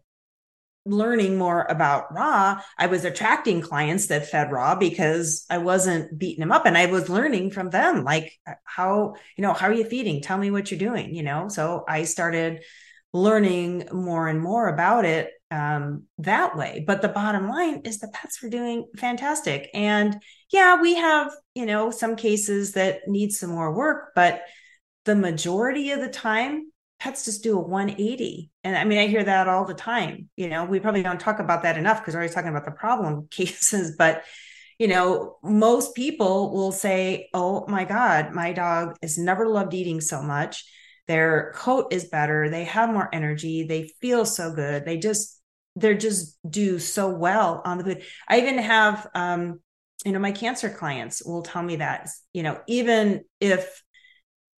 learning 0.87 1.37
more 1.37 1.67
about 1.69 2.13
raw, 2.13 2.61
I 2.79 2.87
was 2.87 3.05
attracting 3.05 3.61
clients 3.61 4.07
that 4.07 4.29
fed 4.29 4.51
raw 4.51 4.75
because 4.75 5.45
I 5.51 5.59
wasn't 5.59 6.19
beating 6.19 6.41
them 6.41 6.53
up 6.53 6.67
and 6.67 6.77
I 6.77 6.87
was 6.87 7.11
learning 7.11 7.51
from 7.51 7.71
them 7.71 8.03
like 8.03 8.33
uh, 8.47 8.55
how, 8.65 9.15
you 9.37 9.43
know, 9.43 9.53
how 9.53 9.69
are 9.69 9.75
you 9.75 9.85
feeding? 9.85 10.23
Tell 10.23 10.39
me 10.39 10.51
what 10.51 10.71
you're 10.71 10.79
doing, 10.79 11.15
you 11.15 11.23
know? 11.23 11.49
So 11.49 11.85
I 11.87 12.05
started 12.05 12.63
learning 13.13 13.89
more 13.93 14.29
and 14.29 14.41
more 14.41 14.69
about 14.69 15.05
it 15.05 15.31
um, 15.51 16.05
that 16.19 16.57
way. 16.57 16.85
But 16.87 17.03
the 17.03 17.09
bottom 17.09 17.49
line 17.49 17.83
is 17.85 17.99
the 17.99 18.09
pets 18.09 18.43
were 18.43 18.49
doing 18.49 18.87
fantastic. 18.97 19.69
And 19.75 20.17
yeah, 20.53 20.81
we 20.81 20.95
have, 20.95 21.33
you 21.55 21.67
know, 21.67 21.91
some 21.91 22.17
cases 22.17 22.73
that 22.73 23.09
need 23.09 23.33
some 23.33 23.51
more 23.51 23.75
work, 23.75 24.13
but 24.15 24.43
the 25.05 25.17
majority 25.17 25.91
of 25.91 26.01
the 26.01 26.09
time, 26.09 26.71
pets 26.99 27.25
just 27.25 27.43
do 27.43 27.59
a 27.59 27.61
180. 27.61 28.51
And 28.63 28.77
I 28.77 28.85
mean, 28.85 28.99
I 28.99 29.07
hear 29.07 29.25
that 29.25 29.49
all 29.49 29.65
the 29.65 29.75
time. 29.75 30.29
You 30.37 30.49
know, 30.49 30.65
we 30.65 30.81
probably 30.81 31.03
don't 31.03 31.21
talk 31.21 31.39
about 31.39 31.63
that 31.63 31.79
enough 31.79 32.01
because 32.01 32.15
we're 32.15 32.21
always 32.21 32.35
talking 32.35 32.51
about 32.51 32.65
the 32.65 32.71
problem 32.71 33.27
cases, 33.31 33.97
but 33.97 34.25
you 34.79 34.89
know, 34.89 35.37
most 35.43 35.95
people 35.95 36.55
will 36.55 36.73
say, 36.73 37.29
Oh 37.35 37.67
my 37.69 37.85
God, 37.85 38.33
my 38.33 38.55
dog 38.55 38.97
has 39.03 39.19
never 39.19 39.47
loved 39.47 39.75
eating 39.75 40.01
so 40.01 40.23
much. 40.23 40.65
Their 41.07 41.53
coat 41.55 41.93
is 41.93 42.07
better. 42.07 42.49
They 42.49 42.65
have 42.65 42.89
more 42.89 43.09
energy. 43.13 43.65
They 43.65 43.91
feel 44.01 44.25
so 44.25 44.55
good. 44.55 44.87
They 44.87 44.97
just 44.97 45.40
they're 45.77 45.95
just 45.95 46.39
do 46.49 46.79
so 46.79 47.09
well 47.09 47.63
on 47.65 47.79
the 47.79 47.85
food. 47.85 48.03
I 48.29 48.41
even 48.41 48.59
have 48.59 49.07
um, 49.15 49.61
you 50.05 50.13
know, 50.13 50.19
my 50.19 50.33
cancer 50.33 50.71
clients 50.71 51.25
will 51.25 51.43
tell 51.43 51.63
me 51.63 51.77
that, 51.77 52.09
you 52.33 52.43
know, 52.43 52.61
even 52.67 53.25
if, 53.41 53.83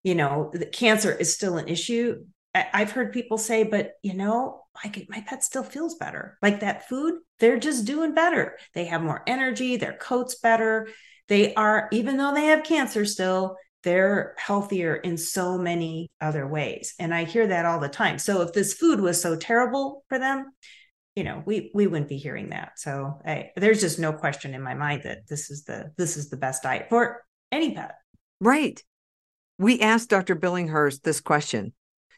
you 0.03 0.15
know, 0.15 0.51
the 0.53 0.65
cancer 0.65 1.11
is 1.11 1.33
still 1.33 1.57
an 1.57 1.67
issue, 1.67 2.23
I, 2.53 2.79
have 2.79 2.91
heard 2.91 3.13
people 3.13 3.37
say, 3.37 3.63
but 3.63 3.93
you 4.03 4.13
know, 4.13 4.63
like 4.83 5.05
my 5.09 5.21
pet 5.21 5.43
still 5.43 5.63
feels 5.63 5.95
better. 5.95 6.37
Like 6.41 6.59
that 6.59 6.89
food, 6.89 7.19
they're 7.39 7.59
just 7.59 7.85
doing 7.85 8.13
better. 8.13 8.57
They 8.73 8.85
have 8.85 9.01
more 9.01 9.23
energy, 9.25 9.77
their 9.77 9.93
coat's 9.93 10.35
better. 10.35 10.89
They 11.27 11.53
are, 11.53 11.87
even 11.91 12.17
though 12.17 12.33
they 12.33 12.45
have 12.47 12.63
cancer 12.63 13.05
still, 13.05 13.55
they're 13.83 14.35
healthier 14.37 14.95
in 14.95 15.17
so 15.17 15.57
many 15.57 16.11
other 16.19 16.45
ways. 16.45 16.93
And 16.99 17.13
I 17.13 17.23
hear 17.23 17.47
that 17.47 17.65
all 17.65 17.79
the 17.79 17.89
time. 17.89 18.19
So 18.19 18.41
if 18.41 18.53
this 18.53 18.73
food 18.73 18.99
was 18.99 19.21
so 19.21 19.35
terrible 19.37 20.03
for 20.09 20.19
them, 20.19 20.51
you 21.15 21.23
know 21.23 21.43
we 21.45 21.71
we 21.73 21.87
wouldn't 21.87 22.09
be 22.09 22.17
hearing 22.17 22.49
that 22.49 22.73
so 22.77 23.19
I, 23.25 23.51
there's 23.55 23.81
just 23.81 23.99
no 23.99 24.13
question 24.13 24.53
in 24.53 24.61
my 24.61 24.73
mind 24.73 25.03
that 25.03 25.27
this 25.27 25.49
is 25.49 25.63
the 25.63 25.91
this 25.97 26.17
is 26.17 26.29
the 26.29 26.37
best 26.37 26.63
diet 26.63 26.87
for 26.89 27.23
any 27.51 27.75
pet 27.75 27.95
right 28.39 28.81
we 29.57 29.79
asked 29.79 30.09
dr 30.09 30.35
billinghurst 30.35 31.01
this 31.01 31.21
question 31.21 31.73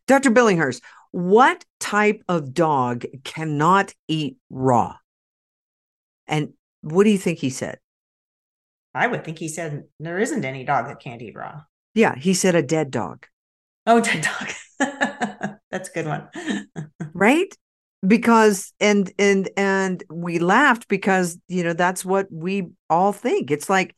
dr 0.07 0.29
billinghurst 0.31 0.81
what 1.11 1.63
type 1.79 2.23
of 2.27 2.53
dog 2.53 3.05
cannot 3.23 3.93
eat 4.07 4.37
raw 4.49 4.95
and 6.27 6.53
what 6.81 7.03
do 7.03 7.09
you 7.09 7.17
think 7.17 7.39
he 7.39 7.49
said 7.49 7.79
I 8.93 9.07
would 9.07 9.23
think 9.23 9.39
he 9.39 9.47
said 9.47 9.83
there 9.99 10.19
isn't 10.19 10.45
any 10.45 10.63
dog 10.63 10.87
that 10.87 10.99
can't 10.99 11.21
eat 11.21 11.35
raw. 11.35 11.61
Yeah, 11.95 12.15
he 12.15 12.33
said 12.33 12.55
a 12.55 12.61
dead 12.61 12.91
dog. 12.91 13.27
Oh, 13.85 13.99
dead 13.99 14.23
dog. 14.23 15.57
That's 15.71 15.89
a 15.89 15.93
good 15.93 16.05
one. 16.05 16.29
right? 17.13 17.53
Because 18.05 18.73
and 18.79 19.11
and 19.17 19.49
and 19.55 20.03
we 20.09 20.39
laughed 20.39 20.87
because 20.87 21.37
you 21.47 21.63
know 21.63 21.73
that's 21.73 22.03
what 22.03 22.27
we 22.31 22.67
all 22.89 23.13
think. 23.13 23.49
It's 23.49 23.69
like 23.69 23.95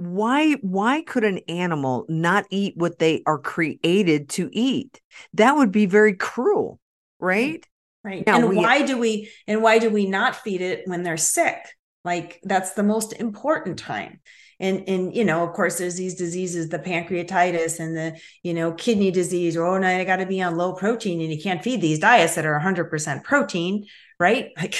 why 0.00 0.52
why 0.62 1.02
could 1.02 1.24
an 1.24 1.38
animal 1.46 2.06
not 2.08 2.46
eat 2.50 2.74
what 2.74 2.98
they 2.98 3.22
are 3.26 3.38
created 3.38 4.30
to 4.30 4.48
eat? 4.50 4.98
That 5.34 5.56
would 5.56 5.70
be 5.70 5.84
very 5.84 6.14
cruel 6.14 6.80
right 7.18 7.64
right? 8.02 8.26
now, 8.26 8.38
and 8.38 8.48
we, 8.48 8.56
why 8.56 8.82
do 8.82 8.96
we 8.96 9.30
and 9.46 9.62
why 9.62 9.78
do 9.78 9.90
we 9.90 10.06
not 10.06 10.36
feed 10.36 10.62
it 10.62 10.82
when 10.86 11.02
they're 11.02 11.18
sick? 11.18 11.58
Like 12.02 12.40
that's 12.42 12.72
the 12.72 12.82
most 12.82 13.12
important 13.12 13.78
time 13.78 14.20
and 14.60 14.88
and 14.88 15.16
you 15.16 15.24
know 15.24 15.42
of 15.42 15.52
course 15.54 15.78
there's 15.78 15.96
these 15.96 16.14
diseases 16.14 16.68
the 16.68 16.78
pancreatitis 16.78 17.80
and 17.80 17.96
the 17.96 18.18
you 18.42 18.54
know 18.54 18.72
kidney 18.72 19.10
disease 19.10 19.56
or 19.56 19.66
oh 19.66 19.78
no 19.78 19.88
i 19.88 20.04
got 20.04 20.16
to 20.16 20.26
be 20.26 20.40
on 20.42 20.56
low 20.56 20.74
protein 20.74 21.20
and 21.20 21.32
you 21.32 21.42
can't 21.42 21.64
feed 21.64 21.80
these 21.80 21.98
diets 21.98 22.34
that 22.34 22.46
are 22.46 22.60
100% 22.60 23.24
protein 23.24 23.86
right? 24.20 24.50
Like 24.56 24.76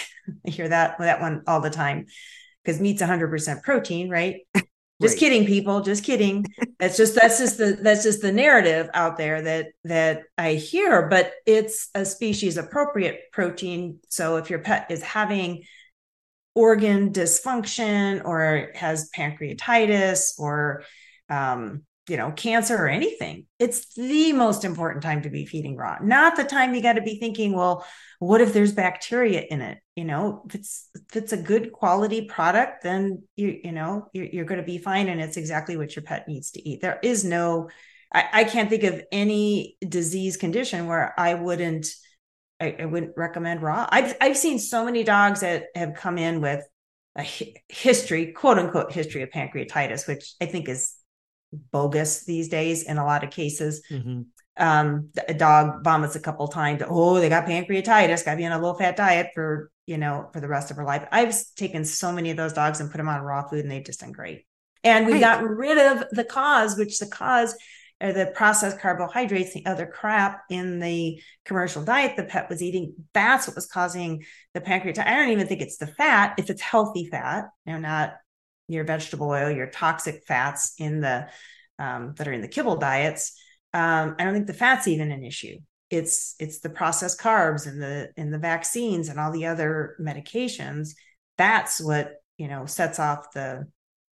i 0.47 0.51
hear 0.51 0.69
that 0.69 0.99
that 1.01 1.21
one 1.21 1.43
all 1.49 1.61
the 1.61 1.71
time. 1.71 2.07
Because 2.63 2.81
meat's 2.81 3.03
100% 3.03 3.63
protein 3.63 4.09
right? 4.11 4.43
Just 5.03 5.15
right. 5.15 5.21
kidding 5.21 5.47
people 5.47 5.81
just 5.81 6.05
kidding. 6.05 6.45
That's 6.79 6.99
just 6.99 7.15
that's 7.15 7.39
just 7.39 7.57
the 7.57 7.79
that's 7.81 8.03
just 8.03 8.21
the 8.21 8.33
narrative 8.33 8.91
out 8.93 9.17
there 9.17 9.41
that 9.41 9.69
that 9.85 10.25
i 10.37 10.53
hear 10.53 11.09
but 11.09 11.33
it's 11.47 11.89
a 11.95 12.05
species 12.05 12.59
appropriate 12.59 13.33
protein. 13.33 14.01
So 14.11 14.37
if 14.37 14.51
your 14.51 14.59
pet 14.59 14.91
is 14.91 15.03
having 15.03 15.63
organ 16.55 17.13
dysfunction 17.13 18.25
or 18.25 18.71
has 18.75 19.11
pancreatitis 19.15 20.39
or 20.39 20.83
um, 21.29 21.83
you 22.09 22.17
know 22.17 22.33
cancer 22.33 22.77
or 22.77 22.89
anything. 22.89 23.47
It's 23.59 23.95
the 23.95 24.33
most 24.33 24.65
important 24.65 25.03
time 25.05 25.23
to 25.23 25.31
be 25.31 25.47
feeding 25.47 25.77
raw 25.77 25.99
not 26.03 26.37
the 26.37 26.45
time 26.45 26.75
you 26.75 26.83
got 26.83 26.95
to 26.95 27.03
be 27.03 27.21
thinking 27.21 27.53
well 27.53 27.87
what 28.19 28.41
if 28.41 28.53
there's 28.53 28.73
bacteria 28.73 29.43
in 29.49 29.61
it? 29.61 29.79
You 29.95 30.05
know 30.05 30.43
if 30.49 30.57
it's 30.57 30.89
if 30.95 31.17
it's 31.17 31.33
a 31.33 31.37
good 31.37 31.73
quality 31.73 32.23
product 32.23 32.83
then 32.83 33.23
you 33.37 33.61
you 33.63 33.73
know 33.73 34.09
you're, 34.13 34.27
you're 34.27 34.45
going 34.45 34.61
to 34.61 34.67
be 34.67 34.79
fine 34.79 35.09
and 35.09 35.21
it's 35.21 35.37
exactly 35.37 35.77
what 35.77 35.95
your 35.95 36.03
pet 36.03 36.27
needs 36.27 36.51
to 36.53 36.69
eat. 36.69 36.81
There 36.81 36.99
is 37.03 37.25
no 37.25 37.69
I, 38.13 38.25
I 38.33 38.45
can't 38.45 38.69
think 38.69 38.83
of 38.83 39.03
any 39.13 39.77
disease 39.87 40.37
condition 40.37 40.87
where 40.87 41.15
i 41.19 41.35
wouldn't 41.35 41.87
I, 42.61 42.77
I, 42.81 42.85
wouldn't 42.85 43.17
recommend 43.17 43.63
raw 43.63 43.89
I've, 43.91 44.17
I've 44.21 44.37
seen 44.37 44.59
so 44.59 44.85
many 44.85 45.03
dogs 45.03 45.41
that 45.41 45.67
have 45.75 45.95
come 45.95 46.19
in 46.19 46.41
with 46.41 46.65
a 47.17 47.27
history 47.69 48.33
quote 48.33 48.59
unquote 48.59 48.93
history 48.93 49.23
of 49.23 49.31
pancreatitis 49.31 50.07
which 50.07 50.35
i 50.41 50.47
think 50.47 50.69
is 50.69 50.97
bogus 51.53 52.25
these 52.25 52.49
days 52.49 52.85
in 52.85 52.99
a 52.99 53.05
lot 53.05 53.25
of 53.25 53.31
cases. 53.31 53.83
Mm-hmm. 53.91 54.23
Um, 54.57 55.11
a 55.29 55.35
dog 55.35 55.85
vomits 55.85 56.17
a 56.17 56.21
couple 56.21 56.47
times. 56.49 56.83
Oh, 56.87 57.19
they 57.19 57.29
got 57.29 57.47
pancreatitis. 57.47 58.25
Got 58.25 58.33
to 58.33 58.37
be 58.37 58.47
on 58.47 58.53
a 58.53 58.61
low 58.61 58.75
fat 58.75 58.97
diet 58.97 59.29
for 59.35 59.71
you 59.87 59.97
know 59.97 60.29
for 60.33 60.41
the 60.41 60.49
rest 60.49 60.71
of 60.71 60.77
her 60.77 60.85
life. 60.85 61.07
I've 61.11 61.35
taken 61.57 61.85
so 61.85 62.13
many 62.13 62.31
of 62.31 62.37
those 62.37 62.53
dogs 62.53 62.81
and 62.81 62.91
put 62.91 62.99
them 62.99 63.09
on 63.09 63.23
raw 63.23 63.49
food, 63.49 63.61
and 63.61 63.71
they've 63.71 63.85
just 63.85 64.01
done 64.01 64.13
great. 64.13 64.45
And 64.83 65.07
we 65.07 65.15
right. 65.15 65.21
got 65.21 65.45
rid 65.45 65.79
of 65.79 66.05
the 66.11 66.25
cause, 66.25 66.77
which 66.77 66.99
the 66.99 67.07
cause 67.07 67.55
are 68.01 68.13
the 68.13 68.27
processed 68.27 68.81
carbohydrates, 68.81 69.53
the 69.53 69.67
other 69.67 69.87
crap 69.87 70.43
in 70.49 70.79
the 70.81 71.21
commercial 71.45 71.85
diet 71.85 72.17
the 72.17 72.25
pet 72.25 72.49
was 72.49 72.63
eating. 72.63 72.95
That's 73.13 73.47
what 73.47 73.57
was 73.57 73.67
causing 73.67 74.25
the 74.55 74.61
pancreatitis. 74.61 75.07
I 75.07 75.17
don't 75.17 75.31
even 75.31 75.47
think 75.47 75.61
it's 75.61 75.77
the 75.77 75.87
fat 75.87 76.35
if 76.39 76.49
it's 76.49 76.63
healthy 76.63 77.07
fat, 77.07 77.51
you 77.67 77.75
know, 77.75 77.79
not 77.79 78.15
your 78.69 78.85
vegetable 78.85 79.29
oil, 79.29 79.51
your 79.51 79.67
toxic 79.67 80.23
fats 80.27 80.75
in 80.79 81.01
the 81.01 81.29
um, 81.79 82.15
that 82.17 82.29
are 82.29 82.33
in 82.33 82.41
the 82.41 82.49
kibble 82.49 82.77
diets. 82.77 83.39
Um, 83.73 84.17
I 84.19 84.25
don't 84.25 84.35
think 84.35 84.47
the 84.47 84.55
fat's 84.55 84.89
even 84.89 85.11
an 85.11 85.25
issue. 85.25 85.59
It's 85.91 86.37
it's 86.39 86.61
the 86.61 86.71
processed 86.71 87.21
carbs 87.21 87.67
and 87.67 87.83
the 87.83 88.11
in 88.17 88.31
the 88.31 88.39
vaccines 88.39 89.09
and 89.09 89.19
all 89.19 89.33
the 89.33 89.47
other 89.47 89.97
medications. 90.01 90.91
That's 91.37 91.81
what 91.81 92.15
you 92.39 92.49
know 92.49 92.67
sets 92.67 92.99
off 92.99 93.33
the 93.33 93.67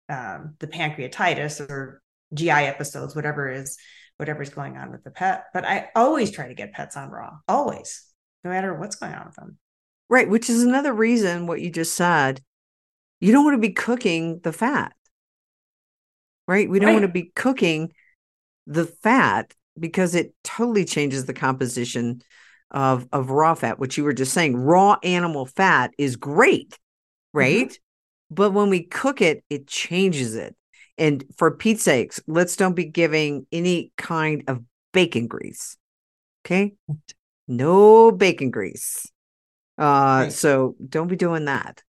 um, 0.08 0.56
the 0.58 0.66
pancreatitis 0.66 1.60
or 1.68 2.02
GI 2.34 2.50
episodes, 2.50 3.14
whatever 3.14 3.50
is 3.50 3.78
whatever's 4.16 4.50
going 4.50 4.76
on 4.76 4.90
with 4.90 5.04
the 5.04 5.10
pet. 5.10 5.44
But 5.54 5.64
I 5.64 5.88
always 5.94 6.30
try 6.30 6.48
to 6.48 6.54
get 6.54 6.72
pets 6.72 6.96
on 6.96 7.10
raw, 7.10 7.38
always, 7.46 8.04
no 8.44 8.50
matter 8.50 8.74
what's 8.74 8.96
going 8.96 9.14
on 9.14 9.26
with 9.26 9.36
them. 9.36 9.58
Right, 10.10 10.28
which 10.28 10.50
is 10.50 10.62
another 10.62 10.92
reason 10.92 11.46
what 11.46 11.60
you 11.60 11.70
just 11.70 11.94
said 11.94 12.42
you 13.20 13.32
don't 13.32 13.44
want 13.44 13.54
to 13.54 13.68
be 13.68 13.72
cooking 13.72 14.40
the 14.42 14.52
fat, 14.52 14.92
right? 16.46 16.68
We 16.68 16.78
don't 16.78 16.88
right. 16.88 16.92
want 16.94 17.04
to 17.04 17.12
be 17.12 17.32
cooking 17.34 17.92
the 18.66 18.84
fat 18.84 19.54
because 19.78 20.14
it 20.14 20.34
totally 20.44 20.84
changes 20.84 21.24
the 21.24 21.34
composition 21.34 22.22
of 22.70 23.08
of 23.12 23.30
raw 23.30 23.54
fat. 23.54 23.78
What 23.78 23.96
you 23.96 24.04
were 24.04 24.12
just 24.12 24.32
saying, 24.32 24.56
raw 24.56 24.96
animal 25.02 25.46
fat 25.46 25.92
is 25.98 26.16
great, 26.16 26.70
mm-hmm. 26.70 27.38
right? 27.38 27.68
Mm-hmm. 27.68 28.34
But 28.34 28.52
when 28.52 28.68
we 28.68 28.82
cook 28.82 29.22
it, 29.22 29.42
it 29.48 29.66
changes 29.66 30.34
it. 30.34 30.54
And 30.98 31.24
for 31.36 31.52
Pete's 31.52 31.84
sakes, 31.84 32.20
let's 32.26 32.56
don't 32.56 32.74
be 32.74 32.84
giving 32.84 33.46
any 33.52 33.92
kind 33.96 34.44
of 34.48 34.62
bacon 34.92 35.26
grease. 35.28 35.76
Okay. 36.44 36.74
No 37.46 38.10
bacon 38.10 38.50
grease. 38.50 39.10
Uh, 39.78 40.24
right. 40.24 40.32
so 40.32 40.74
don't 40.86 41.08
be 41.08 41.16
doing 41.16 41.44
that. 41.44 41.82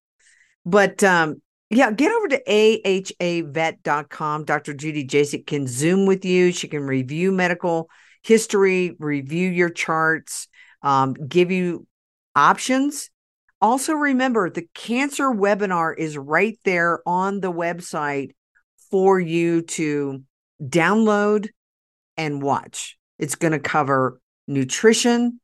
But 0.64 1.02
um, 1.02 1.42
yeah, 1.70 1.90
get 1.90 2.12
over 2.12 2.28
to 2.28 2.42
ahavet.com. 2.48 4.44
Dr. 4.44 4.74
Judy 4.74 5.06
Jasek 5.06 5.46
can 5.46 5.66
Zoom 5.66 6.06
with 6.06 6.24
you. 6.24 6.52
She 6.52 6.68
can 6.68 6.82
review 6.82 7.32
medical 7.32 7.90
history, 8.22 8.96
review 8.98 9.48
your 9.48 9.70
charts, 9.70 10.48
um, 10.82 11.14
give 11.14 11.50
you 11.50 11.86
options. 12.34 13.10
Also, 13.60 13.92
remember 13.92 14.48
the 14.48 14.68
cancer 14.74 15.30
webinar 15.30 15.94
is 15.96 16.16
right 16.16 16.58
there 16.64 17.00
on 17.06 17.40
the 17.40 17.52
website 17.52 18.30
for 18.90 19.20
you 19.20 19.62
to 19.62 20.22
download 20.62 21.48
and 22.16 22.42
watch. 22.42 22.98
It's 23.18 23.34
going 23.34 23.52
to 23.52 23.58
cover 23.58 24.20
nutrition 24.46 25.40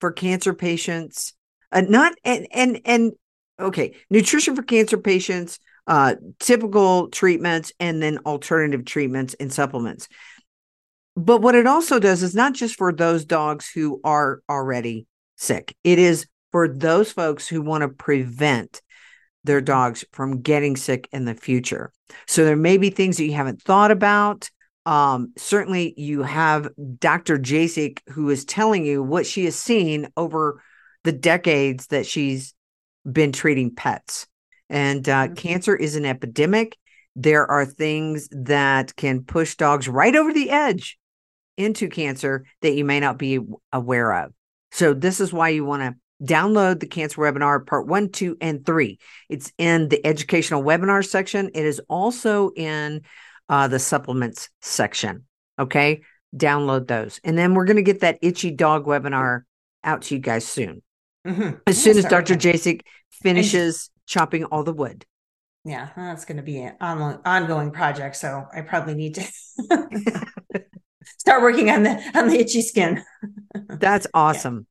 for 0.00 0.12
cancer 0.12 0.54
patients, 0.54 1.34
uh, 1.72 1.82
not 1.82 2.14
and 2.24 2.46
and 2.52 2.80
and 2.84 3.12
okay, 3.58 3.96
nutrition 4.10 4.54
for 4.54 4.62
cancer 4.62 4.98
patients, 4.98 5.58
uh, 5.86 6.14
typical 6.38 7.08
treatments, 7.08 7.72
and 7.80 8.02
then 8.02 8.18
alternative 8.26 8.84
treatments 8.84 9.34
and 9.40 9.52
supplements. 9.52 10.08
But 11.16 11.42
what 11.42 11.56
it 11.56 11.66
also 11.66 11.98
does 11.98 12.22
is 12.22 12.34
not 12.34 12.54
just 12.54 12.76
for 12.76 12.92
those 12.92 13.24
dogs 13.24 13.68
who 13.68 14.00
are 14.04 14.40
already 14.48 15.06
sick, 15.36 15.74
it 15.82 15.98
is 15.98 16.26
for 16.52 16.68
those 16.68 17.10
folks 17.10 17.48
who 17.48 17.60
want 17.60 17.82
to 17.82 17.88
prevent 17.88 18.80
their 19.44 19.60
dogs 19.60 20.04
from 20.12 20.40
getting 20.42 20.76
sick 20.76 21.08
in 21.12 21.24
the 21.24 21.34
future. 21.34 21.92
So 22.26 22.44
there 22.44 22.56
may 22.56 22.76
be 22.76 22.90
things 22.90 23.16
that 23.16 23.24
you 23.24 23.32
haven't 23.32 23.62
thought 23.62 23.90
about. 23.90 24.50
Um, 24.86 25.32
certainly, 25.36 25.94
you 25.96 26.22
have 26.22 26.68
Dr. 26.98 27.38
Jasek 27.38 28.00
who 28.08 28.30
is 28.30 28.44
telling 28.44 28.86
you 28.86 29.02
what 29.02 29.26
she 29.26 29.44
has 29.44 29.56
seen 29.56 30.08
over 30.16 30.62
the 31.04 31.12
decades 31.12 31.88
that 31.88 32.06
she's 32.06 32.54
been 33.10 33.32
treating 33.32 33.74
pets. 33.74 34.26
And 34.70 35.08
uh, 35.08 35.24
mm-hmm. 35.24 35.34
cancer 35.34 35.76
is 35.76 35.96
an 35.96 36.04
epidemic. 36.04 36.76
There 37.16 37.50
are 37.50 37.66
things 37.66 38.28
that 38.30 38.94
can 38.96 39.24
push 39.24 39.56
dogs 39.56 39.88
right 39.88 40.14
over 40.14 40.32
the 40.32 40.50
edge 40.50 40.98
into 41.56 41.88
cancer 41.88 42.44
that 42.62 42.74
you 42.74 42.84
may 42.84 43.00
not 43.00 43.18
be 43.18 43.40
aware 43.72 44.12
of. 44.12 44.32
So, 44.70 44.94
this 44.94 45.20
is 45.20 45.32
why 45.32 45.48
you 45.48 45.64
want 45.64 45.82
to 45.82 45.94
download 46.22 46.80
the 46.80 46.86
cancer 46.86 47.20
webinar 47.20 47.64
part 47.66 47.86
one, 47.86 48.10
two, 48.10 48.36
and 48.40 48.64
three. 48.64 48.98
It's 49.28 49.52
in 49.58 49.88
the 49.88 50.04
educational 50.04 50.62
webinar 50.62 51.06
section, 51.06 51.50
it 51.54 51.64
is 51.64 51.80
also 51.88 52.50
in 52.50 53.02
uh, 53.48 53.68
the 53.68 53.78
supplements 53.78 54.50
section. 54.60 55.24
Okay. 55.58 56.02
Download 56.36 56.86
those. 56.86 57.20
And 57.24 57.38
then 57.38 57.54
we're 57.54 57.64
going 57.64 57.76
to 57.76 57.82
get 57.82 58.00
that 58.00 58.18
itchy 58.20 58.50
dog 58.50 58.84
webinar 58.84 59.42
out 59.82 60.02
to 60.02 60.14
you 60.14 60.20
guys 60.20 60.46
soon. 60.46 60.82
Mm-hmm. 61.26 61.56
As 61.66 61.82
soon 61.82 61.96
as 61.98 62.04
Dr. 62.04 62.34
Jasek 62.34 62.82
finishes 63.10 63.90
and, 63.94 64.06
chopping 64.06 64.44
all 64.44 64.62
the 64.62 64.72
wood. 64.72 65.04
Yeah, 65.64 65.88
that's 65.96 66.24
going 66.24 66.36
to 66.36 66.42
be 66.42 66.62
an 66.62 66.76
ongoing 66.80 67.70
project. 67.70 68.16
So 68.16 68.46
I 68.54 68.60
probably 68.62 68.94
need 68.94 69.14
to 69.16 69.22
start 71.18 71.42
working 71.42 71.70
on 71.70 71.82
the 71.82 72.10
on 72.14 72.28
the 72.28 72.38
itchy 72.38 72.62
skin. 72.62 73.02
that's 73.68 74.06
awesome. 74.14 74.66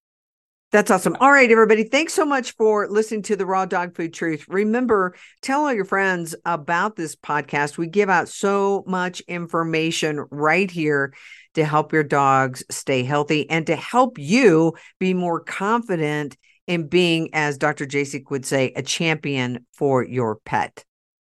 That's 0.69 0.91
awesome. 0.91 1.15
All 1.21 1.31
right, 1.31 1.49
everybody. 1.49 1.85
Thanks 1.85 2.13
so 2.13 2.25
much 2.25 2.53
for 2.55 2.89
listening 2.89 3.21
to 3.23 3.37
the 3.37 3.45
Raw 3.45 3.65
Dog 3.65 3.95
Food 3.95 4.13
Truth. 4.13 4.45
Remember, 4.49 5.15
tell 5.41 5.61
all 5.61 5.73
your 5.73 5.85
friends 5.85 6.35
about 6.43 6.97
this 6.97 7.15
podcast. 7.15 7.77
We 7.77 7.87
give 7.87 8.09
out 8.09 8.27
so 8.27 8.83
much 8.85 9.21
information 9.21 10.25
right 10.29 10.69
here 10.69 11.13
to 11.53 11.63
help 11.63 11.93
your 11.93 12.03
dogs 12.03 12.65
stay 12.69 13.03
healthy 13.03 13.49
and 13.49 13.65
to 13.67 13.77
help 13.77 14.19
you 14.19 14.73
be 14.99 15.13
more 15.13 15.39
confident 15.39 16.35
in 16.67 16.87
being, 16.87 17.29
as 17.31 17.57
Dr. 17.57 17.85
Jasek 17.85 18.29
would 18.29 18.45
say, 18.45 18.73
a 18.75 18.83
champion 18.83 19.65
for 19.73 20.03
your 20.03 20.35
pet. 20.43 20.83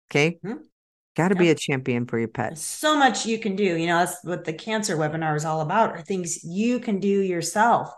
Okay. 0.08 0.38
Mhm. 0.44 0.60
Got 1.16 1.28
to 1.28 1.34
be 1.34 1.50
a 1.50 1.56
champion 1.56 2.06
for 2.06 2.16
your 2.16 2.28
pet. 2.28 2.58
So 2.58 2.96
much 2.96 3.26
you 3.26 3.38
can 3.40 3.56
do. 3.56 3.64
You 3.64 3.88
know, 3.88 3.98
that's 3.98 4.22
what 4.22 4.44
the 4.44 4.52
cancer 4.52 4.96
webinar 4.96 5.36
is 5.36 5.44
all 5.44 5.62
about 5.62 5.90
are 5.90 6.00
things 6.00 6.44
you 6.44 6.78
can 6.78 7.00
do 7.00 7.08
yourself 7.08 7.92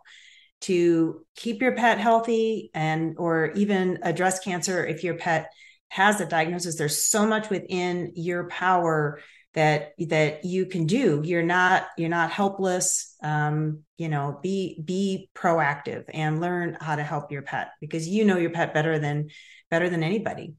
to 0.65 1.25
keep 1.37 1.63
your 1.63 1.75
pet 1.77 1.99
healthy 1.99 2.71
and 2.75 3.17
or 3.19 3.53
even 3.53 3.99
address 4.03 4.41
cancer 4.41 4.85
if 4.85 5.05
your 5.05 5.15
pet 5.15 5.51
has 5.89 6.21
a 6.21 6.27
diagnosis. 6.27 6.77
There's 6.77 7.01
so 7.07 7.27
much 7.27 7.51
within 7.51 8.13
your 8.17 8.49
power 8.49 9.21
that 9.55 9.93
that 9.99 10.45
you 10.45 10.67
can 10.67 10.87
do. 10.87 11.23
You're 11.25 11.43
not 11.43 11.87
you're 11.97 12.09
not 12.09 12.31
helpless. 12.31 13.17
Um, 13.23 13.85
you 13.97 14.09
know, 14.09 14.39
be 14.43 14.81
be 14.85 15.31
proactive 15.35 16.05
and 16.13 16.41
learn 16.41 16.77
how 16.81 16.97
to 16.97 17.03
help 17.03 17.31
your 17.31 17.43
pet 17.43 17.71
because 17.81 18.09
you 18.09 18.25
know 18.25 18.37
your 18.37 18.51
pet 18.51 18.75
better 18.75 18.99
than 18.99 19.29
better 19.71 19.89
than 19.89 20.03
anybody 20.03 20.55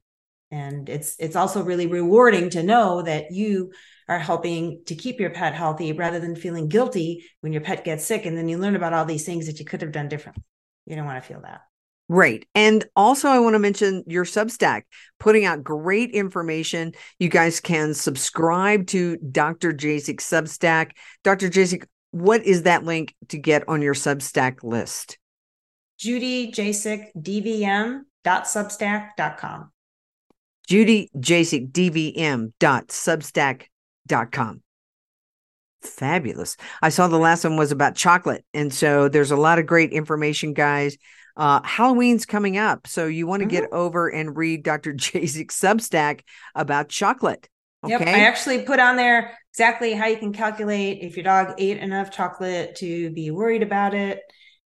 and 0.52 0.90
it's 0.90 1.15
it's 1.19 1.36
also 1.36 1.64
really 1.64 1.88
rewarding 1.88 2.49
to 2.52 2.64
know 2.64 3.02
that 3.02 3.32
you 3.32 3.72
are 4.07 4.19
helping 4.19 4.84
to 4.86 4.95
keep 4.95 5.19
your 5.19 5.30
pet 5.30 5.53
healthy 5.53 5.91
rather 5.91 6.19
than 6.19 6.36
feeling 6.36 6.68
guilty 6.68 7.26
when 7.41 7.53
your 7.53 7.61
pet 7.61 7.84
gets 7.84 8.06
sick 8.06 8.26
and 8.26 8.38
then 8.38 8.48
you 8.48 8.57
learn 8.57 8.76
about 8.76 8.94
all 8.94 9.06
these 9.06 9.26
things 9.26 9.48
that 9.48 9.60
you 9.60 9.65
could 9.65 9.82
have 9.82 9.91
done 9.91 10.07
differently 10.07 10.44
you 10.86 10.95
don't 10.95 11.06
want 11.06 11.22
to 11.22 11.27
feel 11.27 11.41
that 11.41 11.61
Right. 12.07 12.48
And 12.53 12.86
also, 12.95 13.30
I 13.30 13.40
want 13.40 13.56
to 13.56 13.60
mention 13.60 14.03
your 14.06 14.26
Substack 14.26 14.84
putting 15.19 15.44
out 15.44 15.64
great 15.64 16.11
information. 16.11 16.94
You 17.18 17.30
guys 17.30 17.60
can 17.60 17.95
subscribe 17.95 18.86
to 18.90 19.18
Dr. 19.18 19.73
Jasek 19.73 20.18
Substack. 20.18 20.91
Dr. 21.23 21.49
Jasek, 21.49 21.86
what 22.11 22.44
is 22.44 22.61
that 22.61 22.84
link 22.84 23.15
to 23.30 23.40
get 23.40 23.68
on 23.68 23.82
your 23.82 23.95
Substack 23.95 24.64
list? 24.64 25.18
judy 25.98 26.52
jasek 26.52 27.07
dvm 27.18 28.02
dot 28.23 28.44
substack 28.44 29.11
dot 29.18 29.38
com 29.38 29.72
Judy 30.68 31.11
Jasek, 31.15 31.72
DVM 31.72 32.52
dot 32.60 32.88
Substack 32.88 33.57
dot 33.60 33.68
com. 34.32 34.61
Fabulous. 35.82 36.57
I 36.82 36.90
saw 36.90 37.07
the 37.07 37.18
last 37.18 37.44
one 37.44 37.57
was 37.57 37.72
about 37.72 37.95
chocolate. 37.95 38.44
And 38.53 38.73
so 38.73 39.07
there's 39.07 39.32
a 39.32 39.36
lot 39.36 39.60
of 39.60 39.65
great 39.65 39.91
information, 39.91 40.53
guys. 40.53 40.98
Uh, 41.38 41.61
Halloween's 41.64 42.26
coming 42.26 42.57
up. 42.57 42.88
So 42.88 43.07
you 43.07 43.27
want 43.27 43.41
to 43.41 43.48
get 43.48 43.72
over 43.72 44.07
and 44.07 44.36
read 44.36 44.64
Dr. 44.64 44.94
Jasek's 44.95 45.60
Substack 45.60 46.22
about 46.56 46.90
chocolate. 46.90 47.48
Okay. 47.84 47.94
Yep, 47.94 48.02
I 48.02 48.19
actually 48.22 48.64
put 48.64 48.80
on 48.80 48.95
there 48.95 49.38
exactly 49.53 49.94
how 49.94 50.07
you 50.07 50.18
can 50.18 50.34
calculate 50.34 50.99
if 51.02 51.15
your 51.15 51.23
dog 51.23 51.56
ate 51.60 51.77
enough 51.77 52.10
chocolate 52.10 52.76
to 52.77 53.11
be 53.11 53.30
worried 53.30 53.61
about 53.61 53.94
it. 53.94 54.22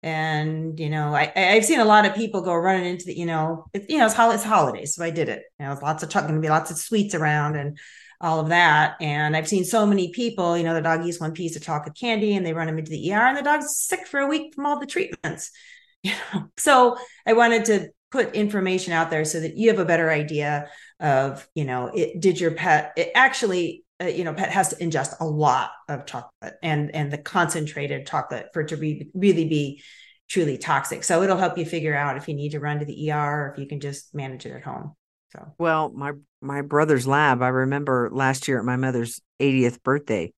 And 0.03 0.79
you 0.79 0.89
know, 0.89 1.15
I 1.15 1.31
I've 1.35 1.65
seen 1.65 1.79
a 1.79 1.85
lot 1.85 2.05
of 2.05 2.13
people 2.13 2.41
go 2.41 2.53
running 2.53 2.85
into 2.85 3.05
the 3.05 3.17
you 3.17 3.25
know 3.25 3.65
it's 3.73 3.87
you 3.89 3.97
know 3.97 4.05
it's, 4.05 4.13
hol- 4.13 4.29
it's 4.29 4.43
holidays, 4.43 4.93
so 4.93 5.03
I 5.03 5.09
did 5.09 5.27
it. 5.29 5.41
You 5.59 5.65
know, 5.65 5.79
lots 5.81 6.03
of 6.03 6.09
chocolate, 6.09 6.29
going 6.29 6.41
to 6.41 6.45
be 6.45 6.51
lots 6.51 6.69
of 6.69 6.77
sweets 6.77 7.15
around 7.15 7.55
and 7.55 7.79
all 8.19 8.39
of 8.39 8.49
that. 8.49 8.95
And 9.01 9.35
I've 9.35 9.47
seen 9.47 9.63
so 9.63 9.85
many 9.85 10.11
people, 10.11 10.57
you 10.57 10.63
know, 10.63 10.73
the 10.73 10.81
dog 10.81 11.05
eats 11.05 11.19
one 11.19 11.33
piece 11.33 11.55
of 11.55 11.61
chocolate 11.61 11.95
candy 11.95 12.35
and 12.35 12.45
they 12.45 12.53
run 12.53 12.69
him 12.69 12.79
into 12.79 12.91
the 12.91 13.13
ER, 13.13 13.27
and 13.27 13.37
the 13.37 13.43
dog's 13.43 13.77
sick 13.77 14.07
for 14.07 14.19
a 14.19 14.27
week 14.27 14.55
from 14.55 14.65
all 14.65 14.79
the 14.79 14.87
treatments. 14.87 15.51
You 16.03 16.13
know, 16.31 16.45
so 16.57 16.95
I 17.25 17.33
wanted 17.33 17.65
to 17.65 17.89
put 18.11 18.35
information 18.35 18.93
out 18.93 19.09
there 19.09 19.25
so 19.25 19.39
that 19.39 19.57
you 19.57 19.69
have 19.69 19.79
a 19.79 19.85
better 19.85 20.09
idea 20.09 20.69
of 20.99 21.47
you 21.53 21.65
know 21.65 21.91
it 21.93 22.19
did 22.19 22.39
your 22.39 22.51
pet 22.51 22.93
it 22.95 23.11
actually 23.15 23.83
uh, 24.01 24.05
you 24.05 24.23
know 24.23 24.33
pet 24.33 24.49
has 24.49 24.69
to 24.69 24.75
ingest 24.77 25.15
a 25.19 25.25
lot 25.25 25.71
of 25.89 26.05
chocolate 26.05 26.53
and 26.63 26.93
and 26.95 27.11
the 27.11 27.17
concentrated 27.17 28.07
chocolate 28.07 28.47
for 28.53 28.61
it 28.61 28.69
to 28.69 28.77
be, 28.77 29.09
really 29.13 29.47
be 29.47 29.81
truly 30.29 30.57
toxic 30.57 31.03
so 31.03 31.21
it'll 31.21 31.37
help 31.37 31.57
you 31.57 31.65
figure 31.65 31.95
out 31.95 32.17
if 32.17 32.27
you 32.27 32.33
need 32.33 32.51
to 32.51 32.59
run 32.59 32.79
to 32.79 32.85
the 32.85 33.11
er 33.11 33.15
or 33.17 33.51
if 33.53 33.59
you 33.59 33.67
can 33.67 33.79
just 33.79 34.13
manage 34.15 34.45
it 34.45 34.51
at 34.51 34.63
home 34.63 34.93
so 35.31 35.53
Well, 35.57 35.89
my 35.89 36.13
my 36.41 36.61
brother's 36.61 37.07
lab, 37.07 37.41
I 37.41 37.49
remember 37.49 38.09
last 38.11 38.47
year 38.47 38.59
at 38.59 38.65
my 38.65 38.75
mother's 38.75 39.21
80th 39.39 39.83
birthday, 39.83 40.33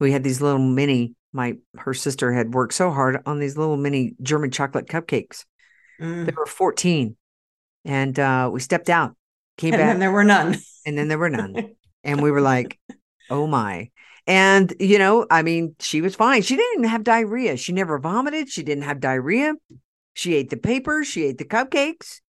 we 0.00 0.12
had 0.12 0.24
these 0.24 0.40
little 0.40 0.60
mini 0.60 1.14
my 1.32 1.56
her 1.76 1.94
sister 1.94 2.32
had 2.32 2.54
worked 2.54 2.74
so 2.74 2.90
hard 2.90 3.20
on 3.26 3.40
these 3.40 3.56
little 3.58 3.76
mini 3.76 4.14
German 4.22 4.50
chocolate 4.50 4.86
cupcakes. 4.86 5.44
mm. 6.00 6.26
They 6.26 6.32
were 6.36 6.46
14. 6.46 7.16
And 7.84 8.18
uh 8.18 8.50
we 8.52 8.60
stepped 8.60 8.88
out, 8.88 9.14
came 9.58 9.74
and 9.74 9.80
back, 9.80 9.92
and 9.92 10.02
there 10.02 10.12
were 10.12 10.24
none 10.24 10.56
and 10.86 10.96
then 10.96 11.08
there 11.08 11.18
were 11.18 11.30
none. 11.30 11.74
and 12.04 12.22
we 12.22 12.30
were 12.30 12.40
like, 12.54 12.78
"Oh 13.30 13.46
my." 13.46 13.90
And 14.26 14.72
you 14.80 14.98
know, 14.98 15.26
I 15.30 15.42
mean, 15.42 15.76
she 15.80 16.00
was 16.00 16.14
fine. 16.14 16.42
She 16.42 16.56
didn't 16.56 16.84
have 16.84 17.04
diarrhea. 17.04 17.56
She 17.56 17.72
never 17.72 17.98
vomited. 17.98 18.48
She 18.48 18.62
didn't 18.62 18.84
have 18.84 19.00
diarrhea. 19.00 19.54
She 20.14 20.34
ate 20.34 20.50
the 20.50 20.56
paper, 20.56 21.04
she 21.04 21.24
ate 21.24 21.38
the 21.38 21.44
cupcakes. 21.44 22.20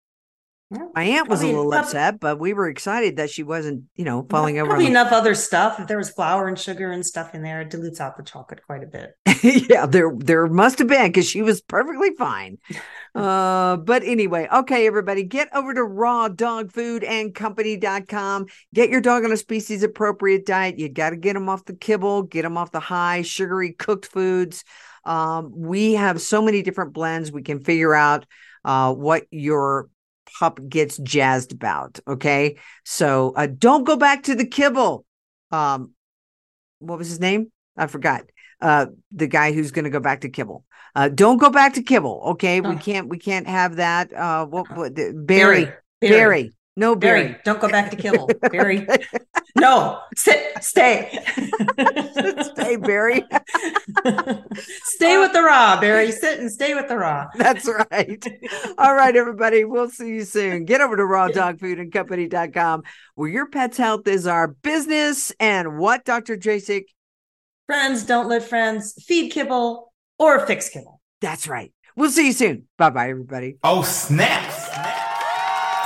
Yeah. 0.71 0.87
My 0.95 1.05
aunt 1.05 1.29
was 1.29 1.43
a 1.43 1.47
little 1.47 1.71
prob- 1.71 1.85
upset, 1.85 2.21
but 2.21 2.41
we 2.41 2.53
were 2.53 2.69
excited 2.69 3.17
that 3.17 3.31
she 3.31 3.43
wasn't, 3.43 3.85
you 3.95 4.05
know, 4.05 4.27
falling 4.29 4.59
over. 4.59 4.69
probably 4.69 4.87
the- 4.87 4.91
enough 4.91 5.13
other 5.13 5.35
stuff 5.35 5.79
if 5.79 5.87
there 5.87 5.99
was 5.99 6.11
flour 6.11 6.49
and 6.49 6.59
sugar 6.59 6.91
and 6.91 7.05
stuff 7.05 7.35
in 7.35 7.43
there 7.43 7.61
it 7.61 7.71
dilutes 7.71 8.01
out 8.01 8.17
the 8.17 8.23
chocolate 8.23 8.61
quite 8.67 8.83
a 8.83 8.87
bit 8.87 9.15
yeah, 9.69 9.85
there 9.87 10.13
there 10.17 10.47
must 10.47 10.79
have 10.79 10.89
been 10.89 11.09
because 11.09 11.29
she 11.29 11.43
was 11.43 11.61
perfectly 11.61 12.11
fine. 12.17 12.59
Uh, 13.15 13.77
but 13.77 14.03
anyway, 14.03 14.49
okay, 14.53 14.89
everybody, 14.89 15.23
get 15.23 15.49
over 15.55 15.73
to 15.73 15.83
rawdogfoodandcompany.com. 15.83 18.47
Get 18.75 18.91
your 18.91 19.01
dog 19.01 19.25
on 19.25 19.31
a 19.31 19.37
species 19.37 19.85
appropriate 19.85 20.45
diet. 20.47 20.81
You 20.81 20.89
got 20.89 21.11
to 21.11 21.17
get 21.17 21.35
them 21.35 21.49
off 21.49 21.65
the 21.65 21.77
kibble, 21.77 22.25
get 22.25 22.43
them 22.43 22.57
off 22.57 22.73
the 22.73 22.81
high 22.81 23.23
sugary 23.23 23.71
cooked 23.73 24.07
foods. 24.07 24.65
Um, 25.05 25.53
we 25.55 25.93
have 25.95 26.21
so 26.21 26.43
many 26.43 26.63
different 26.63 26.93
blends. 26.93 27.31
We 27.31 27.43
can 27.43 27.61
figure 27.61 27.95
out 27.95 28.27
uh, 28.65 28.93
what 28.93 29.27
your 29.31 29.89
pup 30.39 30.61
gets 30.69 30.99
jazzed 30.99 31.53
about. 31.53 32.01
Okay, 32.07 32.57
so 32.85 33.33
uh, 33.37 33.47
don't 33.47 33.85
go 33.85 33.97
back 33.97 34.25
to 34.25 34.35
the 34.35 34.47
kibble. 34.47 35.05
Um, 35.51 35.93
what 36.79 36.99
was 36.99 37.09
his 37.09 37.21
name? 37.21 37.51
I 37.77 37.87
forgot. 37.87 38.25
Uh 38.61 38.87
the 39.11 39.27
guy 39.27 39.53
who's 39.53 39.73
going 39.73 39.85
to 39.85 39.91
go 39.91 40.01
back 40.01 40.21
to 40.21 40.29
kibble. 40.29 40.65
Uh 40.95 41.09
don't 41.09 41.39
go 41.39 41.51
back 41.51 41.75
to 41.75 41.83
kibble 41.83 42.23
okay? 42.33 42.61
We 42.61 42.77
can't 42.77 43.09
we 43.09 43.19
can't 43.19 43.49
have 43.49 43.77
that 43.77 44.13
uh 44.13 44.47
what, 44.47 44.71
what 44.77 44.95
the- 44.95 45.13
barry. 45.13 45.65
Barry, 45.65 45.75
barry 46.01 46.53
no 46.77 46.97
barry, 46.97 47.23
barry. 47.25 47.41
don't 47.45 47.61
go 47.61 47.69
back 47.69 47.91
to 47.91 47.97
kibble 47.97 48.29
barry. 48.51 48.87
No 49.57 50.01
sit 50.17 50.63
stay. 50.63 51.19
Stay 52.43 52.77
barry. 52.77 53.25
Stay 54.85 55.19
with 55.19 55.33
the 55.33 55.43
raw 55.45 55.81
barry. 55.81 56.11
Sit 56.11 56.41
and 56.41 56.51
stay 56.51 56.75
with 56.75 56.89
the 56.89 56.97
raw. 56.97 57.27
That's 57.37 57.69
right. 57.69 58.25
All 58.79 58.95
right 58.95 59.15
everybody. 59.15 59.65
We'll 59.65 59.91
see 59.91 60.09
you 60.09 60.25
soon. 60.25 60.65
Get 60.65 60.81
over 60.81 60.97
to 60.97 61.03
rawdogfoodandcompany.com 61.03 62.83
where 63.15 63.29
your 63.31 63.47
pet's 63.47 63.77
health 63.77 64.09
is 64.09 64.27
our 64.27 64.49
business 64.49 65.33
and 65.39 65.79
what 65.79 66.05
dr 66.05 66.37
jasek 66.39 66.85
friends 67.67 68.05
don't 68.05 68.29
let 68.29 68.43
friends. 68.43 68.95
Feed 69.05 69.31
kibble 69.31 69.93
or 70.19 70.45
fix 70.47 70.69
kibble. 70.69 71.01
That's 71.21 71.47
right. 71.47 71.73
We'll 71.97 72.11
see 72.11 72.27
you 72.27 72.33
soon. 72.33 72.67
Bye 72.77 72.91
bye 72.91 73.11
everybody. 73.11 73.57
Oh, 73.63 73.83
snap! 73.83 74.51